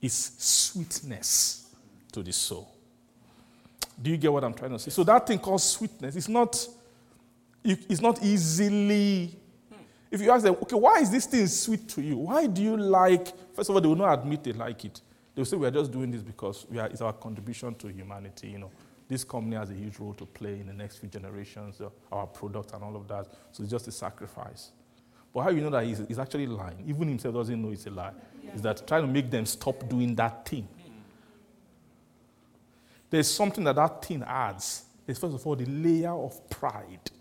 is 0.01 0.13
sweetness 0.37 1.69
to 2.13 2.23
the 2.23 2.31
soul. 2.31 2.73
Do 4.01 4.09
you 4.09 4.15
get 4.15 4.31
what 4.31 4.45
I'm 4.45 4.53
trying 4.53 4.71
to 4.71 4.79
say? 4.79 4.89
So 4.89 5.03
that 5.03 5.27
thing 5.27 5.37
called 5.37 5.61
sweetness 5.61 6.15
is 6.15 6.29
not, 6.29 6.65
it's 7.65 8.01
not 8.01 8.23
easily. 8.23 9.37
If 10.11 10.21
you 10.21 10.31
ask 10.31 10.43
them, 10.43 10.55
okay, 10.61 10.75
why 10.75 10.99
is 10.99 11.09
this 11.09 11.25
thing 11.25 11.47
sweet 11.47 11.89
to 11.89 12.01
you? 12.01 12.17
Why 12.17 12.47
do 12.47 12.61
you 12.61 12.77
like? 12.77 13.27
First 13.53 13.69
of 13.69 13.75
all, 13.75 13.81
they 13.81 13.87
will 13.87 13.95
not 13.95 14.19
admit 14.19 14.43
they 14.43 14.53
like 14.53 14.85
it. 14.85 15.01
They 15.33 15.41
will 15.41 15.45
say 15.45 15.57
we 15.57 15.67
are 15.67 15.71
just 15.71 15.91
doing 15.91 16.11
this 16.11 16.21
because 16.21 16.65
we 16.69 16.79
are, 16.79 16.87
it's 16.87 17.01
our 17.01 17.11
contribution 17.11 17.75
to 17.75 17.87
humanity. 17.87 18.49
You 18.49 18.59
know, 18.59 18.71
this 19.07 19.23
company 19.23 19.55
has 19.55 19.71
a 19.71 19.73
huge 19.73 19.99
role 19.99 20.13
to 20.13 20.25
play 20.25 20.59
in 20.59 20.67
the 20.67 20.73
next 20.73 20.97
few 20.97 21.09
generations, 21.09 21.81
uh, 21.81 21.89
our 22.11 22.27
product 22.27 22.73
and 22.73 22.83
all 22.83 22.95
of 22.95 23.07
that. 23.07 23.27
So 23.51 23.63
it's 23.63 23.71
just 23.71 23.87
a 23.87 23.91
sacrifice. 23.91 24.71
But 25.33 25.41
how 25.41 25.49
you 25.49 25.59
know 25.59 25.71
that 25.71 25.83
he's, 25.83 26.01
he's 26.07 26.19
actually 26.19 26.47
lying? 26.47 26.83
Even 26.87 27.09
himself 27.09 27.33
doesn't 27.33 27.61
know 27.61 27.71
it's 27.71 27.85
a 27.87 27.89
lie. 27.89 28.13
Yeah. 28.41 28.53
Is 28.53 28.61
that 28.61 28.87
trying 28.87 29.01
to 29.01 29.07
make 29.07 29.29
them 29.29 29.45
stop 29.45 29.89
doing 29.89 30.15
that 30.15 30.47
thing. 30.47 30.67
There's 33.09 33.29
something 33.29 33.63
that 33.65 33.75
that 33.75 34.05
thing 34.05 34.23
adds. 34.23 34.85
There's 35.05 35.19
first 35.19 35.35
of 35.35 35.45
all 35.45 35.55
the 35.55 35.65
layer 35.65 36.13
of 36.13 36.49
pride 36.49 37.11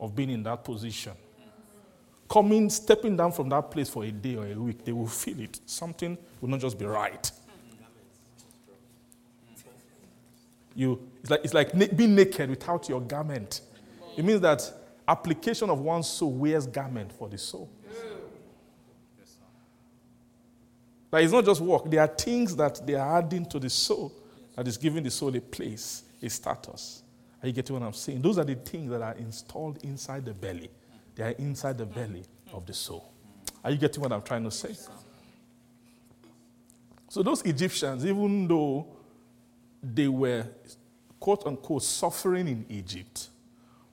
of 0.00 0.14
being 0.14 0.30
in 0.30 0.42
that 0.44 0.64
position. 0.64 1.12
Coming, 2.28 2.68
stepping 2.70 3.16
down 3.16 3.32
from 3.32 3.48
that 3.50 3.70
place 3.70 3.88
for 3.88 4.04
a 4.04 4.10
day 4.10 4.36
or 4.36 4.46
a 4.46 4.54
week, 4.54 4.84
they 4.84 4.92
will 4.92 5.06
feel 5.06 5.40
it. 5.40 5.60
Something 5.66 6.18
will 6.40 6.48
not 6.48 6.60
just 6.60 6.78
be 6.78 6.84
right. 6.84 7.30
You, 10.74 11.08
it's 11.20 11.30
like, 11.30 11.40
it's 11.44 11.54
like 11.54 11.96
being 11.96 12.14
naked 12.14 12.50
without 12.50 12.88
your 12.88 13.00
garment. 13.00 13.62
It 14.16 14.24
means 14.24 14.40
that 14.42 14.70
application 15.08 15.70
of 15.70 15.80
one's 15.80 16.08
soul 16.08 16.32
wears 16.32 16.66
garment 16.66 17.12
for 17.12 17.28
the 17.28 17.38
soul. 17.38 17.70
Like 21.10 21.24
it's 21.24 21.32
not 21.32 21.44
just 21.44 21.60
work, 21.60 21.88
there 21.88 22.00
are 22.00 22.08
things 22.08 22.54
that 22.56 22.84
they 22.86 22.94
are 22.94 23.18
adding 23.18 23.46
to 23.46 23.58
the 23.58 23.70
soul 23.70 24.12
that 24.54 24.66
is 24.66 24.76
giving 24.76 25.02
the 25.02 25.10
soul 25.10 25.34
a 25.34 25.40
place, 25.40 26.02
a 26.20 26.28
status. 26.28 27.02
Are 27.46 27.48
you 27.48 27.52
getting 27.52 27.78
what 27.78 27.86
I'm 27.86 27.92
saying? 27.92 28.22
Those 28.22 28.38
are 28.38 28.44
the 28.44 28.56
things 28.56 28.90
that 28.90 29.00
are 29.00 29.14
installed 29.14 29.78
inside 29.84 30.24
the 30.24 30.34
belly. 30.34 30.68
They 31.14 31.22
are 31.22 31.30
inside 31.38 31.78
the 31.78 31.86
belly 31.86 32.24
of 32.52 32.66
the 32.66 32.74
soul. 32.74 33.12
Are 33.62 33.70
you 33.70 33.76
getting 33.76 34.02
what 34.02 34.10
I'm 34.10 34.22
trying 34.22 34.42
to 34.42 34.50
say? 34.50 34.74
So, 37.08 37.22
those 37.22 37.42
Egyptians, 37.42 38.04
even 38.04 38.48
though 38.48 38.88
they 39.80 40.08
were 40.08 40.44
quote 41.20 41.46
unquote 41.46 41.84
suffering 41.84 42.48
in 42.48 42.66
Egypt, 42.68 43.28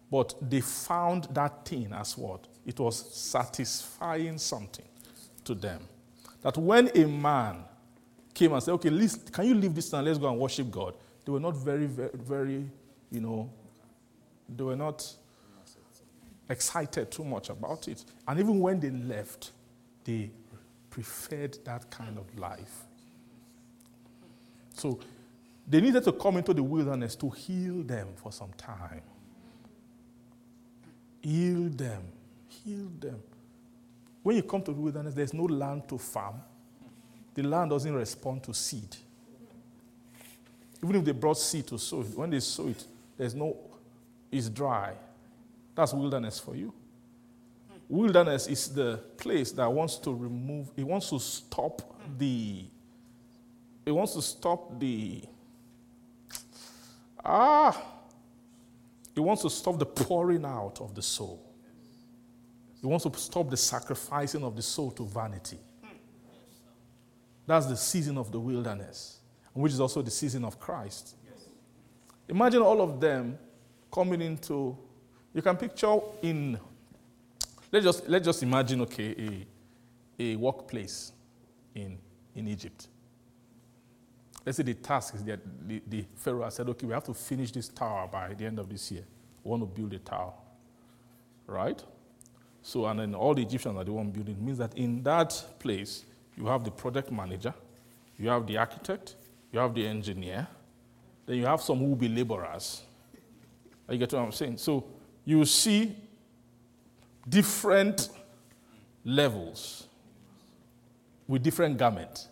but 0.10 0.34
they 0.42 0.62
found 0.62 1.26
that 1.26 1.64
thing 1.64 1.94
as 1.94 2.18
what? 2.18 2.48
It 2.66 2.80
was 2.80 3.16
satisfying 3.16 4.40
something 4.40 4.88
to 5.44 5.54
them. 5.54 5.82
That 6.42 6.58
when 6.58 6.90
a 6.98 7.06
man 7.06 7.58
came 8.34 8.54
and 8.54 8.64
said, 8.64 8.72
okay, 8.72 8.90
can 9.32 9.46
you 9.46 9.54
leave 9.54 9.76
this 9.76 9.94
and 9.94 10.08
let's 10.08 10.18
go 10.18 10.28
and 10.28 10.40
worship 10.40 10.72
God? 10.72 10.96
They 11.24 11.32
were 11.32 11.40
not 11.40 11.56
very, 11.56 11.86
very, 11.86 12.10
very, 12.16 12.66
you 13.14 13.22
know, 13.22 13.50
they 14.50 14.64
were 14.64 14.76
not 14.76 15.08
excited 16.50 17.12
too 17.12 17.24
much 17.24 17.50
about 17.50 17.88
it. 17.88 18.04
And 18.28 18.40
even 18.40 18.60
when 18.60 18.80
they 18.80 18.90
left, 18.90 19.52
they 20.04 20.32
preferred 20.90 21.58
that 21.64 21.90
kind 21.92 22.18
of 22.18 22.38
life. 22.38 22.86
So 24.74 25.00
they 25.68 25.80
needed 25.80 26.04
to 26.06 26.12
come 26.12 26.38
into 26.38 26.54
the 26.54 26.64
wilderness 26.64 27.16
to 27.18 27.30
heal 27.30 27.84
them 27.84 28.10
for 28.16 28.32
some 28.32 28.52
time. 28.58 29.02
Heal 31.22 31.70
them. 31.70 32.02
Heal 32.48 32.90
them. 33.00 33.22
When 34.24 34.36
you 34.36 34.44
come 34.44 34.64
to 34.64 34.74
the 34.74 34.80
wilderness, 34.80 35.14
there's 35.14 35.34
no 35.34 35.44
land 35.44 35.88
to 35.90 36.00
farm. 36.00 36.42
The 37.36 37.44
land 37.44 37.70
doesn't 37.70 37.94
respond 37.94 38.44
to 38.44 38.54
seed. 38.54 38.96
Even 40.84 40.98
if 40.98 41.06
they 41.06 41.12
brought 41.12 41.38
seed 41.38 41.68
to 41.68 41.78
sow 41.78 42.02
it, 42.02 42.18
when 42.18 42.32
they 42.32 42.40
sow 42.40 42.68
it, 42.68 42.86
there's 43.18 43.36
no, 43.36 43.58
it's 44.32 44.50
dry. 44.50 44.94
That's 45.76 45.94
wilderness 45.94 46.40
for 46.40 46.56
you. 46.56 46.74
Wilderness 47.90 48.48
is 48.48 48.70
the 48.70 48.98
place 49.18 49.52
that 49.52 49.72
wants 49.72 49.98
to 49.98 50.14
remove, 50.14 50.72
it 50.76 50.84
wants 50.84 51.10
to 51.10 51.20
stop 51.20 51.82
the, 52.18 52.66
it 53.86 53.92
wants 53.92 54.14
to 54.14 54.22
stop 54.22 54.80
the, 54.80 55.22
ah, 57.24 57.82
it 59.16 59.20
wants 59.20 59.44
to 59.44 59.50
stop 59.50 59.78
the 59.78 59.86
pouring 59.86 60.46
out 60.46 60.80
of 60.82 60.96
the 60.96 61.02
soul. 61.02 61.54
It 62.82 62.88
wants 62.88 63.06
to 63.06 63.18
stop 63.18 63.50
the 63.50 63.58
sacrificing 63.58 64.44
of 64.44 64.56
the 64.56 64.62
soul 64.62 64.92
to 64.92 65.06
vanity. 65.06 65.60
That's 67.46 67.66
the 67.66 67.78
season 67.78 68.18
of 68.18 68.32
the 68.32 68.40
wilderness, 68.40 69.20
which 69.54 69.74
is 69.74 69.80
also 69.80 70.02
the 70.02 70.12
season 70.12 70.44
of 70.46 70.60
Christ. 70.60 71.16
Imagine 72.28 72.62
all 72.62 72.82
of 72.82 73.00
them 73.00 73.38
coming 73.92 74.22
into, 74.22 74.78
you 75.34 75.42
can 75.42 75.56
picture 75.58 76.00
in, 76.22 76.58
let's 77.72 77.86
just, 77.86 78.08
let's 78.08 78.26
just 78.26 78.44
imagine, 78.44 78.82
okay, 78.82 79.46
a, 80.20 80.24
a 80.24 80.36
workplace 80.36 81.12
in, 81.76 81.98
in 82.36 82.48
Egypt. 82.48 82.88
Let's 84.46 84.58
say 84.58 84.64
the 84.64 84.74
task 84.74 85.16
is 85.16 85.24
that 85.24 85.40
the, 85.68 85.82
the 85.88 86.06
Pharaoh 86.16 86.50
said, 86.50 86.68
okay, 86.70 86.86
we 86.86 86.94
have 86.94 87.06
to 87.06 87.14
finish 87.14 87.52
this 87.52 87.70
tower 87.70 88.08
by 88.12 88.34
the 88.34 88.46
end 88.46 88.60
of 88.60 88.70
this 88.70 88.92
year. 88.92 89.04
We 89.44 89.52
want 89.52 89.64
to 89.64 89.68
build 89.68 89.94
a 89.94 90.00
tower. 90.00 90.34
Right? 91.48 91.82
So, 92.62 92.86
and 92.86 93.00
then 93.00 93.16
all 93.16 93.34
the 93.34 93.42
Egyptians 93.42 93.78
are 93.78 93.84
the 93.84 93.94
one 93.94 94.12
building. 94.12 94.36
It 94.36 94.42
means 94.42 94.58
that 94.58 94.78
in 94.78 95.04
that 95.04 95.44
place, 95.60 96.06
you 96.38 96.46
have 96.48 96.64
the 96.64 96.72
project 96.72 97.12
manager, 97.12 97.54
you 98.18 98.30
have 98.30 98.48
the 98.48 98.58
architect, 98.58 99.16
you 99.52 99.60
have 99.60 99.74
the 99.74 99.86
engineer, 99.86 100.48
then 101.26 101.38
you 101.38 101.46
have 101.46 101.62
some 101.62 101.80
who 101.80 101.86
will 101.86 101.96
be 101.96 102.10
laborers. 102.10 102.82
You 103.90 103.98
get 103.98 104.12
what 104.14 104.22
I'm 104.22 104.32
saying? 104.32 104.58
So 104.58 104.86
you 105.26 105.46
see 105.46 105.96
different 107.28 108.10
levels 109.06 109.88
with 111.28 111.44
different 111.44 111.78
garments. 111.78 112.28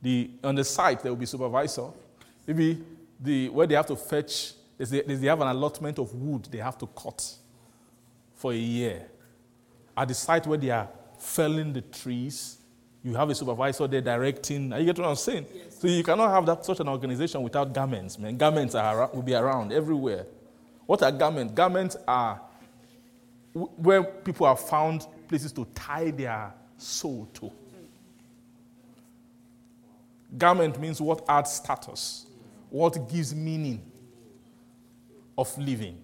The, 0.00 0.30
on 0.44 0.54
the 0.54 0.64
site, 0.64 1.02
there 1.02 1.12
will 1.12 1.18
be 1.18 1.26
supervisor. 1.26 1.88
Maybe 2.46 2.82
the, 3.20 3.48
where 3.48 3.66
they 3.66 3.74
have 3.74 3.86
to 3.86 3.96
fetch, 3.96 4.52
they, 4.78 5.00
they 5.02 5.26
have 5.26 5.40
an 5.40 5.48
allotment 5.48 5.98
of 5.98 6.14
wood 6.14 6.48
they 6.50 6.58
have 6.58 6.78
to 6.78 6.86
cut 6.86 7.34
for 8.34 8.52
a 8.52 8.56
year. 8.56 9.06
At 9.96 10.08
the 10.08 10.14
site 10.14 10.46
where 10.46 10.58
they 10.58 10.70
are 10.70 10.88
felling 11.18 11.72
the 11.72 11.80
trees, 11.80 12.57
you 13.02 13.14
have 13.14 13.30
a 13.30 13.34
supervisor 13.34 13.86
there 13.86 14.00
directing. 14.00 14.72
Are 14.72 14.78
you 14.80 14.86
get 14.86 14.98
what 14.98 15.08
I'm 15.08 15.16
saying? 15.16 15.46
Yes. 15.54 15.78
So 15.80 15.88
you 15.88 16.02
cannot 16.02 16.30
have 16.30 16.46
that, 16.46 16.64
such 16.64 16.80
an 16.80 16.88
organization 16.88 17.42
without 17.42 17.72
garments, 17.72 18.18
man. 18.18 18.36
Garments 18.36 18.74
are, 18.74 19.08
will 19.12 19.22
be 19.22 19.34
around 19.34 19.72
everywhere. 19.72 20.26
What 20.86 21.02
are 21.02 21.12
garments? 21.12 21.52
Garments 21.52 21.96
are 22.06 22.40
where 23.52 24.02
people 24.02 24.46
have 24.46 24.60
found 24.60 25.06
places 25.28 25.52
to 25.52 25.66
tie 25.74 26.10
their 26.10 26.52
soul 26.76 27.28
to. 27.34 27.50
Garment 30.36 30.78
means 30.78 31.00
what 31.00 31.24
adds 31.28 31.52
status, 31.52 32.26
what 32.68 33.08
gives 33.08 33.34
meaning 33.34 33.80
of 35.36 35.56
living. 35.56 35.98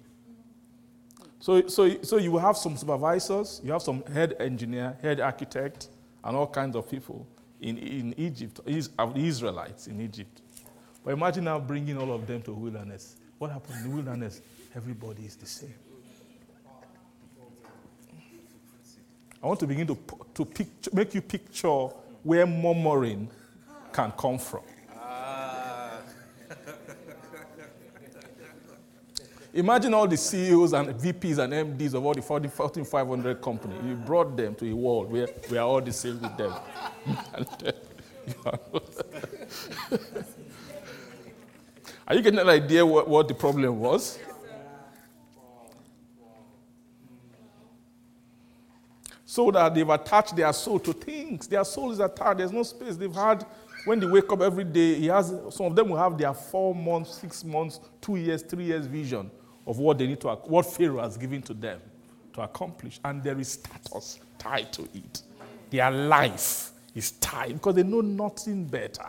So, 1.41 1.66
so, 1.66 2.03
so 2.03 2.16
you 2.16 2.39
have 2.39 2.57
some 2.57 2.77
supervisors, 2.77 3.61
you 3.62 3.73
have 3.73 3.83
some 3.83 4.03
head 4.07 4.35
engineer, 4.41 4.97
head 5.03 5.21
architect, 5.21 5.89
and 6.25 6.37
all 6.37 6.47
kinds 6.47 6.75
of 6.75 6.91
people 6.91 7.27
in, 7.61 7.79
in 7.79 8.15
Egypt, 8.19 8.61
uh, 8.99 9.13
Israelites 9.15 9.87
in 9.87 10.01
Egypt. 10.01 10.41
But 11.05 11.13
imagine 11.13 11.45
now 11.45 11.59
bringing 11.59 11.99
all 11.99 12.13
of 12.13 12.27
them 12.27 12.43
to 12.43 12.53
wilderness. 12.53 13.17
What 13.39 13.51
happened 13.51 13.77
in 13.77 13.91
the 13.91 13.97
wilderness? 13.97 14.41
Everybody 14.75 15.25
is 15.25 15.37
the 15.37 15.47
same. 15.47 15.75
I 19.43 19.47
want 19.47 19.61
to 19.61 19.67
begin 19.67 19.87
to, 19.89 19.99
to 20.35 20.45
picture, 20.47 20.91
make 20.95 21.15
you 21.15 21.21
picture 21.21 21.89
where 22.23 22.47
murmuring 22.47 23.29
can 23.93 24.11
come 24.13 24.39
from. 24.39 24.63
Imagine 29.55 29.94
all 29.94 30.06
the 30.09 30.16
CEOs 30.16 30.72
and 30.72 30.89
VPs 30.89 31.39
and 31.39 31.78
MDs 31.78 31.94
of 31.94 32.05
all 32.05 32.12
the 32.12 32.20
40, 32.20 32.48
14, 32.48 32.85
500 32.85 33.40
companies. 33.40 33.78
You 33.86 33.94
brought 33.94 34.36
them 34.36 34.56
to 34.56 34.68
a 34.68 34.74
world 34.74 35.12
where 35.12 35.28
we 35.48 35.56
are 35.56 35.64
all 35.64 35.81
the 35.81 35.93
same 35.93 36.20
with 36.20 36.36
them. 36.36 36.52
are 42.09 42.16
you 42.16 42.22
getting 42.22 42.40
an 42.40 42.48
idea 42.48 42.85
what, 42.85 43.09
what 43.09 43.28
the 43.28 43.35
problem 43.35 43.78
was? 43.78 44.18
So 49.24 49.52
that 49.52 49.72
they've 49.72 49.89
attached 49.89 50.35
their 50.35 50.52
soul 50.52 50.81
to 50.81 50.93
things. 50.93 51.47
Their 51.47 51.64
soul 51.64 51.93
is 51.93 52.01
attached. 52.01 52.39
There's 52.39 52.51
no 52.51 52.64
space. 52.64 52.97
They've 52.97 53.14
had 53.14 53.47
when 53.85 54.01
they 54.01 54.06
wake 54.06 54.32
up 54.32 54.40
every 54.40 54.64
day, 54.64 54.97
he 54.97 55.06
has, 55.06 55.32
some 55.51 55.66
of 55.66 55.76
them 55.76 55.90
will 55.90 55.98
have 55.98 56.18
their 56.18 56.35
four 56.35 56.74
months, 56.74 57.18
six 57.18 57.44
months, 57.44 57.78
two 58.01 58.16
years, 58.16 58.43
three 58.43 58.64
years 58.64 58.86
vision 58.86 59.31
of 59.66 59.78
what 59.78 59.99
they 59.99 60.07
need 60.07 60.20
to, 60.20 60.28
what 60.28 60.66
Pharaoh 60.66 61.03
has 61.03 61.16
given 61.16 61.43
to 61.43 61.55
them 61.55 61.81
to 62.35 62.43
accomplish. 62.43 63.01
And 63.05 63.23
there 63.23 63.39
is 63.39 63.53
status 63.53 64.19
tied 64.39 64.73
to 64.74 64.82
it. 64.95 65.23
Their 65.70 65.91
life 65.91 66.73
is 66.95 67.12
tied 67.12 67.55
because 67.55 67.74
they 67.74 67.82
know 67.82 68.01
nothing 68.01 68.65
better. 68.66 69.07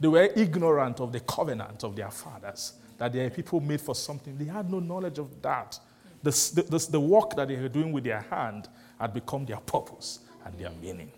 They 0.00 0.08
were 0.08 0.30
ignorant 0.36 1.00
of 1.00 1.12
the 1.12 1.20
covenant 1.20 1.82
of 1.82 1.96
their 1.96 2.10
fathers, 2.10 2.74
that 2.98 3.12
they 3.12 3.24
are 3.24 3.30
people 3.30 3.60
made 3.60 3.80
for 3.80 3.94
something. 3.94 4.36
They 4.38 4.44
had 4.44 4.70
no 4.70 4.78
knowledge 4.78 5.18
of 5.18 5.42
that. 5.42 5.78
The, 6.22 6.30
the, 6.30 6.88
the 6.90 7.00
work 7.00 7.34
that 7.36 7.48
they 7.48 7.56
were 7.56 7.68
doing 7.68 7.92
with 7.92 8.04
their 8.04 8.20
hand 8.20 8.68
had 8.98 9.12
become 9.12 9.44
their 9.44 9.58
purpose 9.58 10.20
and 10.44 10.56
their 10.58 10.70
meaning. 10.80 11.10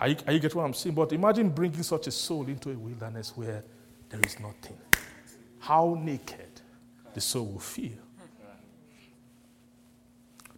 Are 0.00 0.08
you, 0.08 0.16
are 0.26 0.32
you 0.32 0.38
getting 0.38 0.56
what 0.58 0.64
I'm 0.64 0.74
saying? 0.74 0.94
But 0.94 1.12
imagine 1.12 1.48
bringing 1.48 1.82
such 1.82 2.06
a 2.06 2.10
soul 2.10 2.46
into 2.46 2.70
a 2.70 2.74
wilderness 2.74 3.32
where 3.36 3.64
there 4.10 4.20
is 4.20 4.38
nothing. 4.38 4.78
How 5.58 5.98
naked 6.00 6.47
the 7.18 7.22
soul 7.22 7.46
will 7.46 7.58
feel. 7.58 7.98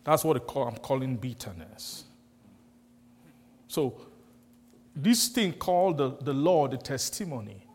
That's 0.04 0.22
what 0.24 0.36
I'm 0.56 0.76
calling 0.76 1.16
bitterness. 1.16 2.04
So, 3.66 3.98
this 4.94 5.28
thing 5.28 5.54
called 5.54 5.96
the, 5.96 6.16
the 6.20 6.34
law, 6.34 6.68
the 6.68 6.76
testimony, 6.76 7.66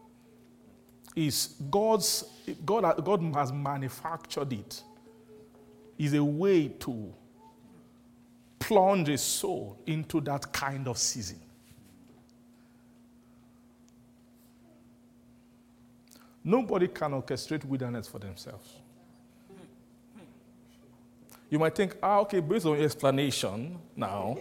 is 1.15 1.55
God's, 1.71 2.25
God, 2.63 3.03
God 3.03 3.23
has 3.33 3.51
manufactured 3.51 4.53
it. 4.53 4.83
Is 5.97 6.13
a 6.13 6.23
way 6.23 6.67
to 6.67 7.13
plunge 8.59 9.09
a 9.09 9.17
soul 9.17 9.79
into 9.87 10.21
that 10.21 10.51
kind 10.51 10.87
of 10.87 10.99
season. 10.99 11.39
Nobody 16.47 16.87
can 16.87 17.11
orchestrate 17.11 17.65
wilderness 17.65 18.07
for 18.07 18.19
themselves. 18.19 18.75
You 21.49 21.57
might 21.57 21.75
think, 21.75 21.97
ah, 22.03 22.19
okay, 22.19 22.39
based 22.39 22.67
on 22.67 22.75
your 22.75 22.85
explanation 22.85 23.79
now, 23.95 24.37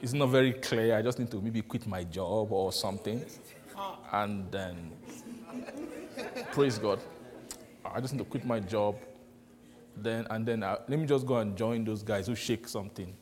it's 0.00 0.14
not 0.14 0.30
very 0.30 0.54
clear. 0.54 0.96
I 0.96 1.02
just 1.02 1.18
need 1.18 1.30
to 1.30 1.40
maybe 1.42 1.60
quit 1.60 1.86
my 1.86 2.02
job 2.04 2.50
or 2.50 2.72
something. 2.72 3.22
And 4.10 4.50
then, 4.50 4.90
praise 6.52 6.78
God, 6.78 6.98
I 7.84 8.00
just 8.00 8.14
need 8.14 8.20
to 8.20 8.24
quit 8.24 8.46
my 8.46 8.60
job. 8.60 8.96
Then, 9.94 10.26
and 10.30 10.46
then, 10.46 10.62
uh, 10.62 10.78
let 10.88 10.98
me 10.98 11.04
just 11.04 11.26
go 11.26 11.36
and 11.36 11.54
join 11.54 11.84
those 11.84 12.02
guys 12.02 12.26
who 12.26 12.34
shake 12.34 12.66
something. 12.66 13.14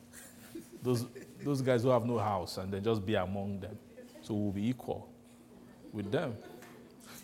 Those, 0.81 1.05
those 1.43 1.61
guys 1.61 1.83
who 1.83 1.89
have 1.89 2.05
no 2.05 2.19
house, 2.19 2.57
and 2.57 2.71
then 2.71 2.83
just 2.83 3.05
be 3.05 3.15
among 3.15 3.59
them. 3.59 3.77
So 4.21 4.33
we'll 4.33 4.53
be 4.53 4.69
equal 4.69 5.09
with 5.91 6.09
them. 6.09 6.37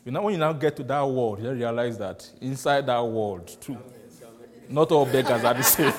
You 0.07 0.13
know, 0.13 0.21
when 0.21 0.35
you 0.35 0.39
now 0.39 0.53
get 0.53 0.77
to 0.77 0.83
that 0.83 1.05
world, 1.05 1.43
you 1.43 1.51
realize 1.51 1.97
that 1.97 2.25
inside 2.39 2.85
that 2.85 3.05
world, 3.05 3.45
too, 3.59 3.77
not 4.69 4.89
all 4.93 5.05
beggars 5.05 5.43
are 5.43 5.53
the 5.53 5.61
same. 5.61 5.87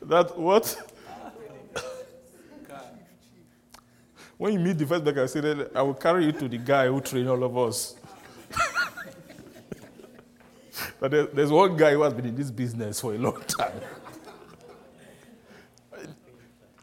that 0.00 0.38
what? 0.38 0.94
when 4.38 4.54
you 4.54 4.60
meet 4.60 4.78
the 4.78 4.86
first 4.86 5.04
beggar, 5.04 5.24
I 5.24 5.26
say, 5.26 5.66
I 5.74 5.82
will 5.82 5.92
carry 5.92 6.24
you 6.24 6.32
to 6.32 6.48
the 6.48 6.56
guy 6.56 6.86
who 6.86 7.02
trained 7.02 7.28
all 7.28 7.44
of 7.44 7.58
us. 7.58 7.96
but 11.00 11.10
there's 11.10 11.52
one 11.52 11.76
guy 11.76 11.92
who 11.92 12.00
has 12.00 12.14
been 12.14 12.24
in 12.24 12.34
this 12.34 12.50
business 12.50 12.98
for 12.98 13.14
a 13.14 13.18
long 13.18 13.42
time. 13.42 13.78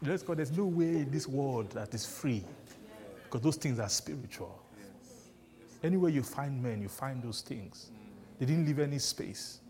Let's 0.02 0.22
go. 0.22 0.34
There's 0.34 0.56
no 0.56 0.64
way 0.64 0.98
in 0.98 1.10
this 1.10 1.26
world 1.26 1.70
that 1.72 1.92
is 1.94 2.06
free 2.06 2.44
because 3.24 3.42
those 3.42 3.56
things 3.56 3.78
are 3.78 3.88
spiritual. 3.88 4.62
Anywhere 5.82 6.10
you 6.10 6.22
find 6.22 6.62
men, 6.62 6.80
you 6.82 6.88
find 6.88 7.22
those 7.22 7.42
things. 7.42 7.90
They 8.38 8.46
didn't 8.46 8.66
leave 8.66 8.78
any 8.78 8.98
space. 8.98 9.60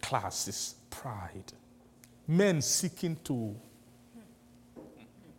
Class 0.00 0.48
is 0.48 0.74
pride. 0.90 1.52
Men 2.26 2.62
seeking 2.62 3.16
to, 3.24 3.54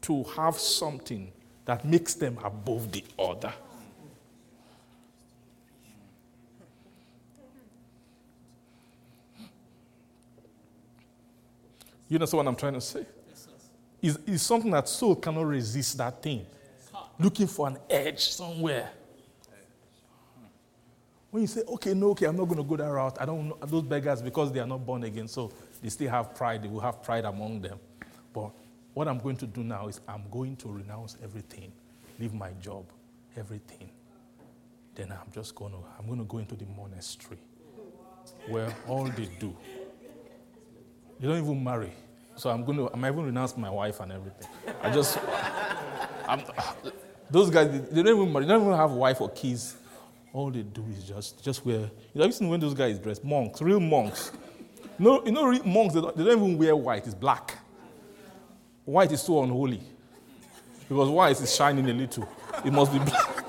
to 0.02 0.24
have 0.36 0.58
something 0.58 1.32
that 1.66 1.84
makes 1.86 2.14
them 2.14 2.38
above 2.44 2.92
the 2.92 3.04
other. 3.18 3.54
You 12.16 12.20
know 12.20 12.26
what 12.28 12.48
I'm 12.48 12.56
trying 12.56 12.76
to 12.76 12.80
say? 12.80 13.06
Is 14.02 14.18
is 14.26 14.42
something 14.42 14.72
that 14.72 14.88
soul 14.88 15.18
cannot 15.18 15.48
resist 15.48 15.98
that 15.98 16.24
thing. 16.24 16.46
Looking 17.20 17.46
for 17.46 17.68
an 17.68 17.78
edge 17.90 18.30
somewhere. 18.30 18.90
When 21.30 21.42
you 21.42 21.48
say, 21.48 21.64
okay, 21.68 21.94
no, 21.94 22.12
okay, 22.12 22.28
I'm 22.28 22.38
not 22.38 22.46
going 22.46 22.60
to 22.60 22.64
go 22.64 22.78
that 22.78 22.90
route, 22.90 23.18
I 23.20 23.26
don't 23.26 23.50
know 23.50 23.58
those 23.66 23.84
beggars 23.84 24.22
because 24.22 24.54
they 24.54 24.62
are 24.62 24.66
not 24.66 24.86
born 24.86 25.04
again, 25.04 25.28
so 25.28 25.52
they 25.82 25.90
still 25.90 26.10
have 26.10 26.34
pride, 26.34 26.64
they 26.64 26.70
will 26.70 26.80
have 26.80 27.04
pride 27.04 27.26
among 27.26 27.60
them. 27.60 27.78
But 28.32 28.52
what 28.94 29.10
I'm 29.10 29.20
going 29.20 29.36
to 29.36 29.46
do 29.46 29.62
now 29.62 29.90
is 29.90 30.00
I'm 30.08 30.24
going 30.32 30.56
to 30.58 30.70
renounce 30.70 31.18
everything, 31.22 31.74
leave 32.18 32.34
my 32.34 32.52
job, 32.62 32.86
everything. 33.36 33.90
Then 34.94 35.12
I'm 35.12 35.30
just 35.34 35.54
going 35.54 35.74
to, 35.74 35.80
I'm 36.00 36.06
going 36.06 36.20
to 36.20 36.26
go 36.26 36.38
into 36.38 36.56
the 36.56 36.66
monastery 36.78 37.40
where 38.48 38.74
all 38.88 39.04
they 39.04 39.28
do 39.38 39.54
they 41.20 41.28
don't 41.28 41.38
even 41.38 41.64
marry. 41.64 41.92
So 42.38 42.50
I'm 42.50 42.66
going 42.66 42.78
to, 42.78 42.90
I'm 42.94 43.06
even 43.06 43.26
renounce 43.26 43.56
my 43.56 43.70
wife 43.70 44.02
and 44.02 44.12
everything. 44.12 44.50
I 44.82 44.92
just, 44.92 45.18
I'm, 46.28 46.42
those 47.30 47.50
guys, 47.50 47.70
they 47.90 48.04
don't 48.04 48.22
even 48.22 48.34
they 48.34 48.48
don't 48.48 48.62
even 48.62 48.74
have 48.74 48.92
wife 48.92 49.22
or 49.22 49.30
kids. 49.30 49.76
All 50.34 50.52
they 50.52 50.64
do 50.64 50.84
is 50.98 51.06
just, 51.06 51.42
just 51.44 51.66
wear, 51.66 51.90
you 52.14 52.22
know, 52.22 52.30
seen 52.30 52.50
when 52.50 52.60
those 52.60 52.74
guys 52.74 53.00
dress? 53.00 53.24
Monks, 53.24 53.62
real 53.62 53.80
monks. 53.80 54.34
No, 55.00 55.26
you 55.26 55.32
know, 55.32 55.50
monks, 55.64 55.94
they 55.94 56.02
don't, 56.02 56.16
they 56.16 56.26
don't 56.26 56.38
even 56.38 56.58
wear 56.58 56.76
white, 56.76 57.06
it's 57.06 57.16
black. 57.16 57.58
White 58.84 59.14
is 59.14 59.22
so 59.22 59.42
unholy. 59.44 59.82
Because 60.90 61.10
white 61.10 61.40
is 61.40 61.56
shining 61.56 61.90
a 61.90 61.94
little. 61.94 62.28
It 62.66 62.74
must 62.74 62.92
be 62.92 63.00
black. 63.00 63.46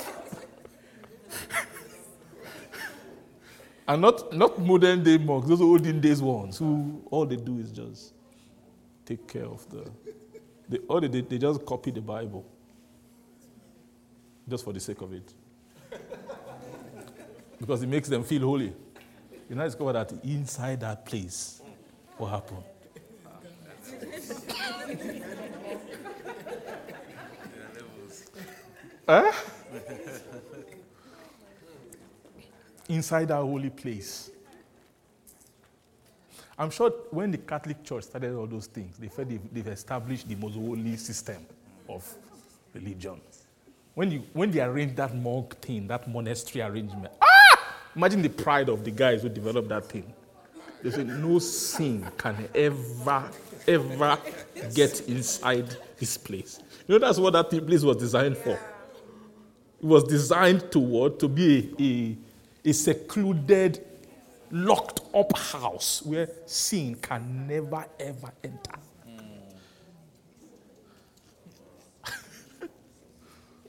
and 3.88 4.00
not, 4.00 4.32
not 4.32 4.58
modern 4.60 5.02
day 5.02 5.18
monks, 5.18 5.48
those 5.48 5.60
olden 5.60 6.00
days 6.00 6.22
ones 6.22 6.58
who 6.58 7.02
all 7.10 7.26
they 7.26 7.36
do 7.36 7.58
is 7.58 7.72
just 7.72 8.12
take 9.06 9.26
care 9.26 9.46
of 9.46 9.68
the. 9.70 9.88
They, 10.68 10.78
all 10.88 11.00
they, 11.00 11.20
they 11.20 11.38
just 11.38 11.64
copy 11.64 11.92
the 11.92 12.00
Bible 12.00 12.44
just 14.48 14.64
for 14.64 14.72
the 14.72 14.80
sake 14.80 15.00
of 15.00 15.12
it. 15.12 15.32
because 17.60 17.82
it 17.82 17.88
makes 17.88 18.08
them 18.08 18.24
feel 18.24 18.42
holy. 18.42 18.72
You 19.48 19.54
know, 19.54 19.64
discover 19.64 19.92
that 19.92 20.12
inside 20.24 20.80
that 20.80 21.06
place, 21.06 21.62
what 22.18 22.30
happened? 22.30 22.64
huh? 29.08 29.32
Inside 32.88 33.28
that 33.28 33.36
holy 33.36 33.70
place. 33.70 34.30
I'm 36.58 36.70
sure 36.70 36.90
when 37.10 37.30
the 37.30 37.38
Catholic 37.38 37.84
Church 37.84 38.04
started 38.04 38.34
all 38.34 38.46
those 38.46 38.66
things, 38.66 38.96
they 38.98 39.08
felt 39.08 39.28
they've, 39.28 39.52
they've 39.52 39.66
established 39.66 40.28
the 40.28 40.34
most 40.36 40.54
holy 40.54 40.96
system 40.96 41.44
of 41.88 42.14
religion. 42.72 43.20
When, 43.94 44.10
you, 44.10 44.22
when 44.32 44.50
they 44.50 44.60
arranged 44.60 44.96
that 44.96 45.14
monk 45.14 45.58
thing, 45.60 45.86
that 45.88 46.08
monastery 46.08 46.62
arrangement, 46.62 47.12
ah! 47.20 47.26
Imagine 47.94 48.22
the 48.22 48.28
pride 48.28 48.68
of 48.68 48.84
the 48.84 48.90
guys 48.90 49.22
who 49.22 49.28
developed 49.28 49.68
that 49.70 49.86
thing. 49.86 50.12
They 50.82 50.90
said, 50.90 51.06
no 51.06 51.38
sin 51.38 52.06
can 52.18 52.48
ever, 52.54 53.30
ever 53.66 54.18
get 54.74 55.00
inside 55.08 55.76
this 55.98 56.18
place. 56.18 56.60
You 56.86 56.94
know, 56.94 57.06
that's 57.06 57.18
what 57.18 57.32
that 57.32 57.48
place 57.66 57.82
was 57.82 57.96
designed 57.96 58.36
for. 58.36 58.50
It 58.50 59.86
was 59.86 60.04
designed 60.04 60.70
to 60.72 60.78
what? 60.78 61.18
To 61.20 61.28
be 61.28 61.74
a, 61.78 62.68
a, 62.68 62.70
a 62.70 62.72
secluded, 62.74 63.85
locked 64.50 65.00
up 65.14 65.36
house 65.36 66.02
where 66.02 66.28
sin 66.46 66.94
can 66.96 67.46
never, 67.46 67.86
ever 67.98 68.32
enter. 68.42 68.72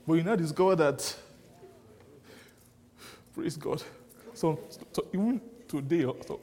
But 0.08 0.14
you 0.14 0.24
now 0.24 0.36
discover 0.36 0.76
that, 0.78 1.16
praise 3.36 3.58
God. 3.58 3.84
So, 4.34 4.60
so 4.92 5.08
even 5.14 5.42
today, 5.68 6.04
so 6.26 6.40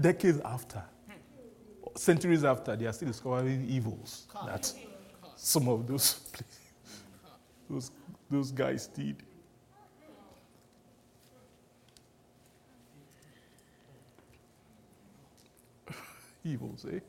decades 0.00 0.40
after, 0.44 0.82
centuries 1.96 2.44
after, 2.44 2.76
they 2.76 2.86
are 2.86 2.92
still 2.92 3.08
discovering 3.08 3.68
evils 3.68 4.26
that 4.46 4.72
some 5.36 5.68
of 5.68 5.86
those 5.86 6.20
those, 7.70 7.90
those 8.30 8.52
guys 8.52 8.86
did. 8.88 9.22
Evils, 16.44 16.86
eh? 16.90 17.00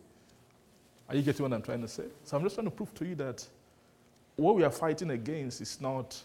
Are 1.09 1.15
you 1.15 1.21
getting 1.21 1.43
what 1.43 1.53
I'm 1.53 1.61
trying 1.61 1.81
to 1.81 1.87
say? 1.87 2.05
So 2.23 2.37
I'm 2.37 2.43
just 2.43 2.55
trying 2.55 2.67
to 2.67 2.71
prove 2.71 2.93
to 2.95 3.05
you 3.05 3.15
that 3.15 3.45
what 4.35 4.55
we 4.55 4.63
are 4.63 4.71
fighting 4.71 5.11
against 5.11 5.61
is 5.61 5.79
not. 5.81 6.21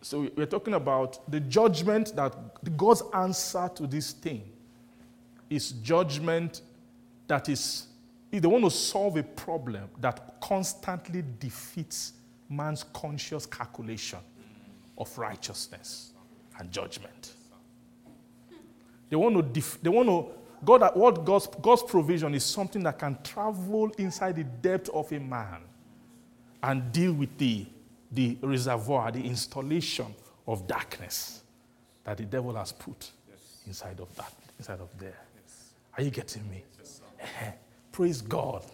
So 0.00 0.28
we're 0.36 0.46
talking 0.46 0.74
about 0.74 1.30
the 1.30 1.40
judgment 1.40 2.14
that 2.16 2.34
God's 2.76 3.02
answer 3.12 3.70
to 3.76 3.86
this 3.86 4.12
thing 4.12 4.42
is 5.50 5.72
judgment 5.72 6.62
that 7.28 7.48
is, 7.48 7.86
if 8.30 8.42
they 8.42 8.48
want 8.48 8.64
to 8.64 8.70
solve 8.70 9.16
a 9.16 9.22
problem 9.22 9.88
that 10.00 10.40
constantly 10.40 11.24
defeats 11.38 12.14
man's 12.48 12.84
conscious 12.92 13.46
calculation 13.46 14.18
of 14.98 15.16
righteousness 15.18 16.12
and 16.58 16.70
judgment. 16.70 17.32
They 19.08 19.16
want 19.16 19.36
to, 19.36 19.42
def- 19.42 19.80
they 19.82 19.90
want 19.90 20.08
to 20.08 20.26
God, 20.64 20.82
uh, 20.82 20.92
what 20.92 21.24
God's, 21.24 21.48
God's 21.60 21.82
provision 21.82 22.34
is 22.34 22.44
something 22.44 22.82
that 22.84 22.98
can 22.98 23.18
travel 23.22 23.90
inside 23.98 24.36
the 24.36 24.44
depth 24.44 24.88
of 24.90 25.10
a 25.12 25.18
man 25.18 25.62
and 26.62 26.92
deal 26.92 27.12
with 27.12 27.36
the, 27.38 27.66
the 28.12 28.38
reservoir, 28.42 29.10
the 29.10 29.22
installation 29.22 30.14
of 30.46 30.66
darkness 30.66 31.42
that 32.04 32.16
the 32.16 32.24
devil 32.24 32.54
has 32.54 32.72
put 32.72 33.10
yes. 33.28 33.62
inside 33.66 34.00
of 34.00 34.14
that, 34.16 34.32
inside 34.58 34.80
of 34.80 34.88
there. 34.98 35.18
Yes. 35.42 35.72
Are 35.96 36.02
you 36.02 36.10
getting 36.10 36.48
me? 36.48 36.62
Yes, 36.78 37.00
Praise 37.90 38.20
God. 38.22 38.64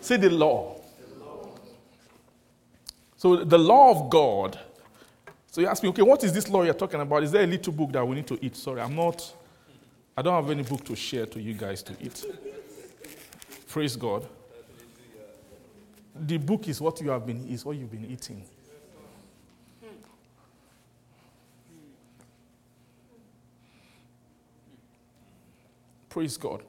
Say 0.00 0.16
the 0.16 0.30
law. 0.30 0.76
the 1.00 1.24
law. 1.24 1.48
So 3.16 3.36
the 3.44 3.58
law 3.58 3.90
of 3.90 4.10
God. 4.10 4.58
So 5.50 5.60
you 5.60 5.66
ask 5.66 5.82
me, 5.82 5.88
okay, 5.88 6.02
what 6.02 6.22
is 6.22 6.32
this 6.32 6.48
law 6.48 6.62
you're 6.62 6.74
talking 6.74 7.00
about? 7.00 7.24
Is 7.24 7.32
there 7.32 7.42
a 7.42 7.46
little 7.46 7.72
book 7.72 7.90
that 7.92 8.06
we 8.06 8.16
need 8.16 8.26
to 8.28 8.38
eat? 8.40 8.54
Sorry, 8.54 8.80
I'm 8.80 8.94
not. 8.94 9.34
I 10.18 10.22
don't 10.22 10.34
have 10.34 10.50
any 10.50 10.64
book 10.64 10.84
to 10.86 10.96
share 10.96 11.26
to 11.26 11.40
you 11.40 11.54
guys 11.54 11.82
to 11.84 11.92
eat. 12.00 12.24
Praise 13.68 13.94
God 13.94 14.26
the 16.18 16.38
book 16.38 16.68
is 16.68 16.80
what 16.80 17.00
you 17.00 17.10
have 17.10 17.26
been 17.26 17.46
is 17.48 17.64
what 17.64 17.76
you've 17.76 17.90
been 17.90 18.06
eating. 18.06 18.42
Praise 26.08 26.36
God. 26.36 26.62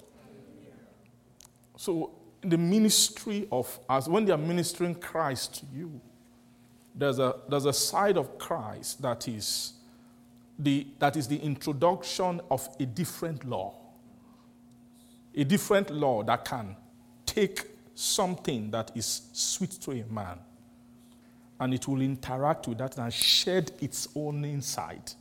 So 1.77 2.11
the 2.41 2.57
ministry 2.57 3.47
of 3.51 3.79
us, 3.87 4.07
when 4.07 4.25
they 4.25 4.33
are 4.33 4.37
ministering 4.37 4.95
Christ 4.95 5.55
to 5.55 5.65
you, 5.73 5.99
there's 6.93 7.19
a, 7.19 7.35
there's 7.47 7.65
a 7.65 7.73
side 7.73 8.17
of 8.17 8.37
Christ 8.37 9.01
that 9.01 9.27
is 9.27 9.73
the, 10.59 10.85
that 10.99 11.15
is 11.15 11.27
the 11.27 11.37
introduction 11.37 12.41
of 12.51 12.67
a 12.79 12.85
different 12.85 13.45
law. 13.45 13.73
A 15.33 15.43
different 15.45 15.89
law 15.89 16.21
that 16.23 16.43
can 16.43 16.75
take 17.25 17.65
something 17.95 18.69
that 18.71 18.91
is 18.95 19.21
sweet 19.31 19.71
to 19.71 19.91
a 19.91 20.03
man, 20.11 20.37
and 21.59 21.73
it 21.73 21.87
will 21.87 22.01
interact 22.01 22.67
with 22.67 22.77
that 22.79 22.97
and 22.97 23.13
shed 23.13 23.71
its 23.79 24.09
own 24.15 24.43
inside. 24.43 25.13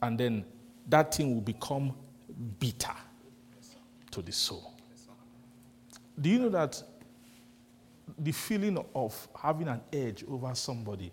And 0.00 0.18
then 0.18 0.44
that 0.88 1.14
thing 1.14 1.34
will 1.34 1.40
become 1.40 1.94
bitter 2.60 2.94
to 4.10 4.22
the 4.22 4.32
soul. 4.32 4.74
Do 6.20 6.30
you 6.30 6.38
know 6.38 6.48
that 6.50 6.80
the 8.18 8.32
feeling 8.32 8.84
of 8.94 9.28
having 9.34 9.66
an 9.66 9.80
edge 9.92 10.24
over 10.28 10.54
somebody 10.54 11.10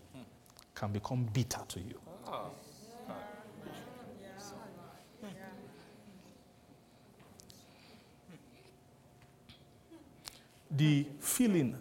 can 0.75 0.91
become 0.91 1.27
bitter 1.33 1.61
to 1.67 1.79
you? 1.79 1.99
Ah. 2.27 2.45
The 10.75 11.05
feeling, 11.19 11.75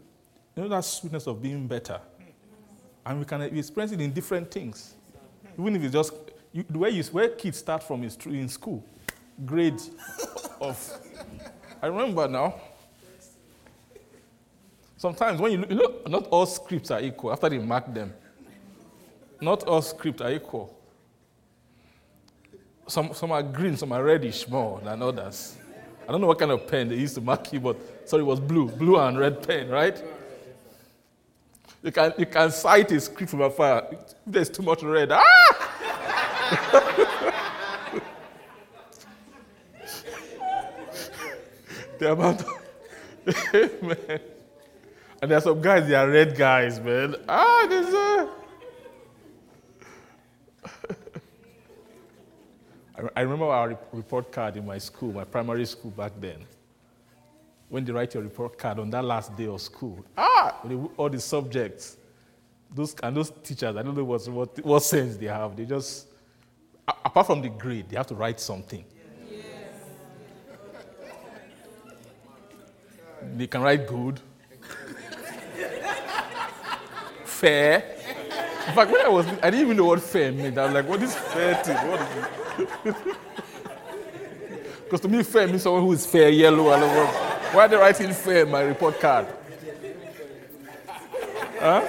you 0.56 0.62
know, 0.62 0.68
that 0.68 0.84
sweetness 0.84 1.26
of 1.26 1.40
being 1.40 1.66
better. 1.66 2.00
And 3.06 3.18
we 3.18 3.24
can 3.24 3.42
experience 3.42 3.92
it 3.92 4.00
in 4.00 4.12
different 4.12 4.50
things. 4.50 4.94
Even 5.58 5.76
if 5.76 5.82
it's 5.82 5.92
just 5.92 6.12
you, 6.52 6.64
the 6.68 6.78
way 6.78 6.90
you, 6.90 7.02
where 7.04 7.28
kids 7.28 7.58
start 7.58 7.82
from 7.82 8.02
is 8.04 8.16
in 8.26 8.48
school, 8.48 8.84
grades 9.44 9.90
of. 10.60 11.00
I 11.82 11.86
remember 11.86 12.28
now. 12.28 12.54
Sometimes 14.96 15.40
when 15.40 15.52
you 15.52 15.58
look, 15.58 16.02
you 16.04 16.10
know, 16.12 16.18
not 16.18 16.26
all 16.26 16.44
scripts 16.44 16.90
are 16.90 17.00
equal 17.00 17.32
after 17.32 17.48
they 17.48 17.58
mark 17.58 17.92
them. 17.94 18.12
Not 19.40 19.62
all 19.62 19.80
scripts 19.80 20.20
are 20.20 20.30
equal. 20.30 20.76
Some, 22.86 23.14
some 23.14 23.32
are 23.32 23.42
green, 23.42 23.76
some 23.76 23.92
are 23.92 24.04
reddish 24.04 24.46
more 24.46 24.80
than 24.80 25.00
others. 25.00 25.56
I 26.06 26.12
don't 26.12 26.20
know 26.20 26.26
what 26.26 26.38
kind 26.38 26.50
of 26.50 26.66
pen 26.66 26.88
they 26.88 26.96
used 26.96 27.14
to 27.14 27.20
mark 27.20 27.50
you, 27.52 27.60
but 27.60 27.76
sorry, 28.10 28.22
it 28.22 28.26
was 28.26 28.40
blue, 28.40 28.68
blue 28.68 28.98
and 28.98 29.16
red 29.18 29.46
pen, 29.46 29.68
right? 29.68 30.02
You 31.82 31.92
can, 31.92 32.12
you 32.18 32.26
can 32.26 32.50
sight 32.50 32.90
a 32.92 33.00
script 33.00 33.30
from 33.30 33.40
afar. 33.42 33.88
There's 34.26 34.50
too 34.50 34.62
much 34.62 34.82
red, 34.82 35.12
ah! 35.12 35.22
the 41.98 42.12
amount 42.12 42.40
of, 42.42 42.48
man. 43.82 44.20
And 45.22 45.30
there 45.30 45.38
are 45.38 45.42
some 45.42 45.62
guys, 45.62 45.86
they 45.86 45.94
are 45.94 46.10
red 46.10 46.36
guys, 46.36 46.80
man. 46.80 47.14
Ah, 47.28 47.66
there's 47.68 47.94
a. 47.94 48.28
I 53.16 53.20
remember 53.20 53.44
our 53.44 53.78
report 53.92 54.32
card 54.32 54.56
in 54.56 54.66
my 54.66 54.78
school, 54.78 55.12
my 55.12 55.24
primary 55.24 55.64
school 55.64 55.92
back 55.92 56.12
then. 56.18 56.44
When 57.70 57.84
they 57.84 57.92
write 57.92 58.12
your 58.14 58.24
report 58.24 58.58
card 58.58 58.80
on 58.80 58.90
that 58.90 59.04
last 59.04 59.36
day 59.36 59.46
of 59.46 59.60
school, 59.60 60.04
ah, 60.18 60.56
all 60.96 61.08
the 61.08 61.20
subjects, 61.20 61.96
those 62.74 62.96
and 63.02 63.16
those 63.16 63.32
teachers, 63.42 63.76
I 63.76 63.82
don't 63.82 63.96
know 63.96 64.04
what, 64.04 64.28
what, 64.28 64.64
what 64.64 64.82
sense 64.82 65.16
they 65.16 65.26
have. 65.26 65.56
They 65.56 65.64
just, 65.64 66.08
apart 66.86 67.28
from 67.28 67.40
the 67.40 67.48
grade, 67.48 67.88
they 67.88 67.96
have 67.96 68.08
to 68.08 68.14
write 68.14 68.38
something. 68.40 68.84
They 73.36 73.46
can 73.46 73.62
write 73.62 73.86
good. 73.86 74.20
fair? 77.24 77.96
In 78.66 78.74
fact, 78.74 78.90
when 78.90 79.06
I 79.06 79.08
was, 79.08 79.26
I 79.26 79.50
didn't 79.50 79.60
even 79.60 79.76
know 79.76 79.84
what 79.86 80.00
fair 80.00 80.32
meant. 80.32 80.58
I 80.58 80.64
was 80.64 80.74
like, 80.74 80.88
what 80.88 81.00
is 81.02 81.14
fair 81.14 81.54
thing? 81.62 81.76
What 81.76 82.00
is 82.00 82.08
it? 82.84 82.96
Because 84.90 85.02
to 85.02 85.08
me, 85.08 85.22
fair 85.22 85.46
means 85.46 85.62
someone 85.62 85.82
who 85.82 85.92
is 85.92 86.04
fair 86.04 86.30
yellow. 86.30 86.72
And 86.72 86.82
all. 86.82 87.29
Why 87.52 87.64
are 87.64 87.68
they 87.68 87.76
writing 87.76 88.12
fair 88.12 88.44
in 88.44 88.50
my 88.50 88.60
report 88.62 89.00
card? 89.00 89.26
Huh? 91.58 91.82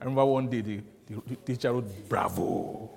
I 0.00 0.04
remember 0.04 0.24
one 0.26 0.48
day 0.48 0.60
the, 0.60 0.82
the 1.26 1.36
teacher 1.36 1.72
wrote, 1.72 2.08
Bravo. 2.08 2.90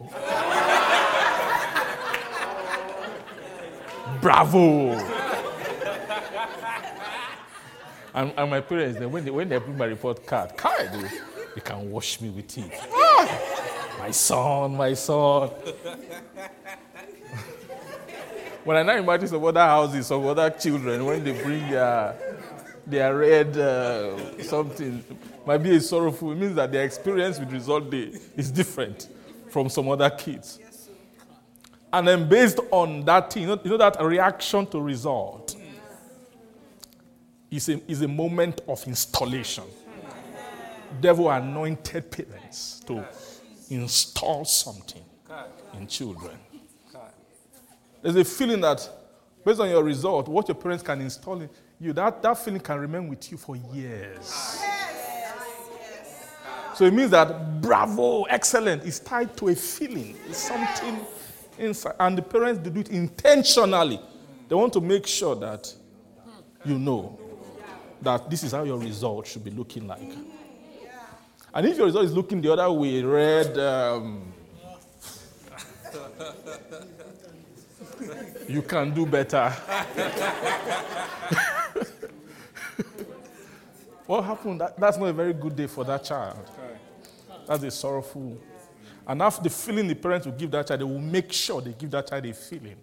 Bravo. 4.19 4.91
And, 8.13 8.33
and, 8.35 8.51
my 8.51 8.59
parents, 8.59 8.99
they, 8.99 9.05
when, 9.05 9.23
they, 9.23 9.31
when 9.31 9.47
they 9.47 9.57
put 9.57 9.77
my 9.77 9.85
report 9.85 10.25
card, 10.25 10.57
card, 10.57 10.91
they, 10.91 11.09
they 11.55 11.61
can 11.61 11.89
wash 11.89 12.19
me 12.19 12.29
with 12.29 12.57
it. 12.57 12.71
Ah, 12.91 13.39
my 13.99 14.11
son, 14.11 14.75
my 14.75 14.93
son. 14.93 15.49
When 18.63 18.77
I 18.77 18.83
now 18.83 18.95
imagine 18.95 19.27
some 19.27 19.43
other 19.43 19.61
houses, 19.61 20.07
some 20.07 20.25
other 20.25 20.49
children, 20.49 21.05
when 21.05 21.23
they 21.23 21.31
bring 21.41 21.69
their, 21.69 22.15
their 22.85 23.17
red 23.17 23.57
uh, 23.57 24.43
something, 24.43 25.03
might 25.45 25.57
be 25.57 25.75
a 25.75 25.81
sorrowful. 25.81 26.31
It 26.31 26.35
means 26.35 26.55
that 26.55 26.71
their 26.71 26.83
experience 26.83 27.39
with 27.39 27.51
result 27.51 27.89
day 27.89 28.13
is 28.35 28.51
different 28.51 29.07
from 29.49 29.69
some 29.69 29.89
other 29.89 30.09
kids. 30.09 30.59
And 31.93 32.07
then 32.07 32.29
based 32.29 32.59
on 32.71 33.03
that 33.05 33.33
thing, 33.33 33.43
you 33.43 33.49
know, 33.49 33.59
you 33.63 33.69
know 33.71 33.77
that 33.77 34.01
reaction 34.01 34.65
to 34.67 34.79
result 34.79 35.57
is 37.49 37.67
a, 37.67 37.91
is 37.91 38.01
a 38.01 38.07
moment 38.07 38.61
of 38.67 38.85
installation. 38.87 39.65
Devil 41.01 41.29
anointed 41.29 42.09
parents 42.11 42.81
to 42.85 43.05
install 43.69 44.45
something 44.45 45.03
in 45.73 45.87
children. 45.87 46.37
There's 48.01 48.15
a 48.15 48.25
feeling 48.25 48.61
that 48.61 48.87
based 49.45 49.59
on 49.59 49.69
your 49.69 49.83
result, 49.83 50.27
what 50.27 50.47
your 50.47 50.55
parents 50.55 50.83
can 50.83 51.01
install 51.01 51.41
in 51.41 51.49
you, 51.79 51.93
that, 51.93 52.21
that 52.21 52.37
feeling 52.37 52.61
can 52.61 52.79
remain 52.79 53.07
with 53.07 53.31
you 53.31 53.37
for 53.37 53.55
years. 53.55 54.59
So 56.75 56.85
it 56.85 56.93
means 56.93 57.11
that 57.11 57.61
bravo, 57.61 58.23
excellent, 58.23 58.83
is 58.83 58.99
tied 58.99 59.35
to 59.37 59.49
a 59.49 59.55
feeling. 59.55 60.15
It's 60.27 60.37
something 60.37 60.99
inside. 61.57 61.95
And 61.99 62.17
the 62.17 62.21
parents 62.21 62.67
do 62.67 62.79
it 62.79 62.89
intentionally. 62.89 63.99
They 64.47 64.55
want 64.55 64.73
to 64.73 64.81
make 64.81 65.07
sure 65.07 65.35
that 65.35 65.73
you 66.63 66.77
know 66.77 67.19
that 68.01 68.29
this 68.29 68.43
is 68.43 68.51
how 68.51 68.63
your 68.63 68.79
result 68.79 69.27
should 69.27 69.43
be 69.43 69.51
looking 69.51 69.87
like. 69.87 70.09
And 71.53 71.67
if 71.67 71.77
your 71.77 71.87
result 71.87 72.05
is 72.05 72.13
looking 72.13 72.41
the 72.41 72.53
other 72.53 72.71
way, 72.71 73.01
red, 73.03 73.57
um, 73.57 74.33
you 78.47 78.61
can 78.61 78.93
do 78.93 79.05
better. 79.05 79.49
what 84.05 84.23
happened? 84.23 84.61
That, 84.61 84.79
that's 84.79 84.97
not 84.97 85.05
a 85.05 85.13
very 85.13 85.33
good 85.33 85.55
day 85.55 85.67
for 85.67 85.83
that 85.85 86.03
child. 86.03 86.37
That's 87.47 87.63
a 87.63 87.71
sorrowful. 87.71 88.37
And 89.07 89.21
after 89.21 89.43
the 89.43 89.49
feeling 89.49 89.87
the 89.87 89.95
parents 89.95 90.25
will 90.25 90.33
give 90.33 90.51
that 90.51 90.67
child, 90.67 90.79
they 90.79 90.85
will 90.85 90.99
make 90.99 91.31
sure 91.31 91.61
they 91.61 91.73
give 91.73 91.91
that 91.91 92.07
child 92.07 92.25
a 92.25 92.33
feeling 92.33 92.77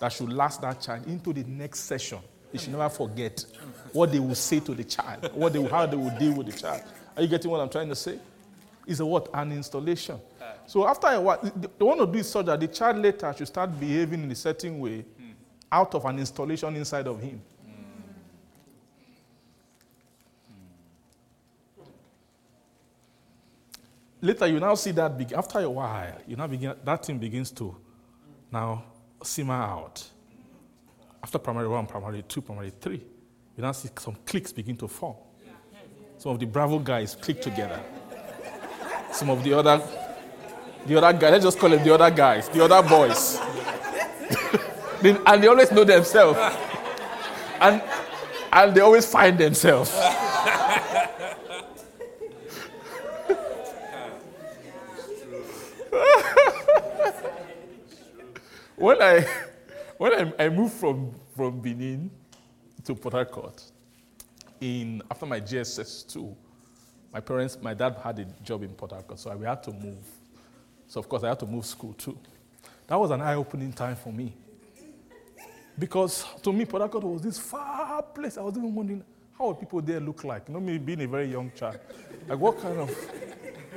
that 0.00 0.12
should 0.12 0.32
last 0.32 0.60
that 0.62 0.80
child 0.80 1.06
into 1.06 1.32
the 1.32 1.44
next 1.44 1.80
session. 1.80 2.18
They 2.52 2.58
should 2.58 2.72
never 2.72 2.88
forget 2.88 3.44
what 3.92 4.12
they 4.12 4.18
will 4.18 4.34
say 4.34 4.60
to 4.60 4.74
the 4.74 4.84
child, 4.84 5.30
what 5.34 5.52
they 5.52 5.58
will, 5.58 5.68
how 5.68 5.86
they 5.86 5.96
will 5.96 6.16
deal 6.18 6.34
with 6.34 6.46
the 6.46 6.52
child. 6.58 6.82
Are 7.16 7.22
you 7.22 7.28
getting 7.28 7.50
what 7.50 7.60
I'm 7.60 7.68
trying 7.68 7.88
to 7.88 7.96
say? 7.96 8.18
It's 8.86 9.00
a 9.00 9.06
what? 9.06 9.28
An 9.34 9.52
installation. 9.52 10.20
So 10.66 10.86
after 10.86 11.06
a 11.06 11.20
while, 11.20 11.38
they 11.42 11.84
want 11.84 12.00
to 12.00 12.06
do 12.06 12.22
so 12.22 12.42
that 12.42 12.58
the 12.58 12.68
child 12.68 12.98
later 12.98 13.32
should 13.36 13.46
start 13.46 13.78
behaving 13.78 14.24
in 14.24 14.30
a 14.30 14.34
certain 14.34 14.78
way 14.78 15.04
out 15.70 15.94
of 15.94 16.04
an 16.04 16.18
installation 16.18 16.74
inside 16.76 17.06
of 17.06 17.20
him. 17.20 17.40
Later, 24.20 24.46
you 24.46 24.58
now 24.58 24.74
see 24.74 24.92
that 24.92 25.16
be- 25.16 25.34
after 25.34 25.60
a 25.60 25.70
while, 25.70 26.18
you 26.26 26.36
now 26.36 26.46
begin 26.46 26.74
that 26.84 27.04
thing 27.04 27.18
begins 27.18 27.50
to 27.52 27.76
now 28.50 28.82
simmer 29.22 29.54
out. 29.54 30.02
After 31.22 31.38
primary 31.38 31.68
one, 31.68 31.86
primary 31.86 32.22
two, 32.22 32.40
primary 32.40 32.72
three, 32.80 33.04
you 33.56 33.62
now 33.62 33.72
see 33.72 33.88
some 33.98 34.16
cliques 34.26 34.52
begin 34.52 34.76
to 34.78 34.88
form. 34.88 35.16
Some 36.18 36.32
of 36.32 36.40
the 36.40 36.46
bravo 36.46 36.78
guys 36.78 37.14
click 37.14 37.40
together. 37.42 37.80
Some 39.12 39.30
of 39.30 39.44
the 39.44 39.52
other, 39.52 39.80
the 40.86 40.96
other 40.96 41.18
guys, 41.18 41.32
let's 41.32 41.44
just 41.44 41.58
call 41.58 41.70
them 41.70 41.82
the 41.82 41.92
other 41.94 42.10
guys, 42.10 42.48
the 42.48 42.64
other 42.64 42.88
boys. 42.88 43.38
and 45.26 45.42
they 45.42 45.48
always 45.48 45.72
know 45.72 45.84
themselves. 45.84 46.38
And, 47.60 47.82
and 48.52 48.74
they 48.74 48.80
always 48.80 49.06
find 49.06 49.36
themselves. 49.38 49.90
when 58.76 59.00
I 59.02 59.26
when 59.98 60.12
I, 60.12 60.32
I 60.44 60.48
moved 60.50 60.74
from, 60.74 61.12
from 61.34 61.60
Benin 61.60 62.10
to 62.84 62.94
Port 62.94 63.14
Harcourt, 63.14 63.62
in 64.60 65.02
after 65.10 65.26
my 65.26 65.40
JSS 65.40 66.12
two, 66.12 66.36
my 67.12 67.20
parents, 67.20 67.58
my 67.60 67.74
dad 67.74 67.96
had 68.02 68.18
a 68.18 68.24
job 68.42 68.62
in 68.62 68.70
Port 68.70 68.92
Harcourt, 68.92 69.18
so 69.18 69.34
we 69.36 69.46
had 69.46 69.62
to 69.64 69.72
move. 69.72 69.96
So 70.88 71.00
of 71.00 71.08
course 71.08 71.22
I 71.24 71.28
had 71.28 71.40
to 71.40 71.46
move 71.46 71.66
school 71.66 71.92
too. 71.94 72.18
That 72.86 72.96
was 72.96 73.10
an 73.10 73.20
eye-opening 73.20 73.72
time 73.72 73.96
for 73.96 74.12
me. 74.12 74.32
Because 75.78 76.24
to 76.42 76.52
me, 76.52 76.64
Harcourt 76.64 77.04
was 77.04 77.22
this 77.22 77.38
far 77.38 78.02
place. 78.02 78.38
I 78.38 78.42
was 78.42 78.56
even 78.56 78.74
wondering 78.74 79.04
how 79.36 79.48
would 79.48 79.60
people 79.60 79.82
there 79.82 80.00
look 80.00 80.24
like? 80.24 80.48
You 80.48 80.54
know, 80.54 80.60
me 80.60 80.78
being 80.78 81.02
a 81.02 81.06
very 81.06 81.26
young 81.26 81.52
child. 81.54 81.78
Like 82.26 82.38
what 82.38 82.60
kind 82.60 82.78
of 82.78 82.90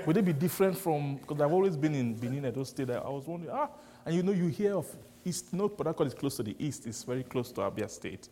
would 0.05 0.15
they 0.15 0.21
be 0.21 0.33
different 0.33 0.77
from 0.77 1.17
because 1.17 1.41
I've 1.41 1.51
always 1.51 1.75
been 1.75 1.93
in 1.95 2.15
Benin, 2.15 2.45
Edo 2.45 2.63
State. 2.63 2.89
I 2.89 3.09
was 3.09 3.27
wondering, 3.27 3.51
ah, 3.53 3.69
and 4.05 4.15
you 4.15 4.23
know, 4.23 4.31
you 4.31 4.47
hear 4.47 4.77
of 4.77 4.87
East, 5.25 5.51
Port 5.51 5.83
Harcourt 5.83 6.07
is 6.07 6.13
close 6.13 6.37
to 6.37 6.43
the 6.43 6.55
east, 6.57 6.87
it's 6.87 7.03
very 7.03 7.23
close 7.23 7.51
to 7.51 7.61
Abia 7.61 7.89
State. 7.89 8.29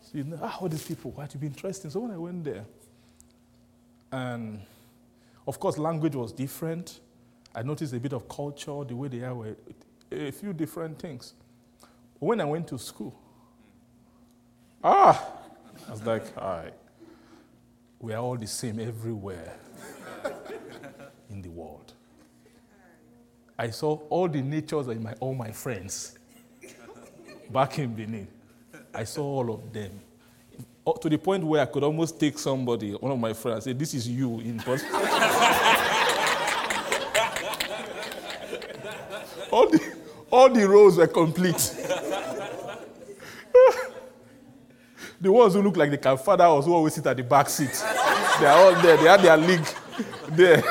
So 0.00 0.18
you 0.18 0.24
know, 0.24 0.38
ah, 0.42 0.56
all 0.60 0.68
these 0.68 0.82
people, 0.82 1.10
what 1.10 1.30
would 1.30 1.40
be 1.40 1.46
interesting. 1.46 1.90
So 1.90 2.00
when 2.00 2.12
I 2.12 2.16
went 2.16 2.44
there, 2.44 2.64
and 4.12 4.60
of 5.46 5.60
course, 5.60 5.76
language 5.76 6.16
was 6.16 6.32
different. 6.32 7.00
I 7.56 7.62
noticed 7.62 7.94
a 7.94 7.98
bit 7.98 8.12
of 8.12 8.28
culture, 8.28 8.84
the 8.84 8.94
way 8.94 9.08
they 9.08 9.22
are, 9.22 9.34
were 9.34 9.56
a 10.12 10.30
few 10.30 10.52
different 10.52 10.98
things. 10.98 11.32
When 12.18 12.38
I 12.38 12.44
went 12.44 12.68
to 12.68 12.78
school, 12.78 13.18
ah, 14.84 15.26
I 15.88 15.90
was 15.90 16.04
like, 16.04 16.24
all 16.36 16.58
right, 16.58 16.74
we 17.98 18.12
are 18.12 18.22
all 18.22 18.36
the 18.36 18.46
same 18.46 18.78
everywhere 18.78 19.58
in 21.30 21.40
the 21.40 21.48
world. 21.48 21.94
I 23.58 23.70
saw 23.70 24.00
all 24.10 24.28
the 24.28 24.42
natures 24.42 24.86
of 24.88 25.00
my, 25.00 25.14
all 25.14 25.34
my 25.34 25.50
friends 25.50 26.18
back 27.50 27.78
in 27.78 27.94
Benin. 27.94 28.28
I 28.92 29.04
saw 29.04 29.22
all 29.22 29.54
of 29.54 29.72
them. 29.72 29.98
To 31.00 31.08
the 31.08 31.18
point 31.18 31.42
where 31.42 31.62
I 31.62 31.66
could 31.66 31.82
almost 31.82 32.20
take 32.20 32.38
somebody, 32.38 32.92
one 32.92 33.12
of 33.12 33.18
my 33.18 33.32
friends, 33.32 33.66
and 33.66 33.76
say, 33.76 33.78
This 33.78 33.94
is 33.94 34.06
you 34.06 34.40
in 34.40 34.58
person. 34.58 34.88
all, 39.50 39.68
the, 39.68 39.80
all 40.30 40.50
the 40.50 40.68
rows 40.68 40.96
were 40.96 41.06
complete. 41.06 41.56
the 45.20 45.32
ones 45.32 45.54
who 45.54 45.62
look 45.62 45.76
like 45.76 45.90
the 45.90 45.98
was 45.98 46.66
who 46.66 46.74
always 46.74 46.94
sit 46.94 47.06
at 47.06 47.16
the 47.16 47.22
back 47.22 47.48
seat, 47.48 47.72
they 48.40 48.46
are 48.46 48.58
all 48.58 48.74
there. 48.82 48.96
They 48.96 49.04
had 49.04 49.20
their 49.20 49.36
league 49.36 49.66
there. 50.28 50.62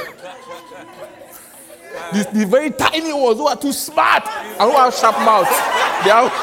The, 2.14 2.30
the 2.34 2.46
very 2.46 2.70
tiny 2.70 3.12
ones 3.14 3.38
who 3.38 3.48
are 3.48 3.58
too 3.58 3.74
smart 3.74 4.24
and 4.28 4.72
who 4.72 4.78
have 4.78 4.94
sharp 4.94 5.18
mouths. 5.20 5.50
They 6.04 6.12
are. 6.12 6.32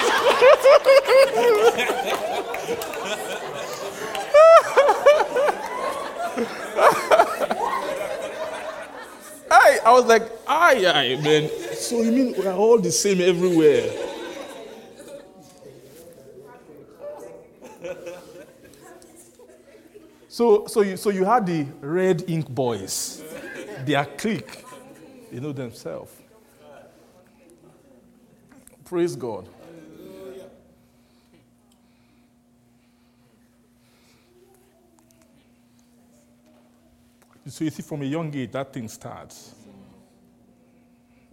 I, 9.50 9.78
I 9.84 9.92
was 9.92 10.06
like, 10.06 10.22
aye, 10.48 10.84
aye, 10.86 11.20
man. 11.22 11.50
So 11.82 12.00
you 12.00 12.12
mean 12.12 12.34
we're 12.38 12.52
all 12.54 12.78
the 12.78 12.92
same 12.92 13.20
everywhere? 13.20 13.90
So, 20.28 20.66
so, 20.68 20.80
you, 20.82 20.96
so 20.96 21.10
you 21.10 21.24
had 21.24 21.44
the 21.44 21.66
red 21.80 22.24
ink 22.28 22.48
boys, 22.48 23.22
their 23.84 24.04
clique. 24.04 24.64
you 25.32 25.40
know 25.40 25.52
themselves. 25.52 26.12
Praise 28.84 29.16
God. 29.16 29.48
So 37.48 37.64
you 37.64 37.70
see, 37.70 37.82
from 37.82 38.02
a 38.02 38.06
young 38.06 38.32
age, 38.36 38.52
that 38.52 38.72
thing 38.72 38.88
starts. 38.88 39.54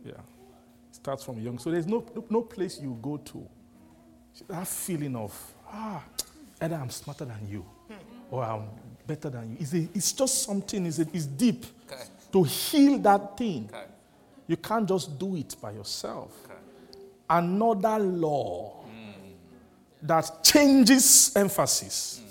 Yeah. 0.03 0.13
Starts 1.01 1.23
from 1.23 1.39
young. 1.39 1.57
So 1.59 1.71
there's 1.71 1.87
no, 1.87 2.03
no 2.29 2.41
place 2.41 2.79
you 2.81 2.97
go 3.01 3.17
to. 3.17 3.47
That 4.47 4.67
feeling 4.67 5.15
of, 5.15 5.33
ah, 5.71 6.03
either 6.61 6.75
I'm 6.75 6.89
smarter 6.89 7.25
than 7.25 7.47
you 7.49 7.65
or 8.31 8.43
I'm 8.43 8.63
better 9.07 9.29
than 9.29 9.51
you. 9.51 9.57
It's, 9.59 9.73
a, 9.73 9.87
it's 9.93 10.11
just 10.13 10.43
something, 10.43 10.85
it's, 10.85 10.99
a, 10.99 11.07
it's 11.13 11.25
deep. 11.25 11.65
Okay. 11.91 12.03
To 12.31 12.43
heal 12.43 12.99
that 12.99 13.37
thing, 13.37 13.69
Okay. 13.73 13.85
you 14.47 14.57
can't 14.57 14.87
just 14.87 15.17
do 15.17 15.35
it 15.35 15.55
by 15.61 15.71
yourself. 15.71 16.31
Another 17.29 17.99
law 17.99 18.75
that 20.01 20.43
changes 20.43 21.31
emphasis, 21.35 22.21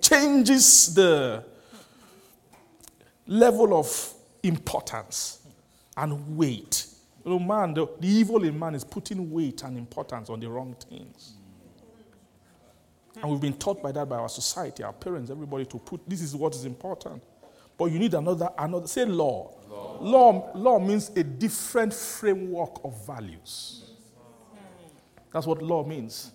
changes 0.00 0.94
the 0.94 1.44
level 3.26 3.78
of 3.78 4.14
importance 4.42 5.40
and 5.96 6.36
weight. 6.36 6.86
You 7.24 7.32
know, 7.32 7.38
man, 7.38 7.74
the, 7.74 7.86
the 7.98 8.08
evil 8.08 8.42
in 8.44 8.58
man 8.58 8.74
is 8.74 8.84
putting 8.84 9.30
weight 9.30 9.62
and 9.62 9.76
importance 9.76 10.30
on 10.30 10.40
the 10.40 10.48
wrong 10.48 10.74
things. 10.88 11.34
And 13.16 13.30
we've 13.30 13.40
been 13.40 13.54
taught 13.54 13.82
by 13.82 13.92
that 13.92 14.08
by 14.08 14.16
our 14.16 14.28
society, 14.28 14.82
our 14.82 14.92
parents, 14.92 15.30
everybody 15.30 15.66
to 15.66 15.78
put 15.78 16.00
this 16.08 16.22
is 16.22 16.34
what 16.34 16.54
is 16.54 16.64
important. 16.64 17.22
But 17.76 17.86
you 17.86 17.98
need 17.98 18.14
another, 18.14 18.48
another 18.58 18.86
say 18.86 19.04
law. 19.04 19.54
Law, 20.00 20.50
law 20.54 20.78
means 20.78 21.10
a 21.16 21.22
different 21.22 21.92
framework 21.92 22.80
of 22.84 23.06
values. 23.06 23.90
That's 25.32 25.46
what 25.46 25.62
law 25.62 25.84
means. 25.84 26.32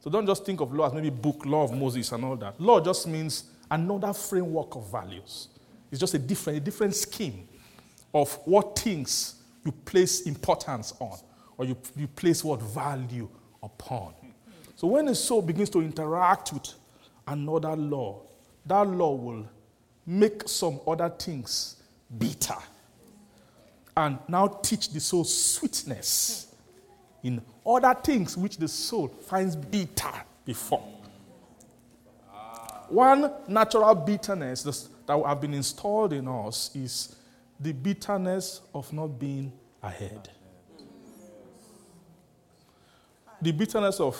So 0.00 0.10
don't 0.10 0.26
just 0.26 0.46
think 0.46 0.60
of 0.60 0.72
law 0.72 0.86
as 0.86 0.94
maybe 0.94 1.10
book, 1.10 1.44
law 1.44 1.64
of 1.64 1.72
Moses 1.72 2.10
and 2.12 2.24
all 2.24 2.36
that. 2.36 2.60
Law 2.60 2.80
just 2.80 3.06
means 3.06 3.44
another 3.70 4.12
framework 4.12 4.74
of 4.76 4.90
values. 4.90 5.48
It's 5.90 6.00
just 6.00 6.14
a 6.14 6.18
different, 6.18 6.58
a 6.58 6.60
different 6.60 6.94
scheme 6.94 7.48
of 8.14 8.32
what 8.44 8.78
things 8.78 9.39
you 9.64 9.72
place 9.72 10.22
importance 10.22 10.94
on 11.00 11.18
or 11.56 11.64
you, 11.64 11.76
you 11.96 12.06
place 12.06 12.42
what 12.42 12.62
value 12.62 13.28
upon. 13.62 14.14
So 14.76 14.88
when 14.88 15.08
a 15.08 15.14
soul 15.14 15.42
begins 15.42 15.68
to 15.70 15.80
interact 15.80 16.52
with 16.52 16.72
another 17.26 17.76
law, 17.76 18.22
that 18.64 18.86
law 18.86 19.14
will 19.14 19.46
make 20.06 20.48
some 20.48 20.80
other 20.86 21.10
things 21.10 21.76
bitter 22.18 22.56
and 23.96 24.18
now 24.28 24.46
teach 24.46 24.90
the 24.90 25.00
soul 25.00 25.24
sweetness 25.24 26.54
in 27.22 27.42
other 27.66 27.94
things 28.02 28.36
which 28.36 28.56
the 28.56 28.68
soul 28.68 29.08
finds 29.08 29.54
bitter 29.54 30.12
before. 30.44 30.82
One 32.88 33.30
natural 33.46 33.94
bitterness 33.94 34.62
that 35.06 35.24
have 35.24 35.40
been 35.40 35.54
installed 35.54 36.12
in 36.12 36.26
us 36.26 36.74
is 36.74 37.14
the 37.60 37.72
bitterness 37.72 38.62
of 38.74 38.90
not 38.92 39.18
being 39.18 39.52
ahead. 39.82 40.30
The 43.42 43.52
bitterness 43.52 44.00
of, 44.00 44.18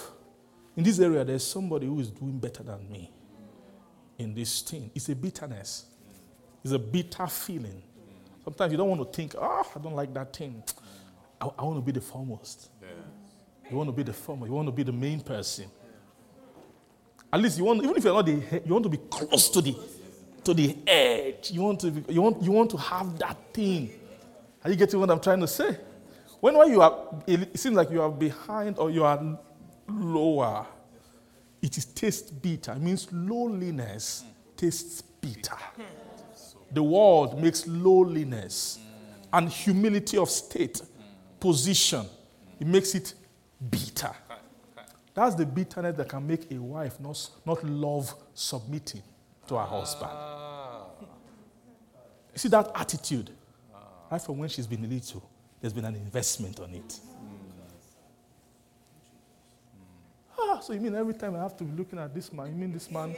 in 0.77 0.85
this 0.85 0.99
area, 1.01 1.25
there's 1.25 1.47
somebody 1.47 1.87
who 1.87 2.01
is 2.01 2.11
doing 2.11 2.39
better 2.39 2.63
than 2.63 2.91
me 2.91 3.11
in 4.19 4.35
this 4.35 4.61
thing. 4.63 4.91
It's 4.95 5.09
a 5.09 5.15
bitterness, 5.15 5.87
it's 6.63 6.73
a 6.73 6.79
bitter 6.79 7.27
feeling. 7.27 7.83
Sometimes 8.45 8.73
you 8.73 8.79
don't 8.79 8.89
want 8.89 9.01
to 9.01 9.17
think, 9.17 9.35
ah, 9.39 9.65
I 9.75 9.79
don't 9.79 9.95
like 9.95 10.13
that 10.15 10.35
thing. 10.35 10.63
I, 11.41 11.49
I 11.59 11.63
want 11.63 11.77
to 11.77 11.83
be 11.83 11.93
the 11.93 12.01
foremost. 12.01 12.71
You 13.71 13.77
want 13.77 13.89
to 13.89 13.93
be 13.93 14.03
the 14.03 14.13
foremost. 14.13 14.49
You 14.49 14.55
want 14.55 14.69
to 14.69 14.73
be 14.73 14.83
the 14.83 14.93
main 14.93 15.21
person. 15.21 15.67
At 17.33 17.41
least 17.41 17.59
you 17.59 17.65
want, 17.65 17.83
even 17.83 17.97
if 17.97 18.03
you're 18.03 18.15
not 18.15 18.27
the 18.27 18.33
you 18.65 18.73
want 18.73 18.83
to 18.83 18.89
be 18.89 18.97
close 18.97 19.49
to 19.51 19.61
the, 19.61 19.77
to 20.51 20.55
the 20.55 20.77
edge. 20.87 21.51
You 21.51 21.63
want 21.63 21.81
to, 21.81 21.91
be, 21.91 22.13
you 22.13 22.23
want, 22.23 22.43
you 22.43 22.51
want 22.51 22.71
to 22.71 22.77
have 22.77 23.19
that 23.19 23.37
thing. 23.53 23.91
Are 24.65 24.71
you 24.71 24.77
getting 24.77 24.99
what 25.01 25.11
I'm 25.11 25.21
trying 25.21 25.41
to 25.41 25.49
say? 25.49 25.79
When, 26.41 26.57
when 26.57 26.71
you 26.71 26.83
are, 26.83 27.23
it 27.27 27.59
seems 27.59 27.77
like 27.77 27.91
you 27.91 28.03
are 28.03 28.11
behind 28.11 28.79
or 28.79 28.91
you 28.91 29.05
are 29.05 29.39
lower, 29.89 30.67
it 31.63 31.77
is 31.77 31.85
taste 31.85 32.41
bitter. 32.43 32.73
It 32.73 32.81
means 32.81 33.09
lowliness 33.13 34.25
tastes 34.57 35.03
bitter. 35.03 35.57
The 36.73 36.83
world 36.83 37.41
makes 37.41 37.67
lowliness 37.67 38.79
and 39.33 39.49
humility 39.49 40.17
of 40.19 40.31
state, 40.31 40.83
position, 41.39 42.07
it 42.59 42.67
makes 42.67 42.95
it 42.95 43.15
bitter. 43.71 44.11
That's 45.15 45.35
the 45.35 45.47
bitterness 45.47 45.97
that 45.97 46.09
can 46.09 46.27
make 46.27 46.51
a 46.51 46.59
wife 46.61 46.99
not, 47.01 47.31
not 47.45 47.65
love 47.65 48.15
submitting 48.35 49.03
to 49.51 49.57
her 49.57 49.65
husband. 49.67 50.13
You 52.33 52.39
see 52.39 52.49
that 52.49 52.71
attitude? 52.75 53.31
Right 54.11 54.23
from 54.23 54.39
when 54.39 54.49
she's 54.49 54.67
been 54.67 54.89
little, 54.89 55.29
there's 55.61 55.73
been 55.73 55.85
an 55.85 55.97
investment 55.97 56.61
on 56.61 56.73
it. 56.73 57.01
Ah, 60.39 60.61
so 60.61 60.73
you 60.73 60.81
mean 60.81 60.95
every 60.95 61.15
time 61.15 61.35
I 61.35 61.41
have 61.41 61.57
to 61.59 61.65
be 61.65 61.77
looking 61.77 61.99
at 61.99 62.15
this 62.15 62.33
man, 62.33 62.47
you 62.47 62.55
mean 62.55 62.73
this 62.73 62.91
man? 62.91 63.17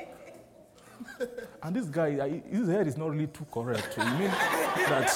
and 1.62 1.76
this 1.76 1.86
guy, 1.86 2.40
his 2.50 2.68
head 2.68 2.86
is 2.86 2.96
not 2.96 3.10
really 3.10 3.26
too 3.26 3.46
correct. 3.52 3.94
You 3.98 4.04
mean 4.04 4.30
that 4.30 5.10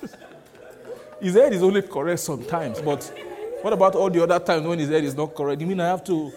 his 1.20 1.34
head 1.34 1.52
is 1.52 1.62
only 1.62 1.82
correct 1.82 2.20
sometimes, 2.20 2.80
but 2.80 3.02
what 3.62 3.72
about 3.72 3.96
all 3.96 4.10
the 4.10 4.22
other 4.22 4.38
times 4.38 4.64
when 4.64 4.78
his 4.78 4.90
head 4.90 5.02
is 5.02 5.16
not 5.16 5.34
correct? 5.34 5.60
You 5.60 5.66
mean 5.66 5.80
I 5.80 5.88
have 5.88 6.04
to 6.04 6.32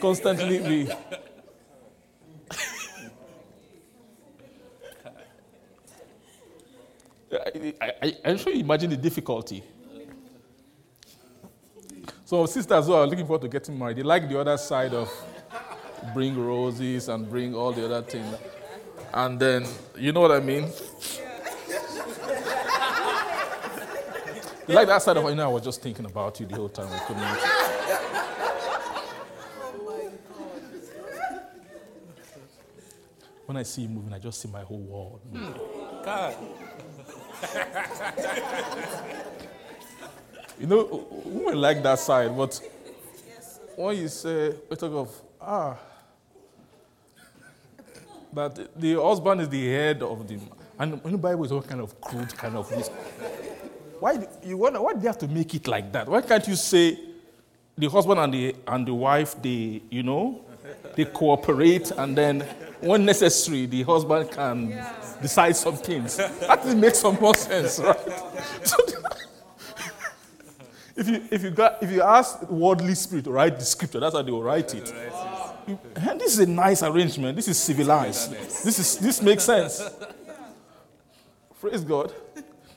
constantly 0.00 0.58
be. 0.58 0.92
I, 7.32 7.94
I, 8.02 8.16
I'm 8.24 8.38
sure 8.38 8.52
you 8.52 8.60
imagine 8.60 8.90
the 8.90 8.96
difficulty. 8.96 9.62
So 12.24 12.46
sisters 12.46 12.86
who 12.86 12.92
are 12.92 13.06
looking 13.06 13.26
forward 13.26 13.42
to 13.42 13.48
getting 13.48 13.78
married, 13.78 13.98
they 13.98 14.02
like 14.02 14.28
the 14.28 14.38
other 14.38 14.56
side 14.56 14.94
of 14.94 15.10
bring 16.12 16.38
roses 16.38 17.08
and 17.08 17.28
bring 17.28 17.54
all 17.54 17.72
the 17.72 17.84
other 17.84 18.02
things. 18.02 18.36
And 19.12 19.38
then, 19.38 19.64
you 19.96 20.12
know 20.12 20.20
what 20.20 20.32
I 20.32 20.40
mean? 20.40 20.68
Like 24.68 24.88
that 24.88 25.02
side 25.02 25.16
of, 25.16 25.28
you 25.28 25.34
know, 25.36 25.44
I 25.44 25.52
was 25.52 25.62
just 25.62 25.80
thinking 25.80 26.04
about 26.04 26.40
you 26.40 26.46
the 26.46 26.56
whole 26.56 26.68
time. 26.68 26.88
When 33.46 33.56
I 33.56 33.62
see 33.62 33.82
you 33.82 33.88
moving, 33.88 34.12
I 34.12 34.18
just 34.18 34.40
see 34.40 34.48
my 34.48 34.62
whole 34.62 34.80
world. 34.80 35.20
God. 36.06 36.36
You 40.58 40.66
know, 40.66 41.06
women 41.26 41.60
like 41.60 41.82
that 41.82 41.98
side, 41.98 42.34
but 42.34 42.58
when 43.76 43.94
you 43.98 44.08
say, 44.08 44.54
we 44.70 44.76
talk 44.76 44.90
of, 44.92 45.22
ah, 45.38 45.76
that 48.32 48.80
the 48.80 48.94
husband 48.94 49.42
is 49.42 49.50
the 49.50 49.68
head 49.68 50.02
of 50.02 50.26
the, 50.26 50.38
and 50.78 51.04
when 51.04 51.12
the 51.12 51.18
Bible 51.18 51.44
is 51.44 51.52
all 51.52 51.60
kind 51.60 51.82
of 51.82 52.00
crude, 52.00 52.34
kind 52.38 52.56
of 52.56 52.70
this. 52.70 52.88
Why 54.00 54.26
you 54.42 54.56
wonder, 54.56 54.80
why 54.80 54.94
do 54.94 55.00
you 55.00 55.08
have 55.08 55.18
to 55.18 55.28
make 55.28 55.54
it 55.54 55.68
like 55.68 55.92
that? 55.92 56.08
Why 56.08 56.22
can't 56.22 56.48
you 56.48 56.56
say 56.56 56.98
the 57.76 57.90
husband 57.90 58.18
and 58.18 58.32
the, 58.32 58.56
and 58.66 58.88
the 58.88 58.94
wife, 58.94 59.36
they, 59.42 59.82
you 59.90 60.02
know, 60.02 60.42
they 60.94 61.04
cooperate 61.04 61.90
and 61.92 62.16
then 62.16 62.40
when 62.80 63.04
necessary, 63.04 63.66
the 63.66 63.82
husband 63.82 64.30
can 64.30 64.68
decide 65.22 65.56
some 65.56 65.76
things. 65.76 66.16
That 66.16 66.64
makes 66.76 67.00
some 67.00 67.18
more 67.20 67.34
sense, 67.34 67.78
right? 67.78 67.98
So, 68.62 68.76
if 70.96 71.08
you, 71.08 71.22
if, 71.30 71.42
you 71.42 71.50
got, 71.50 71.82
if 71.82 71.90
you 71.90 72.02
ask 72.02 72.42
worldly 72.50 72.94
spirit 72.94 73.24
to 73.24 73.30
write 73.30 73.58
the 73.58 73.64
scripture, 73.64 74.00
that's 74.00 74.14
how 74.14 74.22
they 74.22 74.30
will 74.30 74.42
write 74.42 74.74
it. 74.74 74.92
You- 75.66 75.78
and 75.96 76.20
this 76.20 76.34
is 76.34 76.38
a 76.40 76.46
nice 76.46 76.82
arrangement. 76.82 77.34
This 77.34 77.48
is 77.48 77.58
civilized. 77.58 78.30
This, 78.30 78.78
is, 78.78 78.98
this 78.98 79.20
makes 79.20 79.44
sense. 79.44 79.82
Praise 81.60 81.82
God. 81.82 82.12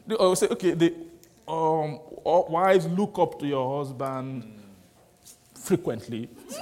They 0.08 0.16
always 0.16 0.40
say, 0.40 0.48
okay, 0.48 0.72
the 0.72 0.96
um, 1.48 2.00
wives 2.24 2.88
look 2.88 3.20
up 3.20 3.38
to 3.40 3.46
your 3.46 3.80
husband 3.80 4.59
frequently. 5.64 6.30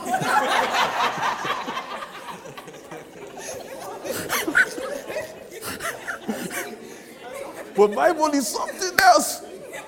but 7.76 7.96
Bible 7.96 8.28
is 8.28 8.48
something 8.48 9.00
else. 9.02 9.46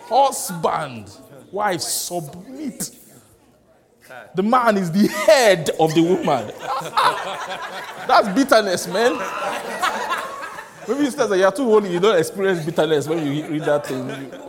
Husband, 0.08 1.12
wife, 1.52 1.82
submit. 1.82 2.92
The 4.36 4.44
man 4.44 4.78
is 4.78 4.92
the 4.92 5.08
head 5.08 5.70
of 5.80 5.94
the 5.94 6.02
woman. 6.02 6.52
That's 8.08 8.28
bitterness, 8.30 8.88
man. 8.88 9.18
Maybe 10.88 11.04
you 11.04 11.12
says 11.12 11.30
that 11.30 11.38
you're 11.38 11.52
too 11.52 11.66
holy, 11.66 11.92
you 11.94 12.00
don't 12.00 12.18
experience 12.18 12.66
bitterness 12.66 13.08
when 13.08 13.26
you 13.26 13.46
read 13.48 13.64
that 13.64 13.86
thing. 13.86 14.49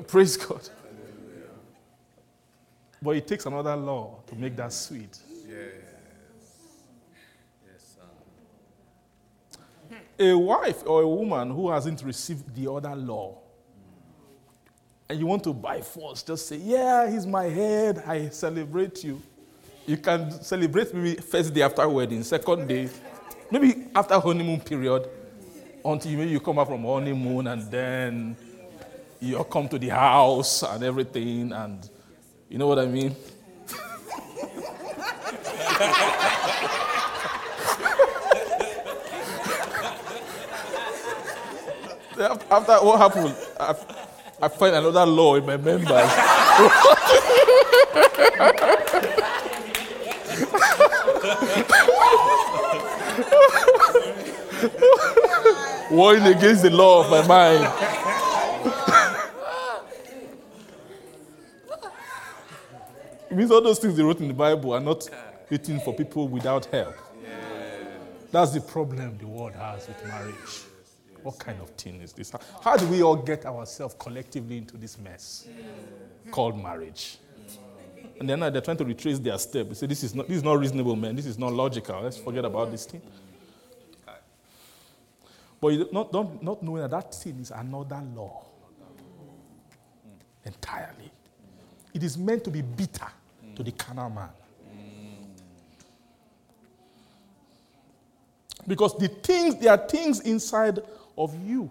Praise 0.06 0.36
God. 0.36 0.68
But 3.02 3.16
it 3.16 3.26
takes 3.26 3.46
another 3.46 3.76
law 3.76 4.18
to 4.26 4.34
make 4.34 4.54
that 4.56 4.72
sweet. 4.72 5.18
Yes. 5.48 5.72
Yes, 7.66 7.96
sir. 9.88 9.96
A 10.18 10.36
wife 10.36 10.82
or 10.86 11.02
a 11.02 11.08
woman 11.08 11.50
who 11.50 11.70
hasn't 11.70 12.02
received 12.02 12.54
the 12.54 12.70
other 12.70 12.94
law, 12.94 13.38
and 15.08 15.18
you 15.18 15.26
want 15.26 15.42
to 15.44 15.54
by 15.54 15.80
force 15.80 16.22
just 16.22 16.46
say, 16.46 16.56
Yeah, 16.56 17.10
he's 17.10 17.26
my 17.26 17.44
head, 17.44 18.02
I 18.06 18.28
celebrate 18.28 19.02
you. 19.02 19.22
You 19.86 19.96
can 19.96 20.30
celebrate 20.42 20.92
maybe 20.94 21.20
first 21.20 21.54
day 21.54 21.62
after 21.62 21.88
wedding, 21.88 22.22
second 22.22 22.68
day, 22.68 22.90
maybe 23.50 23.86
after 23.94 24.20
honeymoon 24.20 24.60
period, 24.60 25.08
until 25.82 26.12
maybe 26.12 26.30
you 26.32 26.40
come 26.40 26.56
back 26.56 26.66
from 26.66 26.84
honeymoon 26.84 27.46
and 27.46 27.70
then 27.70 28.36
you 29.20 29.44
come 29.44 29.68
to 29.68 29.78
the 29.78 29.90
house 29.90 30.62
and 30.62 30.82
everything, 30.82 31.52
and 31.52 31.88
you 32.48 32.58
know 32.58 32.66
what 32.66 32.78
I 32.78 32.86
mean? 32.86 33.14
After 42.50 42.74
what 42.84 42.98
happened, 42.98 43.34
I, 43.58 43.74
I 44.42 44.48
find 44.48 44.74
another 44.74 45.06
law 45.06 45.36
in 45.36 45.46
my 45.46 45.56
members. 45.56 45.88
Warring 55.90 56.24
against 56.24 56.62
the 56.62 56.70
law 56.70 57.04
of 57.04 57.10
my 57.10 57.26
mind. 57.26 58.09
It 63.30 63.36
means 63.36 63.50
all 63.50 63.60
those 63.60 63.78
things 63.78 63.96
they 63.96 64.02
wrote 64.02 64.20
in 64.20 64.28
the 64.28 64.34
Bible 64.34 64.72
are 64.74 64.80
not 64.80 65.08
written 65.48 65.80
for 65.80 65.94
people 65.94 66.28
without 66.28 66.66
help. 66.66 66.94
That's 68.32 68.52
the 68.52 68.60
problem 68.60 69.18
the 69.18 69.26
world 69.26 69.54
has 69.54 69.88
with 69.88 70.06
marriage. 70.06 70.34
What 71.22 71.38
kind 71.38 71.60
of 71.60 71.70
thing 71.70 72.00
is 72.00 72.12
this? 72.12 72.32
How 72.62 72.76
do 72.76 72.86
we 72.86 73.02
all 73.02 73.16
get 73.16 73.44
ourselves 73.44 73.94
collectively 73.98 74.58
into 74.58 74.76
this 74.76 74.98
mess 74.98 75.48
called 76.30 76.60
marriage? 76.60 77.18
And 78.18 78.28
then 78.28 78.40
they're 78.40 78.60
trying 78.60 78.76
to 78.76 78.84
retrace 78.84 79.18
their 79.18 79.38
step. 79.38 79.68
They 79.68 79.74
say, 79.74 79.86
this 79.86 80.04
is, 80.04 80.14
not, 80.14 80.28
this 80.28 80.38
is 80.38 80.42
not 80.42 80.58
reasonable, 80.58 80.94
man. 80.94 81.16
This 81.16 81.26
is 81.26 81.38
not 81.38 81.52
logical. 81.52 82.02
Let's 82.02 82.18
forget 82.18 82.44
about 82.44 82.70
this 82.70 82.84
thing. 82.84 83.02
But 85.60 85.68
you 85.68 85.88
not, 85.92 86.12
don't, 86.12 86.42
not 86.42 86.62
knowing 86.62 86.82
that 86.82 86.90
that 86.90 87.14
sin 87.14 87.38
is 87.40 87.50
another 87.50 88.02
law 88.14 88.46
entirely. 90.44 91.10
It 91.92 92.02
is 92.02 92.16
meant 92.16 92.44
to 92.44 92.50
be 92.50 92.62
bitter 92.62 93.08
to 93.60 93.70
the 93.70 93.76
carnal 93.76 94.08
man. 94.08 94.30
Because 98.66 98.96
the 98.96 99.08
things, 99.08 99.56
there 99.56 99.72
are 99.72 99.88
things 99.88 100.20
inside 100.20 100.80
of 101.16 101.34
you 101.46 101.70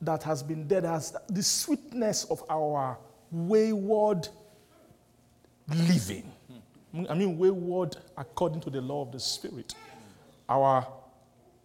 that 0.00 0.22
has 0.22 0.42
been 0.42 0.66
dead 0.68 0.84
as 0.84 1.16
the 1.28 1.42
sweetness 1.42 2.24
of 2.24 2.42
our 2.50 2.98
wayward 3.30 4.28
living. 5.68 6.30
I 7.08 7.14
mean, 7.14 7.38
wayward 7.38 7.96
according 8.16 8.60
to 8.62 8.70
the 8.70 8.80
law 8.80 9.02
of 9.02 9.12
the 9.12 9.20
Spirit. 9.20 9.74
Our 10.48 10.86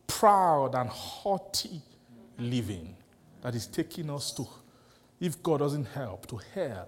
proud 0.07 0.75
and 0.75 0.89
haughty 0.89 1.81
living 2.37 2.95
that 3.41 3.55
is 3.55 3.67
taking 3.67 4.09
us 4.09 4.31
to, 4.33 4.47
if 5.19 5.41
God 5.41 5.59
doesn't 5.59 5.85
help, 5.85 6.27
to 6.27 6.39
hell 6.53 6.87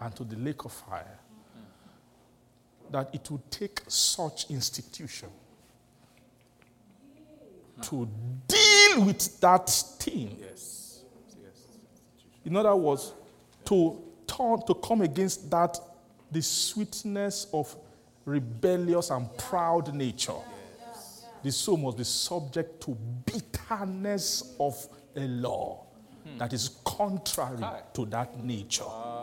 and 0.00 0.14
to 0.16 0.24
the 0.24 0.36
lake 0.36 0.64
of 0.64 0.72
fire. 0.72 1.18
That 2.92 3.14
it 3.14 3.30
would 3.30 3.50
take 3.50 3.80
such 3.88 4.50
institution 4.50 5.28
to 7.82 8.08
deal 8.46 9.04
with 9.04 9.40
that 9.40 9.68
thing. 9.98 10.36
Yes. 10.40 11.02
Yes. 11.42 11.62
In 12.44 12.56
other 12.56 12.74
words, 12.76 13.12
to 13.64 14.00
turn 14.26 14.62
to 14.66 14.74
come 14.74 15.02
against 15.02 15.50
that 15.50 15.78
the 16.30 16.42
sweetness 16.42 17.46
of 17.52 17.74
rebellious 18.24 19.10
and 19.10 19.36
proud 19.36 19.92
nature. 19.94 20.32
Yes. 20.86 21.24
The 21.42 21.52
soul 21.52 21.76
must 21.76 21.98
be 21.98 22.04
subject 22.04 22.80
to 22.82 22.96
bitterness 23.26 24.54
of 24.58 24.86
a 25.16 25.20
law 25.20 25.84
hmm. 26.24 26.38
that 26.38 26.52
is 26.52 26.70
contrary 26.84 27.64
to 27.94 28.06
that 28.06 28.42
nature. 28.42 28.84
Ah. 28.86 29.21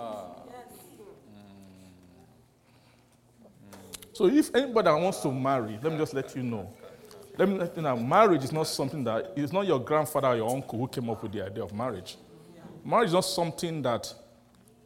So 4.20 4.26
if 4.26 4.54
anybody 4.54 4.90
wants 4.90 5.22
to 5.22 5.32
marry, 5.32 5.80
let 5.82 5.94
me 5.94 5.98
just 5.98 6.14
let 6.14 6.36
you 6.36 6.44
know. 6.44 6.70
Let 7.38 7.48
me 7.48 7.58
let 7.58 7.74
you 7.74 7.82
know, 7.82 7.96
marriage 7.96 8.44
is 8.44 8.52
not 8.52 8.68
something 8.68 9.02
that 9.06 9.32
it's 9.38 9.54
not 9.54 9.66
your 9.66 9.80
grandfather 9.80 10.28
or 10.28 10.36
your 10.36 10.50
uncle 10.50 10.78
who 10.78 10.90
came 10.90 11.10
up 11.10 11.24
with 11.24 11.32
the 11.32 11.46
idea 11.46 11.64
of 11.64 11.74
marriage. 11.74 12.18
Marriage 12.84 13.08
is 13.08 13.14
not 13.14 13.24
something 13.24 13.82
that 13.82 14.14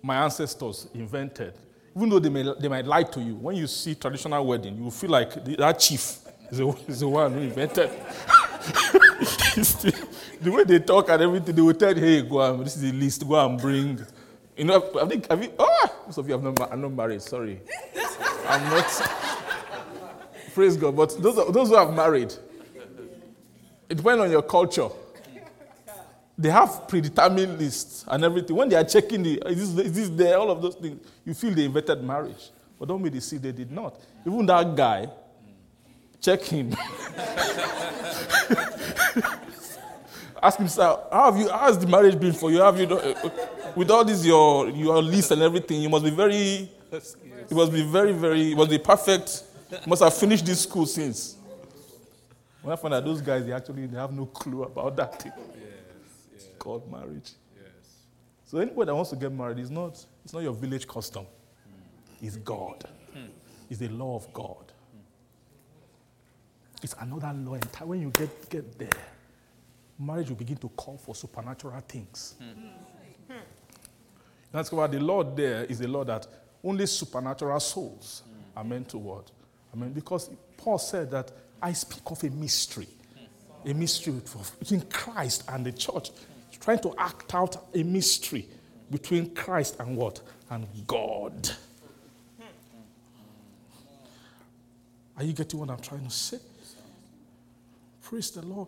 my 0.03 0.23
ancestors 0.23 0.87
invented. 0.93 1.55
Even 1.95 2.09
though 2.09 2.19
they, 2.19 2.29
may, 2.29 2.53
they 2.59 2.67
might 2.67 2.85
lie 2.85 3.01
to 3.01 3.19
you, 3.21 3.33
when 3.33 3.55
you 3.55 3.65
see 3.65 3.95
traditional 3.95 4.45
wedding, 4.45 4.77
you 4.77 4.91
feel 4.91 5.09
like 5.09 5.43
the, 5.43 5.55
that 5.55 5.79
chief 5.79 6.19
is 6.51 6.59
the, 6.59 6.67
is 6.87 6.99
the 6.99 7.07
one 7.07 7.33
who 7.33 7.39
invented. 7.39 7.89
the, 9.55 10.07
the 10.41 10.51
way 10.51 10.63
they 10.63 10.77
talk 10.77 11.09
and 11.09 11.23
everything, 11.23 11.55
they 11.55 11.61
will 11.63 11.73
tell 11.73 11.97
you, 11.97 12.03
hey, 12.03 12.21
go 12.21 12.39
and, 12.39 12.63
this 12.63 12.75
is 12.75 12.83
the 12.83 12.91
list, 12.91 13.27
go 13.27 13.43
and 13.43 13.59
bring. 13.59 13.99
You 14.55 14.65
know, 14.65 14.91
I 15.01 15.07
think, 15.07 15.27
have 15.27 15.41
you, 15.41 15.51
oh, 15.57 16.03
most 16.05 16.19
of 16.19 16.27
you 16.27 16.33
have 16.33 16.43
not, 16.43 16.69
are 16.69 16.77
not 16.77 16.91
married, 16.91 17.23
sorry. 17.23 17.61
I'm 18.47 18.63
not, 18.69 18.85
praise 20.53 20.77
God, 20.77 20.95
but 20.95 21.21
those, 21.21 21.35
those 21.53 21.69
who 21.69 21.75
have 21.75 21.93
married, 21.93 22.33
it 23.89 23.95
depends 23.95 24.21
on 24.21 24.31
your 24.31 24.41
culture. 24.41 24.89
They 26.37 26.49
have 26.49 26.87
predetermined 26.87 27.59
lists 27.59 28.05
and 28.07 28.23
everything. 28.23 28.55
When 28.55 28.67
they 28.67 28.75
are 28.75 28.83
checking 28.83 29.21
the, 29.21 29.41
is 29.45 29.75
this, 29.75 29.85
is 29.85 29.93
this 29.93 30.09
there, 30.09 30.37
all 30.37 30.49
of 30.49 30.61
those 30.61 30.75
things, 30.75 31.05
you 31.23 31.33
feel 31.33 31.53
they 31.53 31.65
invented 31.65 32.03
marriage. 32.03 32.49
But 32.79 32.87
don't 32.87 33.03
be 33.03 33.09
deceived, 33.09 33.43
they 33.43 33.51
did 33.51 33.71
not. 33.71 33.99
Even 34.25 34.45
that 34.47 34.75
guy, 34.75 35.07
check 36.19 36.41
him. 36.41 36.75
Ask 40.41 40.59
him, 40.59 40.67
sir, 40.67 40.99
how 41.09 41.31
have 41.31 41.37
you, 41.39 41.49
how 41.49 41.67
has 41.67 41.77
the 41.77 41.87
marriage 41.87 42.19
been 42.19 42.33
for 42.33 42.51
you? 42.51 42.59
Have 42.59 42.77
you, 42.77 42.87
with 43.75 43.89
all 43.89 44.03
this, 44.03 44.25
your, 44.25 44.69
your 44.69 45.01
list 45.01 45.31
and 45.31 45.41
everything, 45.41 45.81
you 45.81 45.87
must 45.87 46.03
be 46.03 46.11
very, 46.11 46.69
it 47.49 47.51
must 47.51 47.71
be 47.71 47.83
very, 47.83 48.11
very, 48.13 48.51
it 48.51 48.57
must 48.57 48.69
be 48.69 48.77
perfect. 48.77 49.43
Must 49.87 50.03
have 50.03 50.13
finished 50.13 50.45
this 50.45 50.61
school 50.61 50.85
since. 50.85 51.35
When 52.61 52.71
I 52.71 52.75
find 52.75 52.93
that 52.93 53.03
those 53.03 53.21
guys, 53.21 53.45
they 53.45 53.51
actually 53.51 53.87
they 53.87 53.97
have 53.97 54.11
no 54.13 54.25
clue 54.25 54.63
about 54.63 54.95
that 54.95 55.21
thing. 55.21 55.31
It's 56.33 56.47
called 56.57 56.89
marriage. 56.91 57.31
So 58.45 58.59
anybody 58.59 58.85
that 58.85 58.95
wants 58.95 59.09
to 59.09 59.15
get 59.15 59.31
married 59.31 59.57
is 59.57 59.71
not, 59.71 59.93
it's 60.23 60.31
not 60.31 60.43
your 60.43 60.53
village 60.53 60.87
custom. 60.87 61.25
Hmm. 61.25 62.25
It's 62.25 62.35
God. 62.35 62.87
Hmm. 63.11 63.25
It's 63.67 63.79
the 63.79 63.89
law 63.89 64.15
of 64.15 64.31
God. 64.31 64.71
Hmm. 64.91 64.99
It's 66.83 66.95
another 66.99 67.33
law. 67.33 67.55
And 67.55 67.65
When 67.89 67.99
you 67.99 68.11
get, 68.11 68.49
get 68.51 68.77
there, 68.77 68.89
marriage 69.97 70.29
will 70.29 70.35
begin 70.35 70.57
to 70.57 70.69
call 70.69 70.97
for 70.97 71.15
supernatural 71.15 71.81
things. 71.87 72.35
That's 74.51 74.71
why 74.71 74.85
the 74.85 74.99
law 74.99 75.23
there 75.23 75.65
is 75.65 75.81
a 75.81 75.87
law 75.87 76.03
that 76.03 76.27
only 76.63 76.85
supernatural 76.85 77.59
souls 77.59 78.23
are 78.55 78.63
meant 78.63 78.89
to 78.89 78.97
what? 78.97 79.31
I 79.73 79.77
mean, 79.77 79.91
because 79.91 80.29
Paul 80.57 80.77
said 80.77 81.11
that 81.11 81.31
I 81.61 81.73
speak 81.73 82.01
of 82.05 82.23
a 82.23 82.29
mystery, 82.29 82.87
a 83.65 83.73
mystery 83.73 84.13
between 84.59 84.81
Christ 84.81 85.43
and 85.49 85.65
the 85.65 85.71
church, 85.71 86.11
trying 86.59 86.79
to 86.79 86.93
act 86.97 87.33
out 87.35 87.67
a 87.75 87.83
mystery 87.83 88.47
between 88.89 89.33
Christ 89.33 89.75
and 89.79 89.97
what? 89.97 90.21
And 90.49 90.67
God. 90.87 91.49
Are 95.17 95.23
you 95.23 95.33
getting 95.33 95.59
what 95.59 95.69
I'm 95.69 95.79
trying 95.79 96.05
to 96.05 96.11
say? 96.11 96.37
Praise 98.01 98.31
the 98.31 98.41
Lord. 98.41 98.67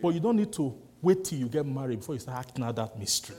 But 0.00 0.10
you 0.10 0.20
don't 0.20 0.36
need 0.36 0.52
to 0.54 0.74
wait 1.02 1.24
till 1.24 1.38
you 1.38 1.48
get 1.48 1.66
married 1.66 2.00
before 2.00 2.14
you 2.14 2.20
start 2.20 2.38
acting 2.38 2.64
out 2.64 2.76
that 2.76 2.98
mystery. 2.98 3.36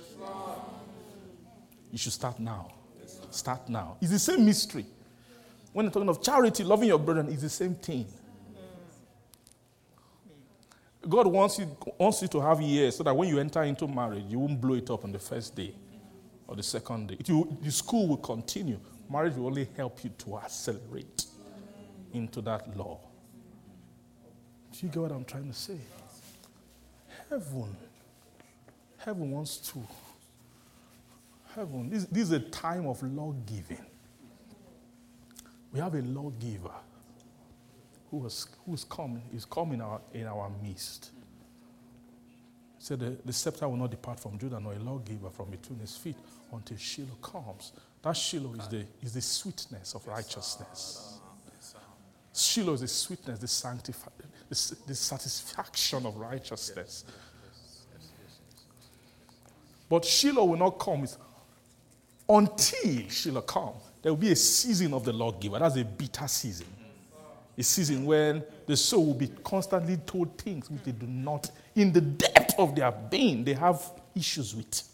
You 1.92 1.98
should 1.98 2.14
start 2.14 2.40
now. 2.40 2.72
Start 3.32 3.70
now. 3.70 3.98
It's 4.02 4.12
the 4.12 4.20
same 4.20 4.46
mystery. 4.46 4.86
When 5.74 5.86
you're 5.86 5.94
talking 5.94 6.10
of 6.10 6.22
charity, 6.22 6.64
loving 6.64 6.88
your 6.88 7.00
brethren, 7.00 7.28
it's 7.32 7.44
the 7.44 7.50
same 7.50 7.76
thing. 7.76 8.06
God 11.08 11.28
wants 11.28 11.60
you, 11.60 11.78
wants 11.98 12.22
you 12.22 12.28
to 12.28 12.42
have 12.42 12.62
years 12.62 12.98
so 12.98 13.04
that 13.04 13.16
when 13.16 13.30
you 13.30 13.40
enter 13.40 13.64
into 13.64 13.88
marriage, 13.88 14.26
you 14.28 14.40
won't 14.40 14.60
blow 14.60 14.76
it 14.76 14.90
up 14.90 15.04
on 15.04 15.12
the 15.12 15.20
first 15.20 15.56
day 15.56 15.74
or 16.48 16.56
the 16.56 16.64
second 16.64 17.08
day. 17.08 17.18
Will, 17.30 17.58
the 17.62 17.72
school 17.72 18.08
will 18.08 18.18
continue. 18.18 18.80
Marriage 19.10 19.36
will 19.36 19.48
only 19.48 19.68
help 19.78 20.04
you 20.04 20.10
to 20.18 20.38
accelerate 20.38 21.26
into 22.14 22.42
that 22.42 22.76
law. 22.76 23.00
Do 24.72 24.86
you 24.86 24.92
get 24.92 25.02
what 25.02 25.12
I'm 25.12 25.26
trying 25.26 25.48
to 25.48 25.54
say? 25.54 25.78
Heaven, 27.30 27.76
heaven 28.98 29.32
wants 29.32 29.58
to. 29.72 29.80
Heaven, 31.56 31.90
this, 31.90 32.06
this 32.06 32.24
is 32.24 32.32
a 32.32 32.40
time 32.40 32.86
of 32.88 33.02
law 33.02 33.34
giving. 33.46 33.86
We 35.72 35.80
have 35.80 35.96
a 35.96 36.02
lawgiver 36.02 36.74
who 38.10 38.24
has 38.24 38.48
who's 38.66 38.84
come, 38.84 39.22
is 39.34 39.46
come 39.46 39.72
in 39.74 39.82
our, 39.82 40.02
in 40.14 40.26
our 40.26 40.52
midst. 40.64 41.12
He 42.78 42.84
said, 42.86 43.00
the, 43.00 43.18
the 43.26 43.34
scepter 43.34 43.68
will 43.68 43.78
not 43.78 43.92
depart 43.92 44.20
from 44.20 44.38
Judah, 44.38 44.60
nor 44.60 44.74
a 44.74 44.80
lawgiver 44.80 45.30
from 45.30 45.50
between 45.50 45.80
his 45.80 45.96
feet 45.98 46.16
until 46.52 46.78
Shiloh 46.78 47.18
comes. 47.22 47.74
That 48.02 48.16
Shiloh 48.16 48.54
is 48.54 48.68
the, 48.68 48.86
is 49.02 49.14
the 49.14 49.22
sweetness 49.22 49.96
of 49.96 50.08
righteousness. 50.08 51.20
Shiloh 52.34 52.74
is 52.74 52.82
the 52.82 52.88
sweetness, 52.88 53.40
the, 53.40 53.48
sanctifi- 53.48 54.10
the, 54.48 54.78
the 54.88 54.96
satisfaction 54.96 56.06
of 56.06 56.16
righteousness. 56.16 57.04
But 59.90 60.06
Shiloh 60.06 60.46
will 60.46 60.58
not 60.58 60.80
come 60.80 61.06
until 62.30 63.10
Shiloh 63.10 63.42
come. 63.42 63.74
There 64.02 64.14
will 64.14 64.20
be 64.20 64.32
a 64.32 64.36
season 64.36 64.94
of 64.94 65.04
the 65.04 65.12
Lord 65.12 65.36
lawgiver. 65.36 65.60
That's 65.60 65.76
a 65.76 65.84
bitter 65.84 66.28
season. 66.28 66.68
A 67.58 67.64
season 67.64 68.06
when 68.06 68.44
the 68.66 68.78
soul 68.78 69.08
will 69.08 69.14
be 69.16 69.28
constantly 69.44 69.98
told 69.98 70.38
things 70.38 70.70
which 70.70 70.84
they 70.84 70.92
do 70.94 71.08
not, 71.08 71.52
in 71.76 71.92
the 71.92 72.00
depth 72.00 72.58
of 72.58 72.76
their 72.76 72.92
being, 72.92 73.44
they 73.44 73.54
have 73.54 73.84
issues 74.16 74.56
with. 74.56 74.89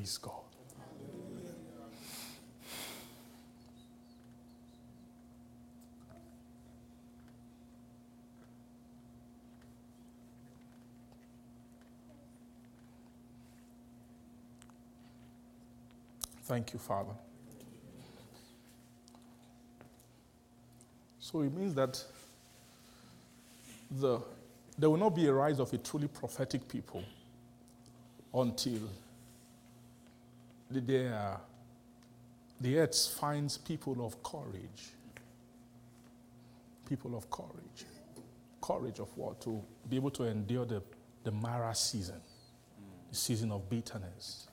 Praise 0.00 0.16
God. 0.16 0.32
Thank 16.44 16.72
you, 16.72 16.78
Father. 16.78 17.10
So 21.18 21.42
it 21.42 21.52
means 21.52 21.74
that 21.74 22.02
the, 23.90 24.20
there 24.78 24.88
will 24.88 24.96
not 24.96 25.14
be 25.14 25.26
a 25.26 25.32
rise 25.34 25.58
of 25.58 25.70
a 25.74 25.76
truly 25.76 26.08
prophetic 26.08 26.66
people 26.68 27.04
until 28.32 28.80
the, 30.70 30.80
the, 30.80 31.06
uh, 31.08 31.36
the 32.60 32.78
earth 32.78 33.14
finds 33.18 33.58
people 33.58 34.04
of 34.04 34.22
courage. 34.22 34.92
People 36.88 37.16
of 37.16 37.28
courage. 37.30 37.84
Courage 38.62 38.98
of 39.00 39.08
what? 39.16 39.40
To 39.42 39.62
be 39.88 39.96
able 39.96 40.10
to 40.12 40.24
endure 40.24 40.64
the, 40.64 40.82
the 41.24 41.30
Mara 41.30 41.74
season, 41.74 42.20
the 43.08 43.16
season 43.16 43.50
of 43.50 43.68
bitterness, 43.68 44.46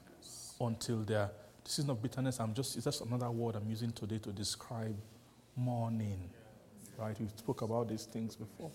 until 0.60 1.04
their 1.04 1.30
the 1.64 1.70
season 1.70 1.92
of 1.92 2.02
bitterness. 2.02 2.40
I'm 2.40 2.54
just, 2.54 2.78
it's 2.78 2.86
just 2.86 3.02
another 3.02 3.30
word 3.30 3.56
I'm 3.56 3.68
using 3.68 3.92
today 3.92 4.20
to 4.20 4.32
describe 4.32 4.98
mourning. 5.56 6.30
Right? 6.98 7.20
We 7.20 7.28
spoke 7.36 7.62
about 7.62 7.90
these 7.90 8.06
things 8.06 8.36
before. 8.36 8.72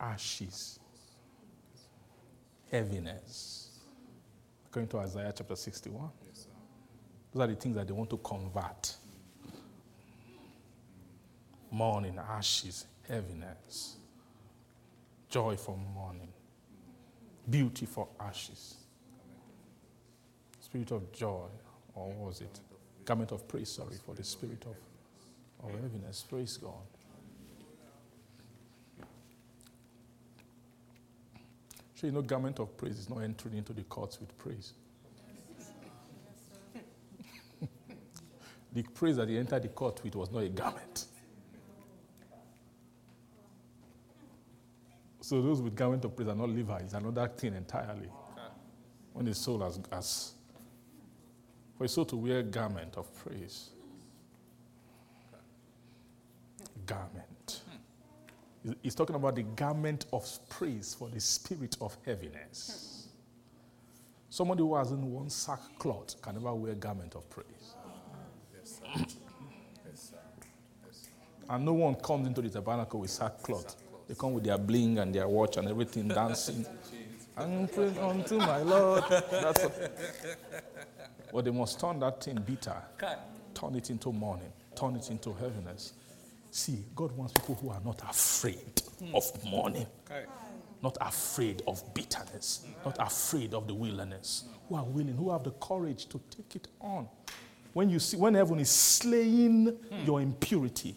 Ashes 0.00 0.80
heaviness. 2.70 3.80
According 4.66 4.88
to 4.90 4.98
Isaiah 4.98 5.32
chapter 5.36 5.56
61. 5.56 6.10
Yes, 6.28 6.46
Those 7.32 7.42
are 7.42 7.46
the 7.48 7.54
things 7.56 7.76
that 7.76 7.86
they 7.86 7.92
want 7.92 8.10
to 8.10 8.18
convert 8.18 8.96
mourning, 11.70 12.18
ashes, 12.18 12.86
heaviness, 13.08 13.96
joy 15.28 15.56
for 15.56 15.76
mourning, 15.94 16.28
beauty 17.48 17.86
for 17.86 18.08
ashes, 18.20 18.76
spirit 20.60 20.90
of 20.92 21.12
joy, 21.12 21.46
or 21.94 22.12
was 22.12 22.40
it? 22.40 22.60
Garment 23.04 23.32
of 23.32 23.46
praise, 23.48 23.70
sorry, 23.70 23.96
for 24.04 24.14
the 24.14 24.24
spirit 24.24 24.64
of, 24.66 25.66
of 25.66 25.72
heaviness. 25.80 26.24
Praise 26.28 26.56
God. 26.56 26.72
So 32.00 32.06
you 32.06 32.14
know, 32.14 32.22
garment 32.22 32.58
of 32.60 32.74
praise 32.78 32.98
is 32.98 33.10
not 33.10 33.18
entering 33.18 33.58
into 33.58 33.74
the 33.74 33.82
courts 33.82 34.18
with 34.20 34.38
praise. 34.38 34.72
the 38.72 38.82
praise 38.94 39.16
that 39.16 39.28
he 39.28 39.36
entered 39.36 39.64
the 39.64 39.68
court 39.68 40.02
with 40.02 40.16
was 40.16 40.30
not 40.30 40.44
a 40.44 40.48
garment. 40.48 41.04
So 45.20 45.42
those 45.42 45.60
with 45.60 45.76
garment 45.76 46.06
of 46.06 46.16
praise 46.16 46.30
are 46.30 46.34
not 46.34 46.48
Levites, 46.48 46.94
another 46.94 47.28
thing 47.28 47.54
entirely. 47.54 48.08
When 49.12 49.26
the 49.26 49.34
soul 49.34 49.60
has, 49.60 49.78
has 49.92 50.32
for 51.76 51.84
a 51.84 51.88
soul 51.88 52.06
to 52.06 52.16
wear 52.16 52.42
garment 52.42 52.94
of 52.96 53.14
praise. 53.14 53.68
Garment. 56.86 57.39
He's 58.82 58.94
talking 58.94 59.16
about 59.16 59.36
the 59.36 59.42
garment 59.42 60.06
of 60.12 60.28
praise 60.48 60.94
for 60.98 61.08
the 61.08 61.20
spirit 61.20 61.76
of 61.80 61.96
heaviness. 62.04 63.08
Somebody 64.28 64.60
who 64.62 64.76
hasn't 64.76 65.02
worn 65.02 65.30
sackcloth 65.30 66.20
can 66.22 66.34
never 66.34 66.54
wear 66.54 66.74
garment 66.74 67.14
of 67.14 67.28
praise. 67.30 67.46
Yes, 68.54 68.78
sir. 68.78 69.04
Yes, 69.86 70.10
sir. 70.10 70.16
Yes, 70.86 71.08
and 71.48 71.64
no 71.64 71.72
one 71.72 71.94
comes 71.96 72.26
into 72.26 72.42
the 72.42 72.50
tabernacle 72.50 73.00
with 73.00 73.10
sackcloth. 73.10 73.76
They 74.06 74.14
come 74.14 74.34
with 74.34 74.44
their 74.44 74.58
bling 74.58 74.98
and 74.98 75.14
their 75.14 75.26
watch 75.26 75.56
and 75.56 75.66
everything, 75.68 76.08
dancing. 76.08 76.66
and 77.36 77.72
praying 77.72 77.98
unto 77.98 78.36
my 78.38 78.62
Lord. 78.62 79.04
That's 79.08 79.62
what. 79.64 79.92
But 81.32 81.44
they 81.44 81.50
must 81.50 81.80
turn 81.80 82.00
that 82.00 82.22
thing 82.22 82.36
bitter, 82.40 82.76
turn 83.54 83.74
it 83.76 83.88
into 83.90 84.12
mourning, 84.12 84.52
turn 84.76 84.96
it 84.96 85.10
into 85.10 85.32
heaviness. 85.32 85.92
See, 86.50 86.84
God 86.96 87.12
wants 87.12 87.32
people 87.32 87.54
who 87.54 87.70
are 87.70 87.80
not 87.84 88.00
afraid 88.08 88.82
of 89.14 89.44
mourning, 89.44 89.86
okay. 90.04 90.24
not 90.82 90.96
afraid 91.00 91.62
of 91.66 91.82
bitterness, 91.94 92.64
not 92.84 92.96
afraid 92.98 93.54
of 93.54 93.68
the 93.68 93.74
wilderness, 93.74 94.44
who 94.68 94.74
are 94.74 94.84
willing, 94.84 95.14
who 95.16 95.30
have 95.30 95.44
the 95.44 95.52
courage 95.52 96.06
to 96.06 96.20
take 96.30 96.56
it 96.56 96.68
on. 96.80 97.08
When 97.72 97.88
you 97.88 98.00
see, 98.00 98.16
when 98.16 98.34
heaven 98.34 98.58
is 98.58 98.70
slaying 98.70 99.66
hmm. 99.66 100.04
your 100.04 100.20
impurity, 100.20 100.96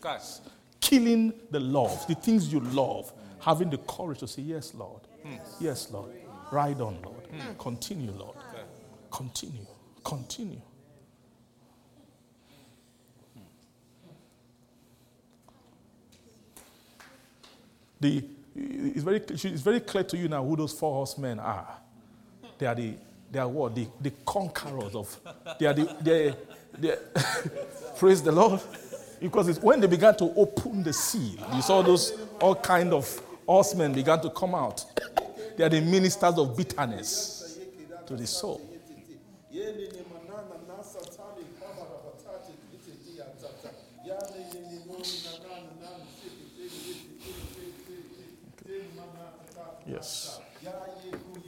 killing 0.82 1.34
the 1.52 1.60
love, 1.60 2.08
the 2.08 2.16
things 2.16 2.52
you 2.52 2.60
love, 2.60 3.14
having 3.40 3.70
the 3.70 3.78
courage 3.78 4.20
to 4.20 4.28
say, 4.28 4.42
Yes, 4.42 4.74
Lord. 4.74 5.02
Hmm. 5.24 5.36
Yes, 5.60 5.92
Lord. 5.92 6.12
Ride 6.52 6.82
on, 6.82 6.98
Lord. 7.04 7.28
Hmm. 7.28 7.54
Continue, 7.60 8.12
Lord. 8.12 8.38
Continue. 9.12 9.66
Continue. 10.04 10.62
The, 18.04 18.24
it's, 18.56 19.04
very, 19.04 19.18
it's 19.18 19.62
very 19.62 19.80
clear 19.80 20.04
to 20.04 20.18
you 20.18 20.28
now 20.28 20.44
who 20.44 20.56
those 20.56 20.74
four 20.74 20.94
horsemen 20.94 21.40
are. 21.40 21.78
They 22.58 22.68
are 22.68 22.76
the, 22.76 22.94
they 23.32 23.40
are 23.40 23.48
what? 23.48 23.74
The, 23.74 23.88
the 24.00 24.12
conquerors 24.26 24.94
of, 24.94 25.20
they 25.60 25.66
are 25.66 25.74
the, 25.74 25.96
they, 26.02 26.36
they 26.78 26.96
praise 27.98 28.22
the 28.22 28.32
Lord. 28.32 28.62
Because 29.20 29.60
when 29.62 29.80
they 29.80 29.88
began 29.88 30.16
to 30.18 30.26
open 30.36 30.84
the 30.84 30.92
seal, 30.92 31.40
you 31.56 31.62
saw 31.62 31.82
those, 31.82 32.12
all 32.42 32.56
kind 32.56 32.94
of 32.94 33.22
horsemen 33.48 33.94
began 33.94 34.20
to 34.22 34.30
come 34.30 34.54
out. 34.54 34.84
They 35.58 35.64
are 35.64 35.70
the 35.70 35.82
ministers 35.82 36.38
of 36.38 36.58
bitterness 36.58 37.58
to 38.06 38.16
the 38.16 38.28
soul. 38.28 38.62
Yes. 49.86 50.40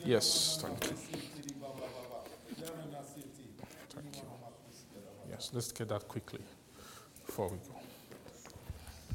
Yes, 0.03 0.59
thank 0.61 0.85
you. 0.85 0.97
Thank 3.89 4.15
you. 4.17 4.23
Yes, 5.29 5.51
let's 5.53 5.71
get 5.71 5.87
that 5.89 6.07
quickly 6.07 6.41
before 7.25 7.49
we 7.49 7.57
go. 7.57 7.79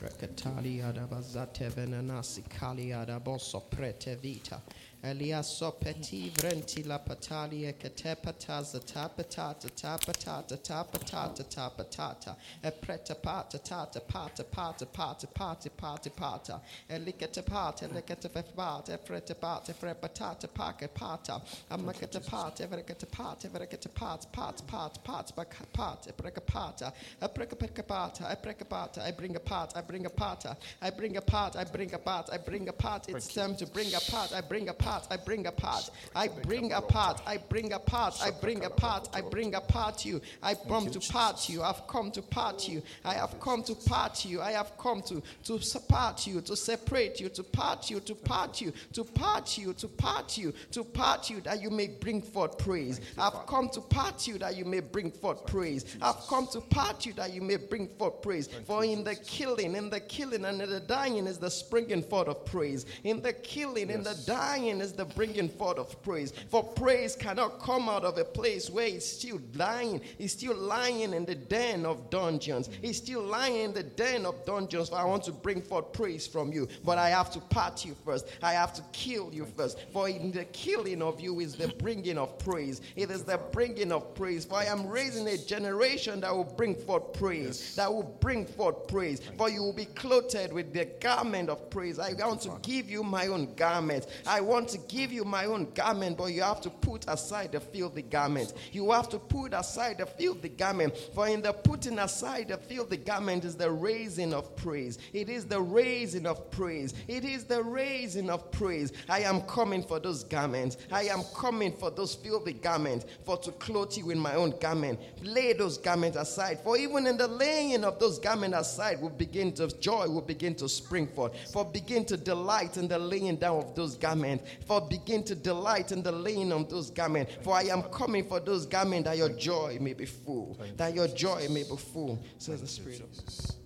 Rekatali 0.01 0.82
adabazate 0.82 1.68
venanasi 1.68 2.42
kali 2.42 2.92
adaboso 2.92 3.60
prete 3.60 4.14
vita. 4.16 4.60
Elia 5.02 5.43
sopeti 5.43 6.31
vrenti 6.36 6.85
la 6.85 6.98
patalia 6.98 7.72
ketepata 7.72 8.62
zatapata 8.62 9.55
tapata 9.55 10.59
tapata 10.60 11.43
tapata 11.43 12.36
epreta 12.62 13.14
pata 13.14 13.59
tata 13.59 14.01
pata 14.01 14.44
pata 14.44 14.85
pata 14.85 15.27
pata 15.27 15.70
pata 15.70 16.10
pata 16.10 16.60
eliketa 16.86 17.43
pata 17.43 17.86
eliketa 17.86 18.28
fefata 18.28 18.93
efreta 18.93 19.35
pata 19.35 19.72
frepatata 19.72 20.48
paka 20.52 20.89
pata 20.89 21.40
amaketa 21.70 22.20
pata 22.20 22.62
evereketa 22.64 23.06
pata 23.06 23.48
evereketa 23.48 23.89
pata 23.89 24.28
pata 24.31 24.62
pata 24.64 25.01
pata 25.01 25.32
pata 25.32 25.64
pata 25.72 26.10
epreka 26.10 26.43
pata 26.44 26.93
epreka 27.22 27.56
peka 27.56 27.82
pata 27.82 28.24
epreka 28.36 28.68
pata 28.68 29.02
I 29.02 29.12
bring 29.12 29.35
a 29.35 29.40
pot 29.40 29.72
I 29.74 29.81
bring 29.81 30.05
a 30.05 30.10
pata 30.10 30.59
I 30.82 30.90
bring 30.90 31.16
a 31.16 31.22
pot 31.22 31.56
I 31.56 31.64
bring 31.64 31.94
a 31.94 31.98
pot 31.98 32.28
I 32.31 32.36
bring 32.36 32.68
a 32.68 32.72
pot 32.74 33.09
it's 33.09 33.32
time 33.32 33.56
to 33.56 33.66
bring 33.66 33.94
a 33.94 34.01
pot 34.01 34.35
I 34.35 34.43
bring 34.43 34.68
a 34.68 34.74
pot 34.74 34.90
I 34.91 35.17
bring 35.17 35.47
a 35.47 35.53
pot 35.53 35.91
I 36.17 36.27
bring 36.29 36.73
a 36.73 36.81
pot 36.81 37.23
I 37.27 37.37
bring 37.37 37.73
a 37.73 37.79
pot 37.79 38.21
I 38.23 38.31
bring 38.31 38.65
a 38.65 38.71
pot 38.71 39.09
I 39.15 39.21
bring 39.21 39.55
a 39.55 39.61
pot 39.61 40.05
you 40.05 40.21
I 40.43 40.55
come 40.55 40.91
to 40.91 41.01
part 41.01 41.49
you 41.49 41.62
I've 41.62 41.87
come 41.87 42.11
to 42.11 42.23
part 42.23 42.69
you 42.69 42.83
I 43.05 43.15
have 43.15 43.39
come 43.41 43.62
to 43.65 43.75
part 43.75 44.25
you 44.25 44.41
I 44.41 44.51
have 44.53 44.77
come 44.79 45.03
to 45.03 45.23
to 45.45 45.81
part 45.89 46.27
you 46.27 46.41
to 46.41 46.57
separate 46.57 47.21
you 47.21 47.29
to 47.29 47.43
part 47.45 47.89
you 47.91 48.01
to 48.01 48.15
part 48.15 48.61
you 48.61 48.73
to 48.93 49.05
part 49.05 49.59
you 49.59 49.73
to 49.75 49.89
part 49.89 50.37
you 50.37 50.53
to 50.73 50.83
part 50.85 51.31
you 51.31 51.41
that 51.43 51.62
you 51.62 51.71
may 51.71 51.87
bring 51.87 52.21
forth 52.21 52.59
praise 52.59 53.01
I've 53.17 53.47
come 53.47 53.69
to 53.71 53.81
part 53.81 54.27
you 54.27 54.39
that 54.39 54.57
you 54.57 54.65
may 54.65 54.81
bring 54.81 55.12
forth 55.12 55.47
praise 55.47 55.85
I've 56.03 56.21
come 56.29 56.49
to 56.49 56.61
part 56.61 57.07
you 57.07 57.12
that 57.15 57.33
you 57.33 57.43
may 57.43 57.57
bring 57.57 57.87
forth 57.87 58.23
praise 58.23 58.49
for 58.67 58.85
in 58.85 59.05
the 59.05 59.15
killing 59.15 59.77
in 59.77 59.89
the 59.89 60.01
killing 60.01 60.45
and 60.45 60.61
in 60.61 60.69
the 60.69 60.81
dying 60.81 61.27
is 61.27 61.39
the 61.39 61.51
springing 61.51 62.03
forth 62.03 62.29
of 62.29 62.45
praise 62.45 62.87
in 63.05 63.23
the 63.23 63.33
killing 63.33 63.91
in 63.91 64.03
the 64.03 64.15
dying 64.27 64.80
is 64.81 64.93
the 64.93 65.05
bringing 65.05 65.48
forth 65.48 65.78
of 65.78 66.02
praise. 66.02 66.32
For 66.48 66.62
praise 66.62 67.16
cannot 67.16 67.61
come 67.61 67.89
out 67.89 68.05
of 68.05 68.19
a 68.19 68.24
place 68.24 68.70
where 68.70 68.86
it's 68.86 69.07
still 69.07 69.40
lying. 69.55 70.01
It's 70.19 70.32
still 70.32 70.57
lying 70.57 71.12
in 71.12 71.24
the 71.24 71.35
den 71.35 71.86
of 71.86 72.11
dungeons. 72.11 72.70
It's 72.82 72.98
still 72.98 73.23
lying 73.23 73.57
in 73.57 73.73
the 73.73 73.82
den 73.82 74.27
of 74.27 74.44
dungeons. 74.44 74.89
For 74.89 74.97
I 74.97 75.05
want 75.05 75.24
to 75.24 75.32
bring 75.32 75.62
forth 75.62 75.93
praise 75.93 76.27
from 76.27 76.52
you 76.52 76.69
but 76.85 76.98
I 76.98 77.11
have 77.11 77.31
to 77.32 77.40
part 77.40 77.85
you 77.85 77.94
first. 78.05 78.27
I 78.43 78.52
have 78.52 78.73
to 78.74 78.82
kill 78.93 79.31
you 79.32 79.47
first. 79.57 79.78
For 79.93 80.09
in 80.09 80.32
the 80.32 80.44
killing 80.47 81.02
of 81.02 81.20
you 81.20 81.40
is 81.40 81.55
the 81.55 81.69
bringing 81.78 82.19
of 82.19 82.39
praise. 82.39 82.81
It 82.97 83.11
is 83.11 83.24
the 83.24 83.39
bringing 83.52 83.93
of 83.93 84.15
praise. 84.15 84.44
For 84.44 84.57
I 84.57 84.65
am 84.65 84.86
raising 84.86 85.28
a 85.28 85.39
generation 85.39 86.20
that 86.20 86.35
will 86.35 86.44
bring 86.44 86.74
forth 86.74 87.12
praise 87.12 87.74
that 87.77 87.93
will 87.93 88.02
bring 88.20 88.47
forth 88.47 88.86
praise. 88.89 89.20
For 89.36 89.48
you 89.48 89.62
will 89.62 89.73
be 89.73 89.85
clothed 89.86 90.52
with 90.52 90.73
the 90.73 90.86
garment 91.01 91.48
of 91.48 91.70
praise. 91.70 91.98
I 91.98 92.12
want 92.12 92.43
to 92.43 92.59
give 92.62 92.90
you 92.90 93.02
my 93.02 93.27
own 93.27 93.55
garment. 93.55 94.07
I 94.27 94.40
want 94.40 94.69
to 94.70 94.78
give 94.78 95.12
you 95.12 95.24
my 95.24 95.44
own 95.44 95.70
garment 95.74 96.16
but 96.18 96.26
you 96.26 96.42
have 96.42 96.60
to 96.62 96.70
put 96.70 97.05
aside 97.09 97.52
the 97.52 97.60
filthy 97.60 98.02
garment. 98.02 98.52
You 98.72 98.90
have 98.92 99.09
to 99.10 99.18
put 99.18 99.52
aside 99.52 99.98
the 99.98 100.06
filthy 100.06 100.48
garment 100.48 100.97
for 101.14 101.28
in 101.28 101.42
the 101.42 101.52
putting 101.52 101.98
aside 101.98 102.48
the 102.48 102.56
filthy 102.56 102.97
garment 102.97 103.44
is 103.44 103.56
the 103.56 103.70
raising 103.70 104.32
of 104.32 104.55
praise. 104.56 104.98
It 105.12 105.28
is 105.28 105.44
the 105.44 105.60
raising 105.60 106.26
of 106.26 106.51
praise. 106.51 106.94
It 107.09 107.24
is 107.24 107.44
the 107.44 107.62
raising 107.62 108.30
of 108.30 108.51
praise. 108.51 108.92
I 109.09 109.20
am 109.20 109.42
coming 109.42 109.82
for 109.82 110.01
those 110.01 110.24
garments. 110.24 110.76
I 110.90 111.05
am 111.05 111.22
coming 111.34 111.72
for 111.72 111.90
those 111.90 112.14
filthy 112.14 112.52
garments 112.55 113.06
for 113.24 113.36
to 113.38 113.52
clothe 113.52 113.97
you 113.97 114.10
in 114.10 114.18
my 114.18 114.34
own 114.34 114.59
garment. 114.60 114.98
Lay 115.22 115.52
those 115.52 115.78
garments 115.78 116.16
aside 116.16 116.60
for 116.60 116.76
even 116.76 117.06
in 117.06 117.16
the 117.16 117.28
laying 117.28 117.84
of 117.84 117.98
those 117.98 118.18
garments 118.18 118.56
aside 118.56 119.01
will 119.01 119.10
begin 119.10 119.52
to 119.52 119.68
joy 119.78 120.09
will 120.09 120.20
begin 120.20 120.55
to 120.55 120.68
spring 120.68 121.06
forth 121.06 121.32
for 121.51 121.64
begin 121.64 122.05
to 122.05 122.16
delight 122.16 122.76
in 122.76 122.88
the 122.88 122.98
laying 122.98 123.36
down 123.36 123.59
of 123.59 123.74
those 123.74 123.97
garments 123.97 124.44
for 124.66 124.81
begin 124.81 125.23
to 125.24 125.35
delight 125.35 125.93
in 125.93 126.03
the 126.03 126.12
laying 126.12 126.53
of 126.53 126.69
those 126.69 126.91
garments 126.91 127.32
for 127.43 127.55
I 127.55 127.62
am 127.65 127.82
coming 127.85 128.24
for 128.24 128.41
those 128.41 128.66
garments 128.66 129.09
that 129.09 129.16
your 129.16 129.31
joy 129.31 129.78
may 129.81 129.95
be 129.95 130.07
full 130.07 130.59
that 130.77 130.95
your 130.95 131.09
joy 131.09 131.47
may 131.51 131.62
be 131.62 131.77
full 131.77 132.23
says 132.39 132.61
the 132.61 132.66
spirit 132.66 133.01
of 133.01 133.11
Jesus. 133.12 133.57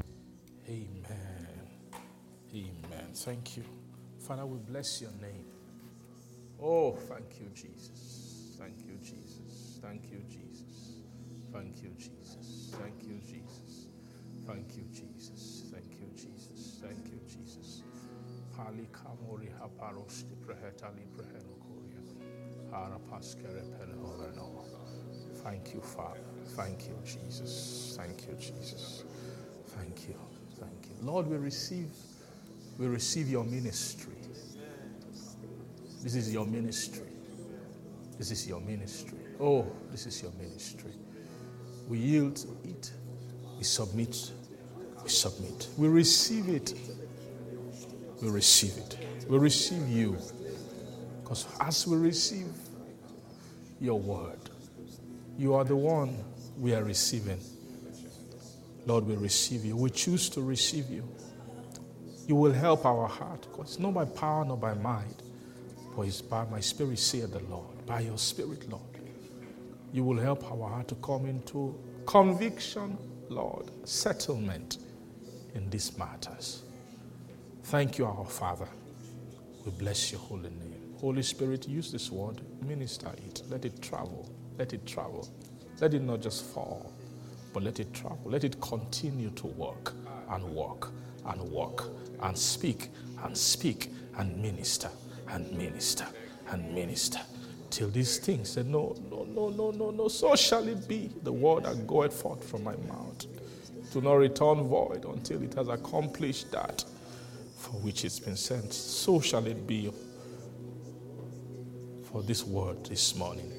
Amen. 0.68 1.48
Amen. 2.54 3.08
Thank 3.12 3.56
you. 3.56 3.64
Father, 4.26 4.46
we 4.46 4.58
bless 4.58 5.00
your 5.02 5.10
name. 5.20 5.44
Oh, 6.62 6.92
thank 6.92 7.40
you, 7.40 7.50
Jesus. 7.54 8.56
Thank 8.58 8.78
you, 8.86 8.96
Jesus. 9.02 9.78
Thank 9.82 10.10
you, 10.10 10.22
Jesus. 10.28 11.02
Thank 11.52 11.82
you, 11.82 11.90
Jesus. 11.98 12.74
Thank 12.80 13.02
you, 13.02 13.20
Jesus. 13.20 13.86
Thank 14.46 14.76
you, 14.76 14.84
Jesus. 14.92 15.64
Thank 15.70 16.00
you, 16.00 16.08
Jesus. 16.16 16.78
Thank 16.80 17.06
you, 17.12 17.20
Jesus. 17.28 17.82
Pali 18.56 18.88
kamori 18.92 19.48
haparoski 19.60 20.33
Thank 25.42 25.74
you, 25.74 25.80
Father. 25.80 26.20
Thank 26.56 26.88
you, 26.88 26.96
Jesus. 27.04 27.94
Thank 27.98 28.26
you, 28.26 28.34
Jesus. 28.34 29.04
Thank 29.68 30.08
you. 30.08 30.14
Thank 30.58 30.86
you. 30.86 30.96
Lord, 31.02 31.26
we 31.26 31.36
receive 31.36 31.90
we 32.78 32.86
receive 32.86 33.28
your 33.28 33.44
ministry. 33.44 34.14
This 36.02 36.14
is 36.14 36.32
your 36.32 36.46
ministry. 36.46 37.08
This 38.18 38.30
is 38.30 38.48
your 38.48 38.60
ministry. 38.60 39.18
Oh, 39.40 39.66
this 39.90 40.06
is 40.06 40.22
your 40.22 40.32
ministry. 40.32 40.92
We 41.88 41.98
yield 41.98 42.36
to 42.36 42.48
it. 42.64 42.92
We 43.58 43.64
submit. 43.64 44.32
We 45.02 45.08
submit. 45.08 45.68
We 45.76 45.88
receive 45.88 46.48
it. 46.48 46.74
We 48.22 48.30
receive 48.30 48.76
it. 48.78 48.98
We 49.28 49.38
receive 49.38 49.88
you. 49.88 50.18
Because 51.24 51.46
as 51.58 51.86
we 51.86 51.96
receive 51.96 52.52
your 53.80 53.98
word, 53.98 54.38
you 55.38 55.54
are 55.54 55.64
the 55.64 55.74
one 55.74 56.22
we 56.58 56.74
are 56.74 56.84
receiving. 56.84 57.40
Lord, 58.84 59.06
we 59.06 59.16
receive 59.16 59.64
you. 59.64 59.74
We 59.74 59.88
choose 59.88 60.28
to 60.28 60.42
receive 60.42 60.90
you. 60.90 61.08
You 62.28 62.36
will 62.36 62.52
help 62.52 62.84
our 62.84 63.08
heart 63.08 63.46
because 63.50 63.78
not 63.78 63.94
by 63.94 64.04
power 64.04 64.44
nor 64.44 64.58
by 64.58 64.74
might, 64.74 65.22
but 65.96 66.02
it's 66.02 66.20
by 66.20 66.44
my 66.44 66.60
spirit, 66.60 66.98
saith 66.98 67.32
the 67.32 67.40
Lord. 67.44 67.86
By 67.86 68.00
your 68.00 68.18
spirit, 68.18 68.68
Lord. 68.70 68.82
You 69.92 70.04
will 70.04 70.18
help 70.18 70.44
our 70.52 70.68
heart 70.68 70.88
to 70.88 70.94
come 70.96 71.24
into 71.24 71.74
conviction, 72.06 72.98
Lord, 73.30 73.70
settlement 73.88 74.76
in 75.54 75.70
these 75.70 75.96
matters. 75.96 76.64
Thank 77.64 77.96
you, 77.96 78.04
our 78.04 78.26
Father. 78.26 78.68
We 79.64 79.72
bless 79.72 80.12
your 80.12 80.20
holy 80.20 80.50
name. 80.50 80.63
Holy 81.04 81.22
Spirit, 81.22 81.68
use 81.68 81.92
this 81.92 82.10
word, 82.10 82.40
minister 82.66 83.10
it, 83.26 83.42
let 83.50 83.66
it 83.66 83.82
travel, 83.82 84.26
let 84.56 84.72
it 84.72 84.86
travel. 84.86 85.28
Let 85.78 85.92
it 85.92 86.00
not 86.00 86.22
just 86.22 86.46
fall, 86.46 86.94
but 87.52 87.62
let 87.62 87.78
it 87.78 87.92
travel. 87.92 88.22
Let 88.24 88.42
it 88.42 88.58
continue 88.62 89.28
to 89.32 89.46
work 89.48 89.92
and 90.30 90.42
work 90.42 90.92
and 91.26 91.42
work 91.42 91.90
and 92.22 92.38
speak 92.38 92.88
and 93.22 93.36
speak 93.36 93.90
and 94.16 94.34
minister 94.40 94.88
and 95.28 95.52
minister 95.52 96.06
and 96.48 96.74
minister 96.74 97.20
till 97.68 97.90
these 97.90 98.16
things 98.16 98.48
said, 98.48 98.66
No, 98.66 98.96
no, 99.10 99.24
no, 99.24 99.50
no, 99.50 99.72
no, 99.72 99.90
no, 99.90 100.08
so 100.08 100.34
shall 100.36 100.66
it 100.66 100.88
be. 100.88 101.10
The 101.22 101.32
word 101.32 101.64
that 101.64 101.86
goeth 101.86 102.14
forth 102.14 102.48
from 102.48 102.64
my 102.64 102.76
mouth 102.76 103.26
to 103.92 104.00
not 104.00 104.14
return 104.14 104.62
void 104.62 105.04
until 105.04 105.42
it 105.42 105.52
has 105.52 105.68
accomplished 105.68 106.50
that 106.52 106.82
for 107.58 107.72
which 107.82 108.06
it's 108.06 108.20
been 108.20 108.36
sent. 108.36 108.72
So 108.72 109.20
shall 109.20 109.46
it 109.46 109.66
be 109.66 109.92
for 112.14 112.22
this 112.22 112.46
word 112.46 112.86
this 112.86 113.16
morning. 113.16 113.50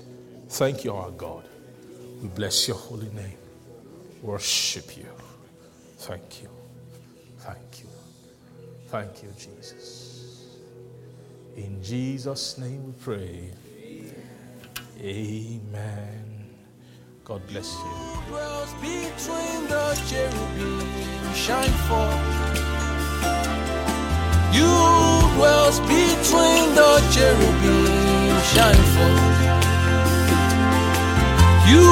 Thank 0.48 0.86
you, 0.86 0.96
our 0.96 1.12
God. 1.12 1.44
We 2.22 2.30
bless 2.30 2.70
your 2.70 2.78
holy 2.78 3.10
name. 3.10 3.38
Worship 4.22 4.96
you. 4.96 5.08
Thank 5.98 6.42
you. 6.42 6.48
Thank 7.40 7.82
you. 7.82 7.90
Thank 8.88 9.24
you, 9.24 9.30
Jesus. 9.38 10.56
In 11.58 11.84
Jesus' 11.84 12.58
name 12.58 12.86
we 12.86 12.94
pray. 12.94 13.52
Amen. 15.02 16.46
God 17.26 17.46
bless 17.48 17.74
you. 17.74 17.92
dwells 18.30 18.74
between 18.76 19.68
the 19.68 20.02
cherubim 20.08 20.88
shine 21.34 21.76
forth. 21.90 22.56
You 24.56 24.72
dwells 25.36 25.82
Shine 28.52 28.86
for. 28.94 29.14
You 31.72 31.86